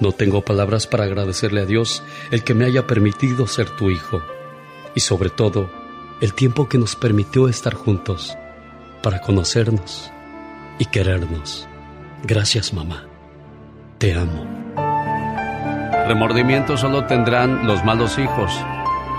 No 0.00 0.12
tengo 0.12 0.42
palabras 0.42 0.86
para 0.86 1.04
agradecerle 1.04 1.62
a 1.62 1.66
Dios 1.66 2.02
el 2.30 2.44
que 2.44 2.54
me 2.54 2.64
haya 2.64 2.86
permitido 2.86 3.46
ser 3.46 3.70
tu 3.70 3.90
hijo 3.90 4.20
y 4.94 5.00
sobre 5.00 5.30
todo 5.30 5.70
el 6.20 6.34
tiempo 6.34 6.68
que 6.68 6.78
nos 6.78 6.96
permitió 6.96 7.48
estar 7.48 7.74
juntos 7.74 8.36
para 9.02 9.20
conocernos 9.20 10.10
y 10.78 10.86
querernos. 10.86 11.66
Gracias 12.24 12.72
mamá, 12.72 13.06
te 13.98 14.14
amo. 14.14 14.46
Remordimiento 16.06 16.76
solo 16.76 17.06
tendrán 17.06 17.66
los 17.66 17.84
malos 17.84 18.18
hijos. 18.18 18.52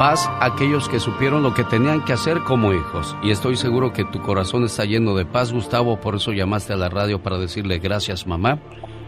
Paz 0.04 0.30
aquellos 0.42 0.90
que 0.90 1.00
supieron 1.00 1.44
lo 1.44 1.54
que 1.54 1.64
tenían 1.64 2.04
que 2.04 2.12
hacer 2.12 2.42
como 2.44 2.74
hijos. 2.74 3.16
Y 3.24 3.32
estoy 3.32 3.56
seguro 3.56 3.94
que 3.94 4.04
tu 4.04 4.20
corazón 4.22 4.66
está 4.66 4.84
lleno 4.84 5.16
de 5.16 5.24
paz, 5.24 5.54
Gustavo. 5.54 5.96
Por 6.02 6.16
eso 6.16 6.34
llamaste 6.34 6.74
a 6.74 6.76
la 6.76 6.90
radio 6.90 7.24
para 7.24 7.38
decirle 7.38 7.80
gracias, 7.80 8.28
mamá, 8.28 8.60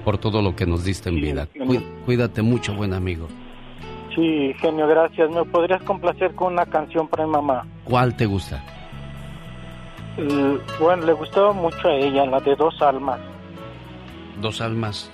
por 0.06 0.18
todo 0.20 0.42
lo 0.42 0.56
que 0.56 0.66
nos 0.66 0.86
diste 0.86 1.10
en 1.10 1.16
vida. 1.16 1.50
Cuí- 1.68 1.86
Cuídate 2.06 2.42
mucho, 2.44 2.74
buen 2.76 2.94
amigo. 2.94 3.28
Sí, 4.16 4.54
genio, 4.62 4.88
gracias. 4.88 5.30
¿Me 5.32 5.44
podrías 5.44 5.84
complacer 5.84 6.34
con 6.34 6.54
una 6.54 6.66
canción 6.66 7.10
para 7.10 7.26
mi 7.26 7.32
mamá? 7.34 7.68
¿Cuál 7.84 8.16
te 8.16 8.26
gusta? 8.26 8.64
Eh, 10.16 10.60
bueno, 10.80 11.06
le 11.08 11.12
gustaba 11.12 11.52
mucho 11.52 11.90
a 11.90 11.94
ella, 11.94 12.26
la 12.26 12.40
de 12.40 12.56
Dos 12.56 12.82
Almas. 12.82 13.20
Dos 14.40 14.62
almas. 14.62 15.12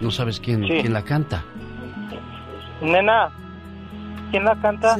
¿No 0.00 0.10
sabes 0.10 0.40
quién, 0.40 0.62
Sí. 0.66 0.78
quién 0.80 0.92
la 0.92 1.02
canta? 1.02 1.44
Nena, 2.80 3.30
¿quién 4.30 4.44
la 4.44 4.60
canta? 4.60 4.96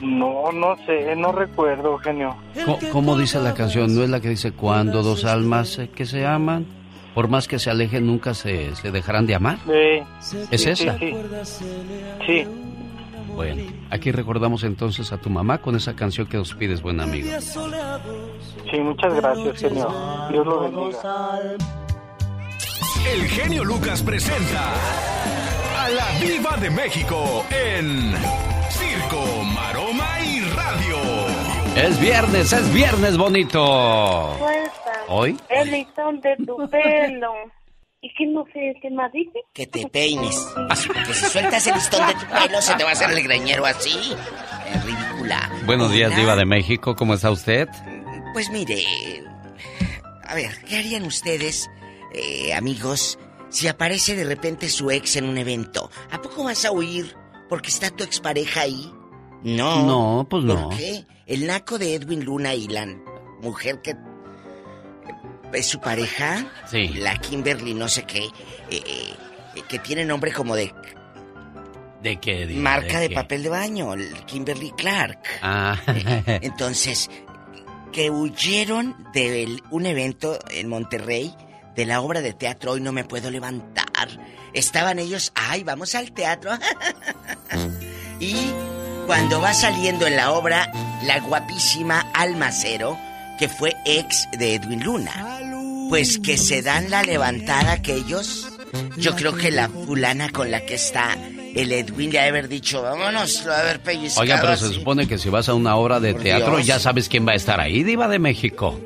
No, 0.00 0.52
no 0.52 0.76
sé, 0.86 1.16
no 1.16 1.32
recuerdo, 1.32 1.98
genio. 1.98 2.36
Co- 2.64 2.78
¿Cómo 2.92 3.16
dice 3.16 3.40
la 3.40 3.54
canción? 3.54 3.94
¿No 3.94 4.02
es 4.02 4.10
la 4.10 4.20
que 4.20 4.28
dice 4.28 4.52
cuando 4.52 5.02
dos 5.02 5.24
almas 5.24 5.80
que 5.94 6.04
se 6.06 6.26
aman, 6.26 6.66
por 7.14 7.28
más 7.28 7.48
que 7.48 7.58
se 7.58 7.70
alejen, 7.70 8.06
nunca 8.06 8.34
se, 8.34 8.74
se 8.76 8.90
dejarán 8.90 9.26
de 9.26 9.34
amar? 9.34 9.58
Eh, 9.68 10.04
¿Es 10.50 10.62
sí, 10.62 10.70
esa? 10.70 10.98
Sí, 10.98 10.98
sí. 10.98 11.14
Sí. 12.26 12.46
Bueno, 13.34 13.62
aquí 13.90 14.12
recordamos 14.12 14.64
entonces 14.64 15.12
a 15.12 15.18
tu 15.18 15.28
mamá 15.28 15.58
con 15.58 15.76
esa 15.76 15.94
canción 15.94 16.26
que 16.26 16.38
nos 16.38 16.54
pides, 16.54 16.80
buen 16.80 17.00
amigo. 17.00 17.28
Sí, 18.70 18.78
muchas 18.80 19.14
gracias, 19.14 19.58
genio. 19.58 19.88
Dios 20.30 20.46
lo 20.46 20.60
bendiga. 20.60 20.98
El 23.12 23.28
genio 23.28 23.64
Lucas 23.64 24.02
presenta 24.02 24.72
a 25.78 25.88
la 25.90 26.06
Viva 26.20 26.56
de 26.56 26.70
México 26.70 27.44
en 27.50 28.14
Circo, 28.70 29.44
Maroma 29.44 30.20
y 30.24 30.40
Radio. 30.40 30.96
Es 31.76 32.00
viernes, 32.00 32.52
es 32.52 32.74
viernes 32.74 33.16
bonito. 33.16 34.36
Suelta. 34.38 35.04
¿Hoy? 35.08 35.36
El 35.48 35.70
listón 35.70 36.20
de 36.20 36.36
tu 36.44 36.56
pelo. 36.68 37.32
¿Y 38.00 38.12
qué 38.14 38.26
no 38.26 38.44
sé 38.52 38.74
qué 38.82 38.90
más 38.90 39.12
dice? 39.12 39.40
Que 39.52 39.66
te 39.66 39.86
peines. 39.88 40.36
Así, 40.68 40.88
porque 40.88 41.14
si 41.14 41.26
sueltas 41.26 41.66
el 41.66 41.74
listón 41.74 42.06
de 42.06 42.14
tu 42.14 42.26
pelo, 42.26 42.60
se 42.60 42.74
te 42.74 42.82
va 42.84 42.90
a 42.90 42.92
hacer 42.92 43.10
el 43.10 43.22
greñero 43.22 43.64
así. 43.66 44.14
Es 44.72 44.84
ridícula. 44.84 45.50
Buenos 45.64 45.92
días, 45.92 46.10
Hola. 46.12 46.20
Diva 46.20 46.36
de 46.36 46.44
México, 46.44 46.94
¿cómo 46.96 47.14
está 47.14 47.30
usted? 47.30 47.68
Pues 48.32 48.50
mire, 48.50 48.84
a 50.24 50.34
ver, 50.34 50.50
¿qué 50.68 50.76
harían 50.76 51.04
ustedes, 51.04 51.70
eh, 52.16 52.52
amigos, 52.54 53.18
si 53.48 53.68
aparece 53.68 54.16
de 54.16 54.24
repente 54.24 54.68
su 54.68 54.90
ex 54.90 55.16
en 55.16 55.26
un 55.28 55.38
evento? 55.38 55.90
¿A 56.10 56.20
poco 56.20 56.44
vas 56.44 56.64
a 56.64 56.72
huir 56.72 57.14
porque 57.48 57.68
está 57.68 57.90
tu 57.90 58.02
expareja 58.04 58.62
ahí? 58.62 58.90
No. 59.42 59.86
No, 59.86 60.26
pues 60.28 60.42
no. 60.44 60.68
¿Por 60.70 60.78
qué? 60.78 61.04
El 61.26 61.46
naco 61.46 61.78
de 61.78 61.94
Edwin 61.94 62.24
Luna 62.24 62.54
y 62.54 62.66
la 62.68 62.86
mujer 63.42 63.80
que 63.82 63.94
es 65.52 65.66
su 65.66 65.80
pareja, 65.80 66.46
Sí. 66.70 66.88
la 66.88 67.16
Kimberly 67.16 67.72
no 67.74 67.88
sé 67.88 68.02
qué, 68.04 68.24
eh, 68.24 68.30
eh, 68.70 69.62
que 69.68 69.78
tiene 69.78 70.04
nombre 70.04 70.32
como 70.32 70.54
de 70.56 70.72
¿De 72.02 72.16
qué? 72.20 72.46
Marca 72.46 73.00
de 73.00 73.08
qué? 73.08 73.14
papel 73.14 73.42
de 73.42 73.48
baño, 73.48 73.94
Kimberly 74.26 74.70
Clark. 74.76 75.18
Ah, 75.42 75.76
Entonces, 76.42 77.08
que 77.92 78.10
huyeron 78.10 78.94
de 79.14 79.56
un 79.70 79.86
evento 79.86 80.38
en 80.50 80.68
Monterrey 80.68 81.34
de 81.76 81.86
la 81.86 82.00
obra 82.00 82.20
de 82.22 82.32
teatro 82.32 82.72
Hoy 82.72 82.80
no 82.80 82.92
me 82.92 83.04
puedo 83.04 83.30
levantar. 83.30 84.08
Estaban 84.52 84.98
ellos, 84.98 85.32
ay, 85.34 85.62
vamos 85.64 85.94
al 85.94 86.12
teatro. 86.12 86.52
y 88.20 88.34
cuando 89.06 89.40
va 89.40 89.54
saliendo 89.54 90.06
en 90.06 90.16
la 90.16 90.32
obra, 90.32 90.70
la 91.04 91.20
guapísima 91.20 92.00
Almacero, 92.14 92.98
que 93.38 93.48
fue 93.48 93.72
ex 93.84 94.26
de 94.38 94.54
Edwin 94.54 94.82
Luna. 94.82 95.40
Pues 95.88 96.18
que 96.18 96.36
se 96.36 96.62
dan 96.62 96.90
la 96.90 97.02
levantada 97.02 97.72
aquellos. 97.72 98.48
Yo 98.96 99.14
creo 99.14 99.36
que 99.36 99.50
la 99.50 99.68
fulana 99.68 100.30
con 100.30 100.50
la 100.50 100.60
que 100.66 100.74
está 100.74 101.16
el 101.54 101.72
Edwin 101.72 102.10
le 102.10 102.18
ha 102.18 102.22
de 102.24 102.28
haber 102.28 102.48
dicho, 102.48 102.82
vámonos, 102.82 103.46
a 103.46 103.62
ver 103.62 103.80
pellizcado 103.80 104.22
Oiga, 104.22 104.38
pero 104.40 104.56
se 104.56 104.66
así". 104.66 104.74
supone 104.74 105.06
que 105.08 105.16
si 105.16 105.30
vas 105.30 105.48
a 105.48 105.54
una 105.54 105.76
obra 105.76 106.00
de 106.00 106.12
Por 106.12 106.22
teatro 106.22 106.56
Dios. 106.56 106.66
ya 106.66 106.78
sabes 106.78 107.08
quién 107.08 107.26
va 107.26 107.32
a 107.32 107.36
estar 107.36 107.60
ahí, 107.60 107.82
Diva 107.82 108.08
de 108.08 108.18
México. 108.18 108.78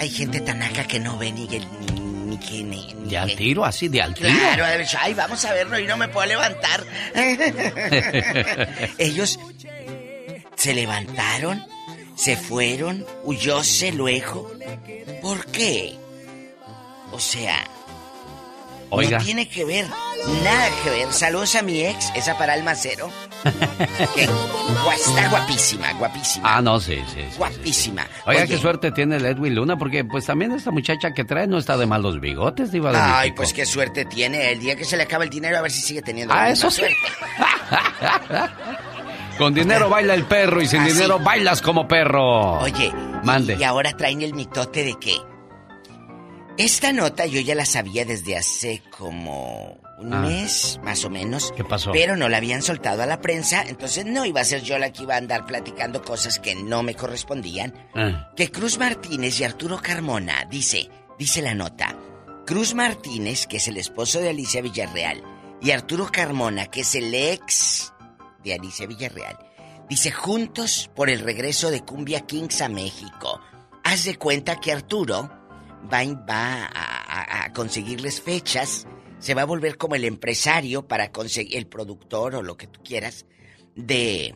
Hay 0.00 0.08
gente 0.10 0.40
tan 0.40 0.62
acá 0.62 0.84
que 0.84 0.98
no 0.98 1.16
ve 1.18 1.30
ni 1.30 1.44
el... 1.54 1.66
Ni, 1.94 2.00
ni 2.00 2.36
que- 2.38 2.62
ni- 2.64 2.94
ni 2.94 3.10
De 3.10 3.18
al 3.18 3.34
tiro, 3.36 3.64
así, 3.64 3.88
de 3.88 4.00
al 4.02 4.14
tiro. 4.14 4.28
Claro, 4.30 4.64
ay, 5.00 5.14
vamos 5.14 5.44
a 5.44 5.52
verlo 5.52 5.78
y 5.78 5.86
no 5.86 5.96
me 5.96 6.08
puedo 6.08 6.26
levantar. 6.26 6.84
Ellos 8.98 9.38
se 10.56 10.74
levantaron, 10.74 11.64
se 12.16 12.36
fueron, 12.36 13.04
huyóse 13.24 13.92
luego. 13.92 14.50
¿Por 15.22 15.44
qué? 15.46 15.96
O 17.12 17.18
sea, 17.18 17.66
Oiga. 18.90 19.18
no 19.18 19.24
tiene 19.24 19.48
que 19.48 19.64
ver, 19.64 19.86
nada 20.44 20.68
que 20.82 20.90
ver. 20.90 21.12
Saludos 21.12 21.54
a 21.56 21.62
mi 21.62 21.80
ex, 21.84 22.10
esa 22.14 22.38
para 22.38 22.52
Almacero. 22.54 23.10
que 23.10 23.29
está 23.44 25.28
guapísima, 25.30 25.92
guapísima, 25.94 26.56
Ah, 26.56 26.62
no, 26.62 26.80
sí, 26.80 26.96
sí. 27.14 27.20
sí. 27.30 27.36
guapísima. 27.38 28.06
Oiga, 28.26 28.42
Oye, 28.42 28.48
qué 28.48 28.58
suerte 28.58 28.92
tiene 28.92 29.16
el 29.16 29.26
Edwin 29.26 29.54
Luna, 29.54 29.76
porque 29.76 30.04
pues 30.04 30.26
también 30.26 30.52
esta 30.52 30.70
muchacha 30.70 31.12
que 31.12 31.24
trae 31.24 31.46
no 31.46 31.58
está 31.58 31.76
de 31.76 31.86
mal 31.86 32.02
los 32.02 32.20
bigotes, 32.20 32.72
Diva 32.72 32.92
de 32.92 32.98
Ay, 32.98 33.12
México. 33.28 33.36
pues 33.36 33.52
qué 33.52 33.66
suerte 33.66 34.04
tiene. 34.04 34.52
El 34.52 34.60
día 34.60 34.76
que 34.76 34.84
se 34.84 34.96
le 34.96 35.04
acaba 35.04 35.24
el 35.24 35.30
dinero, 35.30 35.58
a 35.58 35.62
ver 35.62 35.70
si 35.70 35.80
sigue 35.80 36.02
teniendo 36.02 36.34
Ah, 36.34 36.50
eso 36.50 36.70
suerte. 36.70 36.96
Con 39.38 39.54
dinero 39.54 39.88
baila 39.88 40.14
el 40.14 40.24
perro 40.24 40.60
y 40.60 40.66
sin 40.66 40.80
Ah, 40.80 40.86
dinero 40.86 41.18
bailas 41.18 41.62
como 41.62 41.88
perro. 41.88 42.58
Oye, 42.60 42.92
Mande. 43.24 43.56
y 43.58 43.64
ahora 43.64 43.96
traen 43.96 44.20
el 44.22 44.34
mitote 44.34 44.84
de 44.84 44.94
que 45.00 45.16
esta 46.58 46.92
nota 46.92 47.24
yo 47.24 47.40
ya 47.40 47.54
la 47.54 47.64
sabía 47.64 48.04
desde 48.04 48.36
hace 48.36 48.82
como 48.90 49.78
un 50.00 50.12
Ah. 50.14 50.20
mes, 50.20 50.80
más 50.82 51.04
o 51.04 51.10
menos. 51.10 51.52
¿Qué 51.56 51.62
pasó? 51.64 51.92
Pero 51.92 52.16
no 52.16 52.28
la 52.28 52.38
habían 52.38 52.62
soltado 52.62 53.02
a 53.02 53.06
la 53.06 53.20
prensa, 53.20 53.62
entonces 53.62 54.06
no 54.06 54.24
iba 54.24 54.40
a 54.40 54.44
ser 54.44 54.62
yo 54.62 54.78
la 54.78 54.92
que 54.92 55.02
iba 55.02 55.14
a 55.14 55.18
andar 55.18 55.46
platicando 55.46 56.02
cosas 56.02 56.38
que 56.38 56.54
no 56.54 56.82
me 56.82 56.94
correspondían. 56.94 57.74
Ah, 57.94 58.30
Que 58.36 58.50
Cruz 58.50 58.78
Martínez 58.78 59.38
y 59.40 59.44
Arturo 59.44 59.78
Carmona, 59.82 60.44
dice, 60.50 60.88
dice 61.18 61.42
la 61.42 61.54
nota, 61.54 61.96
Cruz 62.46 62.74
Martínez, 62.74 63.46
que 63.46 63.58
es 63.58 63.68
el 63.68 63.76
esposo 63.76 64.20
de 64.20 64.30
Alicia 64.30 64.62
Villarreal, 64.62 65.22
y 65.60 65.70
Arturo 65.72 66.08
Carmona, 66.10 66.66
que 66.66 66.80
es 66.80 66.94
el 66.94 67.14
ex 67.14 67.92
de 68.42 68.54
Alicia 68.54 68.86
Villarreal, 68.86 69.38
dice, 69.88 70.10
juntos 70.10 70.90
por 70.96 71.10
el 71.10 71.20
regreso 71.20 71.70
de 71.70 71.80
Cumbia 71.84 72.20
Kings 72.22 72.62
a 72.62 72.68
México. 72.70 73.40
Haz 73.84 74.04
de 74.04 74.16
cuenta 74.16 74.56
que 74.60 74.72
Arturo 74.72 75.30
va, 75.92 76.02
va 76.28 76.64
a, 76.64 76.70
a- 76.72 77.44
a 77.44 77.52
conseguirles 77.52 78.20
fechas, 78.22 78.86
se 79.20 79.34
va 79.34 79.42
a 79.42 79.46
volver 79.46 79.76
como 79.76 79.94
el 79.94 80.04
empresario 80.04 80.86
para 80.88 81.12
conseguir, 81.12 81.56
el 81.56 81.66
productor 81.66 82.34
o 82.34 82.42
lo 82.42 82.56
que 82.56 82.66
tú 82.66 82.80
quieras, 82.82 83.26
de, 83.76 84.34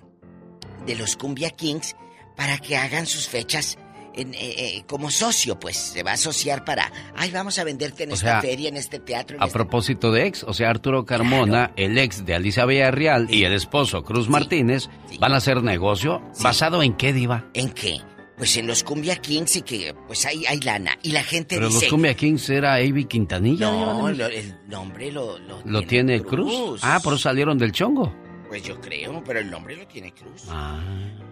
de 0.86 0.94
los 0.94 1.16
Cumbia 1.16 1.50
Kings 1.50 1.96
para 2.36 2.58
que 2.58 2.76
hagan 2.76 3.06
sus 3.06 3.28
fechas 3.28 3.76
en, 4.16 4.32
eh, 4.34 4.38
eh, 4.40 4.84
como 4.86 5.10
socio, 5.10 5.58
pues 5.58 5.76
se 5.76 6.04
va 6.04 6.12
a 6.12 6.14
asociar 6.14 6.64
para, 6.64 6.92
ay, 7.16 7.32
vamos 7.32 7.58
a 7.58 7.64
venderte 7.64 8.04
en 8.04 8.12
O 8.12 8.14
esta 8.14 8.40
sea, 8.40 8.40
feria, 8.40 8.68
en 8.68 8.76
este 8.76 9.00
teatro. 9.00 9.36
en 9.36 9.42
A 9.42 9.46
este-". 9.46 9.58
propósito 9.58 10.12
de 10.12 10.26
ex, 10.26 10.44
o 10.44 10.54
sea, 10.54 10.70
Arturo 10.70 11.04
Carmona, 11.04 11.72
el 11.76 11.98
ex 11.98 12.24
de 12.24 12.34
Alicia 12.34 12.64
Villarreal 12.64 13.26
y 13.28 13.44
el 13.44 13.52
esposo 13.52 14.04
Cruz 14.04 14.28
Martínez 14.28 14.88
van 15.18 15.32
a 15.32 15.38
hacer 15.38 15.62
negocio 15.64 16.22
basado 16.40 16.82
en 16.82 16.94
qué, 16.94 17.12
Diva. 17.12 17.44
¿En 17.54 17.70
qué? 17.70 18.00
Pues 18.36 18.56
en 18.56 18.66
los 18.66 18.82
Cumbia 18.82 19.16
Kings 19.16 19.56
y 19.56 19.62
que 19.62 19.94
pues 20.06 20.26
hay, 20.26 20.44
hay 20.46 20.58
lana. 20.60 20.98
Y 21.02 21.12
la 21.12 21.22
gente 21.22 21.54
Pero 21.56 21.68
dice... 21.68 21.82
los 21.82 21.90
Cumbia 21.90 22.14
Kings 22.14 22.50
era 22.50 22.74
Avi 22.74 23.04
Quintanilla. 23.04 23.70
No, 23.70 24.10
lo- 24.10 24.26
el 24.26 24.58
nombre 24.68 25.12
lo, 25.12 25.38
lo, 25.38 25.62
¿Lo 25.64 25.82
tiene 25.82 26.20
Cruz? 26.22 26.80
Ah, 26.82 26.98
por 27.02 27.12
eso 27.14 27.22
salieron 27.22 27.56
del 27.58 27.70
chongo. 27.72 28.12
Pues 28.48 28.62
yo 28.64 28.80
creo, 28.80 29.22
pero 29.24 29.38
el 29.38 29.50
nombre 29.50 29.76
lo 29.76 29.86
tiene 29.86 30.12
Cruz. 30.12 30.44
Ah. 30.48 30.80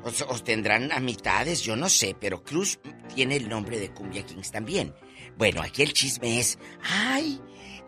O, 0.04 0.10
se- 0.10 0.24
o 0.24 0.38
tendrán 0.42 0.92
a 0.92 1.00
mitades, 1.00 1.62
yo 1.62 1.74
no 1.76 1.88
sé, 1.88 2.16
pero 2.18 2.42
Cruz 2.44 2.78
tiene 3.14 3.36
el 3.36 3.48
nombre 3.48 3.78
de 3.80 3.90
Cumbia 3.90 4.24
Kings 4.24 4.50
también. 4.52 4.94
Bueno, 5.36 5.60
aquí 5.60 5.82
el 5.82 5.92
chisme 5.92 6.38
es, 6.38 6.58
ay, 6.88 7.40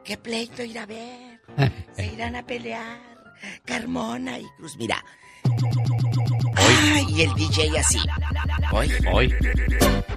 qué 0.04 0.16
pleito 0.16 0.62
ir 0.64 0.78
a 0.78 0.86
ver. 0.86 1.40
Se 1.96 2.06
irán 2.06 2.34
a 2.36 2.44
pelear. 2.44 2.98
Carmona 3.64 4.38
y 4.40 4.44
Cruz, 4.56 4.76
mira. 4.76 5.04
Ay, 6.92 7.06
y 7.08 7.22
el 7.22 7.34
DJ 7.34 7.78
así. 7.78 7.98
Hoy. 8.72 8.92
Hoy. 9.12 9.34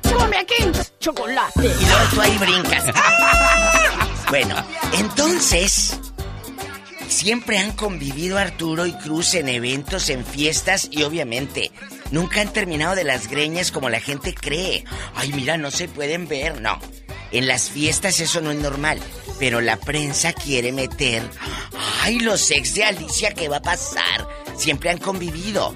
Come 0.04 0.38
aquí, 0.38 0.64
chocolate. 1.00 1.66
Y 1.66 1.86
luego 1.86 2.06
tú 2.14 2.22
ahí 2.22 2.38
brincas. 2.38 2.84
bueno, 4.30 4.56
entonces. 4.94 6.00
Siempre 7.08 7.58
han 7.58 7.72
convivido 7.72 8.38
Arturo 8.38 8.86
y 8.86 8.92
Cruz 8.92 9.34
en 9.36 9.48
eventos, 9.48 10.10
en 10.10 10.26
fiestas 10.26 10.90
y 10.92 11.04
obviamente 11.04 11.72
nunca 12.12 12.42
han 12.42 12.52
terminado 12.52 12.96
de 12.96 13.06
las 13.06 13.30
greñas 13.30 13.72
como 13.72 13.90
la 13.90 14.02
gente 14.02 14.36
cree. 14.36 14.84
Ay, 15.16 15.32
mira, 15.32 15.56
no 15.56 15.72
se 15.72 15.88
pueden 15.88 16.28
ver, 16.28 16.60
no. 16.60 16.78
En 17.32 17.48
las 17.48 17.70
fiestas 17.70 18.20
eso 18.20 18.42
no 18.42 18.52
es 18.52 18.58
normal, 18.58 19.00
pero 19.40 19.62
la 19.62 19.78
prensa 19.78 20.34
quiere 20.34 20.74
meter. 20.74 21.24
Ay, 22.02 22.20
los 22.20 22.52
ex 22.52 22.76
de 22.76 22.84
Alicia, 22.84 23.34
¿qué 23.34 23.48
va 23.48 23.58
a 23.58 23.62
pasar? 23.62 24.28
Siempre 24.58 24.90
han 24.90 24.98
convivido. 24.98 25.76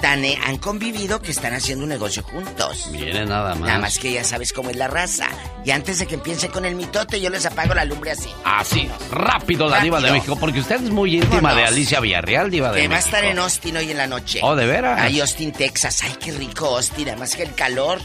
Tan 0.00 0.24
eh, 0.24 0.38
han 0.46 0.56
convivido 0.56 1.20
que 1.20 1.30
están 1.30 1.52
haciendo 1.52 1.84
un 1.84 1.90
negocio 1.90 2.22
juntos. 2.22 2.88
Viene 2.90 3.26
nada 3.26 3.54
más. 3.54 3.68
Nada 3.68 3.78
más 3.80 3.98
que 3.98 4.12
ya 4.12 4.24
sabes 4.24 4.52
cómo 4.52 4.70
es 4.70 4.76
la 4.76 4.88
raza. 4.88 5.28
Y 5.64 5.72
antes 5.72 5.98
de 5.98 6.06
que 6.06 6.14
empiece 6.14 6.48
con 6.48 6.64
el 6.64 6.74
mitote, 6.74 7.20
yo 7.20 7.28
les 7.28 7.44
apago 7.44 7.74
la 7.74 7.84
lumbre 7.84 8.12
así. 8.12 8.30
Así, 8.44 8.88
rápido 9.10 9.68
la 9.68 9.80
Diva 9.80 10.00
de. 10.00 10.10
México, 10.10 10.36
porque 10.40 10.60
usted 10.60 10.76
es 10.76 10.90
muy 10.90 11.16
íntima 11.16 11.36
Vámonos. 11.50 11.56
de 11.56 11.64
Alicia 11.64 12.00
Villarreal, 12.00 12.50
Diva 12.50 12.72
de 12.72 12.80
Que 12.80 12.88
va 12.88 12.94
a 12.94 12.96
México. 12.98 13.16
estar 13.16 13.24
en 13.30 13.38
Austin 13.38 13.76
hoy 13.76 13.90
en 13.90 13.98
la 13.98 14.06
noche. 14.06 14.40
Oh, 14.42 14.56
¿de 14.56 14.66
veras? 14.66 14.98
Ay, 15.00 15.20
Austin, 15.20 15.52
Texas. 15.52 16.02
Ay, 16.02 16.14
qué 16.18 16.32
rico 16.32 16.76
Austin. 16.76 17.08
Además 17.10 17.36
que 17.36 17.42
el 17.42 17.54
calor. 17.54 18.00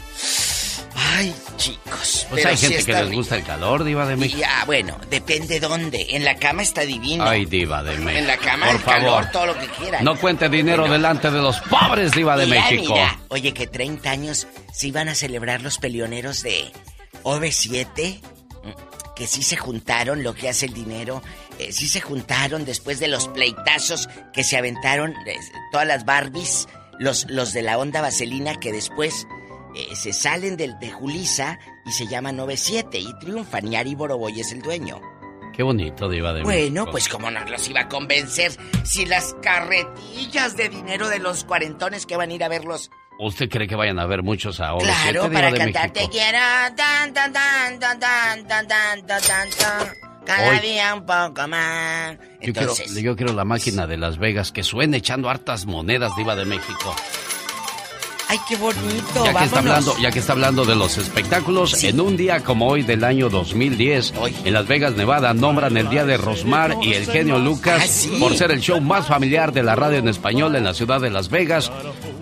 Ay, 1.14 1.34
chicos. 1.56 2.26
Pues 2.28 2.42
pero 2.42 2.48
hay 2.50 2.56
sí 2.56 2.66
gente 2.66 2.84
que 2.84 2.92
les 2.92 3.02
rico. 3.06 3.16
gusta 3.16 3.36
el 3.36 3.44
calor, 3.44 3.84
Diva 3.84 4.06
de 4.06 4.16
México. 4.16 4.40
Y, 4.40 4.42
ah, 4.44 4.64
bueno, 4.66 4.98
depende 5.10 5.60
dónde. 5.60 6.06
En 6.10 6.24
la 6.24 6.36
cama 6.36 6.62
está 6.62 6.82
divino. 6.82 7.24
Ay, 7.24 7.44
Diva 7.46 7.82
de 7.82 7.96
México. 7.98 8.10
en 8.18 8.26
la 8.26 8.36
cama 8.36 8.66
Por 8.66 8.74
el 8.76 8.80
favor. 8.82 9.00
calor, 9.02 9.30
todo 9.32 9.46
lo 9.46 9.58
que 9.58 9.66
quieran. 9.68 10.04
No 10.04 10.16
cuente 10.18 10.48
dinero 10.48 10.82
Bueno. 10.82 10.94
delante 10.94 11.30
de 11.30 11.40
los 11.40 11.58
pobres, 11.60 12.12
Diva 12.12 12.36
de 12.36 12.46
Mira, 12.46 12.60
México. 12.70 12.92
mira. 12.94 13.18
Oye, 13.28 13.52
que 13.54 13.66
30 13.66 14.10
años 14.10 14.46
se 14.72 14.88
iban 14.88 15.08
a 15.08 15.14
celebrar 15.14 15.62
los 15.62 15.78
peleoneros 15.78 16.42
de 16.42 16.70
OV7, 17.22 18.20
mm, 18.64 19.14
que 19.14 19.26
sí 19.26 19.42
se 19.42 19.56
juntaron, 19.56 20.22
lo 20.22 20.34
que 20.34 20.48
hace 20.48 20.66
el 20.66 20.74
dinero, 20.74 21.22
eh, 21.58 21.72
sí 21.72 21.88
se 21.88 22.00
juntaron 22.00 22.64
después 22.64 22.98
de 22.98 23.08
los 23.08 23.28
pleitazos 23.28 24.08
que 24.32 24.44
se 24.44 24.56
aventaron 24.56 25.12
eh, 25.26 25.36
todas 25.72 25.86
las 25.86 26.04
Barbies, 26.04 26.68
los, 26.98 27.26
los 27.30 27.52
de 27.52 27.62
la 27.62 27.78
onda 27.78 28.00
vaselina 28.00 28.58
que 28.60 28.72
después 28.72 29.26
eh, 29.76 29.94
se 29.94 30.14
salen 30.14 30.56
del, 30.56 30.78
de 30.78 30.90
Julisa 30.90 31.58
y 31.84 31.92
se 31.92 32.06
llama 32.06 32.32
97 32.32 32.98
y 32.98 33.12
triunfan 33.18 33.70
y 33.70 33.76
Ari 33.76 33.94
Boroboy 33.94 34.40
es 34.40 34.50
el 34.52 34.62
dueño. 34.62 35.02
Qué 35.54 35.62
bonito, 35.62 36.08
Diva 36.08 36.32
de 36.32 36.42
Bueno, 36.44 36.86
pues 36.90 37.10
como 37.10 37.30
nos 37.30 37.50
los 37.50 37.68
iba 37.68 37.82
a 37.82 37.88
convencer 37.88 38.52
si 38.84 39.04
las 39.04 39.34
carretillas 39.42 40.56
de 40.56 40.70
dinero 40.70 41.10
de 41.10 41.18
los 41.18 41.44
cuarentones 41.44 42.06
que 42.06 42.16
van 42.16 42.30
a 42.30 42.34
ir 42.34 42.42
a 42.42 42.48
verlos. 42.48 42.90
¿Usted 43.18 43.50
cree 43.50 43.68
que 43.68 43.76
vayan 43.76 43.98
a 43.98 44.06
ver 44.06 44.22
muchos 44.22 44.60
ahora? 44.60 44.84
Claro, 44.84 45.30
para 45.30 45.52
cantar 45.52 45.90
te 45.90 46.08
quiero. 46.08 46.38
Tan, 46.74 47.12
tan, 47.12 47.32
tan, 47.34 47.78
tan, 47.78 47.98
tan, 47.98 48.46
tan, 48.48 48.68
tan, 48.68 49.06
tan, 49.06 49.48
Cada 50.24 50.50
Hoy, 50.50 50.58
día 50.60 50.94
un 50.94 51.04
poco 51.04 51.48
más. 51.48 52.16
Entonces, 52.40 52.88
yo, 52.88 52.94
quiero, 52.94 53.00
yo 53.02 53.16
quiero 53.16 53.32
la 53.34 53.44
máquina 53.44 53.82
pues, 53.82 53.90
de 53.90 53.96
Las 53.98 54.18
Vegas 54.18 54.52
que 54.52 54.62
suene 54.62 54.98
echando 54.98 55.28
hartas 55.28 55.66
monedas, 55.66 56.16
Diva 56.16 56.34
de 56.34 56.46
México 56.46 56.94
ay 58.28 58.38
qué 58.48 58.56
bonito, 58.56 59.24
Ya 59.24 59.34
que, 59.34 59.44
está 59.44 59.58
hablando, 59.58 59.96
ya 59.98 60.10
que 60.10 60.18
está 60.18 60.32
hablando 60.32 60.64
de 60.64 60.74
los 60.74 60.98
espectáculos, 60.98 61.82
en 61.84 62.00
un 62.00 62.16
día 62.16 62.42
como 62.42 62.68
hoy 62.68 62.82
del 62.82 63.04
año 63.04 63.28
2010, 63.28 64.14
en 64.44 64.52
Las 64.52 64.66
Vegas, 64.66 64.94
Nevada, 64.96 65.32
nombran 65.34 65.76
el 65.76 65.88
Día 65.88 66.04
de 66.04 66.16
Rosmar 66.16 66.76
y 66.82 66.92
el 66.94 67.06
genio 67.06 67.38
Lucas 67.38 67.82
Ah, 67.84 67.86
sí. 67.86 68.16
por 68.20 68.36
ser 68.36 68.50
el 68.50 68.60
show 68.60 68.80
más 68.80 69.06
familiar 69.06 69.52
de 69.52 69.62
la 69.62 69.76
radio 69.76 69.98
en 69.98 70.08
español 70.08 70.56
en 70.56 70.64
la 70.64 70.74
ciudad 70.74 71.00
de 71.00 71.10
Las 71.10 71.28
Vegas, 71.30 71.70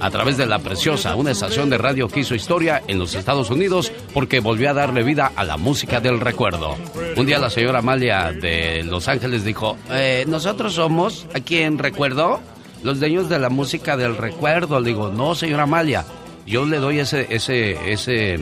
a 0.00 0.10
través 0.10 0.36
de 0.36 0.46
La 0.46 0.58
Preciosa, 0.58 1.14
una 1.14 1.30
estación 1.30 1.70
de 1.70 1.78
radio 1.78 2.08
que 2.08 2.20
hizo 2.20 2.34
historia 2.34 2.82
en 2.86 2.98
los 2.98 3.14
Estados 3.14 3.50
Unidos 3.50 3.92
porque 4.12 4.40
volvió 4.40 4.70
a 4.70 4.74
darle 4.74 5.02
vida 5.02 5.32
a 5.34 5.44
la 5.44 5.56
música 5.56 6.00
del 6.00 6.20
recuerdo. 6.20 6.76
Un 7.16 7.26
día 7.26 7.38
la 7.38 7.48
señora 7.50 7.78
Amalia 7.78 8.32
de 8.32 8.82
Los 8.84 9.08
Ángeles 9.08 9.44
dijo, 9.44 9.76
"Eh, 9.90 10.24
nosotros 10.28 10.74
somos, 10.74 11.26
¿a 11.34 11.40
quién 11.40 11.78
recuerdo? 11.78 12.40
Los 12.84 13.00
dueños 13.00 13.28
de 13.30 13.38
la 13.38 13.48
música 13.48 13.96
del 13.96 14.16
recuerdo. 14.16 14.78
Le 14.78 14.88
digo, 14.90 15.10
no, 15.10 15.34
señora 15.34 15.64
Amalia, 15.64 16.04
yo 16.46 16.66
le 16.66 16.76
doy 16.78 17.00
ese, 17.00 17.26
ese, 17.30 17.90
ese, 17.90 18.38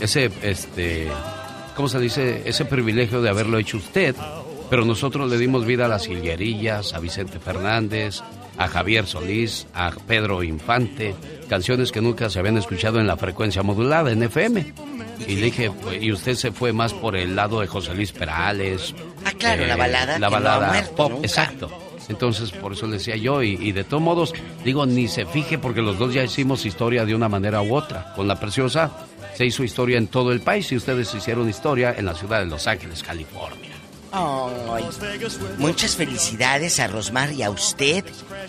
ese, 0.00 0.30
este, 0.42 1.08
¿cómo 1.76 1.88
se 1.88 2.00
dice? 2.00 2.42
Ese 2.46 2.64
privilegio 2.64 3.20
de 3.22 3.28
haberlo 3.28 3.58
hecho 3.58 3.76
usted. 3.76 4.16
Pero 4.70 4.86
nosotros 4.86 5.30
le 5.30 5.36
dimos 5.36 5.66
vida 5.66 5.84
a 5.84 5.88
las 5.88 6.08
Higuerillas, 6.08 6.94
a 6.94 6.98
Vicente 6.98 7.38
Fernández, 7.38 8.22
a 8.56 8.66
Javier 8.66 9.06
Solís, 9.06 9.66
a 9.74 9.90
Pedro 10.08 10.42
Infante, 10.42 11.14
canciones 11.50 11.92
que 11.92 12.00
nunca 12.00 12.30
se 12.30 12.38
habían 12.38 12.56
escuchado 12.56 12.98
en 12.98 13.06
la 13.06 13.18
frecuencia 13.18 13.62
modulada 13.62 14.10
en 14.10 14.22
FM. 14.22 14.72
Y 15.28 15.36
le 15.36 15.44
dije, 15.46 15.70
y 16.00 16.10
usted 16.10 16.34
se 16.34 16.50
fue 16.52 16.72
más 16.72 16.94
por 16.94 17.14
el 17.16 17.36
lado 17.36 17.60
de 17.60 17.66
José 17.66 17.94
Luis 17.94 18.12
Perales. 18.12 18.94
Ah, 19.26 19.32
claro, 19.38 19.66
la 19.66 19.76
balada 19.76 20.18
La 20.18 20.28
que 20.28 20.32
no 20.32 20.36
ha 20.38 20.40
balada 20.40 20.68
muerto 20.68 20.94
pop, 20.96 21.10
nunca. 21.12 21.26
exacto. 21.26 21.70
Entonces, 22.08 22.50
por 22.50 22.72
eso 22.72 22.86
le 22.86 22.94
decía 22.98 23.16
yo, 23.16 23.42
y, 23.42 23.54
y 23.60 23.72
de 23.72 23.84
todos 23.84 24.02
modos, 24.02 24.32
digo, 24.64 24.84
ni 24.86 25.08
se 25.08 25.24
fije 25.26 25.58
porque 25.58 25.80
los 25.82 25.98
dos 25.98 26.12
ya 26.14 26.22
hicimos 26.24 26.66
historia 26.66 27.04
de 27.04 27.14
una 27.14 27.28
manera 27.28 27.62
u 27.62 27.74
otra. 27.74 28.12
Con 28.14 28.28
la 28.28 28.38
preciosa 28.38 28.90
se 29.34 29.46
hizo 29.46 29.64
historia 29.64 29.98
en 29.98 30.06
todo 30.08 30.30
el 30.32 30.40
país 30.40 30.70
y 30.72 30.76
ustedes 30.76 31.12
hicieron 31.14 31.48
historia 31.48 31.94
en 31.96 32.04
la 32.06 32.14
ciudad 32.14 32.40
de 32.40 32.46
Los 32.46 32.66
Ángeles, 32.66 33.02
California. 33.02 33.70
Ay, 34.16 34.84
muchas 35.58 35.96
felicidades 35.96 36.78
a 36.78 36.86
Rosmar 36.86 37.32
y 37.32 37.42
a 37.42 37.50
usted 37.50 38.04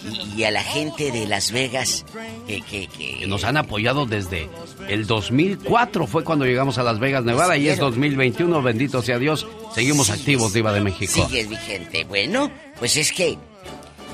y, 0.07 0.40
y 0.40 0.44
a 0.44 0.52
la 0.52 0.61
gente 0.61 1.11
de 1.11 1.26
Las 1.26 1.52
Vegas 1.52 2.06
que, 2.45 2.61
que, 2.61 2.88
que- 2.88 3.18
Que 3.19 3.27
nos 3.27 3.44
han 3.45 3.57
apoyado 3.57 4.06
desde 4.06 4.48
el 4.88 5.07
2004 5.07 6.06
fue 6.06 6.23
cuando 6.23 6.45
llegamos 6.45 6.77
a 6.77 6.84
Las 6.84 6.99
Vegas, 6.99 7.23
Nevada, 7.23 7.57
y 7.57 7.68
es 7.69 7.80
2021, 7.80 8.61
bendito 8.61 9.02
sea 9.02 9.18
Dios. 9.18 9.48
Seguimos 9.73 10.11
activos, 10.11 10.53
Diva 10.53 10.72
de 10.72 10.82
México. 10.82 11.26
sigue 11.27 11.45
vigente. 11.45 12.03
Bueno, 12.03 12.52
pues 12.80 12.97
es 12.97 13.11
que 13.11 13.38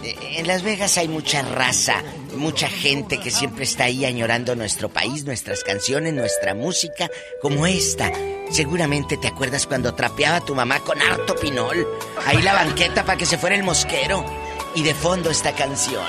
eh, 0.03 0.15
en 0.37 0.47
Las 0.47 0.63
Vegas 0.63 0.97
hay 0.97 1.07
mucha 1.07 1.41
raza, 1.41 2.03
mucha 2.35 2.67
gente 2.67 3.19
que 3.19 3.31
siempre 3.31 3.63
está 3.63 3.85
ahí 3.85 4.05
añorando 4.05 4.55
nuestro 4.55 4.89
país, 4.89 5.25
nuestras 5.25 5.63
canciones, 5.63 6.13
nuestra 6.13 6.53
música, 6.55 7.09
como 7.41 7.67
esta. 7.67 8.11
Seguramente 8.49 9.17
te 9.17 9.27
acuerdas 9.29 9.65
cuando 9.67 9.93
trapeaba 9.93 10.41
tu 10.41 10.55
mamá 10.55 10.79
con 10.79 11.01
harto 11.01 11.35
pinol. 11.35 11.87
Ahí 12.25 12.41
la 12.41 12.53
banqueta 12.53 13.05
para 13.05 13.17
que 13.17 13.25
se 13.25 13.37
fuera 13.37 13.55
el 13.55 13.63
mosquero. 13.63 14.25
Y 14.73 14.83
de 14.83 14.93
fondo 14.93 15.29
esta 15.29 15.53
canción. 15.53 16.05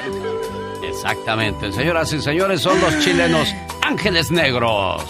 Exactamente, 0.84 1.72
señoras 1.72 2.12
y 2.12 2.20
señores, 2.20 2.60
son 2.60 2.80
los 2.80 2.98
chilenos 3.00 3.52
Ángeles 3.82 4.30
Negros. 4.30 5.04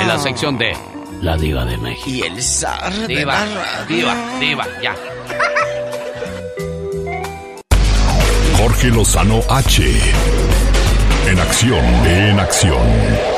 En 0.00 0.08
la 0.08 0.18
sección 0.18 0.58
de 0.58 0.76
La 1.20 1.36
Diva 1.36 1.64
de 1.64 1.76
México. 1.76 2.08
Y 2.08 2.22
el 2.22 2.42
zar 2.42 2.92
de 2.92 3.06
Diva, 3.06 3.44
la 3.46 3.64
radio. 3.64 3.96
diva, 3.96 4.38
diva, 4.40 4.66
ya. 4.82 4.94
Jorge 8.66 8.88
Lozano 8.88 9.42
H. 9.48 9.84
En 11.28 11.38
acción, 11.38 11.84
en 12.04 12.40
acción. 12.40 13.35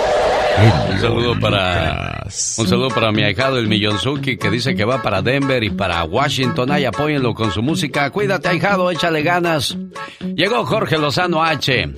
Un 0.61 0.99
saludo 0.99 1.39
para 1.39 2.25
un 2.59 2.67
saludo 2.67 2.89
para 2.89 3.13
mi 3.13 3.23
ahijado 3.23 3.59
el 3.59 3.69
Millonzuki 3.69 4.37
que 4.37 4.51
dice 4.51 4.75
que 4.75 4.85
va 4.85 5.01
para 5.01 5.23
Denver 5.23 5.63
y 5.63 5.71
para 5.71 6.03
Washington. 6.05 6.73
Ahí 6.73 6.85
apóyenlo 6.85 7.33
con 7.33 7.53
su 7.53 7.63
música. 7.63 8.11
Cuídate, 8.11 8.49
ahijado, 8.49 8.91
échale 8.91 9.23
ganas. 9.23 9.79
Llegó 10.35 10.67
Jorge 10.67 10.99
Lozano 10.99 11.45
H. 11.45 11.95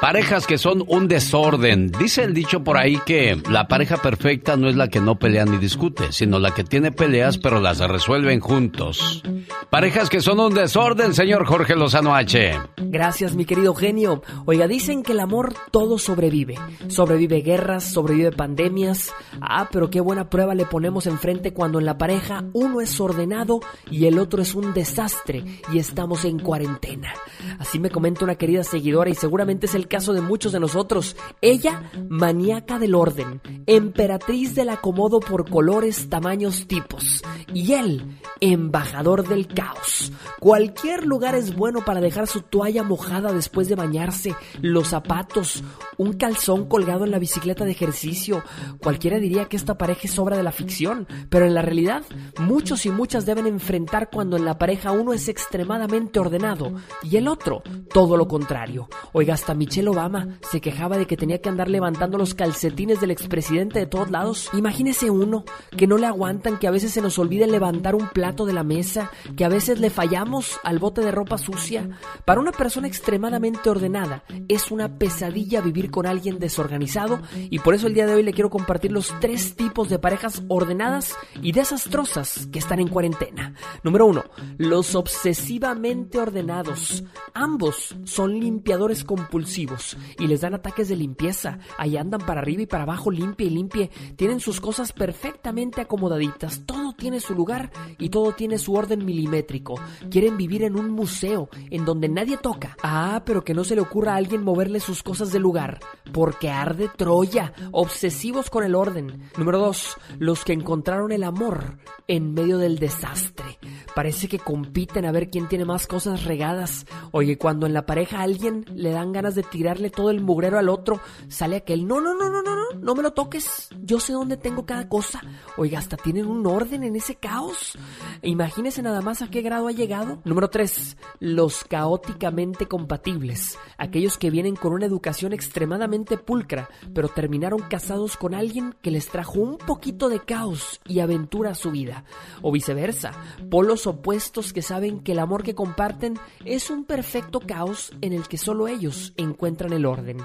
Parejas 0.00 0.48
que 0.48 0.58
son 0.58 0.82
un 0.88 1.06
desorden. 1.06 1.92
Dice 1.92 2.24
el 2.24 2.34
dicho 2.34 2.64
por 2.64 2.76
ahí 2.76 2.98
que 3.06 3.40
la 3.48 3.68
pareja 3.68 3.98
perfecta 3.98 4.56
no 4.56 4.68
es 4.68 4.74
la 4.74 4.88
que 4.88 5.00
no 5.00 5.16
pelea 5.16 5.44
ni 5.44 5.58
discute, 5.58 6.10
sino 6.10 6.40
la 6.40 6.52
que 6.52 6.64
tiene 6.64 6.90
peleas 6.90 7.38
pero 7.38 7.60
las 7.60 7.78
resuelven 7.78 8.40
juntos. 8.40 9.22
Parejas 9.70 10.10
que 10.10 10.20
son 10.20 10.40
un 10.40 10.54
desorden, 10.54 11.14
señor 11.14 11.46
Jorge 11.46 11.76
Lozano 11.76 12.16
H. 12.16 12.58
Gracias, 12.78 13.36
mi 13.36 13.44
querido 13.44 13.74
genio. 13.74 14.22
Oiga, 14.44 14.66
dicen 14.66 15.02
que 15.04 15.12
el 15.12 15.20
amor 15.20 15.54
todo 15.70 15.98
sobrevive. 15.98 16.56
Sobrevive 16.88 17.40
guerras, 17.40 17.84
sobrevive 17.92 18.32
pandemias. 18.32 19.12
Ah, 19.40 19.68
pero 19.70 19.90
qué 19.90 20.00
buena 20.00 20.28
prueba 20.28 20.54
le 20.54 20.66
ponemos 20.66 21.06
enfrente 21.06 21.52
cuando 21.52 21.78
en 21.78 21.84
la 21.84 21.98
pareja 21.98 22.44
uno 22.52 22.80
es 22.80 23.00
ordenado 23.00 23.60
y 23.90 24.06
el 24.06 24.18
otro 24.18 24.42
es 24.42 24.54
un 24.54 24.72
desastre 24.72 25.44
y 25.72 25.78
estamos 25.78 26.24
en 26.24 26.38
cuarentena. 26.38 27.12
Así 27.58 27.78
me 27.78 27.90
comenta 27.90 28.24
una 28.24 28.36
querida 28.36 28.64
seguidora 28.64 29.10
y 29.10 29.14
seguramente 29.14 29.66
es 29.66 29.74
el 29.74 29.88
caso 29.88 30.12
de 30.12 30.20
muchos 30.20 30.52
de 30.52 30.60
nosotros. 30.60 31.16
Ella, 31.40 31.90
maníaca 32.08 32.78
del 32.78 32.94
orden, 32.94 33.40
emperatriz 33.66 34.54
del 34.54 34.70
acomodo 34.70 35.20
por 35.20 35.48
colores, 35.48 36.08
tamaños, 36.08 36.66
tipos. 36.66 37.22
Y 37.52 37.72
él, 37.74 38.18
embajador 38.40 39.28
del 39.28 39.46
caos. 39.46 40.12
Cualquier 40.40 41.06
lugar 41.06 41.34
es 41.34 41.54
bueno 41.54 41.84
para 41.84 42.00
dejar 42.00 42.26
su 42.26 42.42
toalla 42.42 42.82
mojada 42.82 43.32
después 43.32 43.68
de 43.68 43.76
bañarse, 43.76 44.34
los 44.60 44.88
zapatos, 44.88 45.62
un 45.96 46.14
calzón 46.14 46.66
colgado 46.66 47.04
en 47.04 47.10
la 47.10 47.18
bicicleta 47.18 47.64
de 47.64 47.74
ejercicio. 47.82 48.42
Cualquiera 48.80 49.18
diría 49.18 49.46
que 49.46 49.56
esta 49.56 49.76
pareja 49.76 50.02
es 50.04 50.18
obra 50.18 50.36
de 50.36 50.42
la 50.42 50.52
ficción, 50.52 51.08
pero 51.28 51.46
en 51.46 51.54
la 51.54 51.62
realidad 51.62 52.04
muchos 52.38 52.86
y 52.86 52.90
muchas 52.90 53.26
deben 53.26 53.46
enfrentar 53.46 54.08
cuando 54.10 54.36
en 54.36 54.44
la 54.44 54.56
pareja 54.56 54.92
uno 54.92 55.12
es 55.12 55.28
extremadamente 55.28 56.20
ordenado 56.20 56.72
y 57.02 57.16
el 57.16 57.26
otro 57.26 57.62
todo 57.92 58.16
lo 58.16 58.28
contrario. 58.28 58.88
Oiga, 59.12 59.34
hasta 59.34 59.54
Michelle 59.54 59.88
Obama 59.88 60.38
se 60.50 60.60
quejaba 60.60 60.96
de 60.96 61.06
que 61.06 61.16
tenía 61.16 61.40
que 61.40 61.48
andar 61.48 61.68
levantando 61.68 62.18
los 62.18 62.34
calcetines 62.34 63.00
del 63.00 63.10
expresidente 63.10 63.80
de 63.80 63.86
todos 63.86 64.10
lados. 64.10 64.48
Imagínese 64.52 65.10
uno 65.10 65.44
que 65.76 65.86
no 65.86 65.98
le 65.98 66.06
aguantan, 66.06 66.58
que 66.58 66.68
a 66.68 66.70
veces 66.70 66.92
se 66.92 67.02
nos 67.02 67.18
olvide 67.18 67.46
levantar 67.46 67.96
un 67.96 68.08
plato 68.08 68.46
de 68.46 68.52
la 68.52 68.62
mesa, 68.62 69.10
que 69.36 69.44
a 69.44 69.48
veces 69.48 69.80
le 69.80 69.90
fallamos 69.90 70.60
al 70.62 70.78
bote 70.78 71.00
de 71.00 71.10
ropa 71.10 71.38
sucia. 71.38 71.88
Para 72.24 72.40
una 72.40 72.52
persona 72.52 72.86
extremadamente 72.86 73.68
ordenada 73.68 74.22
es 74.48 74.70
una 74.70 74.98
pesadilla 74.98 75.60
vivir 75.60 75.90
con 75.90 76.06
alguien 76.06 76.38
desorganizado 76.38 77.20
y 77.50 77.58
por 77.64 77.74
eso 77.74 77.86
el 77.86 77.94
día 77.94 78.06
de 78.06 78.14
hoy 78.14 78.22
le 78.22 78.32
quiero 78.32 78.50
compartir 78.50 78.92
los 78.92 79.14
tres 79.20 79.54
tipos 79.54 79.88
de 79.88 79.98
parejas 79.98 80.42
ordenadas 80.48 81.16
y 81.40 81.52
desastrosas 81.52 82.48
que 82.52 82.58
están 82.58 82.80
en 82.80 82.88
cuarentena. 82.88 83.54
Número 83.82 84.06
uno, 84.06 84.24
los 84.58 84.94
obsesivamente 84.94 86.18
ordenados. 86.18 87.04
Ambos 87.34 87.96
son 88.04 88.38
limpiadores 88.40 89.04
compulsivos 89.04 89.96
y 90.18 90.26
les 90.26 90.40
dan 90.40 90.54
ataques 90.54 90.88
de 90.88 90.96
limpieza. 90.96 91.58
Ahí 91.78 91.96
andan 91.96 92.20
para 92.20 92.40
arriba 92.40 92.62
y 92.62 92.66
para 92.66 92.82
abajo, 92.82 93.10
limpie 93.10 93.46
y 93.46 93.50
limpie. 93.50 93.90
Tienen 94.16 94.40
sus 94.40 94.60
cosas 94.60 94.92
perfectamente 94.92 95.80
acomodaditas. 95.80 96.62
Todo 96.66 96.92
tiene 96.92 97.20
su 97.20 97.34
lugar 97.34 97.70
y 97.98 98.08
todo 98.08 98.32
tiene 98.32 98.58
su 98.58 98.74
orden 98.74 99.04
milimétrico. 99.04 99.74
Quieren 100.10 100.36
vivir 100.36 100.64
en 100.64 100.76
un 100.76 100.90
museo 100.90 101.48
en 101.70 101.84
donde 101.84 102.08
nadie 102.08 102.36
toca. 102.36 102.76
Ah, 102.82 103.22
pero 103.24 103.44
que 103.44 103.54
no 103.54 103.64
se 103.64 103.74
le 103.74 103.80
ocurra 103.80 104.14
a 104.14 104.16
alguien 104.16 104.42
moverle 104.42 104.80
sus 104.80 105.02
cosas 105.02 105.32
del 105.32 105.42
lugar. 105.42 105.80
Porque 106.12 106.50
arde 106.50 106.88
Troya. 106.96 107.51
Obsesivos 107.70 108.50
con 108.50 108.64
el 108.64 108.74
orden. 108.74 109.30
Número 109.36 109.58
dos, 109.58 109.96
los 110.18 110.44
que 110.44 110.52
encontraron 110.52 111.12
el 111.12 111.24
amor 111.24 111.78
en 112.08 112.34
medio 112.34 112.58
del 112.58 112.78
desastre. 112.78 113.58
Parece 113.94 114.28
que 114.28 114.38
compiten 114.38 115.04
a 115.04 115.12
ver 115.12 115.30
quién 115.30 115.48
tiene 115.48 115.64
más 115.64 115.86
cosas 115.86 116.24
regadas. 116.24 116.86
Oye, 117.10 117.38
cuando 117.38 117.66
en 117.66 117.74
la 117.74 117.86
pareja 117.86 118.18
a 118.18 118.22
alguien 118.22 118.64
le 118.74 118.90
dan 118.90 119.12
ganas 119.12 119.34
de 119.34 119.42
tirarle 119.42 119.90
todo 119.90 120.10
el 120.10 120.20
mugrero 120.20 120.58
al 120.58 120.68
otro, 120.68 121.00
sale 121.28 121.56
aquel, 121.56 121.86
no, 121.86 122.00
no, 122.00 122.14
no, 122.14 122.30
no, 122.30 122.42
no, 122.42 122.51
no, 122.80 122.94
me 122.94 123.02
lo 123.02 123.12
toques. 123.12 123.68
Yo 123.82 124.00
sé 124.00 124.12
dónde 124.12 124.36
tengo 124.36 124.66
cada 124.66 124.88
cosa. 124.88 125.20
Oiga, 125.56 125.78
hasta 125.78 125.96
tienen 125.96 126.26
un 126.26 126.46
orden 126.46 126.84
en 126.84 126.96
ese 126.96 127.16
caos. 127.16 127.76
Imagínese 128.22 128.82
nada 128.82 129.00
más 129.00 129.22
a 129.22 129.30
qué 129.30 129.42
grado 129.42 129.68
ha 129.68 129.72
llegado. 129.72 130.20
Número 130.24 130.50
3. 130.50 130.96
Los 131.20 131.64
caóticamente 131.64 132.66
compatibles. 132.66 133.58
Aquellos 133.78 134.18
que 134.18 134.30
vienen 134.30 134.56
con 134.56 134.72
una 134.72 134.86
educación 134.86 135.32
extremadamente 135.32 136.18
pulcra, 136.18 136.68
pero 136.94 137.08
terminaron 137.08 137.60
casados 137.60 138.16
con 138.16 138.34
alguien 138.34 138.74
que 138.82 138.90
les 138.90 139.08
trajo 139.08 139.40
un 139.40 139.58
poquito 139.58 140.08
de 140.08 140.20
caos 140.20 140.80
y 140.86 141.00
aventura 141.00 141.50
a 141.50 141.54
su 141.54 141.70
vida. 141.70 142.04
O 142.42 142.52
viceversa. 142.52 143.12
Polos 143.50 143.86
opuestos 143.86 144.52
que 144.52 144.62
saben 144.62 145.00
que 145.00 145.12
el 145.12 145.18
amor 145.18 145.42
que 145.42 145.54
comparten 145.54 146.18
es 146.44 146.70
un 146.70 146.84
perfecto 146.84 147.40
caos 147.40 147.92
en 148.00 148.12
el 148.12 148.28
que 148.28 148.38
solo 148.38 148.68
ellos 148.68 149.12
encuentran 149.16 149.72
el 149.72 149.86
orden. 149.86 150.18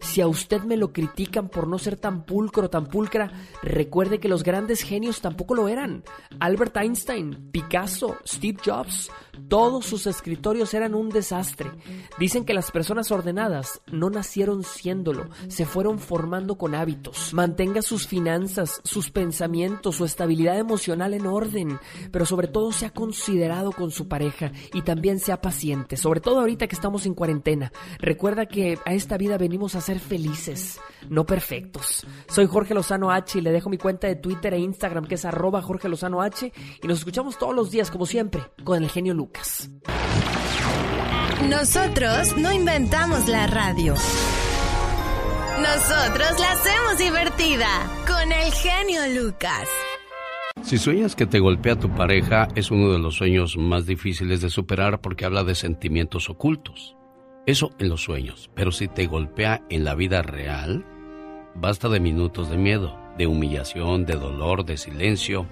Si 0.00 0.20
a 0.20 0.28
usted 0.28 0.62
me 0.62 0.76
lo 0.76 0.92
critican 0.92 1.48
por 1.48 1.68
no 1.68 1.78
ser 1.78 1.93
tan 1.96 2.24
pulcro, 2.24 2.68
tan 2.70 2.86
pulcra, 2.86 3.32
recuerde 3.62 4.20
que 4.20 4.28
los 4.28 4.42
grandes 4.42 4.82
genios 4.82 5.20
tampoco 5.20 5.54
lo 5.54 5.68
eran. 5.68 6.04
Albert 6.40 6.76
Einstein, 6.76 7.50
Picasso, 7.50 8.16
Steve 8.26 8.58
Jobs, 8.64 9.10
todos 9.48 9.86
sus 9.86 10.06
escritorios 10.06 10.74
eran 10.74 10.94
un 10.94 11.08
desastre. 11.08 11.70
Dicen 12.18 12.44
que 12.44 12.54
las 12.54 12.70
personas 12.70 13.10
ordenadas 13.10 13.80
no 13.90 14.10
nacieron 14.10 14.62
siéndolo, 14.62 15.28
se 15.48 15.66
fueron 15.66 15.98
formando 15.98 16.56
con 16.56 16.74
hábitos. 16.74 17.32
Mantenga 17.34 17.82
sus 17.82 18.06
finanzas, 18.06 18.80
sus 18.84 19.10
pensamientos, 19.10 19.96
su 19.96 20.04
estabilidad 20.04 20.58
emocional 20.58 21.14
en 21.14 21.26
orden, 21.26 21.78
pero 22.10 22.26
sobre 22.26 22.48
todo 22.48 22.72
sea 22.72 22.90
considerado 22.90 23.72
con 23.72 23.90
su 23.90 24.08
pareja 24.08 24.52
y 24.72 24.82
también 24.82 25.18
sea 25.18 25.40
paciente, 25.40 25.96
sobre 25.96 26.20
todo 26.20 26.40
ahorita 26.40 26.66
que 26.66 26.74
estamos 26.74 27.06
en 27.06 27.14
cuarentena. 27.14 27.72
Recuerda 27.98 28.46
que 28.46 28.78
a 28.84 28.94
esta 28.94 29.16
vida 29.16 29.38
venimos 29.38 29.74
a 29.74 29.80
ser 29.80 30.00
felices, 30.00 30.80
no 31.08 31.26
perfectos. 31.26 31.83
Soy 32.28 32.46
Jorge 32.46 32.74
Lozano 32.74 33.10
H 33.10 33.38
y 33.38 33.42
le 33.42 33.52
dejo 33.52 33.70
mi 33.70 33.78
cuenta 33.78 34.06
de 34.06 34.16
Twitter 34.16 34.54
e 34.54 34.58
Instagram 34.58 35.06
que 35.06 35.14
es 35.14 35.24
arroba 35.24 35.62
Jorge 35.62 35.88
Lozano 35.88 36.22
H 36.22 36.52
y 36.82 36.86
nos 36.86 36.98
escuchamos 36.98 37.38
todos 37.38 37.54
los 37.54 37.70
días 37.70 37.90
como 37.90 38.06
siempre 38.06 38.42
con 38.64 38.82
el 38.82 38.90
genio 38.90 39.14
Lucas. 39.14 39.70
Nosotros 41.48 42.36
no 42.36 42.52
inventamos 42.52 43.28
la 43.28 43.46
radio. 43.46 43.94
Nosotros 45.60 46.40
la 46.40 46.52
hacemos 46.52 46.98
divertida 46.98 47.68
con 48.06 48.32
el 48.32 48.52
genio 48.52 49.22
Lucas. 49.22 49.68
Si 50.62 50.78
sueñas 50.78 51.14
que 51.14 51.26
te 51.26 51.40
golpea 51.40 51.78
tu 51.78 51.90
pareja, 51.90 52.48
es 52.54 52.70
uno 52.70 52.90
de 52.90 52.98
los 52.98 53.16
sueños 53.16 53.56
más 53.58 53.84
difíciles 53.84 54.40
de 54.40 54.48
superar 54.48 55.00
porque 55.00 55.26
habla 55.26 55.44
de 55.44 55.54
sentimientos 55.54 56.30
ocultos. 56.30 56.96
Eso 57.46 57.70
en 57.78 57.90
los 57.90 58.02
sueños, 58.02 58.50
pero 58.54 58.72
si 58.72 58.88
te 58.88 59.06
golpea 59.06 59.62
en 59.68 59.84
la 59.84 59.94
vida 59.94 60.22
real, 60.22 60.86
basta 61.54 61.88
de 61.88 62.00
minutos 62.00 62.50
de 62.50 62.56
miedo, 62.56 62.98
de 63.16 63.26
humillación, 63.26 64.04
de 64.04 64.14
dolor, 64.14 64.64
de 64.64 64.76
silencio. 64.76 65.46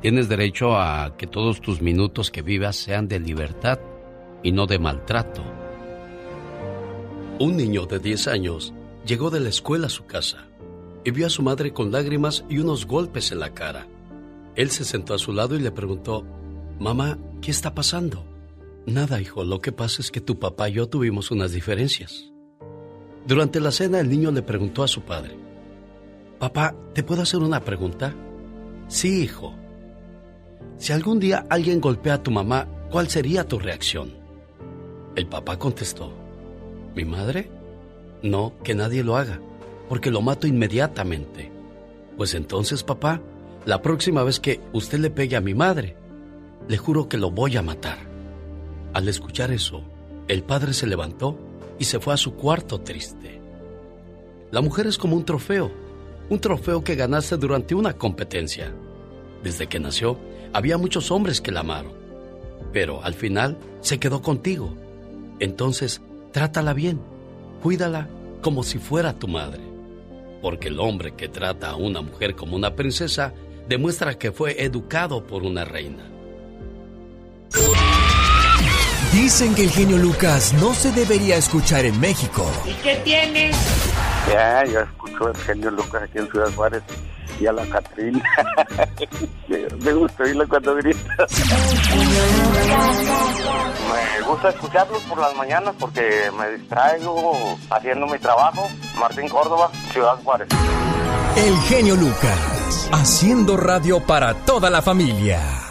Tienes 0.00 0.28
derecho 0.28 0.78
a 0.78 1.16
que 1.16 1.26
todos 1.26 1.60
tus 1.60 1.82
minutos 1.82 2.30
que 2.30 2.42
vivas 2.42 2.76
sean 2.76 3.08
de 3.08 3.20
libertad 3.20 3.78
y 4.42 4.52
no 4.52 4.66
de 4.66 4.78
maltrato. 4.78 5.42
Un 7.38 7.56
niño 7.56 7.86
de 7.86 7.98
10 7.98 8.28
años 8.28 8.72
llegó 9.06 9.30
de 9.30 9.40
la 9.40 9.48
escuela 9.48 9.86
a 9.86 9.90
su 9.90 10.06
casa 10.06 10.46
y 11.04 11.10
vio 11.10 11.26
a 11.26 11.30
su 11.30 11.42
madre 11.42 11.72
con 11.72 11.90
lágrimas 11.90 12.44
y 12.48 12.58
unos 12.58 12.86
golpes 12.86 13.32
en 13.32 13.40
la 13.40 13.54
cara. 13.54 13.86
Él 14.56 14.70
se 14.70 14.84
sentó 14.84 15.14
a 15.14 15.18
su 15.18 15.32
lado 15.32 15.56
y 15.56 15.60
le 15.60 15.70
preguntó, 15.70 16.24
Mamá, 16.78 17.18
¿qué 17.40 17.50
está 17.50 17.74
pasando? 17.74 18.24
Nada, 18.86 19.20
hijo, 19.20 19.44
lo 19.44 19.60
que 19.60 19.72
pasa 19.72 20.02
es 20.02 20.10
que 20.10 20.20
tu 20.20 20.38
papá 20.38 20.68
y 20.68 20.74
yo 20.74 20.88
tuvimos 20.88 21.30
unas 21.30 21.52
diferencias. 21.52 22.29
Durante 23.26 23.60
la 23.60 23.70
cena 23.70 24.00
el 24.00 24.08
niño 24.08 24.30
le 24.32 24.42
preguntó 24.42 24.82
a 24.82 24.88
su 24.88 25.02
padre, 25.02 25.36
Papá, 26.38 26.74
¿te 26.94 27.02
puedo 27.02 27.20
hacer 27.20 27.40
una 27.40 27.60
pregunta? 27.60 28.14
Sí, 28.88 29.22
hijo. 29.22 29.54
Si 30.78 30.92
algún 30.94 31.20
día 31.20 31.44
alguien 31.50 31.82
golpea 31.82 32.14
a 32.14 32.22
tu 32.22 32.30
mamá, 32.30 32.66
¿cuál 32.90 33.08
sería 33.08 33.46
tu 33.46 33.58
reacción? 33.58 34.14
El 35.16 35.26
papá 35.26 35.58
contestó, 35.58 36.14
¿mi 36.94 37.04
madre? 37.04 37.50
No, 38.22 38.54
que 38.64 38.74
nadie 38.74 39.04
lo 39.04 39.16
haga, 39.16 39.38
porque 39.88 40.10
lo 40.10 40.22
mato 40.22 40.46
inmediatamente. 40.46 41.52
Pues 42.16 42.34
entonces, 42.34 42.82
papá, 42.82 43.20
la 43.66 43.82
próxima 43.82 44.22
vez 44.22 44.40
que 44.40 44.60
usted 44.72 44.98
le 44.98 45.10
pegue 45.10 45.36
a 45.36 45.42
mi 45.42 45.52
madre, 45.52 45.94
le 46.68 46.78
juro 46.78 47.06
que 47.06 47.18
lo 47.18 47.30
voy 47.30 47.58
a 47.58 47.62
matar. 47.62 47.98
Al 48.94 49.08
escuchar 49.08 49.50
eso, 49.50 49.82
el 50.26 50.42
padre 50.42 50.72
se 50.72 50.86
levantó 50.86 51.38
y 51.80 51.84
se 51.84 51.98
fue 51.98 52.12
a 52.14 52.18
su 52.18 52.34
cuarto 52.34 52.82
triste. 52.82 53.40
La 54.52 54.60
mujer 54.60 54.86
es 54.86 54.98
como 54.98 55.16
un 55.16 55.24
trofeo, 55.24 55.72
un 56.28 56.38
trofeo 56.38 56.84
que 56.84 56.94
ganaste 56.94 57.38
durante 57.38 57.74
una 57.74 57.94
competencia. 57.94 58.72
Desde 59.42 59.66
que 59.66 59.80
nació, 59.80 60.18
había 60.52 60.76
muchos 60.76 61.10
hombres 61.10 61.40
que 61.40 61.50
la 61.50 61.60
amaron, 61.60 61.92
pero 62.70 63.02
al 63.02 63.14
final 63.14 63.56
se 63.80 63.98
quedó 63.98 64.20
contigo. 64.20 64.74
Entonces, 65.38 66.02
trátala 66.32 66.74
bien, 66.74 67.00
cuídala 67.62 68.10
como 68.42 68.62
si 68.62 68.78
fuera 68.78 69.18
tu 69.18 69.26
madre, 69.26 69.62
porque 70.42 70.68
el 70.68 70.80
hombre 70.80 71.14
que 71.16 71.30
trata 71.30 71.70
a 71.70 71.76
una 71.76 72.02
mujer 72.02 72.36
como 72.36 72.56
una 72.56 72.76
princesa 72.76 73.32
demuestra 73.68 74.18
que 74.18 74.32
fue 74.32 74.62
educado 74.62 75.26
por 75.26 75.44
una 75.44 75.64
reina. 75.64 76.04
Dicen 79.12 79.54
que 79.56 79.64
el 79.64 79.70
genio 79.70 79.98
Lucas 79.98 80.52
no 80.54 80.72
se 80.72 80.92
debería 80.92 81.36
escuchar 81.36 81.84
en 81.84 81.98
México. 81.98 82.48
¿Y 82.64 82.74
qué 82.74 82.94
tienes? 83.02 83.56
Ya, 84.28 84.64
yo 84.64 84.80
escucho 84.80 85.30
el 85.30 85.36
genio 85.38 85.70
Lucas 85.72 86.04
aquí 86.04 86.18
en 86.18 86.30
Ciudad 86.30 86.52
Juárez 86.54 86.82
y 87.40 87.46
a 87.46 87.52
la 87.52 87.66
Catrina. 87.66 88.22
me 89.82 89.92
gusta 89.94 90.22
oírla 90.22 90.46
cuando 90.46 90.76
grita. 90.76 91.26
Me 93.90 94.26
gusta 94.26 94.48
escucharlos 94.50 95.02
por 95.02 95.18
las 95.18 95.34
mañanas 95.34 95.74
porque 95.80 96.30
me 96.38 96.56
distraigo 96.56 97.58
haciendo 97.68 98.06
mi 98.06 98.18
trabajo. 98.18 98.68
Martín 98.96 99.28
Córdoba, 99.28 99.72
Ciudad 99.92 100.22
Juárez. 100.22 100.48
El 101.36 101.56
genio 101.62 101.96
Lucas, 101.96 102.88
haciendo 102.92 103.56
radio 103.56 103.98
para 103.98 104.34
toda 104.34 104.70
la 104.70 104.82
familia. 104.82 105.69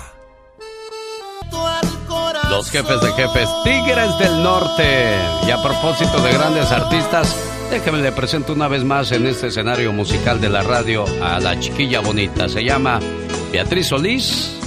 Los 2.59 2.71
jefes 2.71 2.99
de 2.99 3.13
jefes, 3.13 3.49
Tigres 3.63 4.19
del 4.19 4.43
Norte. 4.43 5.15
Y 5.47 5.49
a 5.49 5.63
propósito 5.63 6.21
de 6.21 6.33
grandes 6.33 6.69
artistas, 6.73 7.33
déjeme 7.71 7.99
le 7.99 8.11
presento 8.11 8.51
una 8.51 8.67
vez 8.67 8.83
más 8.83 9.13
en 9.13 9.27
este 9.27 9.47
escenario 9.47 9.93
musical 9.93 10.41
de 10.41 10.49
la 10.49 10.61
radio 10.61 11.05
a 11.23 11.39
la 11.39 11.57
chiquilla 11.57 12.01
bonita. 12.01 12.49
Se 12.49 12.61
llama 12.61 12.99
Beatriz 13.53 13.87
Solís. 13.87 14.59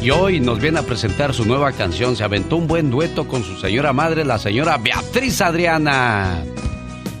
Y 0.00 0.08
hoy 0.08 0.40
nos 0.40 0.58
viene 0.58 0.78
a 0.78 0.84
presentar 0.84 1.34
su 1.34 1.44
nueva 1.44 1.72
canción. 1.72 2.16
Se 2.16 2.24
aventó 2.24 2.56
un 2.56 2.66
buen 2.66 2.90
dueto 2.90 3.28
con 3.28 3.44
su 3.44 3.60
señora 3.60 3.92
madre, 3.92 4.24
la 4.24 4.38
señora 4.38 4.78
Beatriz 4.78 5.42
Adriana. 5.42 6.42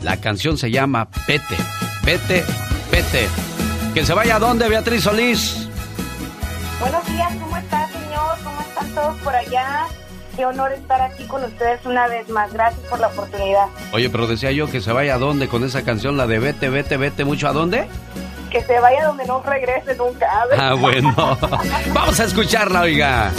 La 0.00 0.16
canción 0.16 0.56
se 0.56 0.70
llama 0.70 1.06
Pete, 1.26 1.58
Pete, 2.02 2.46
Pete. 2.90 3.28
Que 3.92 4.06
se 4.06 4.14
vaya 4.14 4.36
a 4.36 4.38
dónde, 4.38 4.70
Beatriz 4.70 5.02
Solís. 5.02 5.68
Buenos 6.80 7.06
días, 7.08 7.30
¿cómo 7.38 7.58
está, 7.58 7.86
señor? 7.88 8.38
¿Cómo 8.42 8.60
están 8.62 8.94
todos 8.94 9.16
por 9.18 9.36
allá? 9.36 9.86
Qué 10.36 10.44
honor 10.44 10.72
estar 10.72 11.00
aquí 11.00 11.24
con 11.26 11.44
ustedes 11.44 11.84
una 11.86 12.08
vez 12.08 12.28
más. 12.28 12.52
Gracias 12.52 12.84
por 12.88 12.98
la 12.98 13.08
oportunidad. 13.08 13.66
Oye, 13.92 14.10
pero 14.10 14.26
decía 14.26 14.50
yo 14.50 14.68
que 14.68 14.80
se 14.80 14.92
vaya 14.92 15.14
a 15.14 15.18
dónde 15.18 15.48
con 15.48 15.62
esa 15.64 15.84
canción, 15.84 16.16
la 16.16 16.26
de 16.26 16.38
Vete, 16.40 16.68
Vete, 16.70 16.96
Vete 16.96 17.24
mucho 17.24 17.48
a 17.48 17.52
dónde. 17.52 17.86
Que 18.50 18.62
se 18.62 18.78
vaya 18.80 19.04
donde 19.06 19.26
no 19.26 19.42
regrese 19.42 19.94
nunca. 19.96 20.28
Ah, 20.56 20.74
bueno. 20.74 21.14
Vamos 21.92 22.18
a 22.20 22.24
escucharla, 22.24 22.82
oiga. 22.82 23.30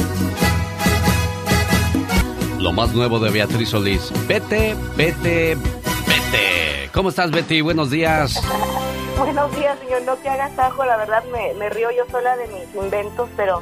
Lo 2.59 2.71
más 2.71 2.93
nuevo 2.93 3.19
de 3.19 3.29
Beatriz 3.29 3.69
Solís. 3.69 4.11
Vete, 4.27 4.75
vete, 4.95 5.55
vete. 6.07 6.89
¿Cómo 6.93 7.09
estás, 7.09 7.29
Betty? 7.31 7.61
Buenos 7.61 7.89
días. 7.91 8.41
Buenos 9.17 9.55
días, 9.55 9.77
señor. 9.79 10.01
No 10.03 10.15
te 10.15 10.29
hagas 10.29 10.57
ajo, 10.57 10.85
la 10.85 10.97
verdad 10.97 11.23
me, 11.31 11.53
me 11.55 11.69
río 11.69 11.89
yo 11.91 12.05
sola 12.09 12.35
de 12.37 12.47
mis 12.47 12.75
inventos, 12.75 13.29
pero 13.37 13.61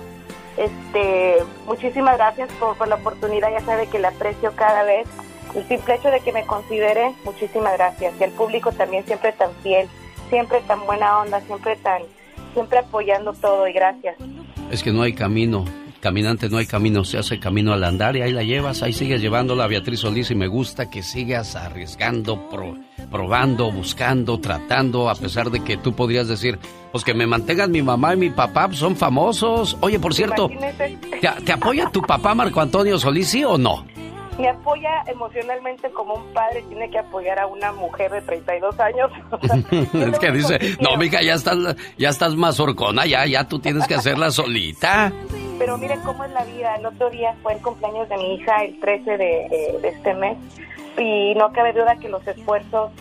este, 0.58 1.38
muchísimas 1.66 2.18
gracias 2.18 2.50
por, 2.54 2.88
la 2.88 2.96
oportunidad. 2.96 3.52
Ya 3.52 3.62
sabe 3.62 3.88
que 3.88 4.00
la 4.00 4.10
aprecio 4.10 4.54
cada 4.56 4.84
vez. 4.84 5.08
El 5.56 5.68
simple 5.68 5.96
hecho 5.96 6.10
de 6.10 6.20
que 6.20 6.32
me 6.32 6.46
considere, 6.46 7.14
muchísimas 7.26 7.74
gracias. 7.74 8.14
Y 8.20 8.24
el 8.24 8.32
público 8.32 8.72
también 8.72 9.06
siempre 9.06 9.32
tan 9.34 9.52
fiel, 9.62 9.88
siempre 10.30 10.62
tan 10.62 10.86
buena 10.86 11.20
onda, 11.20 11.42
siempre 11.42 11.76
tan, 11.78 12.02
siempre 12.54 12.80
apoyando 12.80 13.34
todo 13.34 13.68
y 13.68 13.74
gracias. 13.74 14.16
Es 14.72 14.82
que 14.82 14.92
no 14.92 15.04
hay 15.04 15.14
camino. 15.14 15.66
Caminante 16.04 16.50
no 16.50 16.58
hay 16.58 16.66
camino, 16.66 17.06
se 17.06 17.18
hace 17.18 17.40
camino 17.40 17.72
al 17.72 17.82
andar 17.86 18.18
y 18.18 18.22
ahí 18.22 18.34
la 18.34 18.44
llevas, 18.44 18.84
ahí 18.84 18.92
sigues 18.92 19.22
llevándola 19.22 19.68
Beatriz 19.68 20.02
Solís 20.02 20.30
y 20.32 20.36
me 20.36 20.48
gusta 20.48 20.90
que 20.90 21.02
sigas 21.02 21.56
arriesgando, 21.56 22.50
pro- 22.50 22.76
probando, 23.10 23.72
buscando, 23.72 24.38
tratando, 24.38 25.10
a 25.10 25.16
pesar 25.16 25.50
de 25.50 25.62
que 25.64 25.78
tú 25.78 25.94
podrías 25.94 26.28
decir, 26.28 26.60
pues 26.92 27.06
que 27.06 27.14
me 27.14 27.26
mantengan 27.26 27.72
mi 27.72 27.82
mamá 27.82 28.16
y 28.16 28.18
mi 28.18 28.30
papá, 28.32 28.68
pues 28.68 28.80
son 28.80 28.98
famosos. 28.98 29.78
Oye, 29.80 29.98
por 29.98 30.14
cierto, 30.14 30.50
¿te, 31.22 31.30
te 31.46 31.52
apoya 31.54 31.90
tu 31.90 32.02
papá 32.02 32.36
Marco 32.36 32.60
Antonio 32.60 33.00
Solís, 33.00 33.30
sí 33.30 33.46
o 33.46 33.58
no? 33.58 33.86
Me 34.40 34.50
apoya 34.50 35.04
emocionalmente 35.08 35.90
como 35.92 36.16
un 36.16 36.34
padre 36.34 36.64
tiene 36.68 36.90
que 36.90 37.00
apoyar 37.00 37.40
a 37.40 37.48
una 37.48 37.72
mujer 37.72 38.12
de 38.12 38.22
32 38.22 38.80
años. 38.80 39.12
es 39.94 40.20
que 40.20 40.32
dice, 40.32 40.60
no, 40.80 40.98
mija, 40.98 41.22
ya 41.22 41.36
estás, 41.36 41.58
ya 41.98 42.10
estás 42.10 42.36
más 42.36 42.60
horcona, 42.60 43.06
ya, 43.06 43.26
ya 43.26 43.48
tú 43.48 43.60
tienes 43.60 43.88
que 43.88 43.96
hacerla 43.96 44.32
solita. 44.32 45.12
Pero 45.60 45.78
miren 45.78 46.00
cómo 46.02 46.24
es 46.26 46.32
la 46.32 46.44
vida. 46.46 46.76
El 46.76 46.86
otro 46.88 47.10
día 47.10 47.36
fue 47.44 47.54
el 47.54 47.62
cumpleaños 47.62 48.10
de 48.10 48.18
mi 48.18 48.36
hija, 48.36 48.64
el 48.64 48.80
13 48.80 49.12
de, 49.12 49.18
de- 49.18 49.80
de 49.82 49.88
este 49.90 50.14
mes, 50.16 50.38
y 50.98 51.34
no 51.36 51.52
cabe 51.54 51.74
duda 51.74 51.96
que 51.98 52.10
los 52.10 52.26
esfuerzos 52.28 52.92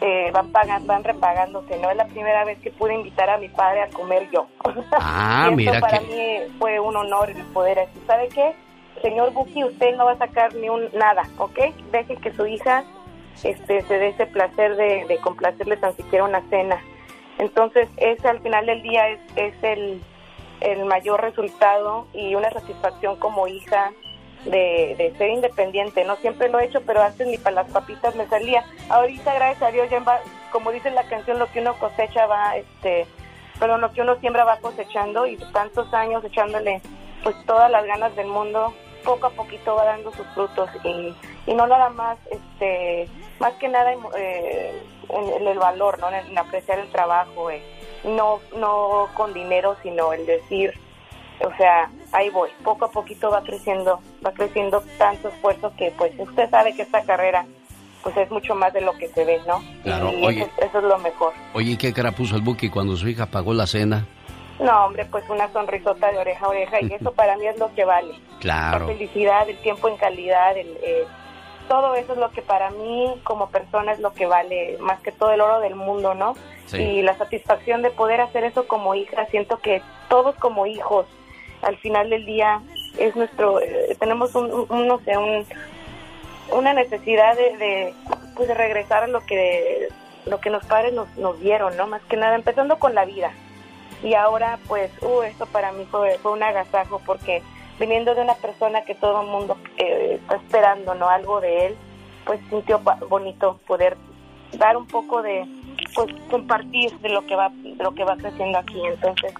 eh, 0.00 0.30
van 0.32 0.50
pagando, 0.50 0.86
van 0.86 1.04
repagándose. 1.04 1.78
No 1.78 1.90
es 1.90 1.96
la 1.96 2.06
primera 2.06 2.44
vez 2.44 2.58
que 2.60 2.70
pude 2.70 2.94
invitar 2.94 3.28
a 3.28 3.36
mi 3.36 3.48
padre 3.50 3.82
a 3.82 3.88
comer 3.90 4.28
yo. 4.32 4.46
Ah, 4.92 5.44
Y 5.44 5.48
esto 5.50 5.56
mira 5.56 5.80
para 5.80 5.98
que- 5.98 6.06
mí 6.48 6.56
fue 6.58 6.80
un 6.80 6.96
honor 6.96 7.30
el 7.30 7.42
poder 7.52 7.76
decir, 7.78 8.02
¿sabe 8.06 8.28
qué? 8.28 8.54
Señor 9.02 9.32
Buki, 9.32 9.64
usted 9.64 9.96
no 9.96 10.06
va 10.06 10.12
a 10.12 10.18
sacar 10.18 10.54
ni 10.54 10.68
un 10.68 10.88
nada, 10.92 11.22
¿ok? 11.38 11.58
Deje 11.92 12.16
que 12.16 12.32
su 12.32 12.46
hija 12.46 12.84
este, 13.42 13.82
se 13.82 13.98
dé 13.98 14.08
ese 14.08 14.26
placer 14.26 14.76
de, 14.76 15.18
complacerle 15.22 15.76
tan 15.76 15.94
siquiera 15.96 16.24
una 16.24 16.42
cena. 16.48 16.78
Entonces, 17.38 17.88
ese 17.96 18.28
al 18.28 18.40
final 18.40 18.66
del 18.66 18.82
día 18.82 19.08
es, 19.10 19.20
es 19.36 19.54
el, 19.62 20.02
el 20.60 20.84
mayor 20.86 21.20
resultado 21.20 22.06
y 22.12 22.34
una 22.34 22.50
satisfacción 22.50 23.16
como 23.16 23.46
hija 23.46 23.92
de, 24.44 24.94
de 24.98 25.14
ser 25.16 25.30
independiente. 25.30 26.04
No 26.04 26.16
siempre 26.16 26.48
lo 26.48 26.58
he 26.58 26.64
hecho, 26.64 26.82
pero 26.82 27.02
antes 27.02 27.26
ni 27.26 27.38
para 27.38 27.62
las 27.62 27.70
papitas 27.70 28.16
me 28.16 28.26
salía. 28.26 28.64
Ahorita, 28.88 29.34
gracias 29.34 29.62
a 29.62 29.70
Dios, 29.70 29.88
ya 29.90 30.00
va, 30.00 30.18
como 30.50 30.72
dice 30.72 30.90
la 30.90 31.04
canción, 31.04 31.38
lo 31.38 31.46
que 31.52 31.60
uno 31.60 31.74
cosecha 31.78 32.26
va, 32.26 32.56
este, 32.56 33.06
perdón, 33.60 33.80
lo 33.80 33.92
que 33.92 34.02
uno 34.02 34.16
siembra 34.16 34.44
va 34.44 34.58
cosechando 34.58 35.26
y 35.26 35.36
tantos 35.52 35.92
años 35.94 36.24
echándole 36.24 36.80
pues 37.22 37.36
todas 37.46 37.70
las 37.70 37.84
ganas 37.84 38.14
del 38.16 38.28
mundo, 38.28 38.72
poco 39.04 39.26
a 39.26 39.30
poquito 39.30 39.74
va 39.74 39.84
dando 39.84 40.12
sus 40.12 40.26
frutos 40.28 40.68
y, 40.84 41.14
y 41.46 41.54
no 41.54 41.66
nada 41.66 41.88
más, 41.90 42.18
este, 42.30 43.08
más 43.40 43.52
que 43.54 43.68
nada 43.68 43.92
eh, 44.16 44.82
en, 45.08 45.42
en 45.42 45.48
el 45.48 45.58
valor, 45.58 45.98
¿no? 45.98 46.08
En, 46.08 46.26
en 46.26 46.38
apreciar 46.38 46.78
el 46.78 46.88
trabajo, 46.90 47.50
eh, 47.50 47.62
no, 48.04 48.40
no 48.56 49.08
con 49.14 49.32
dinero, 49.34 49.76
sino 49.82 50.12
el 50.12 50.26
decir, 50.26 50.72
o 51.40 51.56
sea, 51.56 51.90
ahí 52.12 52.30
voy, 52.30 52.50
poco 52.64 52.86
a 52.86 52.90
poquito 52.90 53.30
va 53.30 53.42
creciendo, 53.42 54.00
va 54.24 54.32
creciendo 54.32 54.82
tanto 54.98 55.28
esfuerzo 55.28 55.72
que 55.76 55.92
pues 55.96 56.12
usted 56.18 56.50
sabe 56.50 56.74
que 56.74 56.82
esta 56.82 57.02
carrera 57.04 57.46
pues 58.02 58.16
es 58.16 58.30
mucho 58.30 58.54
más 58.54 58.72
de 58.72 58.80
lo 58.80 58.92
que 58.92 59.08
se 59.08 59.24
ve, 59.24 59.40
¿no? 59.46 59.62
Claro, 59.82 60.12
y 60.12 60.24
oye. 60.24 60.42
Eso, 60.42 60.66
eso 60.66 60.78
es 60.78 60.84
lo 60.84 60.98
mejor. 60.98 61.32
Oye, 61.52 61.72
¿y 61.72 61.76
qué 61.76 61.92
cara 61.92 62.12
puso 62.12 62.36
el 62.36 62.42
Buki 62.42 62.70
cuando 62.70 62.96
su 62.96 63.08
hija 63.08 63.26
pagó 63.26 63.52
la 63.52 63.66
cena? 63.66 64.06
No, 64.60 64.86
hombre, 64.86 65.04
pues 65.06 65.24
una 65.30 65.48
sonrisota 65.52 66.10
de 66.10 66.18
oreja 66.18 66.46
a 66.46 66.48
oreja 66.48 66.80
y 66.80 66.92
eso 66.92 67.12
para 67.12 67.36
mí 67.36 67.46
es 67.46 67.58
lo 67.58 67.72
que 67.74 67.84
vale. 67.84 68.14
Claro. 68.40 68.80
La 68.80 68.92
felicidad, 68.92 69.48
el 69.48 69.56
tiempo 69.58 69.88
en 69.88 69.96
calidad, 69.96 70.56
el, 70.56 70.76
eh, 70.82 71.04
todo 71.68 71.94
eso 71.94 72.14
es 72.14 72.18
lo 72.18 72.30
que 72.32 72.42
para 72.42 72.70
mí 72.70 73.14
como 73.24 73.50
persona 73.50 73.92
es 73.92 74.00
lo 74.00 74.12
que 74.14 74.26
vale 74.26 74.76
más 74.80 75.00
que 75.00 75.12
todo 75.12 75.32
el 75.32 75.40
oro 75.40 75.60
del 75.60 75.74
mundo, 75.76 76.14
¿no? 76.14 76.34
Sí. 76.66 76.78
Y 76.78 77.02
la 77.02 77.16
satisfacción 77.16 77.82
de 77.82 77.90
poder 77.90 78.20
hacer 78.20 78.44
eso 78.44 78.66
como 78.66 78.94
hija, 78.94 79.26
siento 79.26 79.58
que 79.58 79.80
todos 80.08 80.34
como 80.36 80.66
hijos, 80.66 81.06
al 81.62 81.76
final 81.78 82.10
del 82.10 82.26
día 82.26 82.60
es 82.98 83.14
nuestro, 83.16 83.60
eh, 83.60 83.96
tenemos 84.00 84.34
un, 84.34 84.66
un- 84.68 84.86
no 84.88 84.98
sé, 85.00 85.16
un, 85.16 85.46
una 86.50 86.72
necesidad 86.72 87.36
de, 87.36 87.56
de, 87.58 87.94
pues 88.34 88.48
de 88.48 88.54
regresar 88.54 89.04
a 89.04 89.06
lo 89.06 89.20
que 89.20 89.88
lo 90.26 90.40
que 90.40 90.50
los 90.50 90.64
padres 90.66 90.92
nos, 90.92 91.08
nos 91.16 91.38
dieron, 91.40 91.74
¿no? 91.78 91.86
Más 91.86 92.02
que 92.02 92.16
nada, 92.18 92.34
empezando 92.34 92.78
con 92.78 92.94
la 92.94 93.04
vida. 93.06 93.30
Y 94.02 94.14
ahora, 94.14 94.58
pues, 94.68 94.90
uh, 95.02 95.22
esto 95.22 95.46
para 95.46 95.72
mí 95.72 95.84
fue, 95.90 96.18
fue 96.18 96.32
un 96.32 96.42
agasajo 96.42 97.00
porque 97.04 97.42
viniendo 97.78 98.14
de 98.14 98.22
una 98.22 98.34
persona 98.34 98.82
que 98.82 98.94
todo 98.94 99.22
el 99.22 99.28
mundo 99.28 99.56
eh, 99.76 100.18
está 100.20 100.36
esperando, 100.36 100.94
¿no? 100.94 101.08
Algo 101.08 101.40
de 101.40 101.66
él, 101.66 101.76
pues 102.24 102.40
sintió 102.48 102.80
bonito 103.08 103.58
poder 103.66 103.96
dar 104.52 104.76
un 104.76 104.86
poco 104.86 105.22
de, 105.22 105.44
pues, 105.94 106.08
compartir 106.30 106.92
de 106.98 107.08
lo 107.08 107.26
que 107.26 107.34
va, 107.34 107.50
de 107.50 107.82
lo 107.82 107.92
que 107.92 108.04
va 108.04 108.16
creciendo 108.16 108.58
aquí. 108.58 108.80
Entonces, 108.84 109.34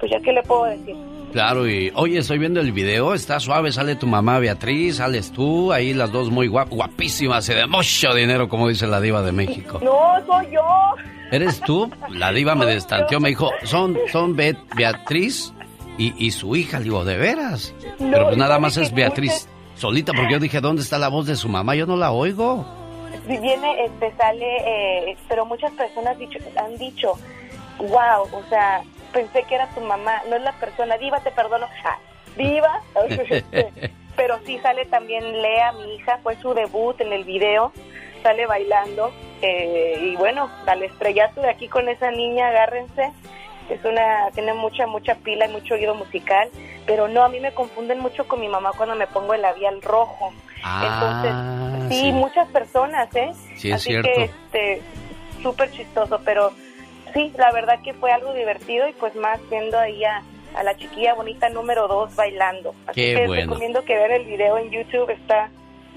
pues 0.00 0.12
ya 0.12 0.20
qué 0.20 0.32
le 0.32 0.42
puedo 0.42 0.64
decir. 0.64 0.96
Claro, 1.32 1.68
y 1.68 1.90
oye, 1.96 2.18
estoy 2.18 2.38
viendo 2.38 2.60
el 2.60 2.70
video, 2.70 3.12
está 3.12 3.40
suave, 3.40 3.72
sale 3.72 3.96
tu 3.96 4.06
mamá 4.06 4.38
Beatriz, 4.38 4.98
sales 4.98 5.32
tú, 5.32 5.72
ahí 5.72 5.92
las 5.92 6.12
dos 6.12 6.30
muy 6.30 6.46
guap 6.46 6.68
guapísimas 6.68 7.48
y 7.48 7.54
de 7.54 7.66
mucho 7.66 8.14
dinero, 8.14 8.48
como 8.48 8.68
dice 8.68 8.86
la 8.86 9.00
diva 9.00 9.20
de 9.22 9.32
México. 9.32 9.80
No, 9.82 10.14
soy 10.26 10.52
yo. 10.52 10.62
¿Eres 11.34 11.60
tú? 11.60 11.90
La 12.10 12.32
diva 12.32 12.54
me 12.54 12.64
destanteó, 12.64 13.18
me 13.18 13.30
dijo, 13.30 13.50
son, 13.64 13.98
son 14.12 14.36
Beatriz 14.36 15.52
y, 15.98 16.14
y 16.24 16.30
su 16.30 16.54
hija, 16.54 16.78
le 16.78 16.84
digo, 16.84 17.04
¿de 17.04 17.16
veras? 17.16 17.74
No, 17.98 18.12
Pero 18.12 18.26
pues 18.26 18.36
nada 18.36 18.52
¿sabe 18.52 18.62
más 18.62 18.76
es 18.76 18.94
Beatriz 18.94 19.48
solita, 19.74 20.12
porque 20.12 20.34
yo 20.34 20.38
dije, 20.38 20.60
¿dónde 20.60 20.82
está 20.82 20.96
la 20.96 21.08
voz 21.08 21.26
de 21.26 21.34
su 21.34 21.48
mamá? 21.48 21.74
Yo 21.74 21.86
no 21.86 21.96
la 21.96 22.12
oigo. 22.12 22.64
Si 23.26 23.36
viene, 23.38 23.84
este, 23.84 24.14
sale, 24.16 24.46
eh, 24.64 25.16
pero 25.28 25.44
muchas 25.44 25.72
personas 25.72 26.16
dicho, 26.18 26.38
han 26.56 26.78
dicho, 26.78 27.14
wow, 27.78 28.28
o 28.30 28.42
sea, 28.48 28.82
pensé 29.12 29.42
que 29.48 29.56
era 29.56 29.68
tu 29.70 29.80
mamá, 29.80 30.22
no 30.28 30.36
es 30.36 30.42
la 30.42 30.52
persona, 30.52 30.96
diva, 30.98 31.18
te 31.20 31.32
perdono, 31.32 31.66
ah, 31.84 31.98
diva, 32.36 32.80
pero 34.16 34.38
sí 34.46 34.58
sale 34.60 34.84
también 34.86 35.42
Lea, 35.42 35.72
mi 35.72 35.96
hija, 35.96 36.18
fue 36.22 36.36
su 36.40 36.54
debut 36.54 37.00
en 37.00 37.12
el 37.12 37.24
video, 37.24 37.72
sale 38.24 38.46
bailando, 38.46 39.12
eh, 39.42 39.98
y 40.00 40.16
bueno, 40.16 40.50
al 40.66 40.82
estrellato 40.82 41.40
de 41.42 41.50
aquí 41.50 41.68
con 41.68 41.88
esa 41.88 42.10
niña, 42.10 42.48
agárrense, 42.48 43.12
es 43.70 43.84
una, 43.84 44.30
tiene 44.34 44.54
mucha, 44.54 44.86
mucha 44.86 45.14
pila 45.14 45.46
y 45.46 45.52
mucho 45.52 45.74
oído 45.74 45.94
musical, 45.94 46.48
pero 46.86 47.06
no, 47.06 47.22
a 47.22 47.28
mí 47.28 47.38
me 47.38 47.52
confunden 47.52 48.00
mucho 48.00 48.26
con 48.26 48.40
mi 48.40 48.48
mamá 48.48 48.72
cuando 48.76 48.94
me 48.96 49.06
pongo 49.06 49.34
el 49.34 49.42
labial 49.42 49.80
rojo. 49.82 50.32
Ah, 50.62 51.22
Entonces, 51.78 51.96
sí, 51.96 52.04
sí. 52.06 52.12
muchas 52.12 52.48
personas, 52.48 53.14
¿eh? 53.14 53.30
Sí, 53.56 53.68
es 53.68 53.76
Así 53.76 53.90
cierto. 53.90 54.08
que, 54.12 54.24
este, 54.24 54.82
súper 55.42 55.70
chistoso, 55.70 56.20
pero 56.24 56.50
sí, 57.12 57.32
la 57.36 57.52
verdad 57.52 57.80
que 57.84 57.92
fue 57.94 58.10
algo 58.10 58.32
divertido 58.32 58.88
y 58.88 58.92
pues 58.94 59.14
más 59.14 59.38
viendo 59.50 59.78
ahí 59.78 60.02
a, 60.04 60.22
a 60.56 60.62
la 60.62 60.74
chiquilla 60.76 61.14
bonita 61.14 61.48
número 61.50 61.86
dos 61.88 62.14
bailando. 62.16 62.74
Así 62.86 63.00
Qué 63.00 63.14
que 63.14 63.26
bueno. 63.26 63.42
recomiendo 63.42 63.84
que 63.84 63.94
vean 63.94 64.12
el 64.12 64.24
video 64.24 64.56
en 64.58 64.70
YouTube, 64.70 65.10
está, 65.10 65.50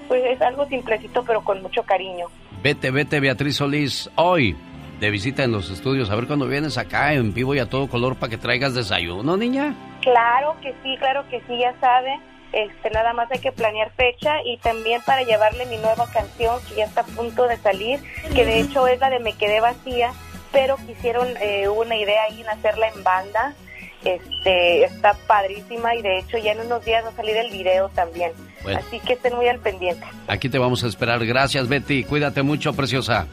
pues 0.08 0.24
es 0.24 0.40
algo 0.40 0.66
simplecito 0.66 1.22
pero 1.24 1.42
con 1.42 1.62
mucho 1.62 1.82
cariño. 1.84 2.26
Vete, 2.62 2.90
vete, 2.90 3.20
Beatriz 3.20 3.56
Solís, 3.56 4.10
hoy 4.16 4.56
de 4.98 5.10
visita 5.10 5.44
en 5.44 5.52
los 5.52 5.70
estudios, 5.70 6.10
a 6.10 6.16
ver 6.16 6.26
cuando 6.26 6.48
vienes 6.48 6.76
acá 6.76 7.12
en 7.12 7.32
vivo 7.32 7.54
y 7.54 7.60
a 7.60 7.66
todo 7.66 7.88
color 7.88 8.16
para 8.16 8.30
que 8.30 8.38
traigas 8.38 8.74
desayuno, 8.74 9.36
niña. 9.36 9.74
Claro 10.02 10.56
que 10.60 10.74
sí, 10.82 10.96
claro 10.98 11.24
que 11.28 11.40
sí, 11.46 11.58
ya 11.58 11.74
sabe. 11.80 12.18
Este, 12.52 12.90
nada 12.90 13.12
más 13.12 13.30
hay 13.30 13.40
que 13.40 13.52
planear 13.52 13.92
fecha 13.92 14.42
y 14.42 14.56
también 14.56 15.02
para 15.04 15.22
llevarle 15.22 15.66
mi 15.66 15.76
nueva 15.76 16.06
canción 16.10 16.58
que 16.66 16.76
ya 16.76 16.84
está 16.84 17.02
a 17.02 17.04
punto 17.04 17.46
de 17.46 17.58
salir, 17.58 18.00
que 18.34 18.44
de 18.44 18.60
hecho 18.60 18.88
es 18.88 18.98
la 19.00 19.10
de 19.10 19.20
Me 19.20 19.34
quedé 19.34 19.60
vacía, 19.60 20.12
pero 20.50 20.76
quisieron 20.86 21.28
eh, 21.40 21.68
una 21.68 21.96
idea 21.96 22.22
ahí 22.24 22.40
en 22.40 22.48
hacerla 22.48 22.88
en 22.88 23.04
banda. 23.04 23.54
Este, 24.04 24.84
está 24.84 25.14
padrísima 25.26 25.94
y 25.94 26.02
de 26.02 26.18
hecho 26.18 26.38
ya 26.38 26.52
en 26.52 26.60
unos 26.60 26.84
días 26.84 27.04
va 27.04 27.08
a 27.08 27.12
salir 27.12 27.36
el 27.36 27.50
video 27.50 27.88
también. 27.90 28.32
Bueno. 28.62 28.78
Así 28.78 29.00
que 29.00 29.14
estén 29.14 29.34
muy 29.34 29.48
al 29.48 29.58
pendiente. 29.58 30.06
Aquí 30.26 30.48
te 30.48 30.58
vamos 30.58 30.84
a 30.84 30.86
esperar. 30.86 31.24
Gracias, 31.26 31.68
Betty. 31.68 32.04
Cuídate 32.04 32.42
mucho, 32.42 32.72
preciosa. 32.74 33.26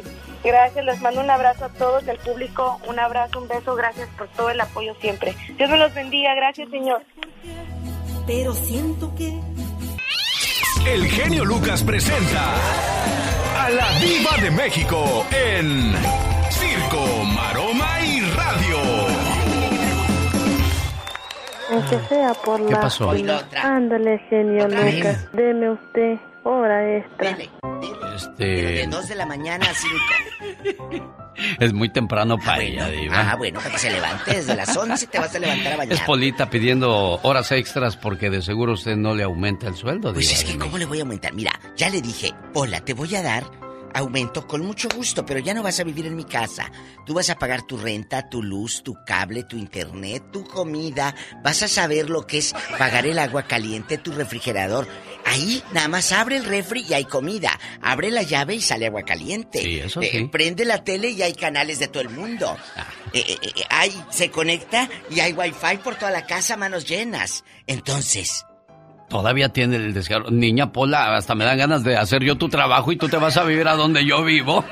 Gracias, 0.46 0.86
les 0.86 1.02
mando 1.02 1.22
un 1.22 1.30
abrazo 1.30 1.66
a 1.66 1.70
todos 1.70 2.08
el 2.08 2.18
público, 2.20 2.80
un 2.88 3.00
abrazo, 3.00 3.42
un 3.42 3.48
beso, 3.48 3.74
gracias 3.76 4.08
por 4.16 4.28
todo 4.30 4.52
el 4.52 4.62
apoyo 4.62 4.94
siempre. 5.02 5.34
Dios 5.58 5.70
me 5.72 5.78
los 5.78 5.92
bendiga, 5.96 6.36
gracias 6.36 6.70
Señor. 6.70 7.02
Pero 8.28 8.54
siento 8.54 9.12
que 9.16 9.40
El 10.88 11.08
genio 11.08 11.46
Lucas 11.46 11.84
presenta 11.84 12.54
a 13.58 13.70
la 13.72 14.00
Diva 14.00 14.38
de 14.40 14.52
México 14.52 15.26
en 15.32 15.94
Circo, 16.52 17.24
Maroma 17.24 18.02
y 18.02 18.22
Radio. 18.22 19.25
Aunque 21.72 22.00
sea 22.08 22.34
por 22.34 22.66
¿Qué 22.66 22.74
la 22.74 22.82
pasó? 22.82 23.12
Ándale, 23.62 24.20
genio 24.30 24.66
Otra 24.66 24.82
vez. 24.82 24.96
Lucas. 24.98 25.30
Deme 25.34 25.72
usted 25.72 26.18
hora 26.44 26.98
extra. 26.98 27.38
Este, 28.16 28.46
De 28.46 28.88
2 28.88 29.08
de 29.08 29.16
la 29.16 29.26
mañana 29.26 29.66
a 29.66 29.74
5. 29.74 29.96
es 31.60 31.74
muy 31.74 31.90
temprano 31.90 32.38
para 32.38 32.62
ella, 32.62 32.88
diva. 32.88 33.32
Ah, 33.32 33.36
bueno, 33.36 33.60
para 33.60 33.72
que 33.72 33.80
se 33.80 33.92
levante. 33.92 34.32
Desde 34.36 34.56
las 34.56 34.76
11 34.76 35.08
te 35.08 35.20
vas 35.20 35.36
a 35.36 35.40
levantar 35.40 35.74
a 35.74 35.78
bañar. 35.78 35.94
Es 35.94 36.02
Polita 36.02 36.50
pidiendo 36.50 37.20
horas 37.24 37.52
extras 37.52 37.98
porque 37.98 38.30
de 38.30 38.42
seguro 38.42 38.74
usted 38.74 38.96
no 38.96 39.14
le 39.16 39.24
aumenta 39.24 39.68
el 39.68 39.76
sueldo, 39.76 40.14
Pues 40.14 40.28
diva 40.28 40.40
es 40.40 40.46
que, 40.46 40.58
¿cómo 40.58 40.78
le 40.78 40.86
voy 40.86 41.00
a 41.00 41.02
aumentar? 41.02 41.34
Mira, 41.34 41.52
ya 41.76 41.90
le 41.90 42.02
dije, 42.02 42.32
hola, 42.54 42.80
te 42.82 42.94
voy 42.94 43.14
a 43.16 43.22
dar 43.24 43.44
aumento 43.96 44.46
con 44.46 44.64
mucho 44.66 44.90
gusto, 44.94 45.26
pero 45.26 45.40
ya 45.40 45.54
no 45.54 45.64
vas 45.64 45.80
a 45.80 45.84
vivir 45.84 46.06
en 46.06 46.16
mi 46.16 46.26
casa. 46.26 46.72
Tú 47.06 47.14
vas 47.14 47.30
a 47.30 47.40
pagar 47.40 47.64
tu 47.64 47.78
renta, 47.78 48.30
tu 48.30 48.44
luz, 48.44 48.84
tu 48.84 48.96
cable, 49.06 49.44
tu 49.44 49.58
internet, 49.58 50.24
tu 50.32 50.44
comida. 50.44 51.16
Vas 51.44 51.64
a 51.64 51.68
saber 51.68 52.10
lo 52.10 52.28
que 52.28 52.40
es 52.40 52.54
pagar 52.78 53.06
el 53.08 53.18
agua 53.18 53.44
caliente, 53.44 53.98
tu 53.98 54.12
refrigerador. 54.12 54.88
Ahí 55.26 55.64
nada 55.72 55.88
más 55.88 56.12
abre 56.12 56.38
el 56.38 56.46
refri 56.46 56.86
y 56.88 56.94
hay 56.94 57.06
comida. 57.06 57.58
Abre 57.82 58.12
la 58.12 58.22
llave 58.22 58.56
y 58.56 58.62
sale 58.62 58.86
agua 58.86 59.04
caliente. 59.04 59.62
Sí, 59.62 59.80
eso 59.80 60.02
Eh. 60.02 60.30
Prende 60.32 60.66
la 60.66 60.84
tele 60.84 61.10
y 61.10 61.22
hay 61.22 61.34
canales 61.34 61.80
de 61.80 61.88
todo 61.88 62.02
el 62.04 62.10
mundo. 62.10 62.58
Eh, 63.14 63.24
eh, 63.42 63.52
eh, 63.58 63.92
se 64.12 64.30
conecta 64.30 64.90
y 65.10 65.22
hay 65.22 65.34
wifi 65.34 65.78
por 65.84 65.96
toda 65.96 66.12
la 66.12 66.26
casa, 66.26 66.58
manos 66.58 66.86
llenas. 66.86 67.44
Entonces, 67.66 68.46
Todavía 69.10 69.50
tiene 69.50 69.76
el 69.76 69.94
descaro. 69.94 70.32
Niña 70.32 70.72
Pola, 70.72 71.16
hasta 71.16 71.36
me 71.36 71.46
dan 71.46 71.58
ganas 71.58 71.84
de 71.84 71.96
hacer 71.96 72.24
yo 72.24 72.38
tu 72.38 72.50
trabajo 72.50 72.92
y 72.92 72.98
tú 72.98 73.08
te 73.08 73.18
vas 73.18 73.38
a 73.38 73.44
vivir 73.44 73.68
a 73.68 73.76
donde 73.76 74.04
yo 74.06 74.24
vivo. 74.24 74.66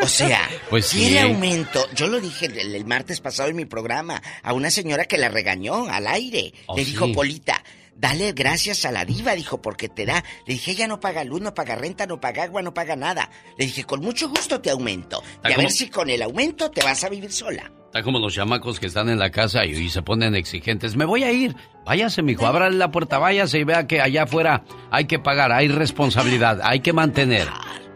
O 0.00 0.06
sea, 0.06 0.40
pues 0.70 0.86
sí. 0.86 0.98
quiere 0.98 1.20
aumento. 1.20 1.86
Yo 1.94 2.06
lo 2.06 2.20
dije 2.20 2.46
el, 2.46 2.74
el 2.74 2.84
martes 2.84 3.20
pasado 3.20 3.48
en 3.48 3.56
mi 3.56 3.64
programa 3.64 4.22
a 4.42 4.52
una 4.52 4.70
señora 4.70 5.06
que 5.06 5.16
la 5.16 5.30
regañó 5.30 5.86
al 5.88 6.06
aire. 6.06 6.52
Oh, 6.66 6.76
Le 6.76 6.84
dijo, 6.84 7.06
sí. 7.06 7.12
Polita, 7.14 7.64
dale 7.94 8.32
gracias 8.32 8.84
a 8.84 8.92
la 8.92 9.06
diva, 9.06 9.34
dijo, 9.34 9.62
porque 9.62 9.88
te 9.88 10.04
da. 10.04 10.22
Le 10.46 10.54
dije, 10.54 10.72
ella 10.72 10.86
no 10.86 11.00
paga 11.00 11.24
luz, 11.24 11.40
no 11.40 11.54
paga 11.54 11.74
renta, 11.74 12.06
no 12.06 12.20
paga 12.20 12.44
agua, 12.44 12.60
no 12.60 12.74
paga 12.74 12.94
nada. 12.94 13.30
Le 13.56 13.64
dije, 13.64 13.84
con 13.84 14.00
mucho 14.00 14.28
gusto 14.28 14.60
te 14.60 14.70
aumento. 14.70 15.22
Y 15.48 15.52
a 15.52 15.56
ver 15.56 15.70
si 15.70 15.88
con 15.88 16.10
el 16.10 16.20
aumento 16.20 16.70
te 16.70 16.84
vas 16.84 17.04
a 17.04 17.08
vivir 17.08 17.32
sola. 17.32 17.72
Está 17.88 18.02
como 18.02 18.18
los 18.18 18.34
chamacos 18.34 18.78
que 18.78 18.86
están 18.86 19.08
en 19.08 19.18
la 19.18 19.30
casa 19.30 19.64
y, 19.64 19.70
y 19.70 19.88
se 19.88 20.02
ponen 20.02 20.34
exigentes. 20.34 20.94
Me 20.94 21.06
voy 21.06 21.24
a 21.24 21.32
ir. 21.32 21.56
Váyase, 21.86 22.20
mijo. 22.20 22.46
Ábrale 22.46 22.76
la 22.76 22.90
puerta, 22.90 23.18
váyase 23.18 23.60
y 23.60 23.64
vea 23.64 23.86
que 23.86 24.02
allá 24.02 24.24
afuera 24.24 24.62
hay 24.90 25.06
que 25.06 25.18
pagar, 25.18 25.52
hay 25.52 25.68
responsabilidad, 25.68 26.60
hay 26.62 26.80
que 26.80 26.92
mantener. 26.92 27.48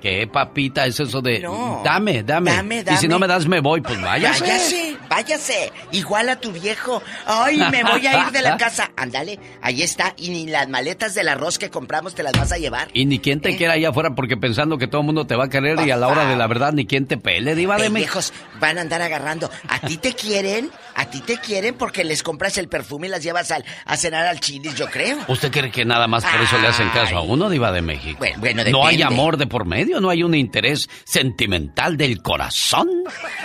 ¿Qué 0.02 0.26
papita 0.26 0.84
es 0.84 0.98
eso 0.98 1.20
de 1.22 1.38
No. 1.40 1.80
dame, 1.84 2.24
dame, 2.24 2.50
Dame, 2.50 2.76
Y 2.78 2.80
si 2.80 2.84
dame. 3.06 3.08
no 3.08 3.18
me 3.20 3.26
das, 3.28 3.46
me 3.46 3.60
voy. 3.60 3.80
Pues 3.80 4.00
váyase. 4.02 4.40
Váyase, 4.44 4.96
váyase. 5.08 5.72
Igual 5.92 6.28
a 6.28 6.36
tu 6.40 6.50
viejo. 6.50 7.00
Ay, 7.24 7.58
me 7.70 7.84
voy 7.84 8.04
a 8.06 8.26
ir 8.26 8.32
de 8.32 8.42
la 8.42 8.56
casa. 8.58 8.90
Ándale, 8.96 9.38
ahí 9.62 9.82
está. 9.82 10.14
Y 10.16 10.30
ni 10.30 10.46
las 10.48 10.68
maletas 10.68 11.14
del 11.14 11.28
arroz 11.28 11.56
que 11.58 11.70
compramos 11.70 12.14
te 12.16 12.22
las 12.24 12.32
vas 12.32 12.50
a 12.50 12.58
llevar. 12.58 12.88
Y 12.92 13.06
ni 13.06 13.20
quien 13.20 13.40
te 13.40 13.50
¿Eh? 13.50 13.56
quiera 13.56 13.74
allá 13.74 13.90
afuera 13.90 14.10
porque 14.16 14.36
pensando 14.36 14.76
que 14.76 14.88
todo 14.88 15.02
el 15.02 15.06
mundo 15.06 15.26
te 15.26 15.36
va 15.36 15.44
a 15.44 15.48
querer 15.48 15.78
y 15.86 15.90
a 15.92 15.96
la 15.96 16.08
hora 16.08 16.26
de 16.26 16.34
la 16.36 16.46
verdad 16.48 16.72
ni 16.72 16.84
quien 16.86 17.06
te 17.06 17.16
pele, 17.16 17.54
diva 17.54 17.76
de 17.76 17.88
México. 17.88 18.14
Pendejos 18.14 18.32
van 18.60 18.78
a 18.78 18.80
andar 18.80 19.02
agarrando. 19.02 19.50
A 19.68 19.78
ti 19.80 19.98
te 19.98 20.14
quieren, 20.14 20.70
a 20.96 21.04
ti 21.06 21.20
te 21.20 21.38
quieren 21.38 21.76
porque 21.76 22.02
les 22.02 22.22
compras 22.24 22.58
el 22.58 22.68
perfume 22.68 23.06
y 23.06 23.10
las 23.10 23.22
llevas 23.22 23.50
al, 23.52 23.64
a 23.84 23.96
cenar 23.96 24.26
al 24.26 24.40
chilis, 24.40 24.74
yo 24.74 24.86
creo. 24.86 25.18
¿Usted 25.28 25.50
cree 25.52 25.70
que 25.70 25.84
nada 25.84 26.08
más 26.08 26.24
por 26.24 26.40
eso 26.40 26.58
le 26.58 26.66
hacen 26.66 26.88
caso 26.90 27.16
a 27.16 27.20
uno, 27.22 27.48
diva 27.48 27.70
de 27.70 27.82
México? 27.82 28.16
Bueno, 28.18 28.38
bueno, 28.40 28.64
no 28.70 28.84
hay 28.86 29.00
amor 29.02 29.36
de 29.36 29.46
por 29.46 29.64
medio, 29.64 29.91
no 30.00 30.10
hay 30.10 30.22
un 30.22 30.34
interés 30.34 30.88
sentimental 31.04 31.96
del 31.96 32.22
corazón. 32.22 32.88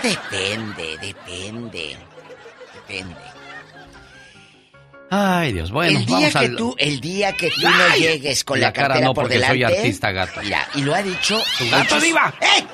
Depende, 0.02 0.98
depende. 1.02 1.98
Depende. 2.74 3.16
Ay, 5.10 5.54
Dios, 5.54 5.72
bueno, 5.72 6.00
el 6.00 6.06
día 6.06 6.16
vamos 6.18 6.32
que 6.34 6.38
al... 6.40 6.56
tú, 6.58 6.76
el 6.78 7.00
día 7.00 7.32
que 7.34 7.50
tú 7.50 7.62
no 7.62 7.96
llegues 7.96 8.44
con 8.44 8.60
la 8.60 8.68
la, 8.68 8.74
cara 8.74 9.00
no, 9.00 9.14
por 9.14 9.24
porque 9.24 9.40
soy 9.42 9.64
artista, 9.64 10.12
gato. 10.12 10.42
Mira, 10.44 10.68
y 10.76 10.82
lo 10.82 10.94
ha 10.94 11.02
dicho. 11.02 11.40
¡Tu 11.58 11.70
gato, 11.70 12.00
diva! 12.00 12.34
¡Eh! 12.42 12.66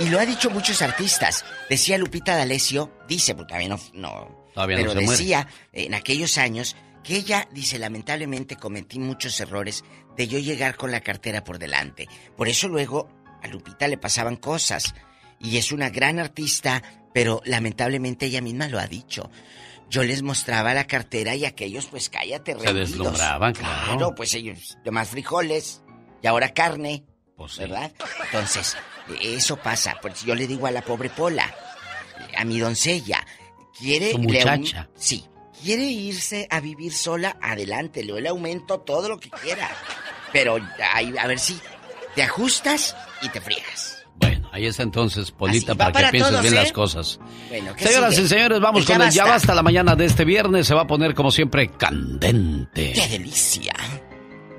Y 0.00 0.08
lo 0.10 0.20
ha 0.20 0.26
dicho 0.26 0.50
muchos 0.50 0.82
artistas. 0.82 1.44
Decía 1.70 1.96
Lupita 1.96 2.36
D'Alessio, 2.36 2.92
dice, 3.08 3.34
porque 3.34 3.48
todavía 3.48 3.68
no, 3.70 3.80
no 3.94 4.46
Todavía 4.52 4.76
no 4.78 4.82
pero 4.82 4.94
muere. 5.00 5.10
decía 5.10 5.48
en 5.72 5.94
aquellos 5.94 6.36
años 6.38 6.76
Que 7.02 7.16
ella 7.16 7.48
dice, 7.52 7.78
lamentablemente 7.78 8.56
cometí 8.56 8.98
muchos 8.98 9.40
errores 9.40 9.82
de 10.16 10.28
yo 10.28 10.38
llegar 10.38 10.76
con 10.76 10.90
la 10.90 11.00
cartera 11.00 11.42
por 11.42 11.58
delante. 11.58 12.06
Por 12.36 12.48
eso 12.48 12.68
luego 12.68 13.08
a 13.42 13.48
Lupita 13.48 13.88
le 13.88 13.98
pasaban 13.98 14.36
cosas. 14.36 14.94
Y 15.40 15.56
es 15.58 15.70
una 15.72 15.90
gran 15.90 16.18
artista, 16.18 16.82
pero 17.14 17.40
lamentablemente 17.44 18.26
ella 18.26 18.40
misma 18.40 18.68
lo 18.68 18.78
ha 18.78 18.86
dicho. 18.86 19.30
Yo 19.90 20.02
les 20.02 20.22
mostraba 20.22 20.74
la 20.74 20.86
cartera 20.86 21.34
y 21.34 21.44
aquellos, 21.46 21.86
pues 21.86 22.08
cállate, 22.10 22.52
Se 22.52 22.58
rendidos. 22.58 22.90
deslumbraban, 22.90 23.54
claro. 23.54 23.84
Claro, 23.86 24.14
pues 24.14 24.34
ellos, 24.34 24.76
más 24.90 25.08
frijoles 25.08 25.82
y 26.22 26.26
ahora 26.26 26.52
carne, 26.52 27.04
Pues 27.36 27.52
sí. 27.52 27.60
¿verdad? 27.60 27.90
Entonces, 28.26 28.76
eso 29.22 29.56
pasa. 29.56 29.96
Pues 30.02 30.22
yo 30.24 30.34
le 30.34 30.46
digo 30.46 30.66
a 30.66 30.70
la 30.72 30.82
pobre 30.82 31.08
Pola, 31.08 31.54
a 32.36 32.44
mi 32.44 32.58
doncella, 32.58 33.24
quiere... 33.78 34.18
Muchacha. 34.18 34.90
sí, 34.96 35.24
quiere 35.62 35.84
irse 35.84 36.46
a 36.50 36.60
vivir 36.60 36.92
sola, 36.92 37.38
adelante, 37.40 38.04
le 38.04 38.20
le 38.20 38.28
aumento 38.28 38.80
todo 38.80 39.08
lo 39.08 39.18
que 39.18 39.30
quiera. 39.30 39.70
Pero 40.32 40.58
ahí, 40.92 41.14
a 41.18 41.26
ver 41.26 41.38
si 41.38 41.58
te 42.14 42.22
ajustas 42.24 42.94
y 43.22 43.28
te 43.28 43.40
friegas. 43.40 44.04
Bueno, 44.16 44.48
ahí 44.52 44.66
está 44.66 44.82
entonces, 44.82 45.30
Polita, 45.30 45.74
para, 45.76 45.92
para 45.92 46.06
que 46.06 46.12
pienses 46.12 46.30
todos, 46.30 46.42
bien 46.42 46.54
¿eh? 46.54 46.56
las 46.56 46.72
cosas. 46.72 47.20
Bueno, 47.48 47.74
¿qué 47.76 47.86
Señoras 47.86 48.14
sigue? 48.14 48.26
y 48.26 48.28
señores, 48.30 48.60
vamos 48.60 48.84
con 48.84 48.98
ya 48.98 49.06
el 49.06 49.12
Ya. 49.12 49.24
Basta 49.26 49.54
la 49.54 49.62
mañana 49.62 49.94
de 49.94 50.06
este 50.06 50.24
viernes. 50.24 50.66
Se 50.66 50.74
va 50.74 50.82
a 50.82 50.86
poner, 50.86 51.14
como 51.14 51.30
siempre, 51.30 51.68
candente. 51.68 52.92
¡Qué 52.94 53.06
delicia! 53.08 53.74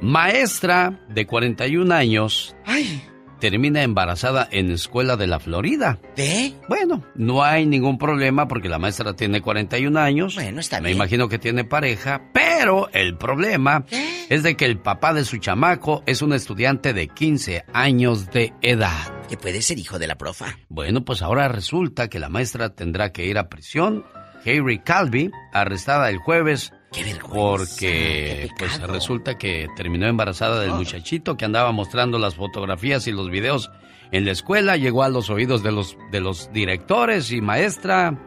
Maestra 0.02 0.98
de 1.10 1.27
41 1.27 1.94
años 1.94 2.56
¡Ay! 2.65 3.03
Termina 3.40 3.84
embarazada 3.84 4.48
en 4.52 4.72
escuela 4.72 5.16
de 5.18 5.28
la 5.28 5.40
Florida. 5.40 5.99
¿De? 6.16 6.53
Bueno, 6.68 7.03
no 7.16 7.44
hay 7.44 7.66
ningún 7.66 7.98
problema 7.98 8.48
porque 8.48 8.70
la 8.70 8.80
maestra 8.80 9.14
tiene 9.16 9.41
41 9.41 9.99
años. 9.99 10.36
Bueno, 10.36 10.60
está 10.60 10.80
Me 10.80 10.88
bien. 10.90 10.98
imagino 10.98 11.30
que 11.30 11.40
tiene 11.40 11.64
pareja, 11.64 12.22
pero 12.34 12.90
el 12.94 13.18
problema 13.18 13.86
es 14.30 14.44
de 14.44 14.56
que 14.56 14.66
el 14.66 14.78
papá 14.80 15.14
de 15.14 15.26
su 15.26 15.38
chamaco 15.38 16.03
es 16.06 16.22
un 16.22 16.34
estudiante 16.34 16.94
de 16.94 17.07
15 17.07 17.66
años 17.74 18.30
de 18.32 18.53
edad. 18.61 19.14
Que 19.28 19.38
puede 19.38 19.61
ser 19.61 19.78
hijo 19.80 19.99
de 19.99 20.07
la 20.07 20.18
profa. 20.18 20.57
Bueno, 20.70 21.06
pues 21.06 21.22
ahora 21.22 21.48
resulta 21.48 22.10
que 22.10 22.20
la 22.20 22.30
maestra 22.30 22.70
tendrá 22.76 23.11
que 23.11 23.26
ir 23.26 23.38
a 23.38 23.48
prisión. 23.49 24.03
Harry 24.45 24.80
Calvi, 24.80 25.30
arrestada 25.53 26.10
el 26.10 26.18
jueves 26.18 26.72
¡Qué 26.91 27.03
vergüenza! 27.03 27.36
porque 27.36 28.49
qué 28.57 28.66
pues 28.66 28.82
resulta 28.82 29.38
que 29.38 29.68
terminó 29.76 30.07
embarazada 30.07 30.61
del 30.61 30.72
muchachito 30.72 31.38
que 31.38 31.45
andaba 31.45 31.72
mostrando 31.72 32.18
las 32.18 32.36
fotografías 32.36 33.07
y 33.07 33.11
los 33.11 33.30
videos 33.30 33.72
en 34.11 34.26
la 34.26 34.32
escuela, 34.32 34.76
llegó 34.76 35.03
a 35.03 35.10
los 35.10 35.30
oídos 35.30 35.61
de 35.61 35.72
los 35.72 35.95
de 36.11 36.20
los 36.20 36.52
directores 36.52 37.32
y 37.32 37.41
maestra. 37.41 38.18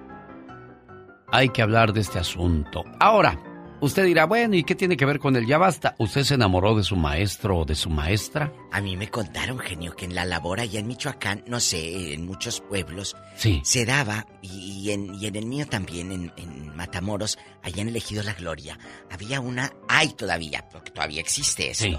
Hay 1.29 1.49
que 1.49 1.63
hablar 1.63 1.93
de 1.93 2.03
este 2.03 2.19
asunto. 2.19 2.85
Ahora, 3.01 3.39
usted 3.83 4.05
dirá, 4.07 4.25
bueno, 4.25 4.57
¿y 4.57 4.65
qué 4.65 4.75
tiene 4.75 4.97
que 4.97 5.05
ver 5.05 5.19
con 5.19 5.37
el 5.37 5.47
ya 5.47 5.59
basta? 5.59 5.95
¿Usted 5.99 6.23
se 6.25 6.35
enamoró 6.35 6.75
de 6.75 6.83
su 6.83 6.97
maestro 6.97 7.59
o 7.59 7.65
de 7.67 7.75
su 7.75 7.91
maestra? 7.91 8.51
A 8.73 8.81
mí 8.81 8.97
me 8.97 9.09
contaron, 9.11 9.59
genio, 9.59 9.95
que 9.95 10.07
en 10.07 10.15
la 10.15 10.25
labor 10.25 10.61
allá 10.61 10.81
en 10.81 10.87
Michoacán, 10.87 11.45
no 11.47 11.61
sé, 11.61 12.15
en 12.15 12.25
muchos 12.25 12.61
pueblos, 12.61 13.15
Sí. 13.37 13.61
se 13.65 13.85
daba, 13.85 14.27
y, 14.41 14.49
y 14.81 14.91
en, 14.93 15.15
y 15.15 15.27
en 15.27 15.37
el 15.37 15.45
mío 15.47 15.67
también, 15.67 16.11
en, 16.13 16.33
en 16.39 16.75
Matamoros, 16.75 17.39
allá 17.63 17.83
en 17.83 17.89
Elegido 17.89 18.23
La 18.23 18.33
Gloria, 18.33 18.79
había 19.11 19.41
una, 19.41 19.73
hay 19.89 20.09
todavía, 20.15 20.67
porque 20.71 20.91
todavía 20.91 21.21
existe 21.21 21.71
eso. 21.71 21.85
Sí. 21.85 21.99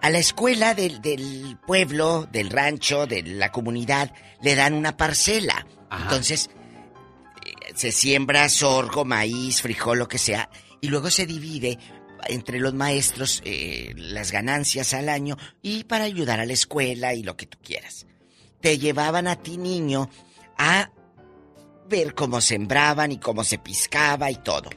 A 0.00 0.10
la 0.10 0.18
escuela 0.18 0.74
del, 0.74 1.02
del 1.02 1.58
pueblo, 1.66 2.28
del 2.30 2.50
rancho, 2.50 3.06
de 3.08 3.22
la 3.24 3.50
comunidad, 3.50 4.12
le 4.40 4.54
dan 4.54 4.74
una 4.74 4.96
parcela. 4.96 5.66
Ajá. 5.90 6.04
Entonces, 6.04 6.50
eh, 7.44 7.52
se 7.74 7.90
siembra 7.90 8.48
sorgo, 8.48 9.04
maíz, 9.04 9.60
frijol, 9.60 9.98
lo 9.98 10.06
que 10.06 10.18
sea, 10.18 10.50
y 10.80 10.88
luego 10.88 11.10
se 11.10 11.26
divide 11.26 11.78
entre 12.28 12.58
los 12.58 12.74
maestros 12.74 13.42
eh, 13.44 13.92
las 13.96 14.32
ganancias 14.32 14.92
al 14.94 15.08
año 15.08 15.36
y 15.62 15.84
para 15.84 16.04
ayudar 16.04 16.40
a 16.40 16.46
la 16.46 16.52
escuela 16.52 17.14
y 17.14 17.22
lo 17.22 17.36
que 17.36 17.46
tú 17.46 17.58
quieras. 17.62 18.06
Te 18.60 18.78
llevaban 18.78 19.28
a 19.28 19.36
ti, 19.36 19.56
niño, 19.56 20.10
a 20.56 20.90
ver 21.88 22.14
cómo 22.14 22.40
sembraban 22.40 23.12
y 23.12 23.18
cómo 23.18 23.44
se 23.44 23.58
piscaba 23.58 24.30
y 24.30 24.36
todo. 24.36 24.68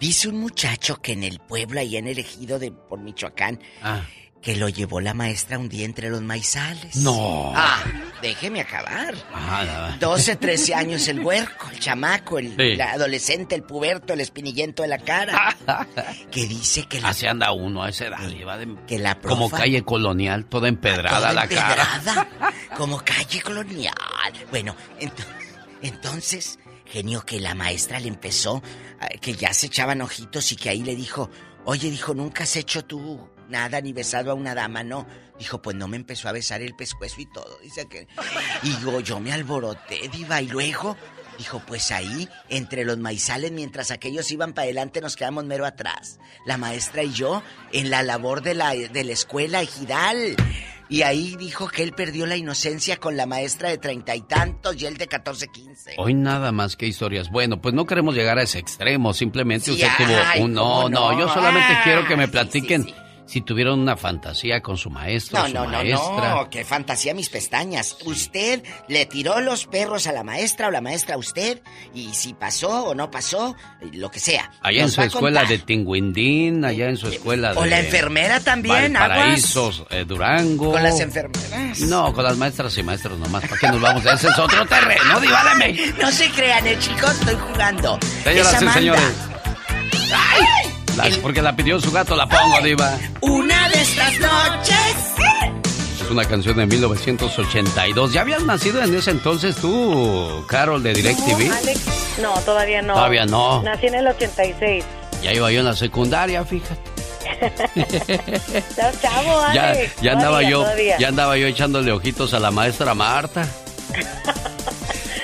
Dice 0.00 0.28
un 0.28 0.40
muchacho 0.40 0.96
que 1.02 1.12
en 1.12 1.24
el 1.24 1.40
pueblo, 1.40 1.80
ahí 1.80 1.96
en 1.96 2.06
el 2.06 2.18
ejido 2.18 2.58
de 2.58 2.70
por 2.72 3.00
Michoacán, 3.00 3.60
Ah. 3.82 4.02
Que 4.48 4.56
lo 4.56 4.70
llevó 4.70 4.98
la 5.02 5.12
maestra 5.12 5.58
un 5.58 5.68
día 5.68 5.84
entre 5.84 6.08
los 6.08 6.22
maizales. 6.22 6.96
No. 6.96 7.52
Ah, 7.54 7.84
déjeme 8.22 8.62
acabar. 8.62 9.14
Ah, 9.34 9.62
nada. 9.66 9.96
12, 10.00 10.36
13 10.36 10.74
años 10.74 11.06
el 11.08 11.20
huerco, 11.20 11.68
el 11.70 11.78
chamaco, 11.78 12.38
el, 12.38 12.52
Sí. 12.56 12.62
el 12.62 12.80
adolescente, 12.80 13.54
el 13.54 13.62
puberto, 13.62 14.14
el 14.14 14.22
espinillento 14.22 14.80
de 14.84 14.88
la 14.88 14.96
cara. 15.00 15.54
que 16.30 16.46
dice 16.46 16.86
que 16.88 16.98
la, 16.98 17.10
Así 17.10 17.26
anda 17.26 17.52
uno 17.52 17.82
a 17.82 17.90
esa 17.90 18.06
edad, 18.06 18.20
de- 18.20 18.74
que 18.86 18.98
la 18.98 19.20
profa... 19.20 19.34
como 19.36 19.50
calle 19.50 19.82
colonial, 19.84 20.46
toda 20.46 20.68
empedrada 20.68 21.14
toda 21.18 21.32
la 21.34 21.46
cara. 21.46 21.84
empedrada, 21.98 22.28
como 22.78 23.04
calle 23.04 23.42
colonial. 23.42 23.92
Bueno, 24.48 24.74
ento- 24.98 25.26
entonces, 25.82 26.58
genio, 26.86 27.20
que 27.26 27.38
la 27.38 27.54
maestra 27.54 28.00
le 28.00 28.08
empezó, 28.08 28.62
eh, 29.10 29.18
que 29.18 29.34
ya 29.34 29.52
se 29.52 29.66
echaban 29.66 30.00
ojitos 30.00 30.50
y 30.52 30.56
que 30.56 30.70
ahí 30.70 30.82
le 30.82 30.96
dijo, 30.96 31.28
oye, 31.66 31.90
dijo, 31.90 32.14
nunca 32.14 32.44
has 32.44 32.56
hecho 32.56 32.82
tú 32.82 33.28
nada 33.48 33.80
ni 33.80 33.92
besado 33.92 34.30
a 34.30 34.34
una 34.34 34.54
dama, 34.54 34.82
¿no? 34.82 35.06
Dijo, 35.38 35.60
pues 35.62 35.76
no 35.76 35.88
me 35.88 35.96
empezó 35.96 36.28
a 36.28 36.32
besar 36.32 36.62
el 36.62 36.74
pescuezo 36.74 37.20
y 37.20 37.26
todo. 37.26 37.58
Dice 37.62 37.86
que... 37.88 38.06
Y 38.62 38.70
yo, 38.82 39.00
yo 39.00 39.20
me 39.20 39.32
alboroté, 39.32 40.08
diva, 40.12 40.40
y 40.42 40.48
luego... 40.48 40.96
Dijo, 41.38 41.62
pues 41.64 41.92
ahí, 41.92 42.28
entre 42.48 42.84
los 42.84 42.98
maizales, 42.98 43.52
mientras 43.52 43.92
aquellos 43.92 44.28
iban 44.32 44.54
para 44.54 44.64
adelante, 44.64 45.00
nos 45.00 45.14
quedamos 45.14 45.44
mero 45.44 45.66
atrás. 45.66 46.18
La 46.44 46.56
maestra 46.56 47.04
y 47.04 47.12
yo, 47.12 47.44
en 47.70 47.90
la 47.90 48.02
labor 48.02 48.42
de 48.42 48.54
la, 48.56 48.74
de 48.74 49.04
la 49.04 49.12
escuela 49.12 49.62
ejidal. 49.62 50.34
Y 50.88 51.02
ahí 51.02 51.36
dijo 51.36 51.68
que 51.68 51.84
él 51.84 51.92
perdió 51.92 52.26
la 52.26 52.34
inocencia 52.36 52.96
con 52.96 53.16
la 53.16 53.26
maestra 53.26 53.68
de 53.68 53.78
treinta 53.78 54.16
y 54.16 54.22
tantos 54.22 54.82
y 54.82 54.86
él 54.86 54.96
de 54.96 55.06
catorce, 55.06 55.46
quince. 55.46 55.94
Hoy 55.98 56.12
nada 56.14 56.50
más 56.50 56.74
que 56.74 56.86
historias. 56.88 57.30
Bueno, 57.30 57.60
pues 57.62 57.72
no 57.72 57.86
queremos 57.86 58.16
llegar 58.16 58.38
a 58.38 58.42
ese 58.42 58.58
extremo. 58.58 59.14
Simplemente 59.14 59.66
Sí, 59.66 59.72
usted 59.72 59.86
tuvo 59.96 60.44
un... 60.44 60.54
No, 60.54 60.62
¿cómo 60.64 60.88
no, 60.88 61.12
no? 61.12 61.18
yo 61.20 61.28
solamente 61.28 61.72
Ah, 61.72 61.80
quiero 61.84 62.04
que 62.08 62.16
me 62.16 62.26
platiquen 62.26 62.82
sí, 62.82 62.88
sí. 62.88 62.94
Si 63.28 63.42
tuvieron 63.42 63.78
una 63.78 63.96
fantasía 63.96 64.62
con 64.62 64.78
su 64.78 64.88
maestro, 64.88 65.38
No, 65.38 65.46
su 65.48 65.52
no, 65.54 65.64
no, 65.64 65.70
maestra. 65.70 66.34
no, 66.34 66.48
qué 66.50 66.64
fantasía 66.64 67.12
mis 67.12 67.28
pestañas. 67.28 67.98
Usted 68.06 68.62
le 68.88 69.04
tiró 69.04 69.40
los 69.40 69.66
perros 69.66 70.06
a 70.06 70.12
la 70.12 70.24
maestra 70.24 70.68
o 70.68 70.70
la 70.70 70.80
maestra 70.80 71.16
a 71.16 71.18
usted, 71.18 71.60
y 71.94 72.14
si 72.14 72.32
pasó 72.32 72.86
o 72.86 72.94
no 72.94 73.10
pasó, 73.10 73.54
lo 73.92 74.10
que 74.10 74.18
sea. 74.18 74.50
Allá 74.62 74.82
en 74.82 74.90
su 74.90 75.02
a 75.02 75.04
escuela 75.04 75.44
de 75.44 75.58
Tinguindín, 75.58 76.64
allá 76.64 76.88
en 76.88 76.96
su 76.96 77.08
escuela 77.08 77.52
de... 77.52 77.58
O 77.58 77.66
la 77.66 77.80
enfermera 77.80 78.40
también, 78.40 78.96
aguas. 78.96 79.08
Valparaísos, 79.10 79.84
eh, 79.90 80.04
Durango. 80.06 80.72
Con 80.72 80.82
las 80.82 80.98
enfermeras. 80.98 81.80
No, 81.80 82.12
con 82.14 82.24
las 82.24 82.36
maestras 82.38 82.76
y 82.78 82.82
maestros 82.82 83.18
nomás. 83.18 83.42
¿Para 83.42 83.58
qué 83.60 83.68
nos 83.68 83.80
vamos? 83.80 84.06
Ese 84.06 84.28
es 84.28 84.38
otro 84.38 84.64
terreno, 84.66 85.20
México. 85.58 85.98
No 86.00 86.10
se 86.10 86.30
crean, 86.30 86.66
eh, 86.66 86.78
chicos, 86.78 87.12
estoy 87.20 87.34
jugando. 87.34 87.98
Señoras 88.24 88.62
y 88.62 88.68
señores. 88.68 89.14
La- 90.98 91.16
porque 91.22 91.42
la 91.42 91.54
pidió 91.56 91.80
su 91.80 91.90
gato, 91.92 92.16
la 92.16 92.26
pongo, 92.28 92.60
diva. 92.62 92.98
Una 93.20 93.68
de 93.68 93.80
estas 93.82 94.18
noches. 94.18 94.96
Es 96.02 96.10
una 96.10 96.24
canción 96.24 96.56
de 96.56 96.66
1982. 96.66 98.12
¿Ya 98.12 98.22
habías 98.22 98.42
nacido 98.44 98.82
en 98.82 98.94
ese 98.96 99.10
entonces 99.10 99.56
tú, 99.56 100.44
Carol, 100.48 100.82
de 100.82 100.94
DirecTV? 100.94 101.48
No, 101.48 101.54
Alex, 101.54 101.80
no, 102.22 102.32
todavía 102.40 102.82
no. 102.82 102.94
Todavía 102.94 103.26
no. 103.26 103.62
Nací 103.62 103.86
en 103.88 103.94
el 103.96 104.06
86. 104.06 104.84
Ya 105.22 105.32
iba 105.32 105.50
yo 105.52 105.60
en 105.60 105.66
la 105.66 105.74
secundaria, 105.76 106.44
fíjate. 106.44 106.80
Ya, 110.02 110.12
andaba 110.12 110.30
Todavía, 110.40 110.50
yo, 110.50 110.60
todavía. 110.62 110.98
ya 110.98 111.08
andaba 111.08 111.36
yo 111.36 111.46
echándole 111.46 111.92
ojitos 111.92 112.32
a 112.34 112.38
la 112.40 112.50
maestra 112.50 112.94
Marta. 112.94 113.46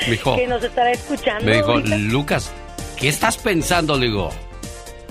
Me 0.07 0.11
dijo, 0.13 0.37
Que 0.37 0.47
nos 0.47 0.63
estará 0.63 0.91
escuchando. 0.93 1.45
me 1.45 1.57
dijo, 1.57 1.71
ahorita. 1.73 1.97
Lucas, 1.97 2.51
¿qué 2.97 3.09
estás 3.09 3.37
pensando? 3.39 3.97
Le 3.97 4.07
digo, 4.07 4.31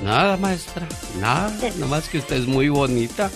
nada, 0.03 0.38
maestra, 0.38 0.88
nada, 1.19 1.51
nomás 1.80 2.09
que 2.09 2.17
usted 2.19 2.35
es 2.38 2.47
muy 2.47 2.69
bonita. 2.69 3.30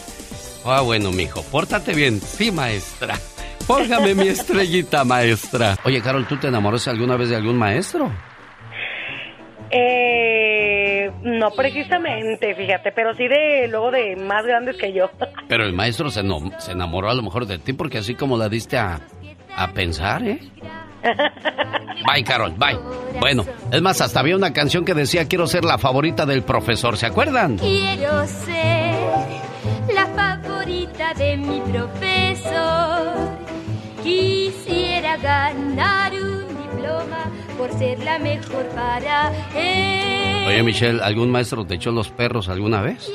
Ah, 0.65 0.81
bueno, 0.81 1.11
mijo, 1.11 1.41
pórtate 1.43 1.93
bien. 1.93 2.19
Sí, 2.21 2.51
maestra. 2.51 3.15
Póngame 3.65 4.13
mi 4.15 4.27
estrellita, 4.27 5.03
maestra. 5.03 5.77
Oye, 5.83 6.01
Carol, 6.01 6.25
¿tú 6.27 6.37
te 6.37 6.47
enamoraste 6.47 6.89
alguna 6.89 7.15
vez 7.17 7.29
de 7.29 7.35
algún 7.35 7.57
maestro? 7.57 8.11
Eh, 9.69 11.11
no 11.23 11.51
precisamente, 11.51 12.55
fíjate, 12.55 12.91
pero 12.93 13.13
sí 13.15 13.27
de 13.27 13.67
luego 13.69 13.91
de 13.91 14.15
más 14.15 14.45
grandes 14.45 14.77
que 14.77 14.93
yo. 14.93 15.09
Pero 15.49 15.65
el 15.65 15.73
maestro 15.73 16.09
se, 16.09 16.23
no- 16.23 16.51
se 16.59 16.71
enamoró 16.73 17.09
a 17.09 17.13
lo 17.13 17.21
mejor 17.23 17.45
de 17.45 17.57
ti 17.57 17.73
porque 17.73 17.97
así 17.99 18.15
como 18.15 18.37
la 18.37 18.47
diste 18.49 18.77
a, 18.77 18.99
a 19.55 19.67
pensar, 19.71 20.23
¿eh? 20.23 20.39
Bye, 22.05 22.23
Carol, 22.23 22.53
bye. 22.57 22.77
Bueno, 23.19 23.43
es 23.71 23.81
más, 23.81 23.99
hasta 24.01 24.19
había 24.19 24.35
una 24.35 24.53
canción 24.53 24.85
que 24.85 24.93
decía 24.93 25.27
quiero 25.27 25.47
ser 25.47 25.65
la 25.65 25.77
favorita 25.77 26.25
del 26.25 26.43
profesor, 26.43 26.97
¿se 26.97 27.07
acuerdan? 27.07 27.57
Quiero 27.57 28.25
ser 28.27 28.95
la 29.93 30.05
favorita 30.15 31.13
de 31.15 31.37
mi 31.37 31.59
profesor. 31.61 33.15
Quisiera 34.03 35.17
ganar 35.17 36.13
un 36.13 36.47
diploma 36.47 37.25
por 37.57 37.73
ser 37.73 37.99
la 37.99 38.19
mejor 38.19 38.65
para 38.69 39.31
él. 39.55 40.47
Oye, 40.47 40.63
Michelle, 40.63 41.01
¿algún 41.03 41.31
maestro 41.31 41.65
te 41.65 41.75
echó 41.75 41.91
los 41.91 42.09
perros 42.09 42.47
alguna 42.47 42.81
vez? 42.81 43.11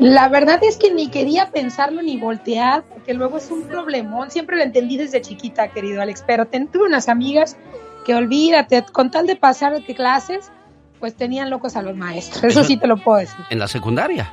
La 0.00 0.28
verdad 0.28 0.60
es 0.62 0.76
que 0.76 0.92
ni 0.92 1.08
quería 1.08 1.50
pensarlo 1.50 2.02
ni 2.02 2.18
voltear, 2.18 2.82
porque 2.84 3.14
luego 3.14 3.38
es 3.38 3.50
un 3.50 3.62
problemón. 3.62 4.30
Siempre 4.30 4.56
lo 4.56 4.62
entendí 4.62 4.96
desde 4.98 5.22
chiquita, 5.22 5.68
querido 5.68 6.02
Alex, 6.02 6.22
pero 6.26 6.46
ten- 6.46 6.68
tuve 6.68 6.84
unas 6.84 7.08
amigas 7.08 7.56
que 8.04 8.14
olvídate, 8.14 8.84
con 8.92 9.10
tal 9.10 9.26
de 9.26 9.36
pasar 9.36 9.74
de 9.80 9.94
clases, 9.94 10.50
pues 11.00 11.14
tenían 11.14 11.50
locos 11.50 11.76
a 11.76 11.82
los 11.82 11.96
maestros. 11.96 12.44
Eso 12.44 12.62
sí 12.62 12.76
te 12.76 12.86
lo 12.86 12.98
puedo 12.98 13.18
decir. 13.18 13.36
¿En 13.50 13.58
la 13.58 13.68
secundaria? 13.68 14.32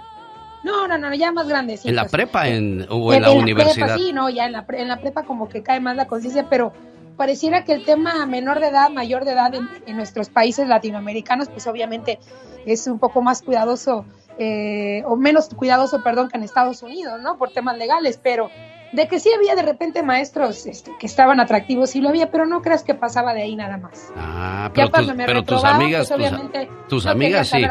No, 0.63 0.87
no, 0.87 0.97
no, 0.97 1.13
ya 1.13 1.31
más 1.31 1.47
grandes. 1.47 1.85
¿En 1.85 1.95
la 1.95 2.05
prepa 2.05 2.47
en, 2.47 2.85
o 2.89 3.13
en, 3.13 3.21
la 3.21 3.31
universidad? 3.31 3.87
Prepa, 3.87 3.97
sí, 3.97 4.13
no, 4.13 4.29
ya 4.29 4.45
en 4.45 4.51
la, 4.53 4.65
en 4.69 4.87
la 4.87 4.99
prepa 5.01 5.23
como 5.23 5.49
que 5.49 5.61
cae 5.63 5.79
más 5.79 5.95
la 5.95 6.07
conciencia, 6.07 6.47
pero 6.49 6.71
pareciera 7.17 7.63
que 7.63 7.73
el 7.73 7.83
tema 7.83 8.25
menor 8.25 8.59
de 8.59 8.67
edad, 8.67 8.89
mayor 8.89 9.25
de 9.25 9.31
edad 9.31 9.53
en, 9.55 9.67
en 9.85 9.95
nuestros 9.97 10.29
países 10.29 10.67
latinoamericanos, 10.67 11.49
pues 11.49 11.67
obviamente 11.67 12.19
es 12.65 12.87
un 12.87 12.97
poco 12.99 13.21
más 13.21 13.41
cuidadoso, 13.41 14.05
eh, 14.39 15.03
o 15.05 15.15
menos 15.15 15.49
cuidadoso, 15.49 16.01
perdón, 16.03 16.29
que 16.29 16.37
en 16.37 16.43
Estados 16.43 16.81
Unidos, 16.83 17.19
¿no? 17.21 17.37
Por 17.37 17.51
temas 17.51 17.77
legales, 17.77 18.19
pero 18.21 18.49
de 18.91 19.07
que 19.07 19.19
sí 19.19 19.29
había 19.35 19.55
de 19.55 19.63
repente 19.63 20.03
maestros 20.03 20.67
este, 20.67 20.91
que 20.99 21.07
estaban 21.07 21.39
atractivos, 21.39 21.89
sí 21.89 21.99
lo 22.01 22.09
había, 22.09 22.29
pero 22.29 22.45
no 22.45 22.61
creas 22.61 22.83
que 22.83 22.93
pasaba 22.93 23.33
de 23.33 23.41
ahí 23.41 23.55
nada 23.55 23.77
más. 23.77 24.11
Ah, 24.15 24.69
pero, 24.73 24.89
tus- 24.89 25.15
me 25.15 25.25
pero 25.25 25.43
tus 25.43 25.63
amigas, 25.63 26.07
pues, 26.07 26.19
obviamente, 26.19 26.69
tus 26.89 27.05
no 27.05 27.11
amigas 27.11 27.47
sí. 27.49 27.65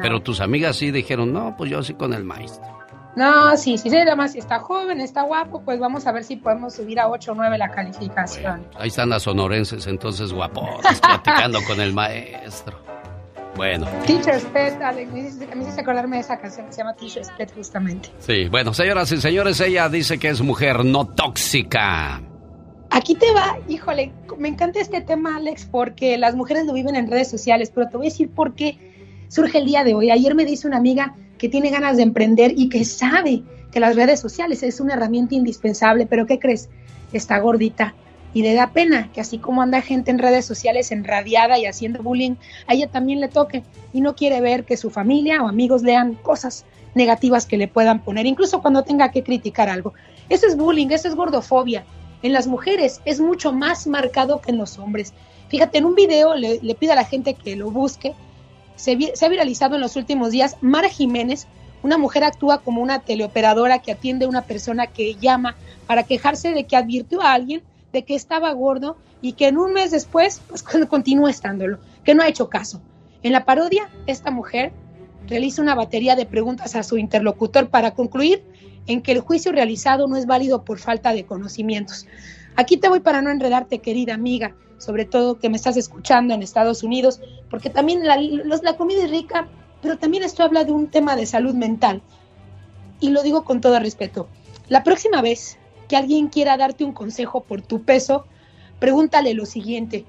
Pero, 0.00 0.22
tus 0.22 0.40
amigas 0.40 0.76
sí 0.76 0.90
dijeron, 0.90 1.32
no, 1.32 1.54
pues 1.56 1.70
yo 1.70 1.82
sí 1.82 1.94
con 1.94 2.14
el 2.14 2.24
maestro. 2.24 2.78
No, 3.16 3.56
sí, 3.56 3.78
sí, 3.78 3.90
sí, 3.90 3.96
además 3.96 4.32
si 4.32 4.38
está 4.38 4.60
joven, 4.60 5.00
está 5.00 5.22
guapo, 5.22 5.60
pues 5.62 5.80
vamos 5.80 6.06
a 6.06 6.12
ver 6.12 6.22
si 6.24 6.36
podemos 6.36 6.74
subir 6.74 7.00
a 7.00 7.08
8 7.08 7.32
o 7.32 7.34
9 7.34 7.58
la 7.58 7.68
calificación. 7.70 8.64
Ahí 8.78 8.88
están 8.88 9.08
las 9.10 9.24
sonorenses, 9.24 9.86
entonces 9.86 10.32
guapotas, 10.32 11.00
platicando 11.00 11.58
con 11.66 11.80
el 11.80 11.92
maestro. 11.92 12.78
Bueno, 13.58 13.88
Teacher's 14.06 14.44
Pet, 14.44 14.80
Alex, 14.80 15.12
me 15.12 15.18
hiciste, 15.18 15.48
me 15.56 15.62
hiciste 15.64 15.80
acordarme 15.80 16.14
de 16.14 16.20
esa 16.22 16.38
canción 16.38 16.66
que 16.66 16.72
se 16.72 16.78
llama 16.78 16.94
Teacher's 16.94 17.28
Pet 17.36 17.52
justamente. 17.52 18.08
sí, 18.20 18.48
bueno, 18.48 18.72
señoras 18.72 19.10
y 19.10 19.16
señores, 19.16 19.60
ella 19.60 19.88
dice 19.88 20.16
que 20.16 20.28
es 20.28 20.40
mujer 20.42 20.84
no 20.84 21.08
tóxica. 21.08 22.22
Aquí 22.90 23.16
te 23.16 23.34
va, 23.34 23.58
híjole, 23.66 24.12
me 24.38 24.46
encanta 24.46 24.78
este 24.78 25.00
tema, 25.00 25.38
Alex, 25.38 25.66
porque 25.68 26.16
las 26.18 26.36
mujeres 26.36 26.66
lo 26.66 26.72
viven 26.72 26.94
en 26.94 27.10
redes 27.10 27.28
sociales, 27.28 27.72
pero 27.74 27.88
te 27.88 27.96
voy 27.96 28.06
a 28.06 28.10
decir 28.10 28.30
por 28.30 28.54
qué 28.54 28.78
surge 29.26 29.58
el 29.58 29.66
día 29.66 29.82
de 29.82 29.92
hoy. 29.92 30.12
Ayer 30.12 30.36
me 30.36 30.44
dice 30.44 30.68
una 30.68 30.76
amiga 30.76 31.16
que 31.36 31.48
tiene 31.48 31.70
ganas 31.70 31.96
de 31.96 32.04
emprender 32.04 32.54
y 32.56 32.68
que 32.68 32.84
sabe 32.84 33.42
que 33.72 33.80
las 33.80 33.96
redes 33.96 34.20
sociales 34.20 34.62
es 34.62 34.78
una 34.78 34.94
herramienta 34.94 35.34
indispensable, 35.34 36.06
pero 36.06 36.26
¿qué 36.26 36.38
crees? 36.38 36.68
Está 37.12 37.40
gordita 37.40 37.96
y 38.34 38.42
le 38.42 38.54
da 38.54 38.70
pena 38.70 39.10
que 39.12 39.20
así 39.20 39.38
como 39.38 39.62
anda 39.62 39.80
gente 39.80 40.10
en 40.10 40.18
redes 40.18 40.44
sociales 40.44 40.92
enrabiada 40.92 41.58
y 41.58 41.66
haciendo 41.66 42.02
bullying, 42.02 42.36
a 42.66 42.74
ella 42.74 42.88
también 42.88 43.20
le 43.20 43.28
toque 43.28 43.62
y 43.92 44.00
no 44.00 44.14
quiere 44.14 44.40
ver 44.40 44.64
que 44.64 44.76
su 44.76 44.90
familia 44.90 45.42
o 45.42 45.48
amigos 45.48 45.82
lean 45.82 46.14
cosas 46.14 46.64
negativas 46.94 47.46
que 47.46 47.56
le 47.56 47.68
puedan 47.68 48.00
poner, 48.00 48.26
incluso 48.26 48.60
cuando 48.60 48.82
tenga 48.82 49.10
que 49.10 49.22
criticar 49.22 49.68
algo. 49.68 49.94
Eso 50.28 50.46
es 50.46 50.56
bullying, 50.56 50.88
eso 50.90 51.08
es 51.08 51.14
gordofobia. 51.14 51.84
En 52.22 52.32
las 52.32 52.46
mujeres 52.46 53.00
es 53.04 53.20
mucho 53.20 53.52
más 53.52 53.86
marcado 53.86 54.40
que 54.40 54.50
en 54.50 54.58
los 54.58 54.78
hombres. 54.78 55.14
Fíjate, 55.48 55.78
en 55.78 55.84
un 55.84 55.94
video 55.94 56.34
le, 56.34 56.58
le 56.60 56.74
pido 56.74 56.92
a 56.92 56.96
la 56.96 57.04
gente 57.04 57.34
que 57.34 57.56
lo 57.56 57.70
busque. 57.70 58.14
Se, 58.76 58.92
ha 58.92 59.28
viralizado 59.28 59.76
en 59.76 59.80
los 59.80 59.96
últimos 59.96 60.32
días. 60.32 60.56
Mara 60.60 60.88
Jiménez, 60.88 61.46
una 61.82 61.96
mujer 61.96 62.24
actúa 62.24 62.58
como 62.58 62.82
una 62.82 63.00
teleoperadora 63.00 63.78
que 63.78 63.92
atiende 63.92 64.24
a 64.24 64.28
una 64.28 64.42
persona 64.42 64.88
que 64.88 65.14
llama 65.14 65.56
para 65.86 66.02
quejarse 66.02 66.52
de 66.52 66.64
que 66.64 66.76
advirtió 66.76 67.22
a 67.22 67.32
alguien 67.32 67.62
de 67.92 68.04
que 68.04 68.14
estaba 68.14 68.52
gordo 68.52 68.96
y 69.20 69.32
que 69.32 69.48
en 69.48 69.58
un 69.58 69.72
mes 69.72 69.90
después 69.90 70.40
pues, 70.48 70.62
continúa 70.88 71.30
estándolo, 71.30 71.78
que 72.04 72.14
no 72.14 72.22
ha 72.22 72.28
hecho 72.28 72.48
caso. 72.48 72.80
En 73.22 73.32
la 73.32 73.44
parodia, 73.44 73.90
esta 74.06 74.30
mujer 74.30 74.72
realiza 75.26 75.62
una 75.62 75.74
batería 75.74 76.16
de 76.16 76.26
preguntas 76.26 76.76
a 76.76 76.82
su 76.82 76.96
interlocutor 76.96 77.68
para 77.68 77.92
concluir 77.92 78.42
en 78.86 79.02
que 79.02 79.12
el 79.12 79.20
juicio 79.20 79.52
realizado 79.52 80.08
no 80.08 80.16
es 80.16 80.26
válido 80.26 80.64
por 80.64 80.78
falta 80.78 81.12
de 81.12 81.26
conocimientos. 81.26 82.06
Aquí 82.56 82.76
te 82.76 82.88
voy 82.88 83.00
para 83.00 83.20
no 83.22 83.30
enredarte, 83.30 83.80
querida 83.80 84.14
amiga, 84.14 84.54
sobre 84.78 85.04
todo 85.04 85.38
que 85.38 85.50
me 85.50 85.56
estás 85.56 85.76
escuchando 85.76 86.32
en 86.32 86.42
Estados 86.42 86.82
Unidos, 86.82 87.20
porque 87.50 87.68
también 87.68 88.06
la, 88.06 88.16
la 88.16 88.76
comida 88.76 89.04
es 89.04 89.10
rica, 89.10 89.48
pero 89.82 89.98
también 89.98 90.22
esto 90.22 90.42
habla 90.42 90.64
de 90.64 90.72
un 90.72 90.88
tema 90.88 91.16
de 91.16 91.26
salud 91.26 91.54
mental. 91.54 92.00
Y 93.00 93.10
lo 93.10 93.22
digo 93.22 93.44
con 93.44 93.60
todo 93.60 93.78
respeto. 93.78 94.28
La 94.68 94.82
próxima 94.82 95.20
vez 95.20 95.57
que 95.88 95.96
alguien 95.96 96.28
quiera 96.28 96.56
darte 96.56 96.84
un 96.84 96.92
consejo 96.92 97.42
por 97.42 97.62
tu 97.62 97.82
peso, 97.82 98.26
pregúntale 98.78 99.34
lo 99.34 99.46
siguiente. 99.46 100.04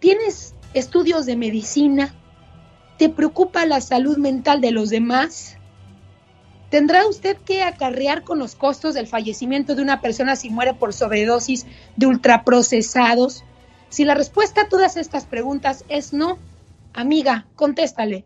¿Tienes 0.00 0.54
estudios 0.74 1.26
de 1.26 1.36
medicina? 1.36 2.14
¿Te 2.96 3.08
preocupa 3.08 3.66
la 3.66 3.80
salud 3.80 4.16
mental 4.16 4.60
de 4.60 4.72
los 4.72 4.90
demás? 4.90 5.56
¿Tendrá 6.70 7.06
usted 7.06 7.36
que 7.36 7.62
acarrear 7.62 8.22
con 8.22 8.38
los 8.38 8.54
costos 8.54 8.94
del 8.94 9.08
fallecimiento 9.08 9.74
de 9.74 9.82
una 9.82 10.00
persona 10.00 10.36
si 10.36 10.50
muere 10.50 10.74
por 10.74 10.92
sobredosis 10.92 11.66
de 11.96 12.06
ultraprocesados? 12.06 13.44
Si 13.88 14.04
la 14.04 14.14
respuesta 14.14 14.62
a 14.62 14.68
todas 14.68 14.96
estas 14.96 15.26
preguntas 15.26 15.84
es 15.88 16.12
no, 16.12 16.38
amiga, 16.92 17.46
contéstale. 17.56 18.24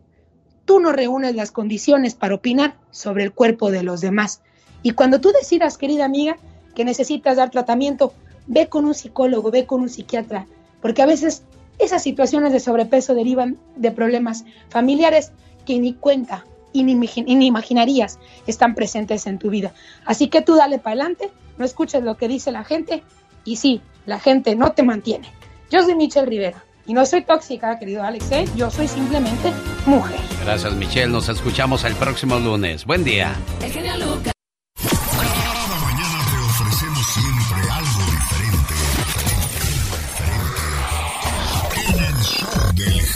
Tú 0.65 0.79
no 0.79 0.91
reúnes 0.91 1.35
las 1.35 1.51
condiciones 1.51 2.13
para 2.13 2.35
opinar 2.35 2.77
sobre 2.91 3.23
el 3.23 3.33
cuerpo 3.33 3.71
de 3.71 3.81
los 3.81 3.99
demás. 3.99 4.41
Y 4.83 4.91
cuando 4.91 5.19
tú 5.19 5.31
decidas, 5.31 5.79
querida 5.79 6.05
amiga, 6.05 6.37
que 6.75 6.85
necesitas 6.85 7.37
dar 7.37 7.49
tratamiento, 7.49 8.13
ve 8.47 8.67
con 8.67 8.85
un 8.85 8.93
psicólogo, 8.93 9.49
ve 9.51 9.65
con 9.65 9.81
un 9.81 9.89
psiquiatra, 9.89 10.45
porque 10.81 11.01
a 11.01 11.05
veces 11.07 11.43
esas 11.79 12.03
situaciones 12.03 12.53
de 12.53 12.59
sobrepeso 12.59 13.15
derivan 13.15 13.57
de 13.75 13.91
problemas 13.91 14.45
familiares 14.69 15.31
que 15.65 15.79
ni 15.79 15.93
cuenta 15.93 16.45
y 16.73 16.83
ni, 16.83 16.95
ni 16.95 17.45
imaginarías 17.47 18.19
están 18.47 18.75
presentes 18.75 19.25
en 19.27 19.39
tu 19.39 19.49
vida. 19.49 19.73
Así 20.05 20.27
que 20.27 20.41
tú 20.41 20.55
dale 20.55 20.77
para 20.77 20.95
adelante, 20.95 21.31
no 21.57 21.65
escuches 21.65 22.03
lo 22.03 22.17
que 22.17 22.27
dice 22.27 22.51
la 22.51 22.63
gente 22.63 23.03
y 23.45 23.55
sí, 23.55 23.81
la 24.05 24.19
gente 24.19 24.55
no 24.55 24.73
te 24.73 24.83
mantiene. 24.83 25.29
Yo 25.71 25.83
soy 25.83 25.95
Michelle 25.95 26.27
Rivera 26.27 26.63
y 26.85 26.93
no 26.93 27.05
soy 27.05 27.23
tóxica, 27.23 27.79
querido 27.79 28.03
Alex, 28.03 28.31
¿eh? 28.31 28.45
yo 28.55 28.69
soy 28.69 28.87
simplemente 28.87 29.51
mujer. 29.85 30.19
Gracias, 30.43 30.73
Michelle. 30.75 31.11
Nos 31.11 31.29
escuchamos 31.29 31.83
el 31.83 31.95
próximo 31.95 32.37
lunes. 32.39 32.85
Buen 32.85 33.03
día. 33.03 33.35
El 33.63 33.71
genio 33.71 33.97
Lucas. 33.97 34.34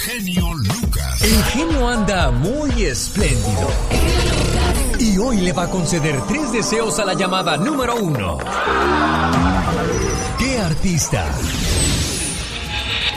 Genio 0.10 0.56
Lucas. 0.56 1.22
El 1.22 1.44
genio 1.44 1.88
anda 1.88 2.32
muy 2.32 2.84
espléndido. 2.84 3.70
Y 4.98 5.18
hoy 5.20 5.38
le 5.38 5.54
va 5.54 5.64
a 5.64 5.70
conceder 5.70 6.20
tres 6.28 6.52
deseos 6.52 6.98
a 6.98 7.06
la 7.06 7.14
llamada 7.14 7.58
número 7.58 7.96
uno. 7.96 8.40
¿Qué 10.40 10.58
artista? 10.58 11.26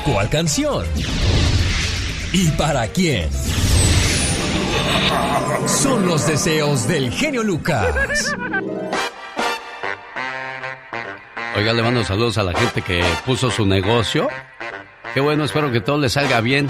¿Cuál 0.05 0.29
canción? 0.29 0.85
¿Y 2.33 2.51
para 2.51 2.87
quién? 2.89 3.31
Son 5.67 6.07
los 6.07 6.27
deseos 6.27 6.87
del 6.89 7.11
genio 7.11 7.43
Lucas. 7.43 8.37
Oiga, 11.57 11.73
le 11.73 11.83
mando 11.83 12.05
saludos 12.05 12.37
a 12.37 12.43
la 12.43 12.53
gente 12.53 12.83
que 12.83 13.03
puso 13.25 13.51
su 13.51 13.65
negocio. 13.65 14.29
Qué 15.15 15.21
bueno, 15.21 15.45
espero 15.45 15.71
que 15.71 15.81
todo 15.81 15.99
le 15.99 16.09
salga 16.09 16.41
bien. 16.41 16.69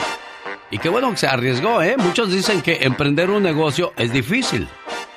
Y 0.70 0.78
qué 0.78 0.88
bueno 0.88 1.10
que 1.10 1.18
se 1.18 1.26
arriesgó, 1.26 1.82
¿eh? 1.82 1.96
Muchos 1.98 2.32
dicen 2.32 2.62
que 2.62 2.78
emprender 2.82 3.30
un 3.30 3.42
negocio 3.42 3.92
es 3.96 4.12
difícil. 4.12 4.66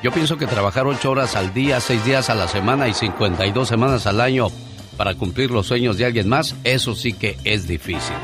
Yo 0.04 0.12
pienso 0.12 0.38
que 0.38 0.46
trabajar 0.46 0.86
ocho 0.86 1.12
horas 1.12 1.36
al 1.36 1.54
día, 1.54 1.80
seis 1.80 2.04
días 2.06 2.30
a 2.30 2.36
la 2.36 2.48
semana 2.48 2.88
y 2.88 2.94
52 2.94 3.68
semanas 3.68 4.06
al 4.06 4.22
año 4.22 4.48
para 4.98 5.16
cumplir 5.16 5.52
los 5.52 5.68
sueños 5.68 5.98
de 5.98 6.06
alguien 6.06 6.30
más, 6.30 6.56
eso 6.64 6.94
sí 6.96 7.14
que 7.14 7.38
es 7.44 7.68
difícil. 7.68 8.16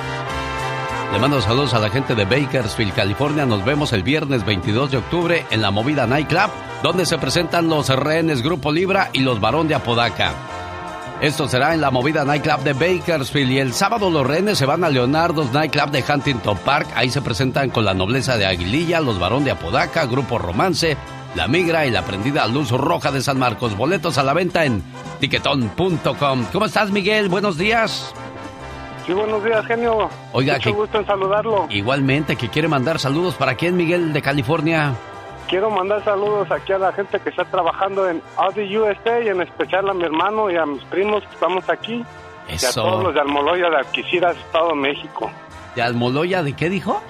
Le 1.12 1.20
mando 1.20 1.42
saludos 1.42 1.74
a 1.74 1.80
la 1.80 1.90
gente 1.90 2.16
de 2.16 2.24
Bakersfield, 2.24 2.94
California. 2.94 3.46
Nos 3.46 3.66
vemos 3.66 3.92
el 3.92 4.04
viernes 4.04 4.46
22 4.46 4.92
de 4.92 4.98
octubre 4.98 5.46
en 5.50 5.62
la 5.62 5.72
Movida 5.72 6.08
Nightclub, 6.08 6.50
donde 6.84 7.06
se 7.06 7.18
presentan 7.18 7.68
los 7.68 7.90
rehenes 7.90 8.42
Grupo 8.42 8.72
Libra 8.72 9.10
y 9.12 9.20
los 9.20 9.42
Barón 9.42 9.68
de 9.68 9.76
Apodaca. 9.76 10.34
Esto 11.22 11.48
será 11.48 11.76
en 11.76 11.82
la 11.82 11.92
movida 11.92 12.26
nightclub 12.26 12.62
de 12.64 12.74
Bakersfield 12.74 13.52
y 13.52 13.60
el 13.60 13.74
sábado 13.74 14.10
los 14.10 14.26
rehenes 14.26 14.58
se 14.58 14.66
van 14.66 14.84
a 14.84 14.90
Leonardo's 14.90 15.52
Nightclub 15.54 15.92
de 15.92 16.04
Huntington 16.08 16.58
Park. 16.66 16.88
Ahí 16.96 17.12
se 17.12 17.22
presentan 17.22 17.70
con 17.70 17.86
la 17.86 17.94
nobleza 17.94 18.38
de 18.38 18.48
Aguililla, 18.48 19.00
los 19.02 19.20
Barón 19.20 19.44
de 19.44 19.52
Apodaca, 19.52 20.06
Grupo 20.08 20.40
Romance, 20.40 20.98
La 21.36 21.48
Migra 21.48 21.86
y 21.86 21.92
la 21.92 22.02
prendida 22.02 22.48
Luz 22.48 22.72
Roja 22.72 23.12
de 23.12 23.22
San 23.22 23.38
Marcos. 23.38 23.78
Boletos 23.78 24.18
a 24.18 24.24
la 24.24 24.34
venta 24.34 24.66
en 24.66 24.82
tiquetón.com. 25.20 26.46
¿Cómo 26.52 26.66
estás, 26.66 26.90
Miguel? 26.90 27.30
Buenos 27.30 27.56
días. 27.56 28.12
Sí, 29.06 29.14
buenos 29.14 29.44
días, 29.44 29.64
genio. 29.68 30.10
Oiga, 30.32 30.56
Mucho 30.56 30.70
que- 30.72 30.76
gusto 30.76 31.00
en 31.00 31.06
saludarlo. 31.06 31.68
Igualmente, 31.70 32.36
que 32.36 32.50
quiere 32.50 32.68
mandar 32.68 32.98
saludos 32.98 33.36
para 33.36 33.54
quién, 33.54 33.78
Miguel 33.78 34.12
de 34.12 34.22
California. 34.24 34.96
Quiero 35.52 35.70
mandar 35.70 36.02
saludos 36.06 36.50
aquí 36.50 36.72
a 36.72 36.78
la 36.78 36.94
gente 36.94 37.20
que 37.20 37.30
está 37.30 37.44
trabajando 37.44 38.08
en 38.08 38.22
Audi 38.38 38.78
USA 38.78 39.20
y 39.20 39.28
en 39.28 39.42
especial 39.42 39.90
a 39.90 39.94
mi 39.94 40.06
hermano 40.06 40.50
y 40.50 40.56
a 40.56 40.66
mis 40.66 40.82
primos 40.86 41.26
que 41.26 41.34
estamos 41.34 41.68
aquí. 41.68 42.06
Y 42.48 42.66
a 42.66 42.72
todos 42.72 43.04
los 43.04 43.14
de 43.14 43.20
Almoloya 43.20 43.70
de 43.70 43.76
Alquiciras, 43.76 44.38
Estado 44.38 44.70
de 44.70 44.76
México. 44.76 45.30
¿De 45.76 45.82
Almoloya 45.82 46.42
de 46.42 46.54
qué 46.54 46.70
dijo? 46.70 47.04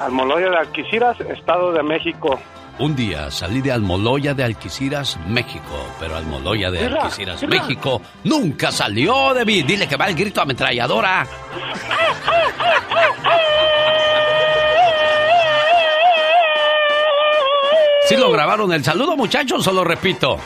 Almoloya 0.00 0.50
de 0.50 0.56
Alquiciras, 0.56 1.20
Estado 1.20 1.70
de 1.70 1.84
México. 1.84 2.40
Un 2.80 2.96
día 2.96 3.30
salí 3.30 3.60
de 3.60 3.70
Almoloya 3.70 4.34
de 4.34 4.42
Alquiciras, 4.42 5.16
México, 5.28 5.86
pero 6.00 6.16
Almoloya 6.16 6.72
de 6.72 6.88
Mira, 6.88 7.04
Alquiciras, 7.04 7.40
mira. 7.44 7.62
México, 7.62 8.02
nunca 8.24 8.72
salió 8.72 9.32
de 9.32 9.44
mí. 9.44 9.62
Dile 9.62 9.86
que 9.86 9.96
va 9.96 10.08
el 10.08 10.16
grito 10.16 10.40
ametralladora. 10.40 11.24
¿Sí 18.06 18.16
lo 18.16 18.30
grabaron 18.30 18.72
el 18.72 18.84
saludo, 18.84 19.16
muchachos, 19.16 19.66
o 19.66 19.72
lo 19.72 19.84
repito? 19.84 20.38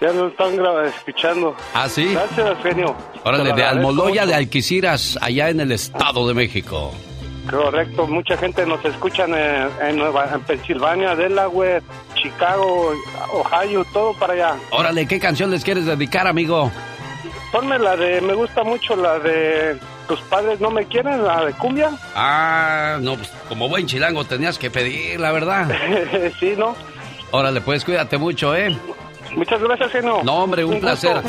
Ya 0.00 0.12
lo 0.12 0.28
están 0.28 0.58
escuchando. 0.86 1.56
¿Ah, 1.74 1.88
sí? 1.88 2.12
Gracias, 2.12 2.62
genio. 2.62 2.94
Órale, 3.24 3.52
de 3.52 3.64
Almoloya 3.64 4.26
de 4.26 4.34
Alquiciras, 4.34 5.18
allá 5.22 5.48
en 5.48 5.60
el 5.60 5.72
Estado 5.72 6.26
de 6.28 6.34
México. 6.34 6.92
Correcto, 7.50 8.06
mucha 8.06 8.36
gente 8.36 8.66
nos 8.66 8.84
escucha 8.84 9.24
en, 9.24 9.34
en 9.86 9.96
Nueva, 9.96 10.28
en 10.34 10.40
Pensilvania, 10.42 11.16
Delaware, 11.16 11.82
Chicago, 12.14 12.92
Ohio, 13.32 13.84
todo 13.92 14.12
para 14.14 14.34
allá. 14.34 14.56
Órale, 14.70 15.06
¿qué 15.06 15.18
canción 15.18 15.50
les 15.50 15.64
quieres 15.64 15.86
dedicar, 15.86 16.26
amigo? 16.26 16.70
Ponme 17.50 17.78
la 17.78 17.96
de, 17.96 18.20
me 18.20 18.34
gusta 18.34 18.64
mucho 18.64 18.96
la 18.96 19.18
de 19.18 19.78
tus 20.08 20.20
padres 20.22 20.60
no 20.60 20.70
me 20.70 20.84
quieren, 20.86 21.24
la 21.24 21.44
de 21.44 21.52
cumbia. 21.54 21.90
Ah, 22.14 22.98
no, 23.00 23.16
pues 23.16 23.30
como 23.48 23.68
buen 23.68 23.86
chilango 23.86 24.24
tenías 24.24 24.58
que 24.58 24.70
pedir, 24.70 25.18
la 25.20 25.32
verdad. 25.32 25.68
sí, 26.40 26.54
¿no? 26.56 26.74
Órale, 27.30 27.60
pues 27.60 27.84
cuídate 27.84 28.18
mucho, 28.18 28.54
¿eh? 28.54 28.76
Muchas 29.36 29.60
gracias, 29.62 29.90
genio. 29.92 30.20
No, 30.22 30.42
hombre, 30.44 30.64
un, 30.64 30.74
Un 30.74 30.80
placer. 30.80 31.14
gusto. 31.14 31.28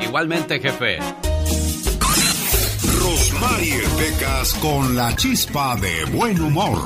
Igualmente, 0.00 0.58
jefe. 0.60 0.98
Rosmarie 3.00 3.80
Pecas 3.98 4.54
con 4.54 4.96
la 4.96 5.14
chispa 5.16 5.76
de 5.76 6.04
buen 6.06 6.40
humor. 6.40 6.78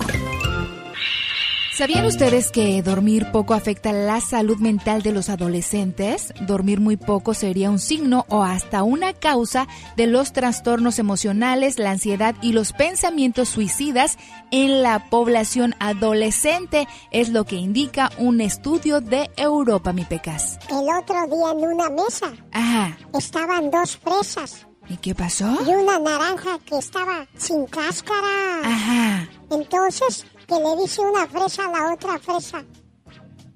¿Sabían 1.77 2.07
ustedes 2.07 2.51
que 2.51 2.81
dormir 2.83 3.31
poco 3.33 3.53
afecta 3.53 3.93
la 3.93 4.23
salud 4.23 4.57
mental 4.61 5.03
de 5.03 5.13
los 5.13 5.29
adolescentes? 5.29 6.33
Dormir 6.41 6.81
muy 6.81 6.97
poco 6.97 7.35
sería 7.35 7.69
un 7.69 7.79
signo 7.79 8.25
o 8.31 8.43
hasta 8.43 8.83
una 8.83 9.13
causa 9.13 9.69
de 9.95 10.07
los 10.07 10.33
trastornos 10.33 10.99
emocionales, 10.99 11.79
la 11.79 11.91
ansiedad 11.91 12.35
y 12.41 12.53
los 12.53 12.73
pensamientos 12.73 13.51
suicidas 13.51 14.17
en 14.51 14.83
la 14.83 15.11
población 15.11 15.75
adolescente, 15.79 16.89
es 17.11 17.29
lo 17.29 17.45
que 17.45 17.57
indica 17.57 18.11
un 18.17 18.41
estudio 18.41 19.03
de 19.03 19.31
Europa, 19.37 19.93
mi 19.93 20.07
pecas. 20.07 20.59
El 20.71 20.89
otro 20.89 21.27
día 21.27 21.51
en 21.53 21.75
una 21.75 21.91
mesa 21.91 22.33
Ajá. 22.53 22.97
estaban 23.13 23.71
dos 23.71 23.99
fresas 23.99 24.67
¿Y 24.89 24.97
qué 24.97 25.15
pasó? 25.15 25.59
y 25.67 25.75
una 25.75 25.99
naranja 25.99 26.59
que 26.65 26.79
estaba 26.79 27.27
sin 27.37 27.67
cáscara. 27.67 28.61
Ajá. 28.65 29.29
Entonces, 29.51 30.25
que 30.47 30.55
le 30.55 30.83
dice 30.83 31.01
una 31.01 31.27
fresa 31.27 31.67
a 31.67 31.71
la 31.71 31.93
otra 31.93 32.19
fresa. 32.19 32.65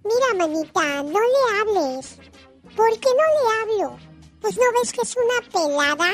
Mira, 0.05 0.35
manita, 0.47 1.03
no 1.03 1.21
le 1.21 1.61
hables. 1.61 2.19
¿Por 2.75 2.99
qué 2.99 3.09
no 3.09 3.25
le 3.37 3.43
hablo? 3.85 3.99
Pues 4.41 4.57
no 4.57 4.62
ves 4.81 4.93
que 4.93 5.03
es 5.03 5.17
una 5.17 5.41
pelada. 5.53 6.11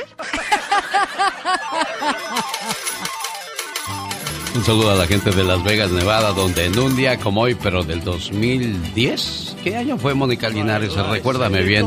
Un 4.57 4.65
saludo 4.65 4.91
a 4.91 4.95
la 4.95 5.07
gente 5.07 5.31
de 5.31 5.45
Las 5.45 5.63
Vegas, 5.63 5.91
Nevada, 5.91 6.33
donde 6.33 6.65
en 6.65 6.79
un 6.79 6.97
día 6.97 7.19
como 7.19 7.43
hoy, 7.43 7.55
pero 7.55 7.85
del 7.85 8.03
2010, 8.03 9.57
¿qué 9.63 9.77
año 9.77 9.99
fue 9.99 10.15
Mónica 10.15 10.49
Linares? 10.49 10.95
Recuérdame 10.95 11.63
bien. 11.63 11.87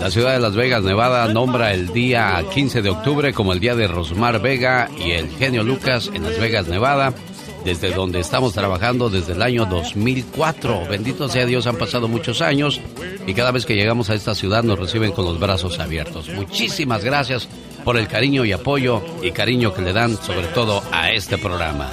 La 0.00 0.08
ciudad 0.08 0.32
de 0.32 0.38
Las 0.38 0.54
Vegas, 0.54 0.84
Nevada, 0.84 1.26
nombra 1.26 1.74
el 1.74 1.88
día 1.92 2.44
15 2.54 2.82
de 2.82 2.90
octubre 2.90 3.34
como 3.34 3.52
el 3.52 3.58
día 3.58 3.74
de 3.74 3.88
Rosmar 3.88 4.40
Vega 4.40 4.88
y 4.96 5.10
el 5.10 5.28
genio 5.36 5.64
Lucas 5.64 6.08
en 6.14 6.22
Las 6.22 6.38
Vegas, 6.38 6.68
Nevada, 6.68 7.12
desde 7.68 7.90
donde 7.90 8.20
estamos 8.20 8.54
trabajando 8.54 9.10
desde 9.10 9.34
el 9.34 9.42
año 9.42 9.66
2004. 9.66 10.86
Bendito 10.88 11.28
sea 11.28 11.44
Dios, 11.44 11.66
han 11.66 11.76
pasado 11.76 12.08
muchos 12.08 12.40
años 12.40 12.80
y 13.26 13.34
cada 13.34 13.50
vez 13.50 13.66
que 13.66 13.74
llegamos 13.74 14.08
a 14.08 14.14
esta 14.14 14.34
ciudad 14.34 14.62
nos 14.62 14.78
reciben 14.78 15.12
con 15.12 15.26
los 15.26 15.38
brazos 15.38 15.78
abiertos. 15.78 16.30
Muchísimas 16.30 17.04
gracias 17.04 17.46
por 17.84 17.98
el 17.98 18.08
cariño 18.08 18.46
y 18.46 18.52
apoyo 18.52 19.02
y 19.22 19.32
cariño 19.32 19.74
que 19.74 19.82
le 19.82 19.92
dan 19.92 20.16
sobre 20.16 20.46
todo 20.46 20.82
a 20.90 21.12
este 21.12 21.36
programa. 21.36 21.90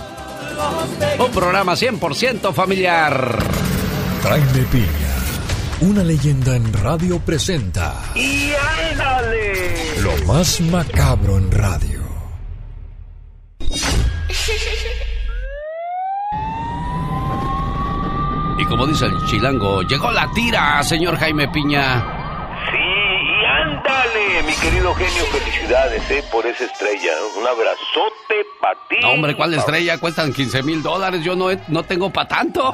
Un 1.19 1.31
programa 1.31 1.73
100% 1.73 2.53
familiar. 2.53 3.38
Jaime 4.23 4.65
Piña, 4.72 5.14
una 5.81 6.06
leyenda 6.06 6.56
en 6.56 6.72
radio 6.72 7.19
presenta 7.19 8.14
¡Y 8.15 8.53
ándale! 8.93 9.76
lo 10.02 10.26
más 10.26 10.61
macabro 10.61 11.38
en 11.38 11.52
radio. 11.52 11.99
Y 18.57 18.65
como 18.65 18.88
dice 18.88 19.06
el 19.06 19.26
chilango, 19.26 19.82
llegó 19.84 20.11
la 20.11 20.30
tira, 20.34 20.82
señor 20.84 21.18
Jaime 21.18 21.48
Piña. 21.49 22.03
Sí, 22.72 22.77
y 22.77 23.45
ándale, 23.45 24.44
mi 24.44 24.53
querido 24.53 24.94
genio, 24.95 25.26
felicidades, 25.26 26.10
¿eh? 26.10 26.23
Por 26.32 26.45
esa 26.45 26.64
estrella. 26.64 27.11
Un 27.38 27.45
abrazote 27.45 28.45
para 28.61 28.80
ti. 28.88 28.95
No, 29.02 29.10
hombre, 29.11 29.36
¿cuál 29.36 29.53
estrella? 29.56 29.98
Cuestan 29.99 30.32
15 30.32 30.64
mil 30.64 30.82
dólares. 30.82 31.22
Yo 31.23 31.36
no, 31.36 31.52
he- 31.52 31.60
no 31.68 31.84
tengo 31.84 32.10
para 32.11 32.30
tanto. 32.30 32.73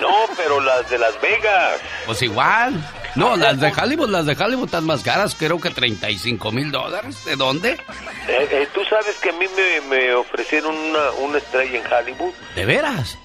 No, 0.00 0.14
pero 0.36 0.60
las 0.60 0.88
de 0.88 0.98
Las 0.98 1.20
Vegas. 1.20 1.78
Pues 2.06 2.22
igual. 2.22 2.82
No, 3.14 3.36
las 3.36 3.60
de 3.60 3.70
Hollywood, 3.70 4.08
las 4.08 4.24
de 4.26 4.32
Hollywood 4.42 4.64
están 4.66 4.86
más 4.86 5.02
caras. 5.02 5.34
Creo 5.38 5.60
que 5.60 5.70
35 5.70 6.52
mil 6.52 6.70
dólares. 6.70 7.22
¿De 7.26 7.36
dónde? 7.36 7.72
Eh, 7.72 8.48
eh, 8.50 8.68
Tú 8.72 8.80
sabes 8.88 9.16
que 9.20 9.28
a 9.30 9.32
mí 9.32 9.46
me, 9.56 9.80
me 9.94 10.14
ofrecieron 10.14 10.74
una, 10.74 11.10
una 11.20 11.36
estrella 11.38 11.78
en 11.78 11.92
Hollywood. 11.92 12.32
¿De 12.54 12.64
veras? 12.64 13.18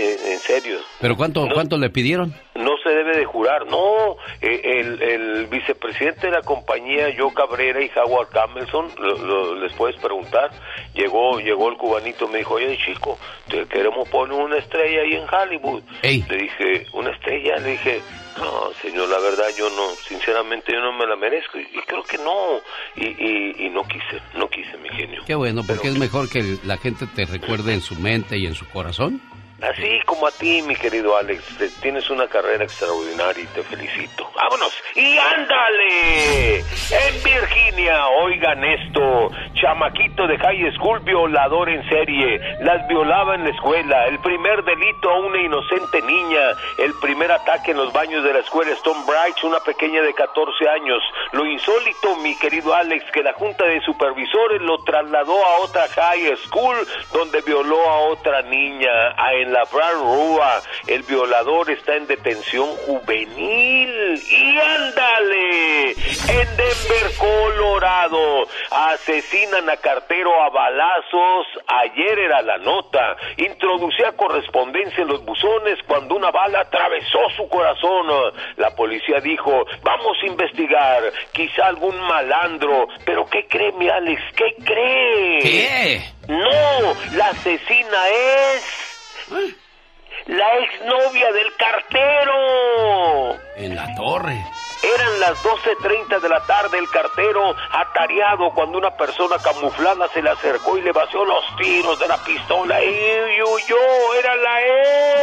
Eh, 0.00 0.16
en 0.34 0.38
serio. 0.38 0.78
¿Pero 1.00 1.16
cuánto, 1.16 1.48
cuánto 1.52 1.76
le 1.76 1.90
pidieron? 1.90 2.32
No 2.54 2.76
se 2.84 2.90
debe 2.90 3.16
de 3.16 3.24
jurar, 3.24 3.66
no. 3.66 4.16
Eh, 4.40 4.60
el, 4.80 5.02
el 5.02 5.46
vicepresidente 5.48 6.28
de 6.28 6.32
la 6.34 6.42
compañía, 6.42 7.08
Joe 7.18 7.32
Cabrera 7.34 7.82
y 7.82 7.90
Howard 7.98 8.28
Camelson, 8.28 8.92
lo- 8.98 9.18
lo- 9.18 9.54
les 9.56 9.72
puedes 9.72 9.96
preguntar, 10.00 10.50
llegó 10.94 11.40
llegó 11.40 11.68
el 11.68 11.76
cubanito, 11.76 12.28
me 12.28 12.38
dijo, 12.38 12.54
oye 12.54 12.78
chico, 12.86 13.18
te 13.48 13.66
queremos 13.66 14.08
poner 14.08 14.38
una 14.38 14.58
estrella 14.58 15.00
ahí 15.02 15.14
en 15.14 15.26
Hollywood. 15.28 15.82
Ey. 16.02 16.24
Le 16.28 16.36
dije, 16.36 16.86
¿una 16.92 17.10
estrella? 17.10 17.56
Le 17.56 17.70
dije, 17.72 18.00
no, 18.38 18.72
señor, 18.80 19.08
la 19.08 19.18
verdad 19.18 19.46
yo 19.58 19.68
no, 19.70 19.88
sinceramente 20.06 20.72
yo 20.72 20.80
no 20.80 20.92
me 20.92 21.06
la 21.06 21.16
merezco. 21.16 21.58
Y, 21.58 21.62
y 21.62 21.80
creo 21.86 22.04
que 22.04 22.18
no. 22.18 22.58
Y, 22.94 23.06
y, 23.06 23.66
y 23.66 23.70
no 23.70 23.82
quise, 23.82 24.22
no 24.36 24.48
quise, 24.48 24.76
mi 24.78 24.88
genio. 24.90 25.22
Qué 25.26 25.34
bueno, 25.34 25.62
porque 25.66 25.88
es 25.88 25.98
mejor 25.98 26.28
que 26.28 26.56
la 26.64 26.76
gente 26.76 27.06
te 27.16 27.24
recuerde 27.24 27.74
en 27.74 27.80
su 27.80 27.96
mente 27.96 28.38
y 28.38 28.46
en 28.46 28.54
su 28.54 28.68
corazón. 28.68 29.20
Así 29.60 30.00
como 30.06 30.28
a 30.28 30.30
ti, 30.30 30.62
mi 30.62 30.76
querido 30.76 31.16
Alex, 31.16 31.42
tienes 31.82 32.08
una 32.10 32.28
carrera 32.28 32.62
extraordinaria 32.62 33.42
y 33.42 33.46
te 33.48 33.62
felicito. 33.64 34.30
¡Vámonos! 34.36 34.72
¡Y 34.94 35.18
ándale! 35.18 36.58
En 36.58 37.22
Virginia, 37.24 38.06
oigan 38.06 38.62
esto, 38.62 39.32
chamaquito 39.54 40.28
de 40.28 40.38
high 40.38 40.72
school 40.76 41.00
violador 41.00 41.70
en 41.70 41.86
serie, 41.88 42.38
las 42.60 42.86
violaba 42.86 43.34
en 43.34 43.44
la 43.44 43.50
escuela, 43.50 44.06
el 44.06 44.20
primer 44.20 44.62
delito 44.62 45.10
a 45.10 45.18
una 45.18 45.40
inocente 45.42 46.02
niña, 46.02 46.40
el 46.78 46.94
primer 47.00 47.32
ataque 47.32 47.72
en 47.72 47.78
los 47.78 47.92
baños 47.92 48.22
de 48.22 48.34
la 48.34 48.38
escuela 48.38 48.70
Stone 48.74 49.04
Bright, 49.06 49.42
una 49.42 49.58
pequeña 49.58 50.02
de 50.02 50.14
14 50.14 50.68
años. 50.68 51.02
Lo 51.32 51.44
insólito, 51.44 52.14
mi 52.22 52.38
querido 52.38 52.74
Alex, 52.74 53.10
que 53.10 53.24
la 53.24 53.32
junta 53.32 53.64
de 53.64 53.80
supervisores 53.80 54.62
lo 54.62 54.78
trasladó 54.84 55.34
a 55.44 55.58
otra 55.62 55.88
high 55.88 56.36
school 56.44 56.76
donde 57.12 57.40
violó 57.40 57.90
a 57.90 57.98
otra 58.10 58.42
niña, 58.42 59.14
a 59.16 59.34
la 59.52 59.64
Brown 59.64 60.02
Rua. 60.02 60.62
El 60.86 61.02
violador 61.02 61.70
está 61.70 61.96
en 61.96 62.06
detención 62.06 62.68
juvenil. 62.86 64.22
Y 64.30 64.58
ándale, 64.58 65.90
en 65.90 66.56
Denver, 66.56 67.16
Colorado, 67.18 68.46
asesinan 68.70 69.68
a 69.70 69.76
cartero 69.76 70.30
a 70.42 70.50
balazos. 70.50 71.46
Ayer 71.66 72.18
era 72.18 72.42
la 72.42 72.58
nota. 72.58 73.16
Introducía 73.36 74.12
correspondencia 74.16 75.02
en 75.02 75.08
los 75.08 75.24
buzones 75.24 75.78
cuando 75.86 76.16
una 76.16 76.30
bala 76.30 76.60
atravesó 76.60 77.18
su 77.36 77.48
corazón. 77.48 78.06
La 78.56 78.74
policía 78.74 79.20
dijo, 79.20 79.64
vamos 79.82 80.16
a 80.22 80.26
investigar, 80.26 81.12
quizá 81.32 81.66
algún 81.66 81.98
malandro. 82.00 82.88
Pero 83.04 83.26
¿qué 83.26 83.46
cree 83.48 83.72
mi 83.72 83.88
Alex? 83.88 84.20
¿Qué 84.36 84.54
cree? 84.64 85.38
¿Qué? 85.40 86.02
No, 86.28 87.16
la 87.16 87.28
asesina 87.28 88.08
es 88.08 88.87
la 90.26 90.58
exnovia 90.58 91.32
del 91.32 91.54
cartero. 91.56 93.36
En 93.56 93.74
la 93.74 93.94
torre. 93.94 94.44
Eran 94.80 95.20
las 95.20 95.42
12.30 95.42 96.20
de 96.20 96.28
la 96.28 96.40
tarde, 96.46 96.78
el 96.78 96.88
cartero 96.90 97.52
atareado 97.72 98.50
cuando 98.54 98.78
una 98.78 98.96
persona 98.96 99.36
camuflada 99.42 100.06
se 100.08 100.22
le 100.22 100.30
acercó 100.30 100.78
y 100.78 100.82
le 100.82 100.92
vació 100.92 101.24
los 101.24 101.44
tiros 101.56 101.98
de 101.98 102.06
la 102.06 102.16
pistola 102.18 102.82
y 102.84 103.42
huyó. 103.42 104.14
Era 104.20 104.36
la 104.36 104.60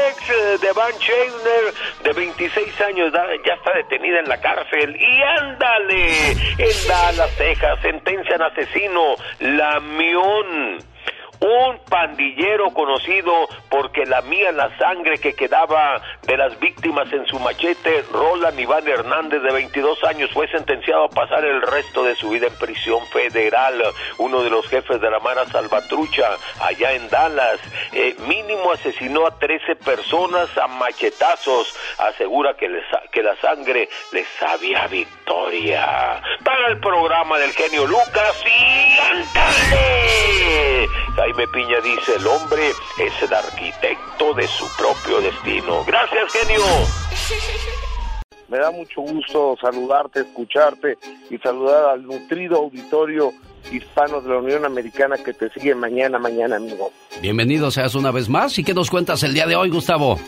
ex 0.10 0.60
de 0.62 0.72
Van 0.74 0.92
Chandler 1.00 1.74
de 2.04 2.14
26 2.14 2.82
años, 2.82 3.14
ya 3.14 3.54
está 3.54 3.72
detenida 3.74 4.20
en 4.20 4.28
la 4.28 4.42
cárcel. 4.42 4.94
Y 5.00 5.22
ándale, 5.22 6.32
en 6.32 6.88
Dallas, 6.88 7.38
Texas, 7.38 7.80
sentencian 7.82 8.42
asesino 8.42 9.16
Lamión 9.40 10.95
un 11.40 11.80
pandillero 11.90 12.72
conocido 12.72 13.48
porque 13.70 14.06
lamía 14.06 14.52
la 14.52 14.76
sangre 14.78 15.18
que 15.18 15.34
quedaba 15.34 16.02
de 16.24 16.38
las 16.38 16.60
víctimas 16.60 17.12
en 17.12 17.26
su 17.28 17.40
machete, 17.40 18.04
Roland 18.12 18.60
Iván 18.60 18.88
Hernández, 18.88 19.42
de 19.42 19.52
22 19.52 20.04
años, 20.06 20.32
fue 20.32 20.48
sentenciado 20.48 21.06
a 21.06 21.10
pasar 21.10 21.46
el 21.46 21.62
resto 21.62 22.04
de 22.04 22.16
su 22.16 22.30
vida 22.30 22.48
en 22.48 22.56
prisión 22.58 23.06
federal. 23.08 23.82
Uno 24.18 24.44
de 24.44 24.50
los 24.50 24.68
jefes 24.68 25.00
de 25.02 25.10
la 25.10 25.20
Mara 25.20 25.46
Salvatrucha, 25.48 26.38
allá 26.62 26.94
en 26.94 27.10
Dallas, 27.10 27.60
eh, 27.92 28.16
mínimo 28.28 28.72
asesinó 28.72 29.28
a 29.28 29.38
13 29.38 29.76
personas 29.76 30.50
a 30.58 30.68
machetazos. 30.68 31.76
Asegura 31.98 32.56
que, 32.56 32.70
les, 32.70 32.86
que 33.12 33.22
la 33.22 33.36
sangre 33.38 33.90
les 34.12 34.28
sabía 34.40 34.88
victoria. 34.88 36.22
Para 36.44 36.68
el 36.68 36.80
programa 36.80 37.38
del 37.40 37.52
genio 37.52 37.86
Lucas 37.86 38.44
y 38.46 39.00
ándale. 39.00 39.96
Jaime 41.26 41.48
Piña 41.48 41.82
dice, 41.82 42.18
el 42.18 42.28
hombre 42.28 42.70
es 43.00 43.24
el 43.24 43.34
arquitecto 43.34 44.36
de 44.36 44.48
su 44.48 44.68
propio 44.78 45.20
destino. 45.22 45.84
Gracias, 45.84 46.32
genio. 46.32 46.62
Me 48.48 48.60
da 48.60 48.70
mucho 48.70 49.02
gusto 49.02 49.58
saludarte, 49.60 50.20
escucharte 50.20 51.00
y 51.32 51.40
saludar 51.40 51.86
al 51.86 52.04
nutrido 52.04 52.58
auditorio 52.58 53.34
hispano 53.72 54.22
de 54.22 54.30
la 54.30 54.38
Unión 54.38 54.66
Americana 54.66 55.18
que 55.18 55.34
te 55.34 55.50
sigue 55.50 55.74
mañana, 55.74 56.20
mañana, 56.20 56.58
amigo. 56.58 56.92
Bienvenido 57.22 57.72
seas 57.72 57.96
una 57.96 58.12
vez 58.12 58.30
más. 58.30 58.60
¿Y 58.60 58.64
qué 58.64 58.76
nos 58.76 58.92
cuentas 58.92 59.24
el 59.24 59.34
día 59.34 59.48
de 59.48 59.56
hoy, 59.56 59.72
Gustavo? 59.72 60.20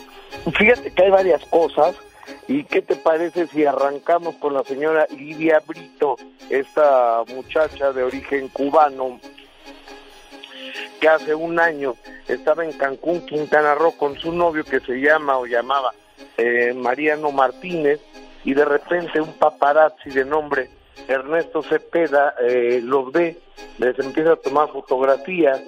Fíjate 0.57 0.91
que 0.91 1.03
hay 1.03 1.11
varias 1.11 1.45
cosas. 1.45 1.95
¿Y 2.47 2.63
qué 2.63 2.81
te 2.81 2.95
parece 2.95 3.45
si 3.45 3.65
arrancamos 3.65 4.33
con 4.37 4.55
la 4.55 4.63
señora 4.63 5.05
Lidia 5.15 5.61
Brito, 5.67 6.15
esta 6.49 7.21
muchacha 7.27 7.93
de 7.93 8.01
origen 8.01 8.47
cubano 8.47 9.19
que 10.99 11.07
hace 11.07 11.35
un 11.35 11.59
año 11.59 11.95
estaba 12.27 12.65
en 12.65 12.73
Cancún, 12.73 13.25
Quintana 13.25 13.75
Roo, 13.75 13.97
con 13.97 14.17
su 14.17 14.31
novio 14.31 14.63
que 14.63 14.79
se 14.79 14.99
llama 14.99 15.37
o 15.37 15.45
llamaba 15.45 15.93
eh, 16.37 16.73
Mariano 16.73 17.31
Martínez, 17.31 17.99
y 18.43 18.53
de 18.53 18.65
repente 18.65 19.19
un 19.19 19.33
paparazzi 19.33 20.09
de 20.09 20.25
nombre 20.25 20.69
Ernesto 21.07 21.61
Cepeda 21.61 22.35
eh, 22.41 22.81
los 22.83 23.11
ve, 23.11 23.37
les 23.77 23.97
empieza 23.99 24.33
a 24.33 24.35
tomar 24.35 24.69
fotografías, 24.69 25.61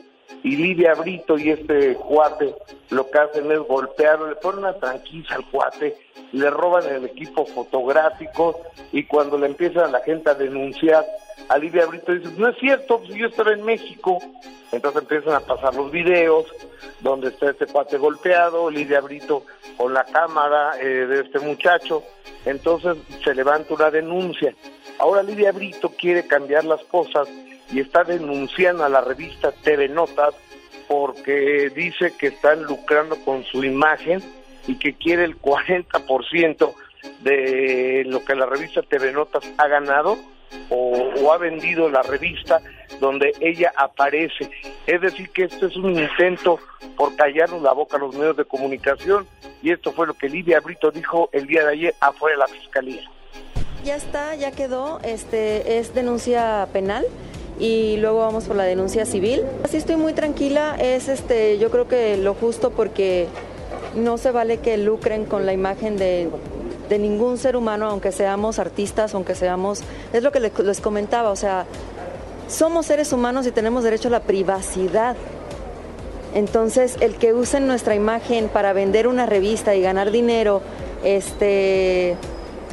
y 0.43 0.55
Lidia 0.55 0.93
Brito 0.93 1.37
y 1.37 1.51
este 1.51 1.95
cuate 1.95 2.55
lo 2.89 3.09
que 3.09 3.19
hacen 3.19 3.51
es 3.51 3.59
golpearlo, 3.59 4.29
le 4.29 4.35
ponen 4.35 4.59
una 4.59 4.73
tranquila 4.73 5.35
al 5.35 5.45
cuate, 5.49 5.97
le 6.31 6.49
roban 6.49 6.85
el 6.87 7.05
equipo 7.05 7.45
fotográfico 7.45 8.59
y 8.91 9.03
cuando 9.03 9.37
le 9.37 9.47
empiezan 9.47 9.91
la 9.91 10.01
gente 10.01 10.29
a 10.29 10.35
denunciar, 10.35 11.05
a 11.49 11.57
Lidia 11.57 11.85
Brito 11.85 12.13
dice, 12.13 12.29
no 12.37 12.49
es 12.49 12.57
cierto, 12.59 12.99
pues 12.99 13.13
yo 13.15 13.27
estaba 13.27 13.51
en 13.53 13.63
México. 13.63 14.19
Entonces 14.71 15.01
empiezan 15.01 15.33
a 15.33 15.39
pasar 15.39 15.73
los 15.73 15.91
videos 15.91 16.45
donde 16.99 17.29
está 17.29 17.49
este 17.49 17.65
cuate 17.65 17.97
golpeado, 17.97 18.69
Lidia 18.69 19.01
Brito 19.01 19.43
con 19.77 19.93
la 19.93 20.03
cámara 20.03 20.79
eh, 20.79 20.85
de 20.85 21.21
este 21.21 21.39
muchacho. 21.39 22.03
Entonces 22.45 22.97
se 23.23 23.33
levanta 23.33 23.73
una 23.73 23.89
denuncia. 23.89 24.53
Ahora 24.99 25.23
Lidia 25.23 25.51
Brito 25.51 25.89
quiere 25.89 26.27
cambiar 26.27 26.65
las 26.65 26.83
cosas 26.83 27.27
y 27.71 27.79
está 27.79 28.03
denunciando 28.03 28.83
a 28.83 28.89
la 28.89 29.01
revista 29.01 29.51
TV 29.51 29.89
Notas 29.89 30.35
porque 30.87 31.71
dice 31.75 32.13
que 32.17 32.27
están 32.27 32.63
lucrando 32.63 33.15
con 33.23 33.43
su 33.43 33.63
imagen 33.63 34.21
y 34.67 34.75
que 34.77 34.95
quiere 34.95 35.23
el 35.23 35.39
40% 35.39 36.73
de 37.21 38.03
lo 38.07 38.23
que 38.25 38.35
la 38.35 38.45
revista 38.45 38.81
TV 38.81 39.11
Notas 39.11 39.43
ha 39.57 39.67
ganado 39.67 40.17
o, 40.69 41.31
ha 41.31 41.37
vendido 41.37 41.89
la 41.89 42.01
revista 42.01 42.59
donde 42.99 43.33
ella 43.39 43.71
aparece. 43.75 44.49
Es 44.87 44.99
decir, 45.01 45.29
que 45.29 45.43
esto 45.43 45.67
es 45.67 45.75
un 45.75 45.97
intento 45.97 46.59
por 46.97 47.15
callarnos 47.15 47.61
la 47.61 47.73
boca 47.73 47.97
a 47.97 47.99
los 47.99 48.15
medios 48.15 48.35
de 48.35 48.45
comunicación 48.45 49.27
y 49.61 49.71
esto 49.71 49.91
fue 49.91 50.07
lo 50.07 50.15
que 50.15 50.27
Lidia 50.27 50.59
Brito 50.59 50.89
dijo 50.89 51.29
el 51.31 51.45
día 51.45 51.65
de 51.65 51.73
ayer 51.73 51.95
afuera 51.99 52.35
de 52.35 52.39
la 52.39 52.47
fiscalía. 52.47 53.03
Ya 53.83 53.95
está, 53.95 54.35
ya 54.35 54.51
quedó, 54.51 54.99
este 55.03 55.77
es 55.77 55.93
denuncia 55.93 56.67
penal 56.73 57.05
y 57.59 57.97
luego 57.97 58.19
vamos 58.19 58.45
por 58.45 58.55
la 58.55 58.63
denuncia 58.63 59.05
civil. 59.05 59.43
Así 59.63 59.77
estoy 59.77 59.97
muy 59.97 60.13
tranquila, 60.13 60.75
es 60.79 61.09
este, 61.09 61.57
yo 61.59 61.69
creo 61.69 61.87
que 61.87 62.17
lo 62.17 62.33
justo 62.33 62.71
porque 62.71 63.27
no 63.95 64.17
se 64.17 64.31
vale 64.31 64.57
que 64.57 64.77
lucren 64.77 65.25
con 65.25 65.45
la 65.45 65.53
imagen 65.53 65.97
de 65.97 66.29
de 66.89 66.97
ningún 66.97 67.37
ser 67.37 67.55
humano, 67.55 67.87
aunque 67.87 68.11
seamos 68.11 68.59
artistas, 68.59 69.13
aunque 69.13 69.35
seamos, 69.35 69.81
es 70.11 70.23
lo 70.23 70.31
que 70.31 70.39
les 70.39 70.81
comentaba, 70.81 71.29
o 71.29 71.35
sea, 71.35 71.65
somos 72.47 72.87
seres 72.87 73.13
humanos 73.13 73.45
y 73.45 73.51
tenemos 73.51 73.83
derecho 73.83 74.07
a 74.07 74.11
la 74.11 74.21
privacidad. 74.21 75.15
Entonces, 76.33 76.97
el 76.99 77.15
que 77.15 77.33
usen 77.33 77.67
nuestra 77.67 77.95
imagen 77.95 78.49
para 78.49 78.73
vender 78.73 79.07
una 79.07 79.27
revista 79.27 79.75
y 79.75 79.81
ganar 79.81 80.11
dinero, 80.11 80.61
este, 81.03 82.15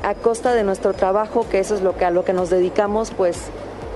a 0.02 0.14
costa 0.14 0.54
de 0.54 0.64
nuestro 0.64 0.94
trabajo, 0.94 1.46
que 1.48 1.58
eso 1.58 1.74
es 1.74 1.82
lo 1.82 1.96
que 1.96 2.06
a 2.06 2.10
lo 2.10 2.24
que 2.24 2.32
nos 2.32 2.48
dedicamos, 2.48 3.12
pues 3.16 3.36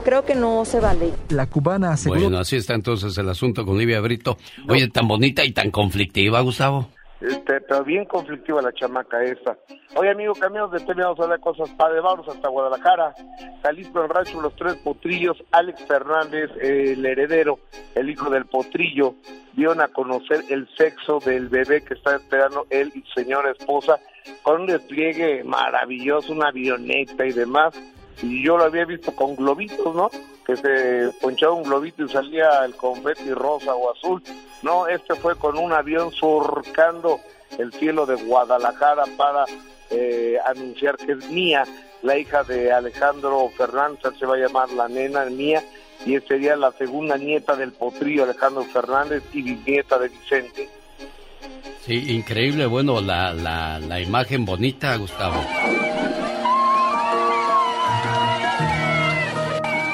creo 0.02 0.24
que 0.24 0.34
no 0.34 0.64
se 0.64 0.80
vale. 0.80 1.12
La 1.28 1.46
cubana 1.46 1.92
aseguró... 1.92 2.22
Bueno, 2.22 2.38
así 2.38 2.56
está 2.56 2.74
entonces 2.74 3.16
el 3.18 3.28
asunto 3.28 3.64
con 3.64 3.78
Livia 3.78 4.00
Brito. 4.00 4.36
Oye, 4.68 4.88
tan 4.88 5.08
bonita 5.08 5.44
y 5.44 5.52
tan 5.52 5.70
conflictiva, 5.70 6.40
Gustavo. 6.40 6.88
Este, 7.20 7.60
pero 7.60 7.84
bien 7.84 8.06
conflictiva 8.06 8.62
la 8.62 8.72
chamaca 8.72 9.22
esta. 9.22 9.58
Oye, 9.94 10.10
amigo, 10.10 10.32
cambiamos 10.34 10.72
de 10.72 10.80
tema, 10.80 11.04
vamos 11.04 11.20
a 11.20 11.24
hablar 11.24 11.40
cosas 11.40 11.68
padres. 11.70 12.02
Vamos 12.02 12.26
hasta 12.26 12.48
Guadalajara. 12.48 13.14
Jalisco, 13.62 14.02
el 14.02 14.08
rancho 14.08 14.40
Los 14.40 14.56
Tres 14.56 14.76
Potrillos. 14.76 15.36
Alex 15.50 15.84
Fernández, 15.86 16.50
el 16.62 17.04
heredero, 17.04 17.58
el 17.94 18.08
hijo 18.08 18.30
del 18.30 18.46
Potrillo, 18.46 19.16
dieron 19.52 19.82
a 19.82 19.88
conocer 19.88 20.44
el 20.48 20.66
sexo 20.78 21.18
del 21.18 21.48
bebé 21.48 21.84
que 21.84 21.92
está 21.94 22.16
esperando 22.16 22.66
él 22.70 22.90
y 22.94 23.02
su 23.02 23.20
señora 23.20 23.50
esposa, 23.50 23.98
con 24.42 24.62
un 24.62 24.66
despliegue 24.68 25.44
maravilloso, 25.44 26.32
una 26.32 26.48
avioneta 26.48 27.26
y 27.26 27.32
demás. 27.32 27.74
Y 28.22 28.44
yo 28.44 28.58
lo 28.58 28.64
había 28.64 28.84
visto 28.84 29.14
con 29.14 29.36
globitos, 29.36 29.94
¿no? 29.94 30.10
Que 30.46 30.56
se 30.56 31.10
ponchaba 31.20 31.54
un 31.54 31.64
globito 31.64 32.04
y 32.04 32.08
salía 32.08 32.64
el 32.64 32.74
confeti 32.76 33.32
rosa 33.32 33.74
o 33.74 33.92
azul 33.92 34.22
no, 34.62 34.86
este 34.86 35.14
fue 35.14 35.36
con 35.36 35.58
un 35.58 35.72
avión 35.72 36.12
surcando 36.12 37.20
el 37.58 37.72
cielo 37.72 38.04
de 38.06 38.16
Guadalajara 38.16 39.04
para 39.16 39.44
eh, 39.90 40.36
anunciar 40.46 40.96
que 40.96 41.12
es 41.12 41.30
mía, 41.30 41.64
la 42.02 42.18
hija 42.18 42.44
de 42.44 42.72
Alejandro 42.72 43.50
Fernández, 43.56 44.12
se 44.18 44.26
va 44.26 44.34
a 44.34 44.38
llamar 44.38 44.70
la 44.70 44.88
nena 44.88 45.24
mía, 45.26 45.62
y 46.04 46.18
sería 46.20 46.56
la 46.56 46.72
segunda 46.72 47.16
nieta 47.16 47.56
del 47.56 47.72
potrillo 47.72 48.24
Alejandro 48.24 48.64
Fernández 48.64 49.22
y 49.32 49.42
bisnieta 49.42 49.98
de 49.98 50.08
Vicente. 50.08 50.68
Sí, 51.84 52.12
increíble, 52.12 52.66
bueno, 52.66 53.00
la, 53.00 53.32
la 53.32 54.00
imagen 54.00 54.44
bonita, 54.44 54.96
Gustavo. 54.96 55.42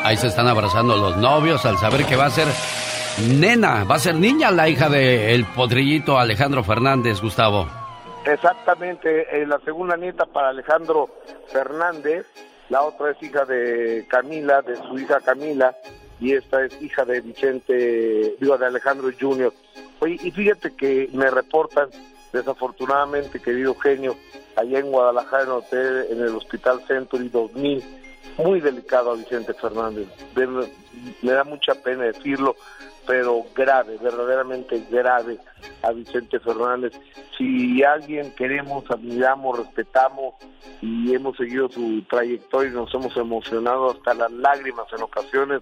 Ahí 0.06 0.16
se 0.16 0.28
están 0.28 0.46
abrazando 0.46 0.96
los 0.96 1.16
novios 1.16 1.66
al 1.66 1.78
saber 1.78 2.04
que 2.04 2.14
va 2.14 2.26
a 2.26 2.30
ser 2.30 2.46
nena, 3.40 3.82
va 3.82 3.96
a 3.96 3.98
ser 3.98 4.14
niña 4.14 4.52
la 4.52 4.68
hija 4.68 4.88
del 4.88 5.44
podrillito 5.46 6.16
Alejandro 6.16 6.62
Fernández, 6.62 7.20
Gustavo. 7.20 7.66
Exactamente, 8.24 9.26
eh, 9.36 9.44
la 9.48 9.58
segunda 9.64 9.96
nieta 9.96 10.24
para 10.24 10.50
Alejandro 10.50 11.08
Fernández, 11.48 12.24
la 12.68 12.82
otra 12.82 13.10
es 13.10 13.20
hija 13.20 13.44
de 13.46 14.06
Camila, 14.08 14.62
de 14.62 14.76
su 14.76 14.96
hija 14.96 15.18
Camila, 15.18 15.74
y 16.20 16.34
esta 16.34 16.64
es 16.64 16.80
hija 16.80 17.04
de 17.04 17.20
Vicente, 17.20 18.36
digo, 18.40 18.56
de 18.56 18.66
Alejandro 18.66 19.10
Junior. 19.20 19.52
Oye, 19.98 20.20
y 20.22 20.30
fíjate 20.30 20.76
que 20.76 21.08
me 21.14 21.28
reportan, 21.32 21.88
desafortunadamente, 22.32 23.40
querido 23.40 23.74
genio, 23.74 24.14
allá 24.54 24.78
en 24.78 24.92
Guadalajara, 24.92 25.42
en, 25.42 25.50
hotel, 25.50 26.06
en 26.10 26.20
el 26.20 26.36
Hospital 26.36 26.80
Century 26.86 27.28
2000, 27.28 28.05
muy 28.38 28.60
delicado 28.60 29.12
a 29.12 29.16
Vicente 29.16 29.54
Fernández. 29.54 30.08
me 31.22 31.32
da 31.32 31.44
mucha 31.44 31.74
pena 31.74 32.04
decirlo, 32.04 32.56
pero 33.06 33.44
grave, 33.54 33.96
verdaderamente 34.00 34.84
grave 34.90 35.38
a 35.82 35.92
Vicente 35.92 36.40
Fernández. 36.40 36.92
Si 37.38 37.82
alguien 37.82 38.34
queremos, 38.34 38.84
admiramos, 38.90 39.58
respetamos 39.58 40.34
y 40.80 41.14
hemos 41.14 41.36
seguido 41.36 41.68
su 41.68 42.02
trayectoria 42.08 42.70
y 42.70 42.74
nos 42.74 42.92
hemos 42.94 43.16
emocionado 43.16 43.90
hasta 43.92 44.14
las 44.14 44.32
lágrimas 44.32 44.86
en 44.92 45.02
ocasiones, 45.02 45.60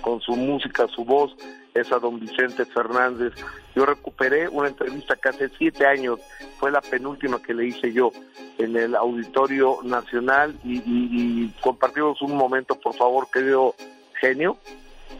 con 0.00 0.20
su 0.20 0.36
música, 0.36 0.86
su 0.88 1.04
voz, 1.04 1.34
es 1.74 1.90
a 1.92 1.98
don 1.98 2.18
Vicente 2.18 2.64
Fernández. 2.64 3.32
Yo 3.74 3.86
recuperé 3.86 4.48
una 4.48 4.68
entrevista 4.68 5.16
que 5.16 5.28
hace 5.28 5.48
siete 5.58 5.86
años, 5.86 6.18
fue 6.58 6.70
la 6.70 6.80
penúltima 6.80 7.40
que 7.40 7.54
le 7.54 7.66
hice 7.66 7.92
yo 7.92 8.10
en 8.58 8.76
el 8.76 8.96
Auditorio 8.96 9.78
Nacional 9.84 10.54
y, 10.64 10.82
y 10.84 11.48
compartimos 11.60 12.20
un 12.22 12.36
momento, 12.36 12.74
por 12.74 12.94
favor, 12.94 13.28
querido 13.32 13.74
genio. 14.20 14.56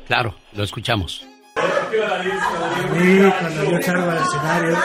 Claro, 0.06 0.34
lo 0.54 0.64
escuchamos. 0.64 1.26
Sí, 1.54 3.22
cuando 3.40 3.64
yo 3.70 3.82
salgo 3.82 4.10
al 4.10 4.18
escenario, 4.18 4.76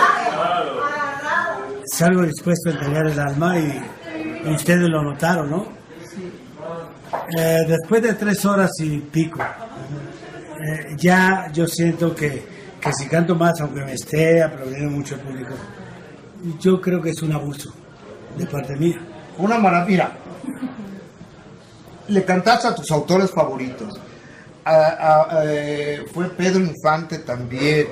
salgo 1.85 2.21
dispuesto 2.23 2.69
a 2.69 2.73
entregar 2.73 3.07
el 3.07 3.19
alma 3.19 3.59
y, 3.59 3.81
y 4.45 4.53
ustedes 4.53 4.89
lo 4.89 5.03
notaron, 5.03 5.49
¿no? 5.49 5.67
Eh, 7.37 7.59
después 7.67 8.01
de 8.01 8.13
tres 8.15 8.43
horas 8.45 8.71
y 8.79 8.99
pico, 8.99 9.39
eh, 10.65 10.95
ya 10.97 11.49
yo 11.53 11.67
siento 11.67 12.15
que, 12.15 12.43
que 12.79 12.93
si 12.93 13.07
canto 13.07 13.35
más, 13.35 13.59
aunque 13.61 13.81
me 13.81 13.93
esté 13.93 14.41
aplaudiendo 14.41 14.91
mucho 14.91 15.15
el 15.15 15.21
público, 15.21 15.53
yo 16.59 16.81
creo 16.81 17.01
que 17.01 17.11
es 17.11 17.21
un 17.21 17.31
abuso 17.33 17.73
de 18.37 18.45
parte 18.45 18.75
mía. 18.75 18.99
Una 19.37 19.57
maravilla. 19.57 20.11
Le 22.07 22.23
cantaste 22.25 22.67
a 22.67 22.75
tus 22.75 22.91
autores 22.91 23.31
favoritos. 23.31 23.93
A- 24.65 25.27
a- 25.31 25.43
eh, 25.45 26.05
fue 26.13 26.29
Pedro 26.29 26.59
Infante 26.59 27.19
también. 27.19 27.87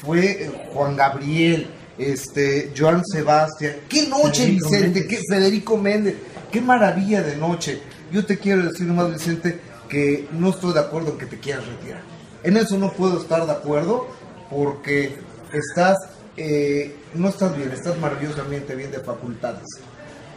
Fue 0.00 0.24
eh, 0.44 0.68
Juan 0.72 0.96
Gabriel. 0.96 1.68
Este, 1.98 2.72
Joan 2.76 3.02
Sebastián. 3.04 3.76
¡Qué 3.88 4.06
noche, 4.08 4.42
Federico 4.42 4.68
Vicente! 4.70 4.86
Méndez. 5.00 5.06
¡Qué 5.08 5.20
Federico 5.28 5.76
Méndez! 5.78 6.14
¡Qué 6.52 6.60
maravilla 6.60 7.22
de 7.22 7.36
noche! 7.36 7.80
Yo 8.12 8.24
te 8.26 8.38
quiero 8.38 8.64
decir 8.68 8.86
nomás, 8.86 9.12
Vicente, 9.12 9.58
que 9.88 10.28
no 10.32 10.50
estoy 10.50 10.74
de 10.74 10.80
acuerdo 10.80 11.12
en 11.12 11.18
que 11.18 11.24
te 11.26 11.38
quieras 11.38 11.66
retirar. 11.66 12.02
En 12.46 12.56
eso 12.56 12.78
no 12.78 12.92
puedo 12.92 13.20
estar 13.20 13.44
de 13.44 13.50
acuerdo 13.52 14.06
porque 14.48 15.16
estás, 15.52 15.96
eh, 16.36 16.94
no 17.14 17.28
estás 17.28 17.56
bien, 17.56 17.72
estás 17.72 17.98
maravillosamente 17.98 18.76
bien 18.76 18.92
de 18.92 19.00
facultades. 19.00 19.66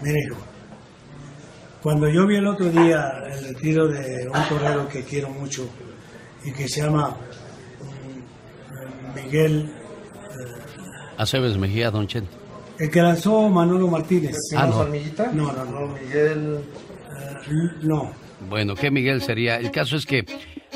Mire, 0.01 0.17
hijo, 0.25 0.37
cuando 1.83 2.09
yo 2.09 2.25
vi 2.25 2.37
el 2.37 2.47
otro 2.47 2.65
día 2.71 3.11
el 3.31 3.49
retiro 3.53 3.87
de 3.87 4.27
un 4.27 4.49
torero 4.49 4.89
que 4.89 5.03
quiero 5.03 5.29
mucho 5.29 5.69
y 6.43 6.51
que 6.51 6.67
se 6.67 6.81
llama 6.81 7.15
mm, 7.79 9.15
Miguel, 9.15 9.71
Aceves 11.17 11.57
Mejía, 11.57 11.91
Don 11.91 12.07
Chente. 12.07 12.31
el 12.79 12.89
que 12.89 13.01
lanzó 13.01 13.49
Manolo 13.49 13.87
Martínez. 13.87 14.35
Ah, 14.55 14.65
no. 14.65 14.85
No, 15.33 15.51
no, 15.53 15.65
no. 15.65 15.87
Miguel. 15.93 16.63
no. 17.83 18.11
Bueno, 18.47 18.73
¿qué 18.73 18.89
Miguel 18.89 19.21
sería? 19.21 19.57
El 19.57 19.69
caso 19.69 19.97
es 19.97 20.05
que 20.05 20.25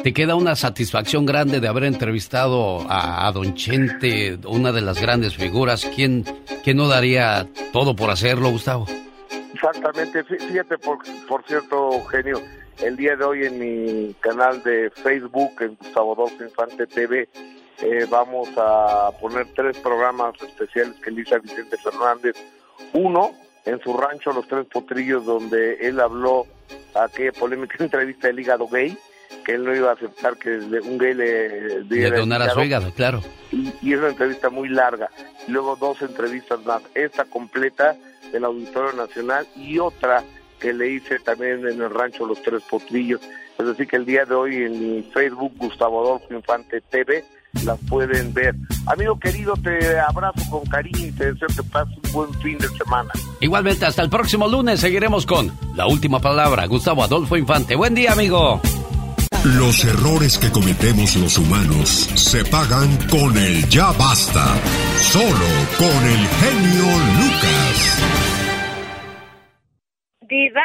te 0.02 0.14
queda 0.14 0.36
una 0.36 0.56
satisfacción 0.56 1.26
grande 1.26 1.60
de 1.60 1.68
haber 1.68 1.84
entrevistado 1.86 2.82
a, 2.90 3.28
a 3.28 3.32
Don 3.32 3.54
Chente, 3.56 4.38
una 4.46 4.72
de 4.72 4.82
las 4.82 5.02
grandes 5.02 5.36
figuras. 5.36 5.86
¿Quién, 5.96 6.26
¿Quién 6.64 6.78
no 6.78 6.88
daría 6.88 7.48
todo 7.72 7.96
por 7.96 8.10
hacerlo, 8.10 8.50
Gustavo? 8.50 8.88
Exactamente, 9.54 10.26
Fí- 10.26 10.40
fíjate, 10.40 10.78
por, 10.78 10.98
por 11.28 11.44
cierto, 11.46 11.94
Eugenio, 11.94 12.42
el 12.82 12.98
día 12.98 13.16
de 13.16 13.24
hoy 13.24 13.46
en 13.46 13.60
mi 13.60 14.14
canal 14.20 14.62
de 14.64 14.90
Facebook, 14.90 15.62
en 15.62 15.76
Gustavo 15.76 16.14
Adolfo 16.14 16.44
Infante 16.44 16.88
TV, 16.88 17.30
eh, 17.82 18.06
vamos 18.10 18.50
a 18.58 19.10
poner 19.22 19.48
tres 19.56 19.78
programas 19.78 20.34
especiales 20.42 20.96
que 21.04 21.12
le 21.12 21.22
hice 21.22 21.36
a 21.36 21.40
Vicente 21.40 21.78
Fernández. 21.78 22.36
Uno, 22.94 23.32
en 23.66 23.80
su 23.82 23.96
rancho 23.96 24.34
Los 24.34 24.48
Tres 24.48 24.66
Potrillos, 24.72 25.26
donde 25.26 25.76
él 25.88 26.00
habló 26.00 26.46
aquella 26.96 27.32
polémica 27.32 27.76
entrevista 27.80 28.28
del 28.28 28.40
hígado 28.40 28.68
gay, 28.68 28.98
que 29.46 29.54
él 29.54 29.64
no 29.66 29.76
iba 29.76 29.90
a 29.90 29.94
aceptar 29.94 30.38
que 30.38 30.50
un 30.50 30.98
gay 30.98 31.14
le 31.14 31.84
Le 31.84 32.12
donara 32.12 32.50
su 32.52 32.62
hígado, 32.62 32.92
claro. 32.92 33.22
y, 33.52 33.74
y 33.82 33.94
es 33.94 34.00
una 34.00 34.10
entrevista 34.10 34.50
muy 34.50 34.70
larga. 34.70 35.10
Luego 35.48 35.76
dos 35.76 36.02
entrevistas 36.02 36.64
más, 36.66 36.82
esta 36.96 37.26
completa 37.26 37.96
del 38.32 38.46
Auditorio 38.46 38.94
Nacional 38.94 39.46
y 39.56 39.80
otra 39.80 40.24
que 40.60 40.74
le 40.74 40.90
hice 40.92 41.20
también 41.20 41.68
en 41.68 41.82
el 41.82 41.90
rancho 41.90 42.26
Los 42.26 42.42
Tres 42.42 42.64
Potrillos. 42.70 43.20
Es 43.60 43.66
decir, 43.66 43.86
que 43.88 43.98
el 43.98 44.06
día 44.06 44.26
de 44.26 44.34
hoy 44.34 44.56
en 44.64 44.96
mi 44.96 45.04
Facebook, 45.04 45.54
Gustavo 45.58 46.02
Adolfo 46.02 46.34
Infante 46.34 46.82
TV, 46.82 47.24
las 47.66 47.78
pueden 47.88 48.34
ver. 48.34 48.56
Amigo 48.88 49.20
querido, 49.20 49.54
te 49.62 50.00
abrazo 50.00 50.42
con 50.50 50.66
cariño 50.66 51.06
y 51.08 51.12
te 51.12 51.34
deseo 51.34 51.48
que 51.50 51.64
pases 51.64 51.96
un 52.06 52.12
buen 52.14 52.34
fin 52.42 52.58
de 52.58 52.68
semana. 52.70 53.12
Igualmente, 53.42 53.86
hasta 53.86 54.02
el 54.02 54.10
próximo 54.10 54.48
lunes 54.48 54.80
seguiremos 54.80 55.26
con 55.26 55.52
La 55.76 55.86
Última 55.86 56.20
Palabra, 56.20 56.66
Gustavo 56.66 57.04
Adolfo 57.04 57.38
Infante. 57.38 57.76
Buen 57.76 57.94
día, 57.94 58.14
amigo. 58.14 58.60
Los 59.44 59.84
errores 59.84 60.38
que 60.38 60.50
cometemos 60.50 61.18
los 61.18 61.38
humanos 61.38 61.90
se 62.16 62.46
pagan 62.46 62.96
con 63.12 63.38
el 63.38 63.68
ya 63.68 63.92
basta. 63.92 64.56
Solo 64.96 65.50
con 65.78 66.00
el 66.08 66.24
genio 66.40 66.88
Lucas. 67.20 68.00
Diva, 70.22 70.64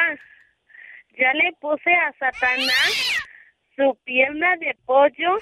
ya 1.11 1.33
le 1.33 1.51
puse 1.59 1.91
a 1.91 2.13
Satanás 2.19 3.19
su 3.75 3.97
pierna 4.05 4.55
de 4.61 4.73
pollo 4.85 5.37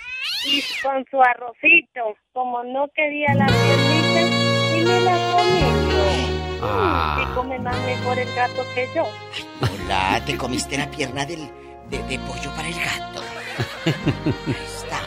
y 0.47 0.63
con 0.81 1.05
su 1.11 1.21
arrocito. 1.21 2.17
Como 2.33 2.63
no 2.63 2.87
quería 2.95 3.35
la 3.35 3.45
piernita, 3.45 4.21
y 4.77 4.83
me 4.83 4.99
la 5.01 5.31
comí. 5.31 6.59
Ah. 6.63 7.21
Y 7.21 7.35
come 7.35 7.59
más 7.59 7.79
mejor 7.85 8.17
el 8.17 8.33
gato 8.33 8.63
que 8.73 8.87
yo. 8.95 9.03
Hola, 9.61 10.23
te 10.25 10.35
comiste 10.35 10.75
la 10.75 10.89
pierna 10.89 11.23
del, 11.23 11.47
de, 11.89 11.97
de 12.03 12.19
pollo 12.19 12.51
para 12.55 12.67
el 12.67 12.75
gato. 12.75 13.21
Ahí 13.85 14.55
está. 14.75 15.01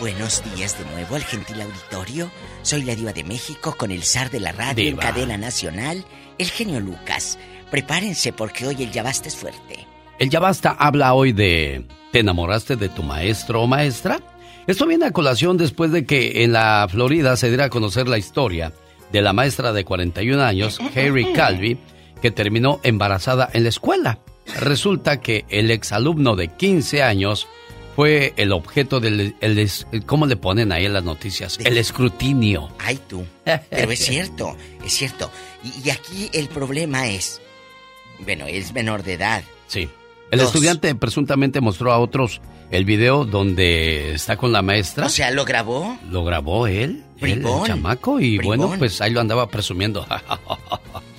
Buenos 0.00 0.42
días 0.54 0.78
de 0.78 0.84
nuevo 0.92 1.16
al 1.16 1.24
gentil 1.24 1.60
auditorio. 1.60 2.30
Soy 2.62 2.82
la 2.82 2.94
diva 2.94 3.12
de 3.12 3.24
México 3.24 3.74
con 3.76 3.90
el 3.90 4.02
zar 4.02 4.30
de 4.30 4.40
la 4.40 4.52
radio 4.52 4.88
en 4.88 4.96
cadena 4.96 5.38
nacional, 5.38 6.04
el 6.38 6.50
genio 6.50 6.80
Lucas. 6.80 7.38
Prepárense 7.70 8.32
porque 8.32 8.66
hoy 8.66 8.82
el 8.82 8.92
ya 8.92 9.02
basta 9.02 9.28
es 9.28 9.36
fuerte. 9.36 9.86
El 10.18 10.30
Ya 10.30 10.40
Basta 10.40 10.70
habla 10.70 11.12
hoy 11.12 11.32
de 11.32 11.84
¿Te 12.10 12.20
enamoraste 12.20 12.76
de 12.76 12.88
tu 12.88 13.02
maestro 13.02 13.62
o 13.62 13.66
maestra? 13.66 14.20
Esto 14.66 14.86
viene 14.86 15.04
a 15.04 15.12
colación 15.12 15.58
después 15.58 15.92
de 15.92 16.06
que 16.06 16.42
en 16.42 16.52
la 16.52 16.86
Florida 16.90 17.36
se 17.36 17.48
diera 17.48 17.66
a 17.66 17.70
conocer 17.70 18.08
la 18.08 18.16
historia 18.16 18.72
de 19.12 19.20
la 19.20 19.34
maestra 19.34 19.72
de 19.72 19.84
41 19.84 20.42
años, 20.42 20.80
Harry 20.96 21.32
Calvi, 21.32 21.78
que 22.22 22.30
terminó 22.30 22.80
embarazada 22.82 23.50
en 23.52 23.64
la 23.64 23.68
escuela. 23.68 24.18
Resulta 24.60 25.20
que 25.20 25.44
el 25.48 25.70
exalumno 25.70 26.36
de 26.36 26.48
15 26.48 27.02
años 27.02 27.46
fue 27.94 28.34
el 28.36 28.52
objeto 28.52 29.00
del... 29.00 29.34
el 29.40 29.70
¿Cómo 30.04 30.26
le 30.26 30.36
ponen 30.36 30.70
ahí 30.72 30.84
en 30.84 30.92
las 30.92 31.04
noticias? 31.04 31.58
El 31.64 31.78
escrutinio. 31.78 32.68
Ay 32.78 32.98
tú. 33.08 33.24
Pero 33.44 33.90
es 33.90 33.98
cierto, 34.00 34.56
es 34.84 34.92
cierto. 34.92 35.30
Y, 35.64 35.88
y 35.88 35.90
aquí 35.90 36.30
el 36.32 36.48
problema 36.48 37.08
es, 37.08 37.40
bueno, 38.20 38.46
es 38.46 38.72
menor 38.72 39.02
de 39.02 39.14
edad. 39.14 39.42
Sí. 39.66 39.88
El 40.30 40.40
Dos. 40.40 40.48
estudiante 40.48 40.94
presuntamente 40.94 41.60
mostró 41.60 41.92
a 41.92 41.98
otros 41.98 42.40
el 42.70 42.84
video 42.84 43.24
donde 43.24 44.14
está 44.14 44.36
con 44.36 44.52
la 44.52 44.60
maestra. 44.60 45.06
O 45.06 45.08
sea, 45.08 45.30
¿lo 45.30 45.44
grabó? 45.44 45.96
Lo 46.10 46.24
grabó 46.24 46.66
él, 46.66 47.04
él, 47.20 47.44
el 47.46 47.64
chamaco, 47.64 48.18
y 48.20 48.38
Bribón. 48.38 48.58
bueno, 48.58 48.78
pues 48.78 49.00
ahí 49.00 49.12
lo 49.12 49.20
andaba 49.20 49.48
presumiendo. 49.48 50.06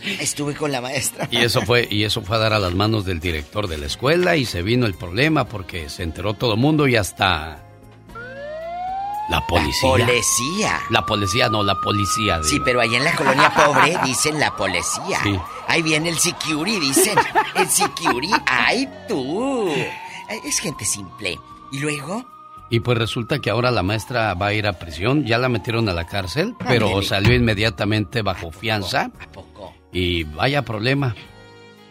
Estuve 0.04 0.56
con 0.56 0.72
la 0.72 0.82
maestra. 0.82 1.28
y 1.32 1.38
eso 1.38 1.62
fue, 1.62 1.88
y 1.90 2.04
eso 2.04 2.22
fue 2.22 2.38
a 2.38 2.40
dar 2.40 2.54
a 2.54 2.60
las 2.60 2.74
manos 2.74 3.06
del 3.06 3.20
director 3.20 3.68
de 3.68 3.78
la 3.78 3.88
escuela, 3.88 4.36
y 4.36 4.46
se 4.46 4.62
vino 4.62 4.86
el 4.86 4.94
problema 4.94 5.46
porque 5.46 5.90
se 5.90 6.04
enteró 6.04 6.34
todo 6.34 6.54
el 6.54 6.60
mundo 6.60 6.88
y 6.88 6.96
hasta 6.96 7.64
la 9.30 9.46
policía. 9.46 9.90
Policía. 9.90 10.80
La 10.90 11.06
policía, 11.06 11.50
no, 11.50 11.64
la 11.64 11.76
policía. 11.76 12.42
Sí, 12.44 12.60
pero 12.64 12.80
allá 12.80 12.98
en 12.98 13.04
la 13.04 13.16
colonia 13.16 13.54
pobre 13.54 13.98
dicen 14.06 14.40
la 14.40 14.56
policía. 14.56 15.20
Sí. 15.24 15.38
Ahí 15.68 15.82
viene 15.82 16.10
el 16.10 16.18
security, 16.18 16.80
dicen. 16.80 17.18
El 17.56 17.68
security. 17.68 18.34
¡Ay, 18.46 18.88
tú! 19.08 19.70
Es 20.46 20.60
gente 20.60 20.86
simple. 20.86 21.38
¿Y 21.72 21.80
luego? 21.80 22.26
Y 22.70 22.80
pues 22.82 22.98
resulta 22.98 23.40
que 23.40 23.50
ahora 23.50 23.72
la 23.72 23.84
maestra 23.84 24.34
va 24.34 24.48
a 24.48 24.54
ir 24.54 24.68
a 24.68 24.74
prisión, 24.74 25.26
ya 25.26 25.38
la 25.38 25.48
metieron 25.48 25.88
a 25.88 25.94
la 25.94 26.06
cárcel, 26.06 26.56
pero 26.68 27.02
salió 27.02 27.34
inmediatamente 27.34 28.22
bajo 28.22 28.52
fianza. 28.52 29.12
¿A 29.20 29.32
poco? 29.32 29.74
Y 29.92 30.24
vaya 30.24 30.64
problema. 30.64 31.16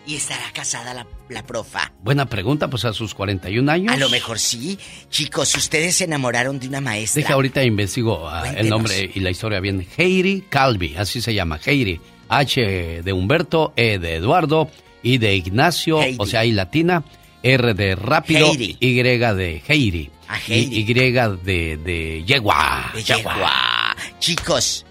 ¿Y 0.06 0.14
estará 0.14 0.52
casada 0.52 0.94
la, 0.94 1.06
la 1.28 1.42
profa? 1.44 1.92
Buena 2.00 2.26
pregunta, 2.26 2.70
pues 2.70 2.84
a 2.84 2.92
sus 2.92 3.12
41 3.14 3.72
años. 3.72 3.92
A 3.92 3.96
lo 3.96 4.08
mejor 4.08 4.38
sí. 4.38 4.78
Chicos, 5.10 5.54
ustedes 5.56 5.96
se 5.96 6.04
enamoraron 6.04 6.60
de 6.60 6.68
una 6.68 6.80
maestra. 6.80 7.20
Deja 7.22 7.34
ahorita 7.34 7.64
investigo 7.64 8.28
ah, 8.28 8.48
el 8.56 8.68
nombre 8.68 9.10
y 9.12 9.18
la 9.20 9.30
historia 9.30 9.58
bien. 9.58 9.84
Heidi 9.96 10.42
Calvi, 10.48 10.94
así 10.96 11.20
se 11.20 11.34
llama, 11.34 11.58
Heidi. 11.64 12.00
H 12.28 13.02
de 13.02 13.12
Humberto, 13.12 13.72
E 13.76 13.98
de 13.98 14.16
Eduardo, 14.16 14.70
I 15.02 15.18
de 15.18 15.34
Ignacio, 15.34 16.00
Heidi. 16.02 16.16
o 16.20 16.26
sea, 16.26 16.44
I 16.44 16.52
latina, 16.52 17.02
R 17.42 17.74
de 17.74 17.96
rápido, 17.96 18.52
Heidi. 18.52 18.76
Y 18.78 18.94
de 19.02 19.62
Heidi. 19.66 20.10
Y, 20.48 20.52
Heidi. 20.52 20.76
y 20.78 20.94
de, 20.94 21.76
de 21.78 22.24
yegua. 22.24 22.90
De 22.94 23.02
yegua. 23.02 23.96
Chicos, 24.20 24.86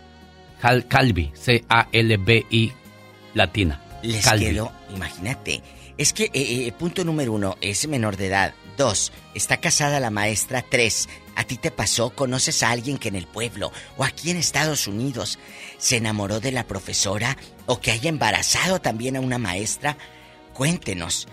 Cal- 0.61 0.87
Calvi, 0.87 1.31
C-A-L-B-I 1.33 2.71
latina. 3.35 3.79
les 4.01 4.25
Calvi. 4.25 4.45
quedó, 4.45 4.71
imagínate. 4.93 5.61
Es 5.97 6.11
que, 6.11 6.25
eh, 6.25 6.31
eh, 6.33 6.71
punto 6.77 7.05
número 7.05 7.33
uno, 7.33 7.55
es 7.61 7.87
menor 7.87 8.17
de 8.17 8.27
edad. 8.27 8.53
Dos, 8.77 9.13
está 9.33 9.57
casada 9.57 9.99
la 9.99 10.09
maestra. 10.09 10.65
Tres, 10.67 11.07
¿a 11.35 11.45
ti 11.45 11.57
te 11.57 11.71
pasó? 11.71 12.09
¿Conoces 12.09 12.63
a 12.63 12.71
alguien 12.71 12.97
que 12.97 13.07
en 13.07 13.15
el 13.15 13.27
pueblo 13.27 13.71
o 13.95 14.03
aquí 14.03 14.31
en 14.31 14.37
Estados 14.37 14.87
Unidos 14.87 15.39
se 15.77 15.97
enamoró 15.97 16.39
de 16.39 16.51
la 16.51 16.67
profesora 16.67 17.37
o 17.65 17.79
que 17.79 17.91
haya 17.91 18.09
embarazado 18.09 18.81
también 18.81 19.15
a 19.15 19.21
una 19.21 19.37
maestra? 19.37 19.97
Cuéntenos. 20.53 21.27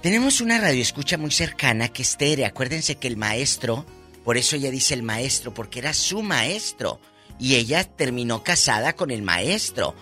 Tenemos 0.00 0.40
una 0.40 0.58
radioescucha 0.58 1.18
muy 1.18 1.30
cercana 1.30 1.88
que 1.88 2.02
es 2.02 2.16
Tere. 2.16 2.46
Acuérdense 2.46 2.96
que 2.96 3.08
el 3.08 3.16
maestro, 3.16 3.84
por 4.24 4.38
eso 4.38 4.56
ella 4.56 4.70
dice 4.70 4.94
el 4.94 5.02
maestro, 5.02 5.52
porque 5.52 5.80
era 5.80 5.92
su 5.92 6.22
maestro. 6.22 7.00
Y 7.38 7.56
ella 7.56 7.84
terminó 7.84 8.42
casada 8.42 8.94
con 8.94 9.10
el 9.10 9.22
maestro. 9.22 9.94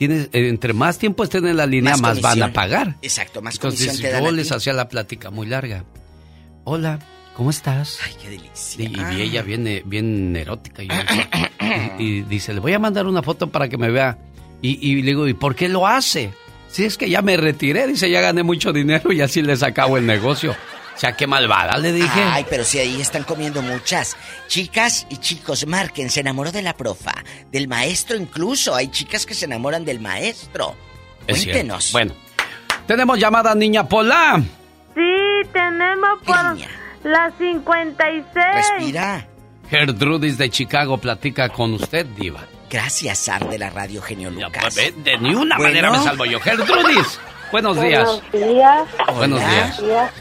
tiene, 0.00 0.30
eh, 0.32 0.48
entre 0.48 0.72
más 0.72 0.96
tiempo 0.98 1.24
estén 1.24 1.46
en 1.46 1.58
la 1.58 1.66
línea, 1.66 1.92
Más 1.92 2.00
más, 2.00 2.20
van 2.22 2.42
a 2.42 2.52
pagar. 2.54 2.96
Exacto, 3.02 3.42
más 3.42 3.56
Entonces 3.56 3.86
comisión 3.88 4.02
te 4.02 4.12
dan 4.14 4.24
yo 4.24 4.30
les 4.32 4.50
hacía 4.50 4.72
la 4.72 4.88
plática 4.88 5.28
muy 5.30 5.46
larga. 5.46 5.84
Hola, 6.64 6.98
¿cómo 7.36 7.50
estás? 7.50 7.98
Ay, 8.02 8.14
qué 8.22 8.30
delicia. 8.30 8.82
Y, 8.82 9.18
y 9.18 9.20
ella 9.20 9.42
viene 9.42 9.82
bien 9.84 10.34
erótica. 10.34 10.82
Y- 11.98 12.02
y 12.02 12.22
dice, 12.22 12.54
le 12.54 12.60
voy 12.60 12.72
a 12.72 12.78
mandar 12.78 13.06
una 13.06 13.22
foto 13.22 13.50
para 13.50 13.68
que 13.68 13.76
me 13.76 13.90
vea. 13.90 14.16
Y, 14.62 14.78
y 14.90 15.02
le 15.02 15.08
digo, 15.08 15.28
¿y 15.28 15.34
por 15.34 15.54
qué 15.54 15.68
lo 15.68 15.86
hace? 15.86 16.32
Si 16.68 16.84
es 16.84 16.96
que 16.96 17.10
ya 17.10 17.20
me 17.20 17.36
retiré, 17.36 17.86
dice, 17.86 18.10
ya 18.10 18.22
gané 18.22 18.42
mucho 18.42 18.72
dinero 18.72 19.12
y 19.12 19.20
así 19.20 19.42
les 19.42 19.62
acabo 19.62 19.98
el 19.98 20.06
negocio. 20.06 20.56
O 21.00 21.02
sea, 21.02 21.12
qué 21.16 21.26
malvada, 21.26 21.78
le 21.78 21.92
dije. 21.94 22.22
Ay, 22.22 22.44
pero 22.50 22.62
si 22.62 22.78
ahí 22.78 23.00
están 23.00 23.22
comiendo 23.24 23.62
muchas. 23.62 24.18
Chicas 24.48 25.06
y 25.08 25.16
chicos, 25.16 25.66
marquen, 25.66 26.10
se 26.10 26.20
enamoró 26.20 26.52
de 26.52 26.60
la 26.60 26.74
profa, 26.76 27.14
del 27.50 27.68
maestro 27.68 28.18
incluso. 28.18 28.74
Hay 28.74 28.88
chicas 28.88 29.24
que 29.24 29.32
se 29.32 29.46
enamoran 29.46 29.86
del 29.86 29.98
maestro. 29.98 30.76
Es 31.26 31.38
cierto. 31.40 31.52
Cuéntenos. 31.52 31.92
Bueno, 31.92 32.12
tenemos 32.86 33.18
llamada 33.18 33.54
niña 33.54 33.88
Pola. 33.88 34.42
Sí, 34.94 35.48
tenemos 35.54 36.20
por 36.22 36.58
la 37.04 37.32
56. 37.38 38.26
Respira. 38.78 39.26
Gertrudis 39.70 40.36
de 40.36 40.50
Chicago 40.50 40.98
platica 40.98 41.48
con 41.48 41.72
usted, 41.72 42.04
Diva. 42.04 42.40
Gracias, 42.68 43.20
Sar 43.20 43.48
de 43.48 43.58
la 43.58 43.70
radio 43.70 44.02
Genio 44.02 44.30
Lucas. 44.30 44.74
De 44.74 44.92
ni 45.18 45.34
una 45.34 45.56
Bueno. 45.56 45.70
manera 45.72 45.90
me 45.92 45.98
salvo 46.04 46.26
yo. 46.26 46.38
Gertrudis, 46.40 47.18
buenos 47.50 47.80
días. 47.80 48.06
Buenos 48.32 48.50
días. 48.50 48.88
Buenos 49.16 49.40
días. 49.40 50.12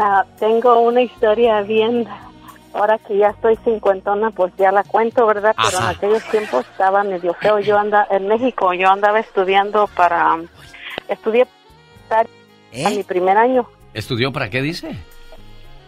Ah, 0.00 0.24
tengo 0.38 0.80
una 0.80 1.02
historia 1.02 1.60
bien. 1.62 2.06
Ahora 2.74 2.98
que 2.98 3.16
ya 3.16 3.28
estoy 3.28 3.56
cincuentona, 3.64 4.30
pues 4.30 4.52
ya 4.58 4.70
la 4.70 4.82
cuento, 4.84 5.26
¿verdad? 5.26 5.54
Pero 5.56 5.78
Ajá. 5.78 5.90
en 5.92 5.96
aquellos 5.96 6.22
tiempos 6.30 6.66
estaba 6.70 7.02
medio 7.04 7.32
feo. 7.34 7.58
Yo 7.60 7.78
andaba 7.78 8.06
en 8.10 8.28
México, 8.28 8.74
yo 8.74 8.88
andaba 8.90 9.20
estudiando 9.20 9.86
para. 9.96 10.36
Estudié 11.08 11.46
para 12.08 12.28
¿Eh? 12.72 12.94
mi 12.96 13.02
primer 13.02 13.36
año, 13.38 13.66
¿Estudió 13.94 14.30
para 14.32 14.50
qué 14.50 14.60
dice? 14.60 14.90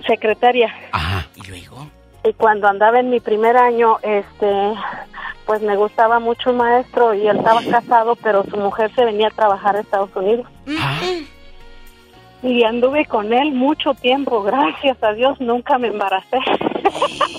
secretaria. 0.07 0.75
Ajá. 0.93 1.27
¿Y 1.35 1.47
luego? 1.49 1.87
Y 2.25 2.33
cuando 2.33 2.69
andaba 2.69 3.01
en 3.01 3.11
mi 3.11 3.21
primer 3.21 3.57
año, 3.57 3.99
este, 4.03 4.75
pues 5.45 5.61
me 5.61 5.77
gustaba 5.77 6.19
mucho 6.21 6.51
un 6.51 6.57
maestro 6.59 7.13
y 7.15 7.27
él 7.29 7.37
estaba 7.37 7.61
casado, 7.71 8.17
pero 8.17 8.45
su 8.45 8.57
mujer 8.57 8.91
se 8.95 9.05
venía 9.05 9.29
a 9.29 9.31
trabajar 9.31 9.77
a 9.77 9.81
Estados 9.81 10.11
Unidos. 10.17 10.47
Y 12.43 12.63
anduve 12.63 13.05
con 13.07 13.33
él 13.33 13.53
mucho 13.53 13.95
tiempo, 13.95 14.43
gracias 14.43 14.97
a 15.03 15.13
Dios 15.13 15.41
nunca 15.41 15.77
me 15.79 15.89
embaracé. 15.89 16.39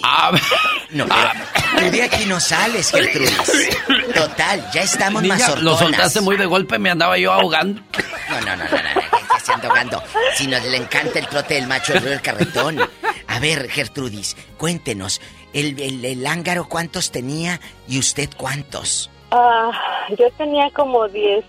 Ah, 0.03 0.31
No, 0.91 1.05
pero 1.05 1.85
tú 1.85 1.91
de 1.91 2.03
aquí 2.03 2.25
no 2.25 2.39
sales, 2.39 2.91
Gertrudis. 2.91 3.77
Total, 4.15 4.65
ya 4.73 4.81
estamos 4.81 5.21
Niña, 5.21 5.35
más 5.35 5.61
lo 5.61 5.77
soltaste 5.77 6.19
muy 6.21 6.35
de 6.35 6.47
golpe, 6.47 6.79
me 6.79 6.89
andaba 6.89 7.15
yo 7.17 7.31
ahogando. 7.31 7.81
No, 8.29 8.41
no, 8.41 8.55
no, 8.55 8.63
no, 8.63 8.71
no, 8.71 8.77
no, 8.77 9.27
que 9.29 9.37
estés 9.37 9.63
ahogando. 9.63 10.01
Si 10.35 10.47
nos 10.47 10.63
le 10.65 10.77
encanta 10.77 11.19
el 11.19 11.27
trote 11.27 11.53
del 11.53 11.67
macho, 11.67 11.93
el 11.93 11.99
ruido 11.99 12.11
del 12.13 12.21
carretón. 12.21 12.79
A 13.27 13.39
ver, 13.39 13.69
Gertrudis, 13.69 14.35
cuéntenos, 14.57 15.21
el, 15.53 15.79
el, 15.79 16.03
el 16.03 16.25
ángaro 16.25 16.67
cuántos 16.67 17.11
tenía 17.11 17.59
y 17.87 17.99
usted 17.99 18.29
cuántos. 18.35 19.11
Ah, 19.29 19.71
yo 20.17 20.25
tenía 20.37 20.71
como 20.71 21.07
10 21.07 21.45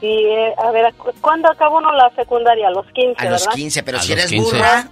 y, 0.00 0.24
eh, 0.26 0.54
a 0.58 0.70
ver, 0.70 0.92
¿cu- 0.94 1.12
¿cuándo 1.20 1.50
acabó 1.50 1.78
uno 1.78 1.92
la 1.92 2.10
secundaria? 2.16 2.68
A 2.68 2.70
los 2.70 2.86
15, 2.92 3.26
A 3.26 3.30
los 3.30 3.42
¿verdad? 3.42 3.54
15, 3.56 3.82
pero 3.82 3.98
A 3.98 4.00
si 4.00 4.08
los 4.10 4.18
eres 4.18 4.30
15. 4.30 4.56
burra, 4.56 4.88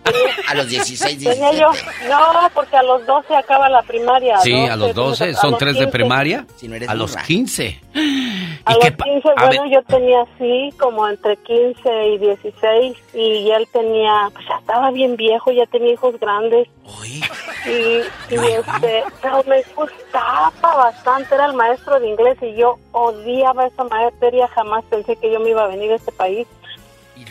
a 0.49 0.55
los 0.55 0.69
16, 0.69 1.19
Tenía 1.19 1.51
17. 1.51 1.59
yo, 1.61 2.09
no, 2.11 2.51
porque 2.55 2.77
a 2.77 2.83
los 2.83 3.07
12 3.07 3.35
acaba 3.37 3.69
la 3.69 3.83
primaria. 3.83 4.39
Sí, 4.41 4.67
a 4.67 4.77
los 4.77 4.95
12, 4.95 5.35
son 5.35 5.51
los 5.53 5.59
tres 5.59 5.75
de 5.75 5.81
15. 5.87 5.93
primaria. 5.93 6.47
Si 6.57 6.69
no 6.69 6.75
eres 6.77 6.89
A 6.89 6.95
los 6.95 7.11
burra. 7.13 7.23
15. 7.25 7.81
A 8.65 8.73
¿Y 8.73 8.75
los 8.75 8.85
qué 8.85 8.93
pa- 8.93 9.05
15, 9.05 9.29
a 9.37 9.47
bueno, 9.47 9.63
ver, 9.63 9.73
yo 9.73 9.83
tenía 9.85 10.23
así 10.23 10.71
como 10.79 11.09
entre 11.09 11.37
15 11.39 12.07
y 12.09 12.19
16 12.19 12.97
y 13.15 13.51
él 13.51 13.67
tenía, 13.73 14.29
pues 14.35 14.47
ya 14.47 14.57
estaba 14.59 14.91
bien 14.91 15.17
viejo, 15.17 15.51
ya 15.53 15.65
tenía 15.67 15.93
hijos 15.95 16.19
grandes. 16.21 16.69
Y, 17.67 18.01
y 18.31 18.35
este, 18.35 19.05
pero 19.23 19.43
me 19.47 19.63
gustaba 19.75 20.53
bastante, 20.63 21.35
era 21.35 21.47
el 21.47 21.55
maestro 21.55 21.99
de 22.01 22.09
inglés 22.09 22.39
y 22.43 22.55
yo 22.57 22.77
odiaba 22.93 23.67
esa 23.67 23.85
materia, 23.85 24.49
jamás 24.49 24.85
pensé 24.99 25.17
que 25.21 25.33
yo 25.33 25.41
me 25.41 25.51
iba 25.51 25.65
a 25.65 25.69
venir 25.69 25.93
a 25.93 25.97
este 25.97 26.13
país. 26.13 26.47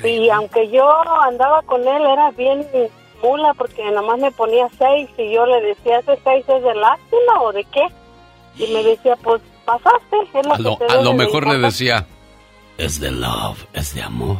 Y 0.03 0.29
aunque 0.29 0.69
yo 0.69 0.87
andaba 1.21 1.61
con 1.63 1.87
él, 1.87 2.05
era 2.05 2.31
bien 2.31 2.65
mula 3.23 3.53
porque 3.55 3.83
nada 3.85 4.01
más 4.01 4.19
me 4.19 4.31
ponía 4.31 4.67
seis 4.77 5.09
y 5.17 5.33
yo 5.33 5.45
le 5.45 5.61
decía, 5.61 5.99
¿ese 5.99 6.19
seis 6.23 6.45
es 6.47 6.63
de 6.63 6.75
lástima 6.75 7.41
o 7.41 7.51
de 7.51 7.63
qué? 7.65 7.87
Y 8.57 8.71
me 8.73 8.83
decía, 8.83 9.15
pues 9.17 9.41
pasaste, 9.65 10.17
es 10.33 10.45
lo 10.45 10.53
a 10.53 10.57
que 10.57 10.63
lo, 10.63 10.77
te 10.77 10.85
a 10.85 11.01
lo 11.01 11.13
mejor 11.13 11.47
le 11.47 11.55
importar". 11.55 11.71
decía, 11.71 12.07
es 12.77 12.99
de 12.99 13.11
love, 13.11 13.65
es 13.73 13.95
de 13.95 14.01
amor. 14.01 14.37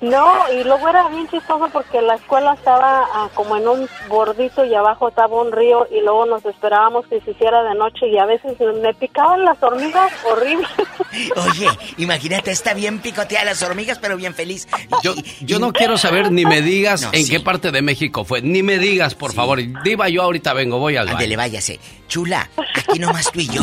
No, 0.00 0.52
y 0.52 0.62
luego 0.62 0.88
era 0.88 1.08
bien 1.08 1.28
chistoso 1.28 1.68
porque 1.72 2.00
la 2.00 2.14
escuela 2.14 2.54
estaba 2.54 3.04
ah, 3.12 3.28
como 3.34 3.56
en 3.56 3.66
un 3.66 3.88
bordito 4.08 4.64
y 4.64 4.72
abajo 4.74 5.08
estaba 5.08 5.42
un 5.42 5.50
río 5.50 5.88
y 5.90 6.00
luego 6.02 6.24
nos 6.26 6.44
esperábamos 6.44 7.06
que 7.08 7.20
se 7.20 7.32
hiciera 7.32 7.64
de 7.64 7.74
noche 7.74 8.06
y 8.06 8.16
a 8.16 8.24
veces 8.24 8.56
me 8.80 8.94
picaban 8.94 9.44
las 9.44 9.60
hormigas 9.60 10.12
horrible. 10.30 10.68
Oye, 11.36 11.68
imagínate, 11.96 12.52
está 12.52 12.74
bien 12.74 13.00
picoteada 13.00 13.46
las 13.46 13.62
hormigas, 13.62 13.98
pero 13.98 14.16
bien 14.16 14.34
feliz. 14.34 14.68
Yo, 15.02 15.14
yo 15.40 15.58
no 15.58 15.72
quiero 15.72 15.98
saber 15.98 16.30
ni 16.30 16.44
me 16.44 16.62
digas 16.62 17.08
en 17.12 17.26
qué 17.28 17.40
parte 17.40 17.72
de 17.72 17.82
México 17.82 18.24
fue. 18.24 18.40
Ni 18.40 18.62
me 18.62 18.78
digas, 18.78 19.16
por 19.16 19.32
favor. 19.32 19.58
Diva, 19.82 20.08
yo 20.08 20.22
ahorita 20.22 20.52
vengo, 20.52 20.78
voy 20.78 20.96
al 20.96 21.06
baño. 21.06 21.16
Ándele, 21.16 21.36
váyase. 21.36 21.80
Chula, 22.06 22.48
aquí 22.74 23.00
nomás 23.00 23.32
tú 23.32 23.40
y 23.40 23.48
yo. 23.48 23.62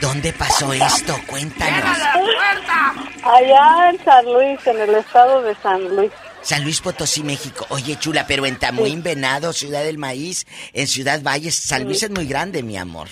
¿Dónde 0.00 0.32
pasó 0.32 0.72
esto? 0.72 1.14
Cuéntanos. 1.26 1.98
Allá 3.24 3.90
en 3.90 4.04
San 4.04 4.24
Luis, 4.32 4.66
en 4.66 4.80
el 4.80 4.94
estado 4.94 5.42
de 5.42 5.54
San 5.56 5.96
Luis. 5.96 6.12
San 6.42 6.62
Luis 6.62 6.80
Potosí, 6.80 7.22
México. 7.22 7.66
Oye, 7.70 7.96
chula, 7.98 8.24
pero 8.28 8.46
en 8.46 8.56
Tamuín, 8.56 9.02
Venado, 9.02 9.52
Ciudad 9.52 9.82
del 9.82 9.98
Maíz, 9.98 10.46
en 10.72 10.86
Ciudad 10.86 11.20
Valles, 11.22 11.54
San 11.56 11.84
Luis 11.84 12.02
es 12.04 12.10
muy 12.10 12.26
grande, 12.26 12.62
mi 12.62 12.76
amor. 12.76 13.08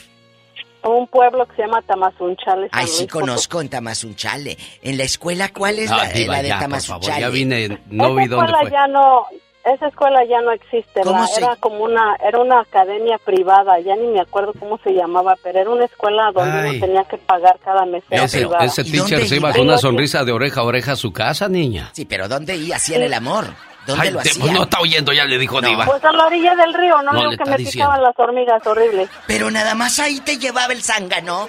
Un 0.84 1.06
pueblo 1.08 1.46
que 1.48 1.56
se 1.56 1.62
llama 1.62 1.80
Tamazunchale. 1.82 2.68
San 2.68 2.78
Ay, 2.80 2.86
sí 2.86 3.02
Luis 3.02 3.12
conozco 3.12 3.60
en 3.60 3.70
Tamazunchale. 3.70 4.56
En 4.82 4.98
la 4.98 5.04
escuela, 5.04 5.48
¿cuál 5.48 5.78
es 5.78 5.90
No, 5.90 5.96
la, 5.96 6.08
Diva, 6.10 6.34
la 6.34 6.42
de 6.42 6.48
ya, 6.48 6.54
por 6.58 6.60
favor, 6.60 6.80
Tamazunchale? 7.00 7.20
ya 7.22 7.28
vine, 7.30 7.80
no 7.88 8.14
vi 8.14 8.26
dónde 8.26 8.46
escuela 8.52 8.58
fue. 8.60 8.70
ya 8.70 8.86
no, 8.88 9.26
esa 9.64 9.86
escuela 9.88 10.24
ya 10.24 10.40
no 10.42 10.50
existe. 10.52 11.00
¿Cómo 11.02 11.20
la- 11.20 11.26
se- 11.26 11.40
Era 11.40 11.56
como 11.56 11.84
una, 11.84 12.16
era 12.26 12.38
una 12.40 12.60
academia 12.60 13.18
privada. 13.24 13.78
Ya 13.80 13.96
ni 13.96 14.06
me 14.08 14.20
acuerdo 14.20 14.52
cómo 14.58 14.78
se 14.84 14.90
llamaba, 14.92 15.34
pero 15.42 15.58
era 15.60 15.70
una 15.70 15.84
escuela 15.86 16.30
donde 16.32 16.58
Ay. 16.58 16.70
uno 16.76 16.86
tenía 16.86 17.04
que 17.04 17.16
pagar 17.18 17.58
cada 17.64 17.84
mes. 17.86 18.04
Ese, 18.10 18.46
ese 18.60 18.84
teacher 18.84 19.26
se 19.26 19.36
iba 19.36 19.52
con 19.52 19.62
una 19.62 19.78
sonrisa 19.78 20.24
de 20.24 20.32
oreja 20.32 20.60
a 20.60 20.64
oreja 20.64 20.92
a 20.92 20.96
su 20.96 21.12
casa, 21.12 21.48
niña. 21.48 21.90
Sí, 21.92 22.04
pero 22.04 22.28
¿dónde 22.28 22.56
iba? 22.56 22.76
¿Hacían 22.76 23.02
el 23.02 23.14
amor? 23.14 23.46
¿Dónde 23.86 24.06
Ay, 24.06 24.12
lo 24.14 24.20
te- 24.22 24.30
hacían? 24.30 24.54
no 24.54 24.62
está 24.62 24.80
oyendo, 24.80 25.12
ya 25.12 25.24
le 25.26 25.36
dijo 25.38 25.60
Diva. 25.60 25.84
Pues 25.84 26.02
a 26.04 26.12
la 26.12 26.26
orilla 26.26 26.54
del 26.54 26.72
río, 26.72 27.02
no, 27.02 27.12
No, 27.12 27.30
le 27.30 27.36
que 27.36 27.44
me 27.44 27.56
diciendo. 27.58 27.70
picaban 27.90 28.02
las 28.02 28.18
hormigas 28.18 28.66
horribles. 28.66 29.10
Pero 29.26 29.50
nada 29.50 29.74
más 29.74 29.98
ahí 29.98 30.20
te 30.20 30.38
llevaba 30.38 30.72
el 30.72 30.82
zángano. 30.82 31.48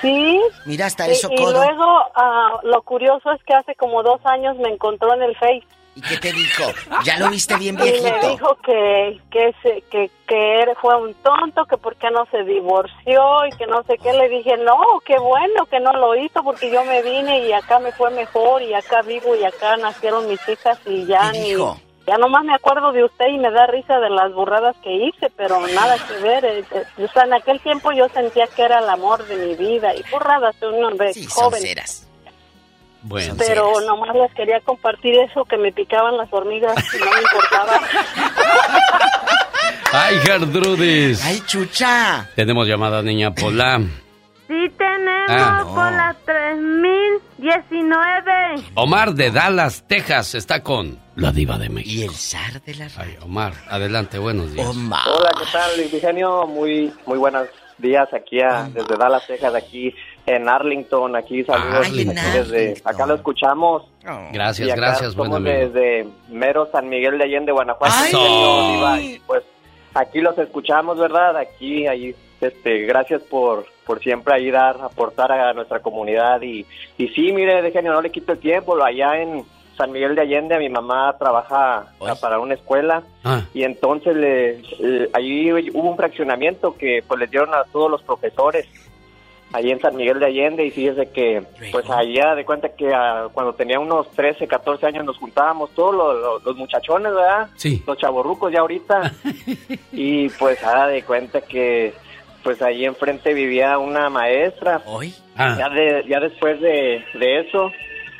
Sí. 0.00 0.40
Mira, 0.66 0.86
hasta 0.86 1.08
Y, 1.08 1.12
eso 1.12 1.28
y 1.30 1.36
codo. 1.36 1.52
luego 1.52 1.84
ah, 2.16 2.58
lo 2.64 2.82
curioso 2.82 3.30
es 3.32 3.42
que 3.44 3.54
hace 3.54 3.74
como 3.76 4.02
dos 4.02 4.20
años 4.24 4.56
me 4.58 4.68
encontró 4.68 5.14
en 5.14 5.22
el 5.22 5.36
Face. 5.36 5.62
¿Y 5.94 6.00
qué 6.00 6.16
te 6.16 6.32
dijo? 6.32 6.64
¿Ya 7.04 7.18
lo 7.18 7.28
viste 7.28 7.54
bien 7.56 7.74
Y 7.74 7.78
me 7.78 7.90
viejito? 7.90 8.30
dijo 8.30 8.56
que 8.64 9.20
que, 9.30 9.54
se- 9.62 9.82
que 9.90 10.10
que 10.26 10.64
fue 10.80 10.96
un 10.96 11.12
tonto, 11.14 11.66
que 11.66 11.76
por 11.76 11.96
qué 11.96 12.10
no 12.10 12.24
se 12.30 12.42
divorció 12.44 13.46
y 13.46 13.50
que 13.56 13.66
no 13.66 13.82
sé 13.82 13.98
qué. 13.98 14.12
Le 14.14 14.28
dije, 14.30 14.56
no, 14.58 14.78
qué 15.04 15.18
bueno 15.18 15.66
que 15.66 15.80
no 15.80 15.92
lo 15.92 16.14
hizo 16.16 16.42
porque 16.42 16.70
yo 16.70 16.84
me 16.84 17.02
vine 17.02 17.46
y 17.46 17.52
acá 17.52 17.78
me 17.78 17.92
fue 17.92 18.10
mejor 18.10 18.62
y 18.62 18.72
acá 18.72 19.02
vivo 19.02 19.36
y 19.36 19.44
acá 19.44 19.76
nacieron 19.76 20.28
mis 20.28 20.40
hijas 20.48 20.78
y 20.86 21.04
ya 21.06 21.30
¿Qué 21.32 21.38
ni... 21.40 21.48
dijo? 21.50 21.78
Ya 22.06 22.16
nomás 22.18 22.42
me 22.44 22.52
acuerdo 22.54 22.90
de 22.90 23.04
usted 23.04 23.26
y 23.28 23.38
me 23.38 23.50
da 23.52 23.66
risa 23.66 24.00
de 24.00 24.10
las 24.10 24.32
burradas 24.32 24.74
que 24.82 24.90
hice, 24.92 25.30
pero 25.36 25.64
nada 25.68 25.96
que 26.08 26.14
ver. 26.22 26.44
eh, 26.44 26.64
eh, 26.72 27.04
O 27.04 27.08
sea, 27.12 27.24
en 27.24 27.34
aquel 27.34 27.60
tiempo 27.60 27.92
yo 27.92 28.08
sentía 28.08 28.48
que 28.48 28.62
era 28.62 28.80
el 28.80 28.88
amor 28.88 29.24
de 29.26 29.36
mi 29.36 29.54
vida 29.54 29.94
y 29.94 30.02
burradas 30.10 30.58
de 30.58 30.66
un 30.68 30.82
hombre 30.84 31.12
joven. 31.28 31.62
Bueno. 33.02 33.34
Pero 33.38 33.80
nomás 33.80 34.14
les 34.14 34.32
quería 34.34 34.60
compartir 34.60 35.18
eso, 35.18 35.44
que 35.44 35.56
me 35.56 35.72
picaban 35.72 36.16
las 36.16 36.32
hormigas 36.32 36.74
y 36.94 36.98
no 36.98 37.10
me 37.10 37.20
importaba. 37.20 37.80
Ay, 39.92 40.16
Gertrudis. 40.24 41.24
Ay, 41.24 41.40
chucha. 41.46 42.28
Tenemos 42.34 42.66
llamada, 42.66 43.02
niña 43.02 43.34
Pola. 43.34 43.80
Sí 44.48 44.68
tenemos 44.78 45.12
Ah, 45.28 45.62
no. 45.64 45.74
por 45.74 45.92
las 45.92 46.16
3019. 46.24 48.32
Omar 48.74 49.12
de 49.14 49.30
Dallas, 49.30 49.84
Texas, 49.86 50.34
está 50.34 50.62
con 50.62 50.98
la 51.16 51.30
diva 51.32 51.58
de 51.58 51.68
México. 51.68 52.00
Y 52.00 52.04
el 52.04 52.14
zar 52.14 52.62
de 52.62 52.74
la 52.74 52.88
Ay, 52.96 53.16
Omar, 53.22 53.52
adelante, 53.68 54.18
buenos 54.18 54.52
días. 54.52 54.66
Hola, 54.66 55.30
¿qué 55.38 55.44
tal, 55.52 55.76
Luis 55.76 55.92
Ingenio? 55.92 56.46
Muy, 56.46 56.92
muy 57.06 57.18
buenos 57.18 57.48
días 57.78 58.08
aquí 58.14 58.40
a- 58.40 58.68
desde 58.72 58.96
Dallas, 58.96 59.26
Texas, 59.26 59.54
aquí 59.54 59.94
en 60.26 60.48
Arlington, 60.48 61.16
aquí 61.16 61.42
saludos 61.44 61.88
Ay, 61.90 62.02
en 62.02 62.10
aquí 62.18 62.30
desde 62.32 62.74
acá 62.84 63.06
lo 63.06 63.14
escuchamos. 63.14 63.84
Gracias, 64.32 64.68
Y 64.68 64.70
acá 64.70 64.80
gracias, 64.80 65.14
buen 65.16 65.32
somos 65.32 65.46
amigo. 65.48 65.58
desde 65.68 66.06
mero 66.28 66.68
San 66.70 66.88
Miguel 66.88 67.18
de 67.18 67.24
Allende, 67.24 67.52
Guanajuato. 67.52 67.92
¡Ay! 68.86 69.20
Pues 69.26 69.42
aquí 69.94 70.20
los 70.20 70.38
escuchamos, 70.38 70.98
¿verdad? 70.98 71.36
Aquí, 71.36 71.86
ahí, 71.86 72.14
este, 72.40 72.82
gracias 72.82 73.22
por, 73.22 73.66
por 73.86 74.00
siempre 74.00 74.34
ahí 74.34 74.50
dar, 74.50 74.76
aportar 74.80 75.32
a 75.32 75.52
nuestra 75.54 75.80
comunidad 75.80 76.40
y, 76.42 76.64
y 76.98 77.08
sí, 77.08 77.32
mire, 77.32 77.60
de 77.62 77.70
genio, 77.72 77.92
no 77.92 78.00
le 78.02 78.10
quito 78.10 78.32
el 78.32 78.38
tiempo, 78.38 78.80
allá 78.82 79.20
en 79.20 79.44
San 79.76 79.90
Miguel 79.90 80.14
de 80.14 80.20
Allende, 80.22 80.58
mi 80.58 80.68
mamá 80.68 81.16
trabaja 81.18 81.86
para 82.20 82.38
una 82.38 82.54
escuela 82.54 83.02
Ah. 83.24 83.42
y 83.54 83.62
entonces 83.64 84.14
le, 84.16 84.58
le- 84.80 85.08
allí 85.14 85.50
hubo 85.52 85.90
un 85.90 85.96
fraccionamiento 85.96 86.76
que 86.76 87.02
pues 87.06 87.18
les 87.20 87.30
dieron 87.30 87.54
a 87.54 87.64
todos 87.72 87.90
los 87.90 88.02
profesores 88.02 88.66
allí 89.52 89.70
en 89.70 89.80
San 89.80 89.94
Miguel 89.96 90.18
de 90.18 90.26
Allende 90.26 90.64
y 90.66 90.70
fíjese 90.70 91.10
que 91.10 91.42
pues 91.70 91.88
allá 91.90 92.34
de 92.34 92.44
cuenta 92.44 92.70
que 92.70 92.92
ah, 92.94 93.28
cuando 93.32 93.52
tenía 93.54 93.78
unos 93.78 94.10
13, 94.12 94.46
14 94.46 94.86
años 94.86 95.04
nos 95.04 95.18
juntábamos 95.18 95.70
todos 95.72 95.94
los, 95.94 96.16
los- 96.20 96.44
los 96.44 96.56
muchachones, 96.56 97.12
¿verdad? 97.14 97.48
Sí. 97.56 97.82
Los 97.86 97.98
chavorrucos 97.98 98.52
ya 98.52 98.60
ahorita 98.60 99.12
y 99.92 100.28
pues 100.30 100.62
haga 100.64 100.86
de 100.88 101.02
cuenta 101.02 101.40
que 101.40 101.92
pues 102.42 102.60
allí 102.62 102.84
enfrente 102.84 103.34
vivía 103.34 103.78
una 103.78 104.10
maestra. 104.10 104.82
¿Hoy? 104.86 105.14
Ah. 105.36 105.54
Ya, 105.58 105.68
de, 105.68 106.04
ya 106.08 106.18
después 106.20 106.60
de, 106.60 107.04
de 107.14 107.40
eso, 107.40 107.70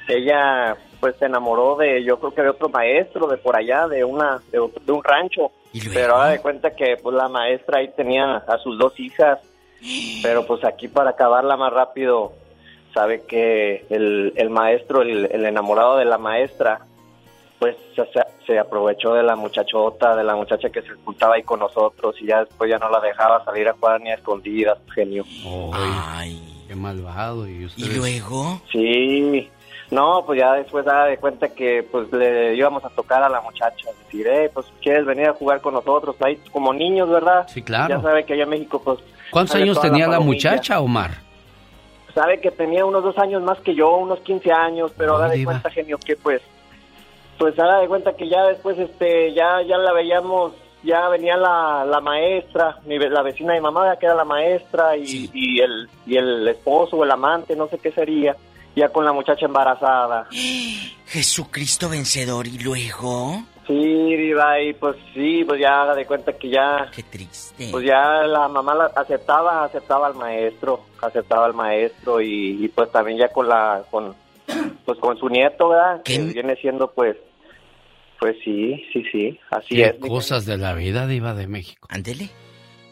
ella 0.09 0.77
pues 1.01 1.17
se 1.19 1.25
enamoró 1.25 1.75
de, 1.77 2.05
yo 2.05 2.19
creo 2.21 2.33
que 2.33 2.43
de 2.43 2.49
otro 2.51 2.69
maestro 2.69 3.27
de 3.27 3.37
por 3.37 3.57
allá, 3.57 3.89
de 3.89 4.05
una 4.05 4.41
de, 4.53 4.59
otro- 4.61 4.81
de 4.85 4.93
un 4.93 5.03
rancho. 5.03 5.51
Pero 5.93 6.15
haga 6.17 6.31
de 6.33 6.41
cuenta 6.41 6.71
que 6.77 6.97
pues 7.03 7.17
la 7.17 7.29
maestra 7.29 7.79
ahí 7.79 7.89
tenía 7.97 8.37
a 8.37 8.59
sus 8.59 8.79
dos 8.79 8.99
hijas. 9.01 9.39
Pero 10.23 10.47
pues 10.47 10.65
aquí 10.65 10.89
para 10.89 11.11
acabarla 11.11 11.57
más 11.57 11.73
rápido, 11.73 12.33
sabe 12.95 13.23
que 13.27 13.85
el, 13.91 14.33
el 14.37 14.51
maestro, 14.51 15.03
el, 15.03 15.29
el 15.33 15.45
enamorado 15.45 15.97
de 15.97 16.05
la 16.05 16.19
maestra, 16.19 16.81
pues 17.59 17.77
se, 17.97 18.05
se- 18.47 18.59
aprovechó 18.59 19.15
de 19.15 19.23
la 19.23 19.35
muchachota, 19.37 20.15
de 20.17 20.25
la 20.25 20.35
muchacha 20.37 20.69
que 20.71 20.83
se 20.83 20.91
juntaba 21.05 21.37
ahí 21.37 21.43
con 21.43 21.61
nosotros 21.61 22.15
y 22.21 22.27
ya 22.27 22.41
después 22.45 22.69
ya 22.71 22.79
no 22.79 22.91
la 22.91 23.01
dejaba 23.01 23.45
salir 23.45 23.69
a 23.69 23.73
jugar 23.75 24.01
ni 24.01 24.11
a 24.11 24.15
escondidas, 24.15 24.79
genio. 24.95 25.25
Ay, 25.73 26.65
qué 26.69 26.75
malvado. 26.75 27.49
¿Y, 27.49 27.65
ustedes? 27.65 27.97
luego? 27.97 28.61
Sí, 28.71 29.49
no, 29.93 30.25
pues 30.25 30.41
ya 30.41 30.55
después 30.55 30.87
da 30.87 31.05
de 31.05 31.19
cuenta 31.19 31.51
que 31.51 31.83
pues 31.83 32.11
le 32.13 32.57
íbamos 32.57 32.83
a 32.83 32.89
tocar 32.89 33.23
a 33.23 33.29
la 33.29 33.43
muchacha, 33.43 33.91
decir, 34.05 34.27
eh, 34.27 34.51
pues 34.53 34.67
quieres 34.81 35.05
venir 35.05 35.29
a 35.29 35.35
jugar 35.35 35.61
con 35.61 35.75
nosotros, 35.75 36.17
ahí 36.21 36.41
como 36.51 36.73
niños, 36.73 37.11
¿verdad? 37.11 37.47
Sí, 37.49 37.61
claro. 37.61 37.97
Ya 37.97 38.01
sabe 38.01 38.25
que 38.25 38.33
allá 38.33 38.45
en 38.45 38.49
México, 38.49 38.81
pues... 38.83 39.01
¿Cuántos 39.31 39.55
años 39.57 39.79
tenía 39.83 40.09
la 40.09 40.19
muchacha, 40.19 40.81
Omar? 40.81 41.11
Sabe 42.15 42.41
que 42.41 42.51
tenía 42.51 42.87
unos 42.87 43.05
dos 43.05 43.19
años 43.19 43.43
más 43.43 43.61
que 43.61 43.75
yo, 43.75 43.95
unos 43.97 44.21
15 44.21 44.51
años, 44.51 44.93
pero 44.97 45.19
da 45.19 45.29
de 45.29 45.45
cuenta, 45.45 45.69
genio, 45.69 45.99
que 45.99 46.17
pues, 46.17 46.41
pues 47.39 47.55
da 47.55 47.81
de 47.81 47.89
cuenta 47.89 48.17
que 48.17 48.31
ya 48.31 48.45
después, 48.45 48.79
este, 48.79 49.35
ya, 49.35 49.61
ya 49.61 49.77
la 49.77 49.93
veíamos, 49.93 50.53
ya 50.83 51.07
venía 51.11 51.37
la, 51.37 51.85
la 51.85 52.01
maestra, 52.01 52.79
mi 52.87 52.99
la 52.99 53.21
vecina 53.21 53.53
de 53.53 53.61
mi 53.61 53.65
mamá, 53.65 53.95
que 53.97 54.07
era 54.07 54.15
la 54.15 54.25
maestra, 54.25 54.97
y, 54.97 55.29
y 55.35 55.61
el, 55.61 55.87
y 56.07 56.17
el 56.17 56.49
esposo 56.49 56.97
o 56.97 57.05
el 57.05 57.11
amante, 57.11 57.55
no 57.55 57.69
sé 57.69 57.79
qué 57.79 57.93
sería, 57.93 58.35
ya 58.77 58.89
con 58.89 59.05
la 59.05 59.13
muchacha 59.13 59.47
embarazada. 59.47 60.27
Jesucristo 61.07 61.89
vencedor. 61.89 62.47
¿Y 62.47 62.59
luego? 62.59 63.43
Sí, 63.67 63.75
Diva, 64.17 64.61
y 64.61 64.73
pues 64.75 64.97
sí, 65.15 65.45
pues 65.47 65.61
ya 65.61 65.83
haga 65.83 65.95
de 65.95 66.05
cuenta 66.05 66.33
que 66.33 66.51
ya... 66.51 66.91
Qué 66.95 67.05
triste. 67.05 67.69
Pues 67.71 67.85
ya 67.87 68.23
la 68.27 68.49
mamá 68.49 68.75
la 68.75 68.87
aceptaba, 68.87 69.65
aceptaba 69.65 70.09
al 70.09 70.15
maestro, 70.15 70.81
aceptaba 71.01 71.47
al 71.47 71.55
maestro 71.55 72.21
y, 72.21 72.65
y 72.65 72.69
pues 72.69 72.91
también 72.91 73.19
ya 73.19 73.29
con 73.29 73.49
la, 73.49 73.85
con, 73.89 74.15
pues 74.85 74.99
con 74.99 75.17
su 75.17 75.29
nieto, 75.29 75.69
¿verdad? 75.69 76.03
Que 76.03 76.19
viene 76.19 76.57
siendo 76.57 76.91
pues, 76.91 77.17
pues 78.19 78.35
sí, 78.45 78.83
sí, 78.93 79.05
sí, 79.13 79.39
así 79.51 79.77
Qué 79.77 79.85
es. 79.85 79.97
cosas 80.09 80.45
de 80.45 80.57
la 80.59 80.75
vida, 80.75 81.07
diva 81.07 81.33
de 81.35 81.47
México. 81.47 81.87
Ándele. 81.89 82.31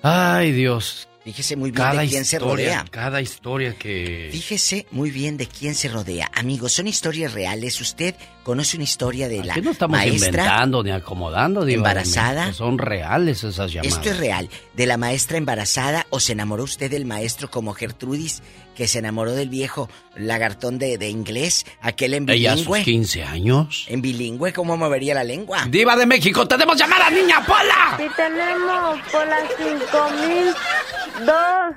Ay, 0.03 0.53
Dios. 0.53 1.09
Fíjese 1.33 1.57
muy 1.57 1.71
bien 1.71 1.83
Cada 1.85 2.01
de 2.03 2.09
quién 2.09 2.25
se 2.25 2.39
rodea. 2.39 2.85
cada 2.91 3.21
historia 3.21 3.75
que... 3.79 4.29
Fíjese 4.33 4.87
muy 4.91 5.11
bien 5.11 5.37
de 5.37 5.47
quién 5.47 5.75
se 5.75 5.89
rodea. 5.89 6.31
Amigos, 6.35 6.73
son 6.73 6.87
historias 6.89 7.33
reales. 7.33 7.81
Usted 7.81 8.15
conoce 8.43 8.77
una 8.77 8.85
historia 8.85 9.29
de 9.29 9.45
la 9.45 9.53
Aquí 9.53 9.63
no 9.63 9.71
estamos 9.71 9.97
maestra. 9.99 10.29
inventando 10.29 10.83
ni 10.83 10.91
acomodando, 10.91 11.65
de 11.65 11.75
embarazada. 11.75 12.53
Son 12.53 12.79
reales 12.79 13.45
esas 13.45 13.73
llamadas. 13.73 13.97
Esto 13.97 14.11
es 14.11 14.17
real. 14.19 14.49
De 14.75 14.87
la 14.87 14.97
maestra 14.97 15.39
embarazada 15.39 16.07
o 16.11 16.19
se 16.21 16.33
enamoró 16.33 16.65
usted 16.65 16.91
del 16.91 17.05
maestro 17.07 17.51
como 17.51 17.73
Gertrudis, 17.75 18.43
que 18.81 18.89
se 18.89 19.01
enamoró 19.01 19.33
del 19.33 19.51
viejo 19.51 19.91
lagartón 20.17 20.79
de, 20.79 20.97
de 20.97 21.11
inglés, 21.11 21.67
aquel 21.83 22.15
en 22.15 22.27
Ella 22.31 22.55
a 22.55 22.57
sus 22.57 22.65
bilingüe. 22.65 22.83
15 22.83 23.25
años. 23.25 23.85
En 23.91 24.01
bilingüe, 24.01 24.55
¿cómo 24.55 24.79
movería 24.79 25.13
la 25.13 25.23
lengua? 25.23 25.67
Diva 25.69 25.95
de 25.97 26.07
México, 26.07 26.49
tenemos 26.49 26.79
llamada, 26.79 27.11
niña 27.11 27.45
Pola. 27.45 27.99
Sí 27.99 28.07
tenemos 28.17 28.99
por 29.13 29.27
las 29.27 29.43
5002. 29.59 31.75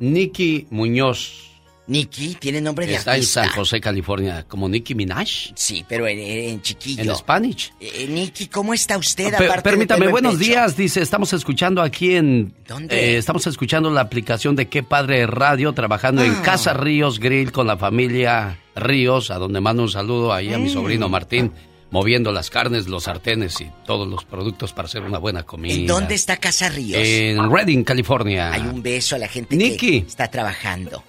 Nicky 0.00 0.66
Muñoz 0.68 1.51
Nicky 1.88 2.36
tiene 2.38 2.60
nombre 2.60 2.86
de 2.86 2.94
Está 2.94 3.12
en 3.12 3.16
artista. 3.16 3.44
San 3.44 3.52
José, 3.54 3.80
California, 3.80 4.44
como 4.48 4.68
Nicki 4.68 4.94
Minaj. 4.94 5.28
Sí, 5.54 5.84
pero 5.88 6.06
en, 6.06 6.18
en 6.20 6.62
chiquillo. 6.62 7.02
En 7.02 7.16
Spanish. 7.16 7.72
Eh, 7.80 8.06
Nicky, 8.08 8.46
¿cómo 8.46 8.72
está 8.72 8.96
usted? 8.96 9.36
De 9.36 9.62
permítame, 9.62 10.04
en 10.06 10.10
buenos 10.12 10.38
días. 10.38 10.76
Dice, 10.76 11.02
estamos 11.02 11.32
escuchando 11.32 11.82
aquí 11.82 12.14
en... 12.14 12.54
¿Dónde? 12.68 12.94
eh, 13.14 13.16
estamos 13.18 13.46
escuchando 13.48 13.90
la 13.90 14.00
aplicación 14.02 14.54
de 14.54 14.68
Qué 14.68 14.82
Padre 14.82 15.26
Radio, 15.26 15.72
trabajando 15.72 16.22
en 16.22 16.32
Ah. 16.32 16.42
Casa 16.42 16.72
Ríos 16.72 17.18
Grill 17.18 17.50
con 17.52 17.66
la 17.66 17.76
familia 17.76 18.58
Ríos, 18.76 19.30
a 19.30 19.38
donde 19.38 19.60
mando 19.60 19.82
un 19.82 19.90
saludo 19.90 20.32
ahí 20.32 20.52
a 20.54 20.58
mi 20.58 20.70
Mm. 20.70 20.72
sobrino 20.72 21.08
Martín, 21.08 21.52
moviendo 21.90 22.32
las 22.32 22.48
carnes, 22.48 22.86
los 22.88 23.02
sartenes 23.04 23.60
y 23.60 23.68
todos 23.84 24.08
los 24.08 24.24
productos 24.24 24.72
para 24.72 24.86
hacer 24.86 25.02
una 25.02 25.18
buena 25.18 25.42
comida. 25.42 25.74
¿En 25.74 25.86
dónde 25.86 26.14
está 26.14 26.38
Casa 26.38 26.70
Ríos? 26.70 26.98
En 27.04 27.50
Redding, 27.52 27.84
California. 27.84 28.50
Hay 28.52 28.62
un 28.62 28.82
beso 28.82 29.16
a 29.16 29.18
la 29.18 29.28
gente 29.28 29.54
Nicky. 29.56 30.00
que 30.02 30.06
está 30.08 30.28
trabajando. 30.30 31.04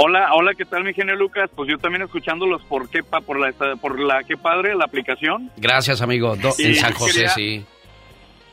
Hola, 0.00 0.28
hola, 0.32 0.52
¿qué 0.56 0.64
tal 0.64 0.84
mi 0.84 0.94
genio 0.94 1.16
Lucas? 1.16 1.50
Pues 1.56 1.68
yo 1.68 1.76
también 1.78 2.02
escuchándolos 2.02 2.62
por 2.68 2.88
qué 2.88 3.02
pa- 3.02 3.20
por 3.20 3.38
la 3.40 3.52
por 3.80 3.98
la 3.98 4.22
qué 4.22 4.36
padre 4.36 4.76
la 4.76 4.84
aplicación. 4.84 5.50
Gracias, 5.56 6.00
amigo. 6.02 6.36
Do- 6.36 6.52
Sí, 6.52 6.66
en 6.66 6.74
San 6.76 6.92
José, 6.92 7.12
quería- 7.14 7.28
sí. 7.30 7.64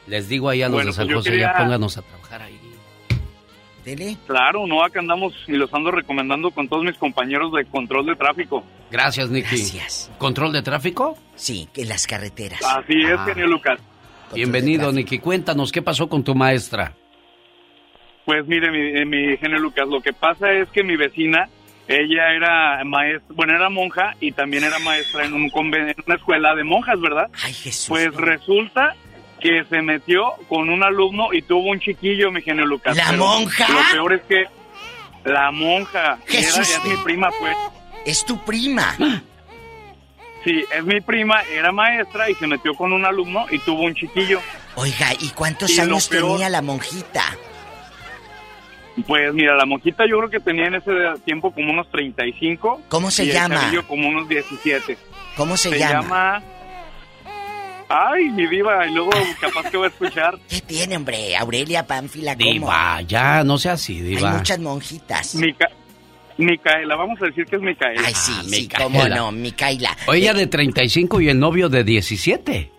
Les 0.08 0.28
digo 0.28 0.50
ahí 0.50 0.64
a 0.64 0.68
los 0.68 0.74
Bueno, 0.76 0.88
de 0.90 0.94
San 0.94 1.06
pues 1.06 1.18
José, 1.18 1.30
quería- 1.32 1.54
ya 1.54 1.58
pónganos 1.60 1.98
a 1.98 2.02
trabajar 2.02 2.42
ahí. 2.42 2.60
¿Tele? 3.84 4.18
Claro, 4.26 4.66
no 4.66 4.84
acá 4.84 5.00
andamos 5.00 5.34
y 5.48 5.52
los 5.52 5.72
ando 5.72 5.92
recomendando 5.92 6.50
con 6.50 6.68
todos 6.68 6.84
mis 6.84 6.98
compañeros 6.98 7.52
de 7.54 7.66
control 7.66 8.08
de 8.08 8.16
tráfico. 8.16 8.64
Gracias, 8.90 9.30
Nicky. 9.30 9.48
Gracias. 9.58 10.10
¿Control 10.18 10.52
de 10.52 10.64
tráfico? 10.64 11.16
Sí, 11.36 11.70
en 11.76 11.90
las 11.90 12.08
carreteras. 12.08 12.62
Así 12.64 12.94
es, 13.04 13.20
Ah. 13.20 13.26
genio 13.28 13.46
Lucas. 13.46 13.80
Bienvenido, 14.34 14.92
Nicky. 14.92 15.20
Cuéntanos, 15.20 15.72
¿qué 15.72 15.84
pasó 15.84 16.10
con 16.10 16.24
tu 16.24 16.34
maestra? 16.34 16.94
Pues 18.26 18.46
mire, 18.48 18.72
mi, 18.72 19.00
eh, 19.00 19.06
mi 19.06 19.38
genio 19.38 19.60
Lucas, 19.60 19.88
lo 19.88 20.02
que 20.02 20.12
pasa 20.14 20.52
es 20.52 20.68
que 20.70 20.84
mi 20.84 20.96
vecina, 20.96 21.48
ella 21.88 22.32
era 22.34 22.84
maestra, 22.84 23.36
bueno, 23.36 23.56
era 23.56 23.70
monja 23.70 24.16
y 24.20 24.32
también 24.32 24.64
era 24.64 24.80
maestra 24.80 25.26
en, 25.26 25.34
un 25.34 25.52
conven- 25.52 25.90
en 25.96 26.04
una 26.06 26.16
escuela 26.16 26.56
de 26.56 26.64
monjas, 26.64 27.00
¿verdad? 27.00 27.30
Ay, 27.44 27.54
Jesús. 27.54 27.88
Pues 27.90 28.14
resulta 28.16 28.96
que 29.40 29.64
se 29.70 29.82
metió 29.84 30.24
con 30.50 30.70
un 30.70 30.84
alumno 30.84 31.32
y 31.34 31.44
tuvo 31.44 31.70
un 31.70 31.80
chiquillo, 31.80 32.32
mi 32.32 32.42
genio 32.42 32.66
Lucas. 32.66 32.98
¿La 32.98 33.12
monja? 33.12 33.68
Lo 33.70 33.80
peor 33.92 34.14
es 34.14 34.22
que 34.24 34.46
la 35.26 35.52
monja, 35.52 36.18
era, 36.28 36.42
Jesús. 36.42 36.70
es 36.70 36.84
mi 36.86 36.98
prima, 37.04 37.30
pues. 37.40 37.56
Es 38.06 38.26
tu 38.26 38.44
prima. 38.44 38.96
Sí, 40.44 40.64
es 40.76 40.84
mi 40.84 41.02
prima, 41.02 41.42
era 41.44 41.72
maestra 41.72 42.30
y 42.30 42.36
se 42.36 42.46
metió 42.48 42.74
con 42.76 42.94
un 42.94 43.04
alumno 43.06 43.46
y 43.52 43.58
tuvo 43.60 43.84
un 43.84 43.96
chiquillo. 43.96 44.40
Oiga, 44.76 45.08
¿y 45.20 45.30
cuántos 45.30 45.72
Y 45.72 45.80
años 45.82 46.08
peor- 46.08 46.34
tenía 46.34 46.50
la 46.50 46.62
monjita? 46.62 47.24
Pues 49.08 49.34
mira, 49.34 49.56
la 49.56 49.66
monjita 49.66 50.06
yo 50.10 50.18
creo 50.20 50.30
que 50.30 50.40
tenía 50.40 50.68
en 50.68 50.76
ese 50.76 50.92
tiempo 51.26 51.52
como 51.54 51.72
unos 51.72 51.90
35. 51.92 52.84
¿Cómo 52.88 53.12
se 53.12 53.26
y 53.26 53.30
el 53.30 53.34
llama? 53.36 53.56
chavillo 53.62 53.88
como 53.88 54.08
unos 54.08 54.28
17. 54.30 54.98
¿Cómo 55.36 55.58
se, 55.58 55.70
Se 55.72 55.80
llama? 55.80 56.02
llama... 56.02 56.44
Ay, 57.88 58.30
mi 58.30 58.48
diva, 58.48 58.88
y 58.88 58.94
luego 58.94 59.12
capaz 59.40 59.70
que 59.70 59.78
va 59.78 59.86
a 59.86 59.90
escuchar. 59.90 60.40
¿Qué 60.50 60.62
tiene, 60.62 60.96
hombre? 60.96 61.36
Aurelia 61.38 61.86
Pánfila, 61.86 62.36
¿cómo? 62.36 62.52
Diva, 62.52 63.02
ya, 63.02 63.44
no 63.44 63.58
sea 63.60 63.74
así, 63.74 63.98
Hay 63.98 64.02
Diva. 64.16 64.32
muchas 64.38 64.60
monjitas. 64.60 65.36
Mica... 65.36 65.68
Micaela, 66.38 66.96
vamos 66.98 67.22
a 67.22 67.26
decir 67.28 67.46
que 67.46 67.56
es 67.56 67.62
Micaela. 67.62 68.02
Ay, 68.06 68.14
sí, 68.14 68.34
sí, 68.44 68.62
Micaela. 68.64 68.84
cómo 68.86 69.08
no, 69.08 69.32
Micaela. 69.32 69.96
O 70.08 70.14
ella 70.14 70.34
de 70.34 70.48
35 70.48 71.22
y 71.22 71.30
el 71.30 71.40
novio 71.40 71.70
de 71.70 71.84
17. 71.86 72.72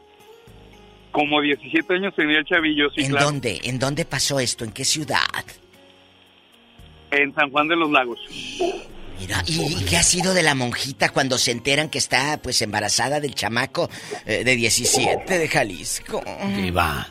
Como 1.10 1.40
17 1.40 1.94
años 1.94 2.14
tenía 2.14 2.38
el 2.40 2.44
chavillo, 2.44 2.90
sí, 2.94 3.02
¿En 3.02 3.10
claro. 3.12 3.26
dónde? 3.26 3.60
¿En 3.64 3.78
dónde 3.78 4.04
pasó 4.04 4.40
esto? 4.40 4.64
¿En 4.64 4.72
qué 4.72 4.84
ciudad? 4.84 5.20
En 7.22 7.34
San 7.34 7.50
Juan 7.50 7.68
de 7.68 7.76
los 7.76 7.90
Lagos. 7.90 8.18
Mira, 9.18 9.42
¿y, 9.46 9.62
y 9.80 9.84
qué 9.86 9.96
ha 9.96 10.02
sido 10.02 10.34
de 10.34 10.42
la 10.42 10.54
monjita 10.54 11.08
cuando 11.08 11.38
se 11.38 11.50
enteran 11.50 11.88
que 11.88 11.98
está, 11.98 12.38
pues, 12.42 12.60
embarazada 12.60 13.18
del 13.18 13.34
chamaco 13.34 13.88
eh, 14.26 14.44
de 14.44 14.56
17 14.56 15.38
de 15.38 15.48
Jalisco? 15.48 16.22
Diva. 16.54 17.06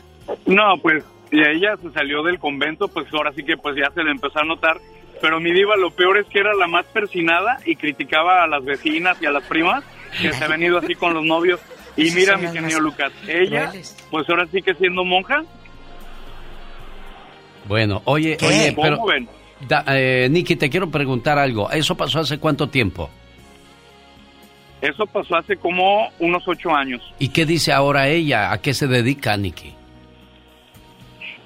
No, 0.46 0.76
pues, 0.80 1.02
y 1.32 1.40
ella 1.40 1.76
se 1.82 1.90
salió 1.92 2.22
del 2.22 2.38
convento, 2.38 2.86
pues 2.88 3.06
ahora 3.12 3.32
sí 3.34 3.42
que 3.42 3.56
pues 3.56 3.74
ya 3.76 3.90
se 3.92 4.02
le 4.04 4.10
empezó 4.12 4.38
a 4.38 4.44
notar. 4.44 4.78
Pero 5.20 5.40
mi 5.40 5.50
diva, 5.52 5.76
lo 5.76 5.90
peor 5.90 6.18
es 6.18 6.26
que 6.26 6.38
era 6.40 6.54
la 6.54 6.68
más 6.68 6.84
persinada 6.86 7.58
y 7.64 7.74
criticaba 7.74 8.44
a 8.44 8.46
las 8.46 8.64
vecinas 8.64 9.16
y 9.20 9.26
a 9.26 9.30
las 9.30 9.42
primas 9.44 9.82
que 10.20 10.32
se 10.32 10.44
habían 10.44 10.62
ido 10.62 10.78
así 10.78 10.94
con 10.94 11.14
los 11.14 11.24
novios. 11.24 11.58
Y 11.96 12.10
mira, 12.10 12.36
mi 12.36 12.46
más 12.60 12.74
Lucas, 12.78 13.12
ella, 13.26 13.72
pues 14.10 14.28
ahora 14.28 14.46
sí 14.52 14.60
que 14.60 14.74
siendo 14.74 15.04
monja, 15.04 15.42
Bueno, 17.66 18.02
oye, 18.04 18.36
¿Qué? 18.36 18.46
oye, 18.46 18.74
¿cómo 18.74 18.88
pero... 18.88 19.04
ven? 19.06 19.28
Da, 19.60 19.84
eh, 19.88 20.28
Nicky, 20.30 20.56
te 20.56 20.68
quiero 20.68 20.90
preguntar 20.90 21.38
algo. 21.38 21.70
¿Eso 21.70 21.94
pasó 21.96 22.20
hace 22.20 22.38
cuánto 22.38 22.68
tiempo? 22.68 23.08
Eso 24.80 25.06
pasó 25.06 25.36
hace 25.36 25.56
como 25.56 26.08
unos 26.18 26.46
ocho 26.46 26.74
años. 26.74 27.02
¿Y 27.18 27.28
qué 27.30 27.46
dice 27.46 27.72
ahora 27.72 28.08
ella? 28.08 28.52
¿A 28.52 28.60
qué 28.60 28.74
se 28.74 28.86
dedica, 28.86 29.36
Nicky? 29.36 29.74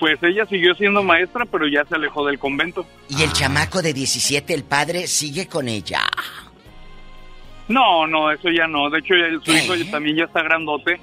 Pues 0.01 0.19
ella 0.23 0.45
siguió 0.47 0.75
siendo 0.75 1.03
maestra, 1.03 1.45
pero 1.45 1.69
ya 1.69 1.85
se 1.85 1.95
alejó 1.95 2.27
del 2.27 2.39
convento. 2.39 2.85
Y 3.09 3.23
el 3.23 3.33
chamaco 3.33 3.83
de 3.83 3.93
17, 3.93 4.53
el 4.55 4.65
padre, 4.65 5.07
sigue 5.07 5.47
con 5.47 5.69
ella. 5.69 6.01
No, 7.69 8.07
no, 8.07 8.33
eso 8.33 8.49
ya 8.51 8.67
no. 8.67 8.91
De 8.91 8.99
hecho, 8.99 9.15
ya- 9.15 9.31
su 9.45 9.53
¿Qué? 9.53 9.63
hijo 9.65 9.77
ya- 9.77 9.91
también 9.91 10.17
ya 10.17 10.25
está 10.25 10.43
grandote. 10.43 11.01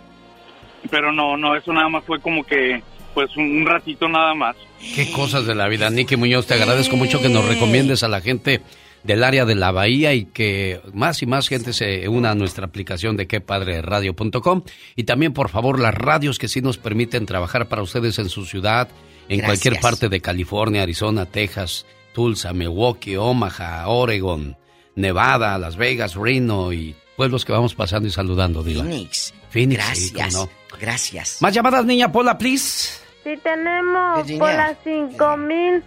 Pero 0.91 1.11
no, 1.11 1.37
no, 1.37 1.55
eso 1.55 1.71
nada 1.73 1.89
más 1.89 2.03
fue 2.03 2.19
como 2.19 2.43
que, 2.43 2.81
pues 3.13 3.35
un 3.37 3.65
ratito 3.65 4.07
nada 4.09 4.33
más. 4.33 4.55
Qué 4.79 5.11
cosas 5.11 5.45
de 5.45 5.55
la 5.55 5.67
vida, 5.67 5.89
Nicky 5.89 6.15
Muñoz. 6.15 6.47
Te 6.47 6.53
agradezco 6.53 6.95
mucho 6.95 7.21
que 7.21 7.29
nos 7.29 7.45
recomiendes 7.45 8.03
a 8.03 8.07
la 8.07 8.21
gente 8.21 8.61
del 9.03 9.23
área 9.23 9.45
de 9.45 9.55
la 9.55 9.71
bahía 9.71 10.13
y 10.13 10.25
que 10.25 10.81
más 10.93 11.21
y 11.21 11.25
más 11.25 11.47
gente 11.47 11.73
se 11.73 12.07
una 12.09 12.31
a 12.31 12.35
nuestra 12.35 12.65
aplicación 12.65 13.15
de 13.15 13.27
quepadreradio.com 13.27 14.63
y 14.95 15.03
también 15.03 15.33
por 15.33 15.49
favor 15.49 15.79
las 15.79 15.93
radios 15.93 16.37
que 16.39 16.47
sí 16.47 16.61
nos 16.61 16.77
permiten 16.77 17.25
trabajar 17.25 17.67
para 17.67 17.81
ustedes 17.81 18.19
en 18.19 18.29
su 18.29 18.45
ciudad, 18.45 18.89
en 19.29 19.39
Gracias. 19.39 19.45
cualquier 19.45 19.81
parte 19.81 20.09
de 20.09 20.19
California, 20.19 20.83
Arizona, 20.83 21.25
Texas, 21.25 21.85
Tulsa, 22.13 22.53
Milwaukee, 22.53 23.15
Omaha, 23.15 23.87
Oregon, 23.87 24.57
Nevada, 24.95 25.57
Las 25.57 25.77
Vegas, 25.77 26.15
Reno 26.15 26.73
y 26.73 26.95
pueblos 27.15 27.45
que 27.45 27.51
vamos 27.51 27.75
pasando 27.75 28.07
y 28.07 28.11
saludando, 28.11 28.63
Diva. 28.63 28.83
Phoenix. 28.83 29.33
Phoenix, 29.49 29.85
sí, 29.93 30.11
Gracias. 30.13 30.49
Gracias. 30.79 31.41
Más 31.41 31.53
llamadas, 31.53 31.85
niña 31.85 32.11
Pola, 32.11 32.37
please. 32.37 33.06
Sí 33.27 33.35
tenemos 33.43 34.17
Virginia. 34.19 34.39
por 34.39 34.53
las 34.53 34.77
cinco 34.85 35.35
mil 35.35 35.83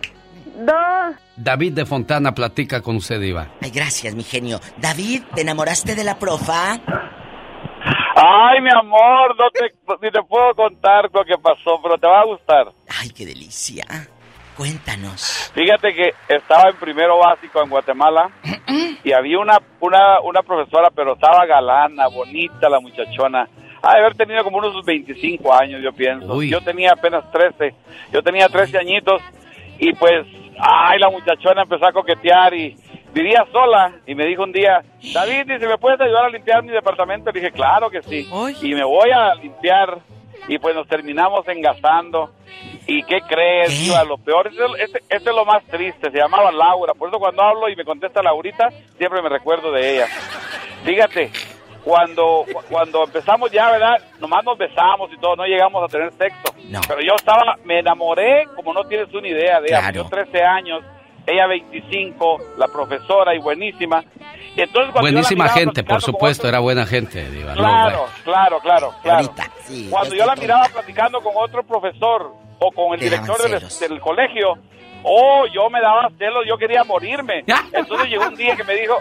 dos. 0.57 1.17
David 1.39 1.73
de 1.73 1.87
Fontana 1.87 2.33
platica 2.35 2.83
con 2.83 2.97
usted, 2.97 3.19
Diva. 3.19 3.49
Ay, 3.63 3.71
gracias, 3.71 4.15
mi 4.15 4.23
genio. 4.23 4.61
David, 4.77 5.23
¿te 5.35 5.41
enamoraste 5.41 5.95
de 5.95 6.05
la 6.05 6.19
profa? 6.19 6.73
Ay, 8.15 8.61
mi 8.61 8.69
amor, 8.71 9.35
no 9.39 9.49
te, 9.53 9.73
ni 10.03 10.11
te 10.13 10.23
puedo 10.23 10.55
contar 10.55 11.09
lo 11.11 11.25
que 11.25 11.39
pasó, 11.43 11.81
pero 11.83 11.97
te 11.97 12.07
va 12.07 12.21
a 12.21 12.27
gustar. 12.27 12.67
Ay, 13.01 13.09
qué 13.09 13.25
delicia. 13.25 13.87
Cuéntanos. 14.55 15.51
Fíjate 15.55 15.95
que 15.95 16.11
estaba 16.29 16.69
en 16.69 16.77
primero 16.77 17.17
básico 17.21 17.63
en 17.63 17.71
Guatemala 17.71 18.29
y 19.03 19.13
había 19.13 19.39
una, 19.39 19.59
una, 19.81 20.21
una 20.21 20.43
profesora, 20.43 20.91
pero 20.95 21.15
estaba 21.15 21.47
galana, 21.47 22.07
bonita 22.09 22.69
la 22.69 22.81
muchachona. 22.81 23.49
Ha 23.83 23.95
de 23.95 24.01
haber 24.01 24.15
tenido 24.15 24.45
como 24.45 24.59
unos 24.59 24.85
25 24.85 25.55
años, 25.55 25.81
yo 25.83 25.93
pienso. 25.93 26.35
Uy. 26.35 26.51
Yo 26.51 26.61
tenía 26.61 26.93
apenas 26.93 27.31
13. 27.33 27.75
Yo 28.13 28.23
tenía 28.23 28.49
13 28.49 28.79
añitos 28.79 29.23
y 29.79 29.93
pues, 29.95 30.27
ay, 30.59 30.99
la 30.99 31.09
muchachona 31.11 31.63
empezó 31.63 31.87
a 31.87 31.93
coquetear 31.93 32.53
y 32.55 32.77
vivía 33.15 33.45
sola 33.51 33.93
y 34.07 34.15
me 34.15 34.27
dijo 34.27 34.43
un 34.43 34.53
día, 34.53 34.83
David, 35.15 35.47
dice, 35.47 35.67
¿me 35.67 35.79
puedes 35.79 36.01
ayudar 36.01 36.27
a 36.27 36.29
limpiar 36.29 36.63
mi 36.63 36.71
departamento? 36.73 37.31
Le 37.33 37.41
dije, 37.41 37.53
claro 37.53 37.89
que 37.91 38.03
sí. 38.03 38.29
Y 38.63 38.75
me 38.75 38.85
voy 38.85 39.11
a 39.11 39.35
limpiar 39.35 39.99
y 40.49 40.59
pues 40.59 40.75
nos 40.75 40.87
terminamos 40.87 41.47
engasando. 41.49 42.33
¿Y 42.87 43.03
qué 43.05 43.21
crees? 43.23 43.89
Lo 44.07 44.19
peor, 44.19 44.49
este, 44.49 44.63
este- 44.83 44.99
este 45.09 45.31
es 45.31 45.37
lo 45.37 45.45
más 45.45 45.63
triste, 45.65 46.11
se 46.11 46.19
llamaba 46.19 46.51
Laura, 46.53 46.93
por 46.95 47.09
eso 47.09 47.19
cuando 47.19 47.43
hablo 47.43 47.69
y 47.69 47.77
me 47.77 47.85
contesta 47.85 48.23
Laurita, 48.23 48.69
siempre 48.99 49.23
me 49.23 49.29
recuerdo 49.29 49.71
de 49.73 49.95
ella. 49.95 50.07
Fíjate, 50.85 51.31
cuando, 51.85 52.45
cu- 52.53 52.63
cuando 52.69 53.05
empezamos 53.05 53.51
ya, 53.51 53.71
¿verdad? 53.71 53.97
Nomás 54.19 54.45
nos 54.45 54.59
besamos 54.59 55.11
y 55.13 55.19
todo, 55.19 55.37
no 55.37 55.45
llegamos 55.45 55.83
a 55.85 55.89
tener 55.89 56.13
sexo. 56.13 56.55
No. 56.69 56.81
Pero 56.87 57.01
yo 57.01 57.15
estaba, 57.17 57.57
me 57.65 57.79
enamoré, 57.81 58.47
como 58.55 58.73
no 58.73 58.85
tienes 58.85 59.13
una 59.15 59.29
idea 59.29 59.61
de 59.61 59.69
ella, 59.69 59.81
Claro. 59.81 60.03
yo 60.05 60.09
13 60.09 60.43
años, 60.43 60.83
ella 61.27 61.47
25, 61.47 62.39
la 62.59 62.67
profesora 62.69 63.35
y 63.35 63.39
buenísima. 63.39 64.05
Y 64.57 64.63
entonces 64.63 64.93
cuando 64.93 65.11
Buenísima 65.11 65.45
miraba 65.45 65.59
gente, 65.61 65.85
por 65.85 66.03
supuesto, 66.03 66.43
otro- 66.43 66.49
era 66.51 66.59
buena 66.61 66.85
gente, 66.87 67.31
Diva. 67.31 67.55
Claro, 67.55 68.07
claro, 68.25 68.59
claro, 68.61 68.95
claro. 69.03 69.17
Ahorita, 69.27 69.51
sí. 69.63 69.89
Cuando 69.91 70.15
ya 70.15 70.21
yo 70.25 70.27
la 70.27 70.37
miraba 70.37 70.65
platicando 70.73 71.21
con 71.21 71.33
otro 71.37 71.63
profesor 71.63 72.33
o 72.59 72.73
con 72.73 72.95
el 72.95 72.99
Te 73.01 73.05
director 73.07 73.39
del, 73.49 73.89
del 73.91 74.01
colegio, 74.01 74.55
oh, 75.05 75.45
yo 75.55 75.71
me 75.71 75.81
daba 75.81 76.11
celos, 76.19 76.45
yo 76.47 76.59
quería 76.59 76.85
morirme. 76.85 77.45
Entonces 77.73 78.09
llegó 78.09 78.27
un 78.27 78.35
día 78.37 78.57
que 78.57 78.65
me 78.65 78.75
dijo, 78.75 78.97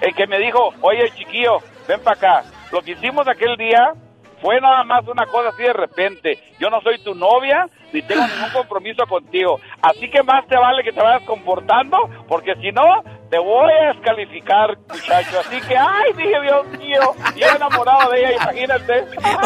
el 0.00 0.14
que 0.14 0.26
me 0.26 0.38
dijo, 0.38 0.72
oye 0.80 1.10
chiquillo, 1.14 1.58
ven 1.86 2.00
para 2.00 2.16
acá. 2.16 2.44
Lo 2.72 2.82
que 2.82 2.92
hicimos 2.92 3.26
aquel 3.28 3.56
día 3.56 3.92
fue 4.40 4.60
nada 4.60 4.84
más 4.84 5.06
una 5.08 5.26
cosa 5.26 5.50
así 5.50 5.62
de 5.62 5.72
repente. 5.72 6.38
Yo 6.58 6.70
no 6.70 6.80
soy 6.80 6.98
tu 6.98 7.14
novia, 7.14 7.66
ni 7.92 8.02
tengo 8.02 8.26
ningún 8.26 8.50
compromiso 8.52 9.06
contigo. 9.06 9.60
Así 9.80 10.10
que 10.10 10.22
más 10.22 10.46
te 10.46 10.56
vale 10.56 10.82
que 10.82 10.92
te 10.92 11.00
vayas 11.00 11.22
comportando, 11.22 11.98
porque 12.28 12.54
si 12.56 12.72
no, 12.72 13.02
te 13.30 13.38
voy 13.38 13.70
a 13.72 13.92
descalificar, 13.92 14.78
muchacho. 14.88 15.40
Así 15.40 15.60
que, 15.66 15.76
ay, 15.76 16.12
dije, 16.16 16.40
Dios 16.42 16.78
mío, 16.78 17.00
yo 17.36 17.46
enamorado 17.56 18.10
de 18.10 18.20
ella, 18.20 18.32
imagínate. 18.34 19.04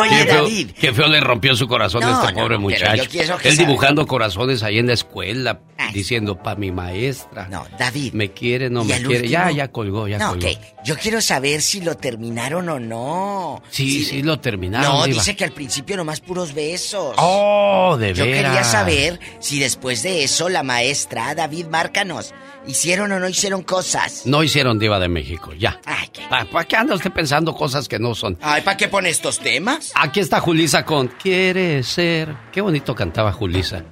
qué, 0.09 0.27
feo, 0.27 0.47
qué 0.81 0.93
feo 0.93 1.09
le 1.09 1.21
rompió 1.21 1.55
su 1.55 1.67
corazón 1.67 2.05
a 2.05 2.21
este 2.21 2.35
pobre 2.35 2.59
muchacho. 2.59 3.05
Él 3.45 3.57
dibujando 3.57 4.07
corazones 4.07 4.63
ahí 4.63 4.79
en 4.79 4.87
la 4.87 4.95
escuela, 4.95 5.61
diciendo, 5.93 6.37
para 6.37 6.57
mi 6.57 6.71
maestra. 6.71 7.49
No, 7.49 7.67
David. 7.79 8.13
Me 8.13 8.33
quiere, 8.33 8.71
no 8.71 8.85
me 8.85 9.01
quiere. 9.03 9.29
Ya, 9.29 9.51
ya 9.51 9.69
colgó, 9.69 10.09
ya 10.09 10.19
no, 10.19 10.31
colgó. 10.31 10.47
ok. 10.49 10.59
Yo 10.85 10.97
quiero 10.97 11.21
saber 11.21 11.63
si 11.63 11.81
lo 11.81 11.97
terminaron 11.97 12.69
o 12.69 12.79
no. 12.79 13.63
Sí, 13.71 14.05
sí, 14.05 14.23
lo 14.23 14.41
terminaron. 14.41 14.93
No, 14.93 15.05
dice 15.07 15.37
que 15.37 15.45
al 15.45 15.53
principio 15.53 15.97
nomás 15.97 16.21
puros 16.21 16.55
besos. 16.55 17.15
Oh, 17.19 17.97
de 17.99 18.15
Yo 18.15 18.25
quería 18.25 18.51
veras. 18.51 18.71
saber 18.71 19.21
si 19.41 19.59
después 19.59 20.03
de 20.03 20.25
eso 20.25 20.49
la 20.49 20.63
maestra, 20.63 21.35
David, 21.35 21.67
márcanos, 21.67 22.35
hicieron 22.67 23.13
o 23.13 23.19
no 23.19 23.29
hicieron 23.29 23.63
cosas. 23.63 24.23
No 24.27 24.43
hicieron 24.43 24.79
Diva 24.79 24.99
de 24.99 25.09
México, 25.09 25.53
ya. 25.55 25.81
¿Para 26.29 26.65
qué 26.65 26.77
anda 26.77 26.95
usted 26.95 27.11
pensando 27.11 27.55
cosas 27.55 27.89
que 27.89 27.99
no 27.99 28.15
son? 28.15 28.39
Ay, 28.41 28.63
¿para 28.63 28.77
qué 28.77 28.89
pone 28.89 29.09
estos 29.09 29.39
temas? 29.39 29.93
Aquí 29.95 30.21
está 30.21 30.41
Julisa 30.41 30.85
con 30.85 31.09
Quiere 31.09 31.83
ser. 31.83 32.35
Qué 32.53 32.61
bonito 32.61 32.95
cantaba 32.95 33.33
Julisa. 33.33 33.83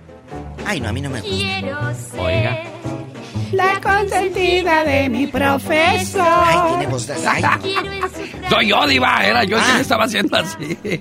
Ay, 0.67 0.81
no, 0.81 0.89
a 0.89 0.93
mí 0.93 1.01
no 1.01 1.11
me 1.11 1.21
gusta. 1.21 2.23
Oiga. 2.23 2.63
La 3.53 3.81
consentida 3.81 4.85
de 4.85 5.09
mi 5.09 5.27
profesor. 5.27 6.23
Ay, 6.27 6.59
tiene 6.69 6.87
voz 6.87 7.07
de... 7.07 7.15
Ay, 7.27 7.43
Soy 8.51 8.69
yo, 8.69 8.87
Diva. 8.87 9.25
Era 9.27 9.45
yo 9.45 9.57
quien 9.59 9.77
estaba 9.79 10.05
haciendo 10.05 10.37
así. 10.37 10.79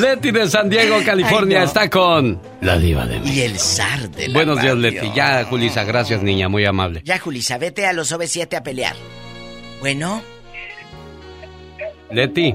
Leti 0.00 0.30
de 0.30 0.48
San 0.48 0.70
Diego, 0.70 0.98
California, 1.04 1.58
Ay, 1.58 1.62
no. 1.64 1.68
está 1.68 1.90
con 1.90 2.40
la 2.60 2.78
Diva 2.78 3.06
de 3.06 3.18
México. 3.18 3.34
Y 3.36 3.40
el 3.42 3.58
zar 3.58 4.08
de 4.10 4.28
la 4.28 4.34
Buenos 4.34 4.60
días. 4.62 4.76
Leti. 4.76 5.10
Ya, 5.14 5.44
Julisa, 5.44 5.82
gracias, 5.84 6.22
niña, 6.22 6.48
muy 6.48 6.64
amable. 6.64 7.02
Ya, 7.04 7.18
Julisa, 7.18 7.58
vete 7.58 7.86
a 7.86 7.92
los 7.92 8.12
OV7 8.12 8.56
a 8.56 8.62
pelear. 8.62 8.94
Bueno, 9.80 10.22
Leti, 12.10 12.54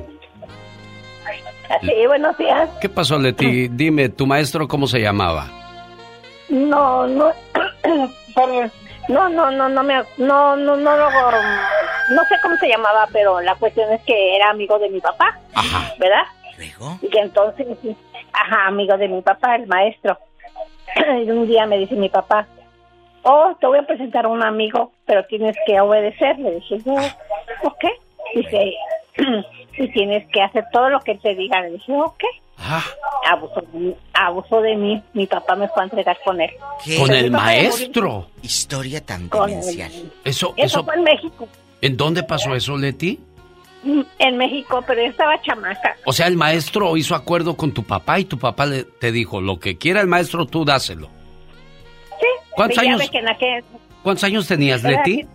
Sí, 1.82 1.92
buenos 2.08 2.38
días. 2.38 2.70
¿qué 2.80 2.88
pasó, 2.90 3.18
Leti? 3.20 3.68
Dime, 3.72 4.10
¿tu 4.10 4.26
maestro 4.28 4.68
cómo 4.68 4.88
se 4.88 5.00
llamaba? 5.00 5.65
No, 6.50 7.08
no, 7.08 7.32
perdón. 8.36 8.72
no, 9.08 9.30
no, 9.30 9.52
no, 9.52 9.70
no 9.70 9.84
me, 9.84 9.96
no, 10.18 10.56
no, 10.56 10.76
no, 10.76 10.98
lo- 10.98 11.10
no 11.10 12.24
sé 12.26 12.36
cómo 12.42 12.56
se 12.58 12.68
llamaba, 12.68 13.08
pero 13.12 13.42
la 13.42 13.56
cuestión 13.56 13.92
es 13.92 14.02
que 14.04 14.36
era 14.36 14.50
amigo 14.52 14.78
de 14.80 14.90
mi 14.90 15.00
papá, 15.02 15.38
¿verdad? 15.98 16.24
¿Luego? 16.58 16.98
Y 17.02 17.18
entonces, 17.18 17.68
ajá, 18.34 18.68
amigo 18.68 18.98
de 18.98 19.08
mi 19.08 19.22
papá, 19.22 19.56
el 19.56 19.68
maestro. 19.68 20.18
Y 21.26 21.30
un 21.30 21.48
día 21.48 21.66
me 21.66 21.78
dice 21.78 21.96
mi 21.96 22.10
papá, 22.10 22.46
oh, 23.24 23.56
te 23.60 23.66
voy 23.68 23.80
a 23.80 23.88
presentar 23.88 24.26
a 24.26 24.30
un 24.30 24.44
amigo, 24.44 24.92
pero 25.06 25.26
tienes 25.26 25.56
que 25.66 25.80
obedecer. 25.82 26.38
Le 26.40 26.52
dije 26.56 26.78
yo, 26.86 26.94
ok. 27.64 27.86
Dice, 28.36 28.76
y 29.78 29.88
tienes 29.92 30.28
que 30.32 30.42
hacer 30.42 30.66
todo 30.72 30.90
lo 30.90 31.00
que 31.02 31.16
te 31.16 31.36
diga. 31.36 31.62
Le 31.62 31.72
dije, 31.72 31.92
ok. 31.94 32.24
Abusó, 33.30 33.62
de 33.62 33.78
mí- 33.80 33.96
abusó 34.14 34.62
de 34.62 34.76
mí. 34.76 35.02
Mi 35.14 35.26
papá 35.28 35.56
me 35.56 35.68
fue 35.70 35.84
a 35.84 35.86
entregar 35.86 36.18
con 36.24 36.40
él. 36.40 36.52
¿Con 36.98 37.08
Pero 37.08 37.14
el 37.20 37.32
maestro? 37.32 38.28
Historia 38.42 39.06
tan 39.06 39.28
Con 39.30 39.50
demencial. 39.50 39.92
Eso, 39.92 40.12
Eso 40.24 40.54
eso, 40.58 40.84
fue 40.86 40.96
en 40.96 41.04
México. 41.04 41.48
¿en 41.82 41.98
dónde 41.98 42.24
pasó 42.24 42.56
eso, 42.56 42.78
Leti? 42.78 43.20
Mm, 43.84 44.02
En 44.20 44.38
México, 44.38 44.84
pero 44.88 45.02
yo 45.04 45.10
estaba 45.10 45.40
chamaca. 45.42 45.96
O 46.06 46.14
sea, 46.14 46.28
el 46.28 46.38
maestro 46.38 46.96
hizo 46.98 47.14
acuerdo 47.14 47.56
con 47.56 47.72
tu 47.74 47.84
papá 47.84 48.20
y 48.20 48.26
tu 48.26 48.40
papá 48.40 48.66
le, 48.66 48.84
te 48.84 49.12
dijo, 49.12 49.42
lo 49.42 49.60
que 49.60 49.78
quiera 49.78 50.02
el 50.02 50.08
maestro, 50.08 50.46
tú 50.48 50.66
dáselo. 50.66 51.08
Sí. 52.20 52.26
¿Cuántos 52.52 52.80
años? 52.80 53.10
que 53.10 53.18
en 53.20 53.28
aquel- 53.28 53.64
¿Cuántos 54.02 54.24
años 54.24 54.48
tenías, 54.48 54.82
Leti? 54.84 55.26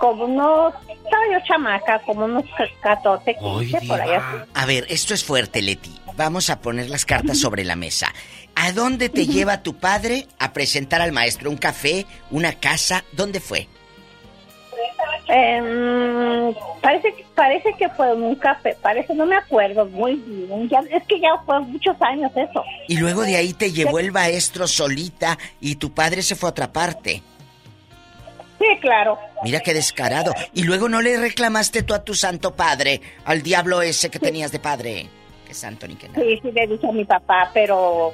Como 0.00 0.24
unos, 0.24 0.74
estaba 0.88 1.22
yo 1.32 1.38
chamaca, 1.46 1.98
como 2.00 2.24
unos 2.24 2.44
14, 2.82 3.36
15, 3.36 3.86
por 3.86 4.00
allá. 4.00 4.46
A 4.54 4.66
ver, 4.66 4.86
esto 4.88 5.14
es 5.14 5.24
fuerte, 5.24 5.62
Leti. 5.62 5.90
Vamos 6.16 6.50
a 6.50 6.60
poner 6.60 6.88
las 6.90 7.04
cartas 7.04 7.38
sobre 7.40 7.64
la 7.64 7.74
mesa. 7.76 8.12
¿A 8.54 8.70
dónde 8.72 9.08
te 9.08 9.26
lleva 9.26 9.62
tu 9.62 9.74
padre 9.76 10.26
a 10.38 10.52
presentar 10.52 11.00
al 11.02 11.10
maestro? 11.12 11.50
¿Un 11.50 11.56
café? 11.56 12.06
¿Una 12.30 12.52
casa? 12.52 13.02
¿Dónde 13.12 13.40
fue? 13.40 13.66
Em, 15.26 16.54
parece, 16.82 17.14
que- 17.14 17.24
parece 17.34 17.74
que 17.78 17.88
fue 17.90 18.12
un 18.14 18.34
café, 18.36 18.76
parece, 18.82 19.14
no 19.14 19.24
me 19.26 19.36
acuerdo 19.36 19.86
muy 19.86 20.16
bien. 20.16 20.68
Ya, 20.68 20.80
es 20.94 21.02
que 21.06 21.18
ya 21.18 21.30
fue 21.46 21.58
muchos 21.60 21.96
años 22.00 22.30
eso. 22.36 22.62
Y 22.88 22.98
luego 22.98 23.22
de 23.22 23.36
ahí 23.36 23.54
te 23.54 23.72
llevó 23.72 23.98
el 23.98 24.12
maestro 24.12 24.68
solita 24.68 25.38
y 25.60 25.76
tu 25.76 25.92
padre 25.94 26.22
se 26.22 26.36
fue 26.36 26.48
a 26.48 26.52
otra 26.52 26.72
parte. 26.72 27.22
Sí, 28.58 28.66
claro. 28.80 29.18
Mira 29.42 29.60
qué 29.60 29.74
descarado. 29.74 30.32
Y 30.54 30.62
luego 30.62 30.88
no 30.88 31.02
le 31.02 31.16
reclamaste 31.18 31.82
tú 31.82 31.92
a 31.94 32.04
tu 32.04 32.14
santo 32.14 32.54
padre, 32.54 33.00
al 33.24 33.42
diablo 33.42 33.82
ese 33.82 34.10
que 34.10 34.18
tenías 34.18 34.52
de 34.52 34.58
padre. 34.60 35.08
Qué 35.46 35.54
santo 35.54 35.86
ni 35.88 35.96
qué 35.96 36.08
nada. 36.08 36.20
Sí, 36.22 36.38
sí 36.42 36.50
le 36.52 36.66
dije 36.66 36.88
a 36.88 36.92
mi 36.92 37.04
papá, 37.04 37.50
pero 37.52 38.12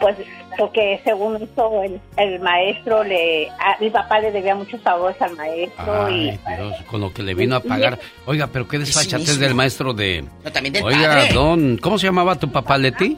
pues 0.00 0.16
porque 0.58 1.00
según 1.04 1.36
eso 1.36 1.82
el, 1.84 2.00
el 2.16 2.40
maestro 2.40 3.04
le 3.04 3.48
a 3.50 3.76
mi 3.80 3.90
papá 3.90 4.18
le 4.18 4.32
debía 4.32 4.54
muchos 4.54 4.80
favores 4.80 5.20
al 5.22 5.36
maestro 5.36 6.08
y 6.10 6.30
Ay, 6.30 6.40
Dios, 6.56 6.82
con 6.90 7.00
lo 7.00 7.12
que 7.12 7.22
le 7.22 7.34
vino 7.34 7.54
a 7.56 7.60
pagar. 7.60 7.98
Oiga, 8.26 8.48
pero 8.48 8.66
qué 8.66 8.78
desfachatez 8.78 9.38
del 9.38 9.54
maestro 9.54 9.92
de... 9.94 10.24
No, 10.44 10.50
también 10.50 10.72
del 10.72 10.82
Oiga, 10.84 11.08
padre. 11.14 11.32
don, 11.32 11.76
¿cómo 11.78 11.98
se 11.98 12.06
llamaba 12.06 12.34
tu 12.36 12.50
papá, 12.50 12.76
Leti? 12.76 13.16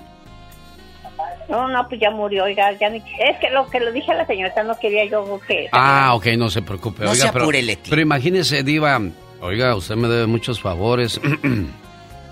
No 1.49 1.69
no 1.69 1.89
pues 1.89 2.01
ya 2.01 2.11
murió 2.11 2.45
oiga 2.45 2.73
ya 2.73 2.89
ni- 2.91 2.99
es 2.99 3.39
que 3.41 3.51
lo 3.51 3.67
que 3.69 3.81
lo 3.81 3.93
dije 3.93 4.11
a 4.13 4.15
la 4.17 4.27
señorita 4.27 4.63
no 4.65 4.79
quería 4.79 5.05
yo 5.07 5.41
que 5.47 5.69
Ah, 5.73 6.13
ok, 6.15 6.27
no 6.39 6.51
se 6.51 6.63
preocupe. 6.63 7.05
No 7.05 7.11
Oiga, 7.11 7.27
se 7.27 7.33
pero, 7.33 7.45
apure, 7.45 7.63
Leti. 7.63 7.91
pero 7.91 8.03
imagínese, 8.03 8.63
Diva, 8.63 9.01
oiga, 9.41 9.75
usted 9.77 9.97
me 9.97 10.09
debe 10.09 10.27
muchos 10.27 10.61
favores. 10.61 11.21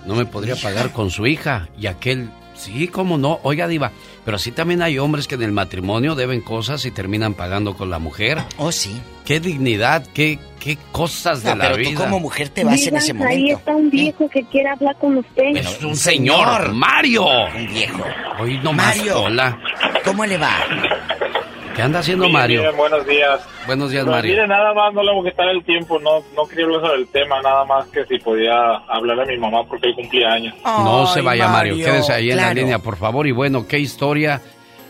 no 0.07 0.15
me 0.15 0.27
podría 0.27 0.57
pagar 0.57 0.91
con 0.93 1.11
su 1.11 1.27
hija. 1.27 1.69
Y 1.78 1.86
aquel, 1.86 2.28
sí, 2.65 2.89
cómo 2.89 3.16
no. 3.19 3.41
Oiga, 3.43 3.66
Diva, 3.69 3.93
pero 4.24 4.39
sí 4.39 4.51
también 4.53 4.82
hay 4.82 4.99
hombres 4.99 5.27
que 5.28 5.35
en 5.36 5.43
el 5.43 5.53
matrimonio 5.53 6.15
deben 6.15 6.41
cosas 6.41 6.85
y 6.85 6.91
terminan 6.91 7.35
pagando 7.35 7.74
con 7.74 7.91
la 7.91 7.99
mujer. 7.99 8.39
Oh, 8.59 8.73
sí. 8.73 9.01
Qué 9.24 9.41
dignidad, 9.41 10.07
qué, 10.12 10.39
qué 10.61 10.77
cosas 10.93 11.43
de 11.43 11.51
No, 11.51 11.57
la 11.57 11.65
pero 11.65 11.77
vida. 11.78 11.91
tú 11.93 11.97
como 11.97 12.20
mujer 12.20 12.51
te 12.51 12.62
vas 12.65 12.86
en 12.86 12.97
ese 12.97 13.12
Ahí 13.12 13.19
momento. 13.19 13.59
está 13.59 13.74
un 13.77 13.91
viejo 13.91 14.28
que 14.28 14.43
quiere 14.45 14.69
hablar 14.69 14.97
con 14.99 15.16
usted. 15.16 15.57
Es 15.57 15.82
un 15.82 15.97
señor, 15.97 16.73
Mario. 16.74 17.24
Un 17.57 17.66
viejo. 17.73 18.05
Hoy 18.39 18.59
nomás, 18.59 18.97
Mario. 18.99 19.23
hola. 19.23 19.59
¿Cómo 20.05 20.27
le 20.27 20.36
va? 20.36 20.51
¿Qué 21.75 21.83
anda 21.83 21.99
haciendo 22.01 22.25
Bien, 22.27 22.33
Mario? 22.33 22.61
bien, 22.63 22.77
buenos 22.77 23.07
días. 23.07 23.41
Buenos 23.67 23.91
días, 23.91 24.05
Pues, 24.05 24.17
Mario. 24.17 24.31
Mire, 24.33 24.47
nada 24.47 24.73
más, 24.75 24.95
no 24.95 25.03
le 25.03 25.13
voy 25.13 25.27
a 25.27 25.31
quitar 25.31 25.49
el 25.49 25.65
tiempo, 25.65 25.99
no, 25.99 26.23
no 26.37 26.47
quería 26.49 26.67
hablar 26.67 26.81
sobre 26.83 27.01
el 27.01 27.09
tema, 27.09 27.41
nada 27.43 27.65
más 27.65 27.87
que 27.89 28.05
si 28.07 28.19
podía 28.19 28.77
hablarle 28.89 29.23
a 29.25 29.27
mi 29.27 29.39
mamá 29.39 29.65
porque 29.67 29.89
hoy 29.89 29.95
cumplía 29.95 30.33
años. 30.33 30.55
No 30.65 31.07
se 31.09 31.21
Ay, 31.21 31.25
vaya, 31.27 31.49
Mario. 31.49 31.73
Mario, 31.77 31.87
Quédese 31.87 32.13
ahí 32.13 32.31
en 32.31 32.37
la 32.37 32.55
línea, 32.55 32.79
por 32.79 32.97
favor. 32.97 33.27
Y 33.27 33.33
bueno, 33.33 33.67
qué 33.67 33.79
historia. 33.79 34.41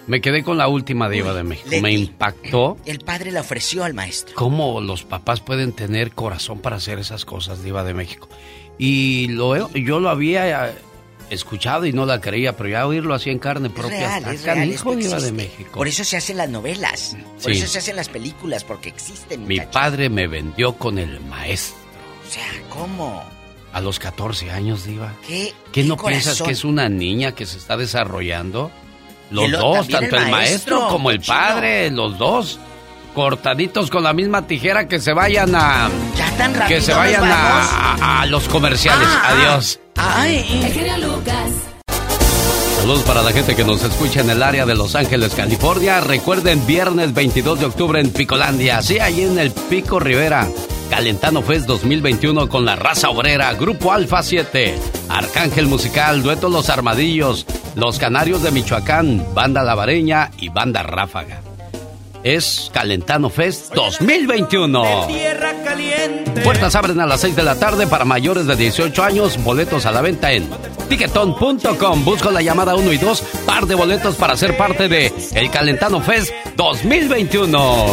Me 0.06 0.20
quedé 0.20 0.44
con 0.44 0.58
la 0.58 0.68
última 0.68 1.08
diva 1.08 1.32
de 1.32 1.44
México. 1.44 1.70
Me 1.80 1.92
impactó 1.92 2.76
El 2.84 2.98
padre 2.98 3.32
le 3.32 3.40
ofreció 3.40 3.84
al 3.84 3.94
maestro. 3.94 4.34
cómo 4.34 4.82
los 4.82 5.02
papás 5.02 5.40
pueden 5.40 5.72
tener 5.72 6.12
corazón 6.12 6.60
para 6.60 6.76
hacer 6.76 6.98
esas 6.98 7.24
cosas, 7.24 7.64
diva 7.64 7.84
de 7.84 7.94
México. 7.94 8.28
Y 8.76 9.28
lo 9.28 9.68
yo 9.72 10.00
lo 10.00 10.10
había 10.10 10.74
escuchado 11.30 11.86
y 11.86 11.92
no 11.92 12.06
la 12.06 12.20
creía, 12.20 12.56
pero 12.56 12.68
ya 12.68 12.86
oírlo 12.86 13.14
así 13.14 13.30
en 13.30 13.38
carne 13.38 13.68
Es 13.68 13.74
propia 13.74 13.98
real, 13.98 14.18
está 14.20 14.32
es 14.32 14.44
real. 14.44 14.70
esto 14.70 14.90
diva 14.90 14.98
de 14.98 15.04
existe. 15.16 15.32
México. 15.32 15.70
Por 15.72 15.88
eso 15.88 16.04
se 16.04 16.16
hacen 16.16 16.36
las 16.36 16.48
novelas. 16.48 17.16
Por 17.42 17.52
Sí. 17.52 17.58
eso 17.58 17.66
se 17.68 17.78
hacen 17.78 17.96
las 17.96 18.08
películas, 18.08 18.64
porque 18.64 18.88
existen. 18.90 19.46
Mi 19.46 19.60
padre 19.60 20.08
me 20.08 20.26
vendió 20.26 20.74
con 20.74 20.98
el 20.98 21.20
maestro 21.20 21.76
O 22.26 22.30
sea, 22.30 22.44
¿cómo? 22.70 23.22
a 23.72 23.80
los 23.80 23.98
14 23.98 24.50
años, 24.50 24.84
diva. 24.84 25.12
¿Qué, 25.26 25.52
¿Qué 25.72 25.82
no 25.84 25.96
corazón? 25.96 26.22
piensas 26.22 26.42
que 26.46 26.52
es 26.52 26.64
una 26.64 26.88
niña 26.88 27.32
que 27.32 27.44
se 27.46 27.58
está 27.58 27.76
desarrollando? 27.76 28.70
Los 29.30 29.50
dos, 29.50 29.88
tanto 29.88 30.16
el 30.16 30.22
el 30.24 30.30
maestro, 30.30 30.88
como 30.88 31.10
el 31.10 31.20
padre, 31.20 31.90
los 31.90 32.16
dos. 32.18 32.60
Cortaditos 33.14 33.90
con 33.90 34.02
la 34.02 34.12
misma 34.12 34.46
tijera 34.46 34.88
que 34.88 34.98
se 35.00 35.12
vayan 35.12 35.54
a. 35.54 35.88
Ya 36.16 36.30
tan 36.36 36.52
rápido 36.54 36.78
Que 36.78 36.84
se 36.84 36.92
vayan 36.92 37.22
a, 37.24 37.60
a- 37.94 38.22
a 38.22 38.26
los 38.26 38.48
comerciales. 38.48 39.06
Ah, 39.08 39.22
ah. 39.58 39.60
Ay. 39.96 40.62
El 40.64 40.72
genio 40.72 40.98
Lucas. 40.98 41.50
Saludos 42.76 43.02
para 43.04 43.22
la 43.22 43.32
gente 43.32 43.56
que 43.56 43.64
nos 43.64 43.82
escucha 43.82 44.20
en 44.20 44.28
el 44.28 44.42
área 44.42 44.66
de 44.66 44.74
Los 44.74 44.94
Ángeles, 44.94 45.34
California. 45.34 46.00
Recuerden, 46.00 46.66
viernes 46.66 47.14
22 47.14 47.60
de 47.60 47.66
octubre 47.66 48.00
en 48.00 48.10
Picolandia. 48.10 48.82
Sí, 48.82 48.98
ahí 48.98 49.22
en 49.22 49.38
el 49.38 49.52
Pico 49.52 49.98
Rivera. 50.00 50.46
Calentano 50.90 51.42
Fest 51.42 51.66
2021 51.66 52.48
con 52.48 52.64
la 52.64 52.76
raza 52.76 53.08
obrera, 53.08 53.52
Grupo 53.54 53.92
Alfa 53.92 54.22
7, 54.22 54.78
Arcángel 55.08 55.66
Musical, 55.66 56.22
Dueto 56.22 56.48
Los 56.50 56.68
Armadillos, 56.68 57.46
Los 57.74 57.98
Canarios 57.98 58.42
de 58.42 58.50
Michoacán, 58.50 59.24
Banda 59.34 59.64
Lavareña 59.64 60.30
y 60.38 60.50
Banda 60.50 60.82
Ráfaga. 60.82 61.43
Es 62.24 62.70
Calentano 62.72 63.28
Fest 63.28 63.74
2021. 63.74 65.06
Tierra 65.08 65.52
caliente. 65.62 66.40
Puertas 66.40 66.74
abren 66.74 66.98
a 67.00 67.06
las 67.06 67.20
6 67.20 67.36
de 67.36 67.42
la 67.42 67.56
tarde 67.56 67.86
para 67.86 68.06
mayores 68.06 68.46
de 68.46 68.56
18 68.56 69.04
años, 69.04 69.44
boletos 69.44 69.84
a 69.84 69.92
la 69.92 70.00
venta 70.00 70.32
en 70.32 70.48
Tiquetón.com. 70.88 72.02
Busco 72.02 72.30
la 72.30 72.40
llamada 72.40 72.76
1 72.76 72.92
y 72.94 72.96
2, 72.96 73.20
par 73.44 73.66
de 73.66 73.74
boletos 73.74 74.14
para 74.14 74.38
ser 74.38 74.56
parte 74.56 74.88
de 74.88 75.12
El 75.34 75.50
Calentano 75.50 76.00
Fest 76.00 76.32
2021. 76.56 77.86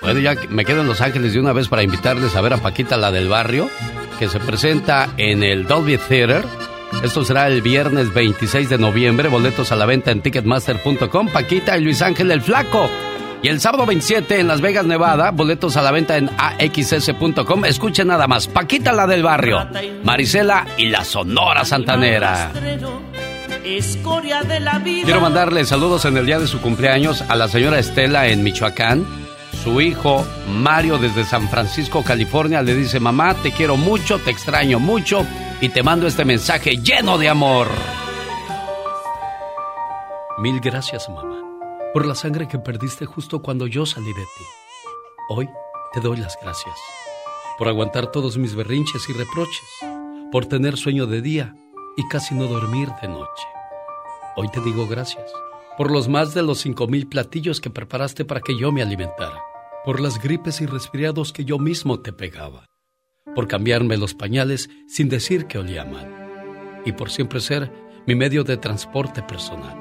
Bueno, 0.00 0.20
ya 0.20 0.36
me 0.48 0.64
quedo 0.64 0.80
en 0.80 0.86
Los 0.86 1.02
Ángeles 1.02 1.34
de 1.34 1.40
una 1.40 1.52
vez 1.52 1.68
para 1.68 1.82
invitarles 1.82 2.34
a 2.34 2.40
ver 2.40 2.54
a 2.54 2.56
Paquita, 2.56 2.96
la 2.96 3.12
del 3.12 3.28
barrio, 3.28 3.68
que 4.18 4.30
se 4.30 4.40
presenta 4.40 5.10
en 5.18 5.42
el 5.42 5.66
Dolby 5.66 5.98
Theater. 5.98 6.46
Esto 7.02 7.24
será 7.24 7.46
el 7.46 7.62
viernes 7.62 8.12
26 8.12 8.68
de 8.68 8.78
noviembre. 8.78 9.28
Boletos 9.28 9.70
a 9.70 9.76
la 9.76 9.86
venta 9.86 10.10
en 10.10 10.20
ticketmaster.com. 10.20 11.28
Paquita 11.28 11.78
y 11.78 11.84
Luis 11.84 12.02
Ángel 12.02 12.30
el 12.32 12.42
Flaco. 12.42 12.90
Y 13.40 13.48
el 13.48 13.60
sábado 13.60 13.86
27 13.86 14.40
en 14.40 14.48
Las 14.48 14.60
Vegas, 14.60 14.84
Nevada, 14.84 15.30
boletos 15.30 15.76
a 15.76 15.82
la 15.82 15.92
venta 15.92 16.16
en 16.16 16.28
axs.com. 16.36 17.64
Escuchen 17.64 18.08
nada 18.08 18.26
más, 18.26 18.48
Paquita 18.48 18.92
la 18.92 19.06
del 19.06 19.22
barrio, 19.22 19.68
Marisela 20.02 20.66
y 20.76 20.88
la 20.88 21.04
Sonora 21.04 21.64
Santanera. 21.64 22.50
Quiero 25.04 25.20
mandarle 25.20 25.64
saludos 25.66 26.04
en 26.04 26.16
el 26.16 26.26
día 26.26 26.40
de 26.40 26.48
su 26.48 26.60
cumpleaños 26.60 27.22
a 27.28 27.36
la 27.36 27.46
señora 27.46 27.78
Estela 27.78 28.26
en 28.26 28.42
Michoacán. 28.42 29.06
Su 29.62 29.80
hijo 29.80 30.26
Mario 30.48 30.98
desde 30.98 31.24
San 31.24 31.48
Francisco, 31.48 32.02
California, 32.02 32.62
le 32.62 32.74
dice, 32.74 32.98
mamá, 32.98 33.34
te 33.34 33.52
quiero 33.52 33.76
mucho, 33.76 34.18
te 34.18 34.32
extraño 34.32 34.80
mucho 34.80 35.24
y 35.60 35.68
te 35.68 35.82
mando 35.82 36.06
este 36.06 36.24
mensaje 36.24 36.76
lleno 36.76 37.18
de 37.18 37.28
amor. 37.28 37.68
Mil 40.38 40.60
gracias, 40.60 41.08
mamá 41.08 41.48
por 41.92 42.06
la 42.06 42.14
sangre 42.14 42.46
que 42.48 42.58
perdiste 42.58 43.06
justo 43.06 43.40
cuando 43.40 43.66
yo 43.66 43.86
salí 43.86 44.12
de 44.12 44.22
ti. 44.22 44.44
Hoy 45.30 45.48
te 45.92 46.00
doy 46.00 46.18
las 46.18 46.38
gracias 46.40 46.78
por 47.56 47.68
aguantar 47.68 48.12
todos 48.12 48.38
mis 48.38 48.54
berrinches 48.54 49.08
y 49.08 49.12
reproches, 49.12 49.68
por 50.30 50.46
tener 50.46 50.76
sueño 50.76 51.06
de 51.06 51.22
día 51.22 51.54
y 51.96 52.06
casi 52.08 52.34
no 52.34 52.46
dormir 52.46 52.88
de 53.02 53.08
noche. 53.08 53.46
Hoy 54.36 54.48
te 54.50 54.60
digo 54.60 54.86
gracias 54.86 55.32
por 55.76 55.90
los 55.90 56.08
más 56.08 56.34
de 56.34 56.42
los 56.42 56.58
cinco 56.58 56.86
mil 56.86 57.08
platillos 57.08 57.60
que 57.60 57.70
preparaste 57.70 58.24
para 58.24 58.40
que 58.40 58.56
yo 58.56 58.70
me 58.70 58.82
alimentara, 58.82 59.42
por 59.84 60.00
las 60.00 60.20
gripes 60.20 60.60
y 60.60 60.66
resfriados 60.66 61.32
que 61.32 61.44
yo 61.44 61.58
mismo 61.58 62.00
te 62.00 62.12
pegaba, 62.12 62.66
por 63.34 63.48
cambiarme 63.48 63.96
los 63.96 64.14
pañales 64.14 64.70
sin 64.86 65.08
decir 65.08 65.46
que 65.46 65.58
olía 65.58 65.84
mal 65.84 66.82
y 66.84 66.92
por 66.92 67.10
siempre 67.10 67.40
ser 67.40 67.70
mi 68.06 68.14
medio 68.14 68.44
de 68.44 68.56
transporte 68.56 69.22
personal. 69.22 69.76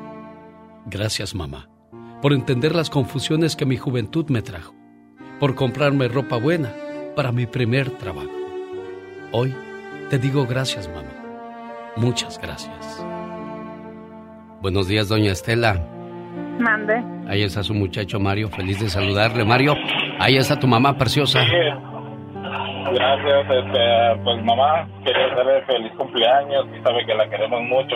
Gracias, 0.85 1.33
mamá 1.33 1.69
por 2.21 2.33
entender 2.33 2.75
las 2.75 2.89
confusiones 2.89 3.55
que 3.55 3.65
mi 3.65 3.77
juventud 3.77 4.25
me 4.29 4.41
trajo, 4.41 4.73
por 5.39 5.55
comprarme 5.55 6.07
ropa 6.07 6.37
buena 6.37 6.73
para 7.15 7.31
mi 7.31 7.45
primer 7.45 7.91
trabajo. 7.91 8.31
Hoy 9.31 9.53
te 10.09 10.17
digo 10.17 10.45
gracias, 10.45 10.87
mamá. 10.89 11.93
Muchas 11.95 12.39
gracias. 12.39 13.05
Buenos 14.61 14.87
días, 14.87 15.09
doña 15.09 15.31
Estela. 15.31 15.85
Mande. 16.59 17.03
Ahí 17.27 17.43
está 17.43 17.63
su 17.63 17.73
muchacho 17.73 18.19
Mario, 18.19 18.49
feliz 18.49 18.79
de 18.79 18.89
saludarle. 18.89 19.45
Mario, 19.45 19.75
ahí 20.19 20.37
está 20.37 20.57
tu 20.59 20.67
mamá 20.67 20.97
preciosa. 20.97 21.41
Gracias, 22.93 23.49
este, 23.49 24.23
pues 24.23 24.43
mamá, 24.43 24.87
quería 25.03 25.27
darle 25.35 25.61
feliz 25.63 25.91
cumpleaños 25.97 26.65
y 26.77 26.83
sabe 26.83 27.05
que 27.05 27.13
la 27.13 27.29
queremos 27.29 27.61
mucho. 27.63 27.95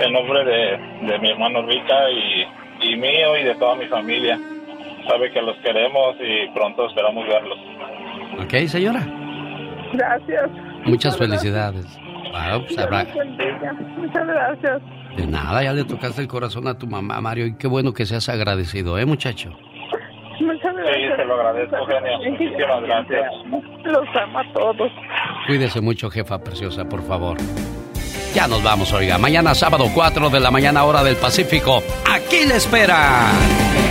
En 0.00 0.12
nombre 0.12 0.44
de, 0.44 1.06
de 1.06 1.18
mi 1.18 1.30
hermano 1.30 1.62
Rica 1.62 2.10
y 2.10 2.46
y 2.82 2.96
mío 2.96 3.36
y 3.36 3.44
de 3.44 3.54
toda 3.56 3.76
mi 3.76 3.86
familia. 3.86 4.38
Sabe 5.08 5.30
que 5.32 5.42
los 5.42 5.56
queremos 5.58 6.16
y 6.20 6.48
pronto 6.54 6.86
esperamos 6.86 7.26
verlos. 7.26 7.58
Ok, 8.42 8.68
señora. 8.68 9.06
Gracias. 9.92 10.50
Muchas 10.84 11.16
felicidades. 11.16 11.86
Pues, 11.86 12.70
Muchas 13.98 14.26
gracias. 14.26 14.82
De 15.16 15.26
nada, 15.26 15.62
ya 15.62 15.72
le 15.72 15.84
tocaste 15.84 16.22
el 16.22 16.28
corazón 16.28 16.68
a 16.68 16.78
tu 16.78 16.86
mamá, 16.86 17.20
Mario, 17.20 17.46
y 17.46 17.56
qué 17.56 17.66
bueno 17.66 17.92
que 17.92 18.06
seas 18.06 18.28
agradecido, 18.28 18.98
¿eh, 18.98 19.04
muchacho? 19.04 19.50
Muchas 20.40 20.74
gracias. 20.74 20.96
Sí, 20.96 21.16
te 21.16 21.24
lo 21.24 21.34
agradezco, 21.34 21.86
genio. 21.86 22.30
Muchísimas 22.30 22.82
gracias. 22.82 23.32
Los 23.84 24.16
amo 24.16 24.38
a 24.38 24.52
todos. 24.52 24.92
Cuídese 25.46 25.80
mucho, 25.80 26.10
jefa 26.10 26.38
preciosa, 26.38 26.88
por 26.88 27.02
favor. 27.02 27.36
Ya 28.34 28.46
nos 28.46 28.62
vamos, 28.62 28.92
oiga. 28.92 29.18
Mañana 29.18 29.54
sábado 29.54 29.90
4 29.92 30.30
de 30.30 30.40
la 30.40 30.50
mañana 30.50 30.84
hora 30.84 31.02
del 31.02 31.16
Pacífico. 31.16 31.82
Aquí 32.08 32.44
le 32.46 32.56
espera. 32.56 33.32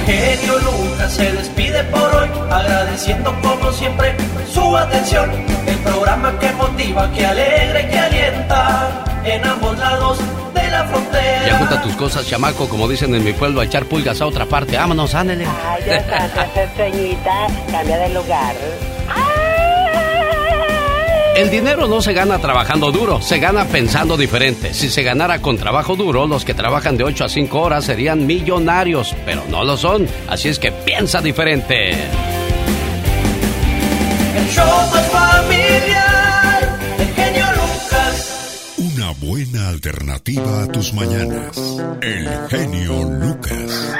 genio 0.06 0.58
Lucas 0.60 1.14
se 1.14 1.32
despide 1.34 1.84
por 1.86 2.16
hoy, 2.16 2.30
agradeciendo 2.50 3.36
como 3.42 3.72
siempre 3.74 4.16
su 4.52 4.78
atención. 4.78 5.30
El 5.68 5.78
programa 5.80 6.40
que 6.40 6.52
motiva, 6.54 7.12
que 7.12 7.26
alegra 7.26 7.90
que 7.90 8.00
alienta 8.00 9.04
en 9.26 9.46
ambos 9.46 9.78
lados 9.78 10.20
de 10.54 10.70
la 10.70 10.86
frontera. 10.86 11.48
Ya 11.48 11.58
junta 11.58 11.82
tus 11.82 11.96
cosas, 11.96 12.26
chamaco, 12.26 12.70
como 12.70 12.88
dicen 12.88 13.14
en 13.16 13.24
mi 13.26 13.34
pueblo, 13.34 13.60
a 13.60 13.66
echar 13.66 13.86
pulgas 13.86 14.22
a 14.22 14.26
otra 14.26 14.46
parte. 14.46 14.78
Vámonos, 14.78 15.14
ándele. 15.16 15.46
Ay, 15.68 15.84
Dios 15.84 16.04
santo, 16.10 16.42
cambia 17.72 17.98
de 17.98 18.10
lugar. 18.10 18.56
El 21.40 21.50
dinero 21.50 21.88
no 21.88 22.02
se 22.02 22.12
gana 22.12 22.40
trabajando 22.40 22.92
duro, 22.92 23.22
se 23.22 23.40
gana 23.40 23.64
pensando 23.64 24.18
diferente. 24.18 24.74
Si 24.74 24.90
se 24.90 25.04
ganara 25.04 25.42
con 25.42 25.58
trabajo 25.58 25.96
duro, 25.96 26.28
los 26.28 26.44
que 26.44 26.54
trabajan 26.54 26.98
de 26.98 27.06
8 27.06 27.24
a 27.24 27.30
5 27.30 27.62
horas 27.62 27.86
serían 27.86 28.28
millonarios, 28.28 29.16
pero 29.26 29.46
no 29.50 29.64
lo 29.64 29.78
son. 29.78 30.06
Así 30.28 30.50
es 30.50 30.60
que 30.60 30.74
piensa 30.74 31.22
diferente. 31.22 31.92
El 31.92 31.98
show 34.50 34.66
más 34.94 35.08
familiar, 35.08 36.78
el 37.00 37.08
genio 37.14 37.46
Lucas. 37.54 38.74
Una 38.78 39.12
buena 39.12 39.70
alternativa 39.70 40.64
a 40.64 40.68
tus 40.68 40.94
mañanas. 40.94 41.58
El 42.02 42.28
genio 42.50 43.06
Lucas. 43.06 43.96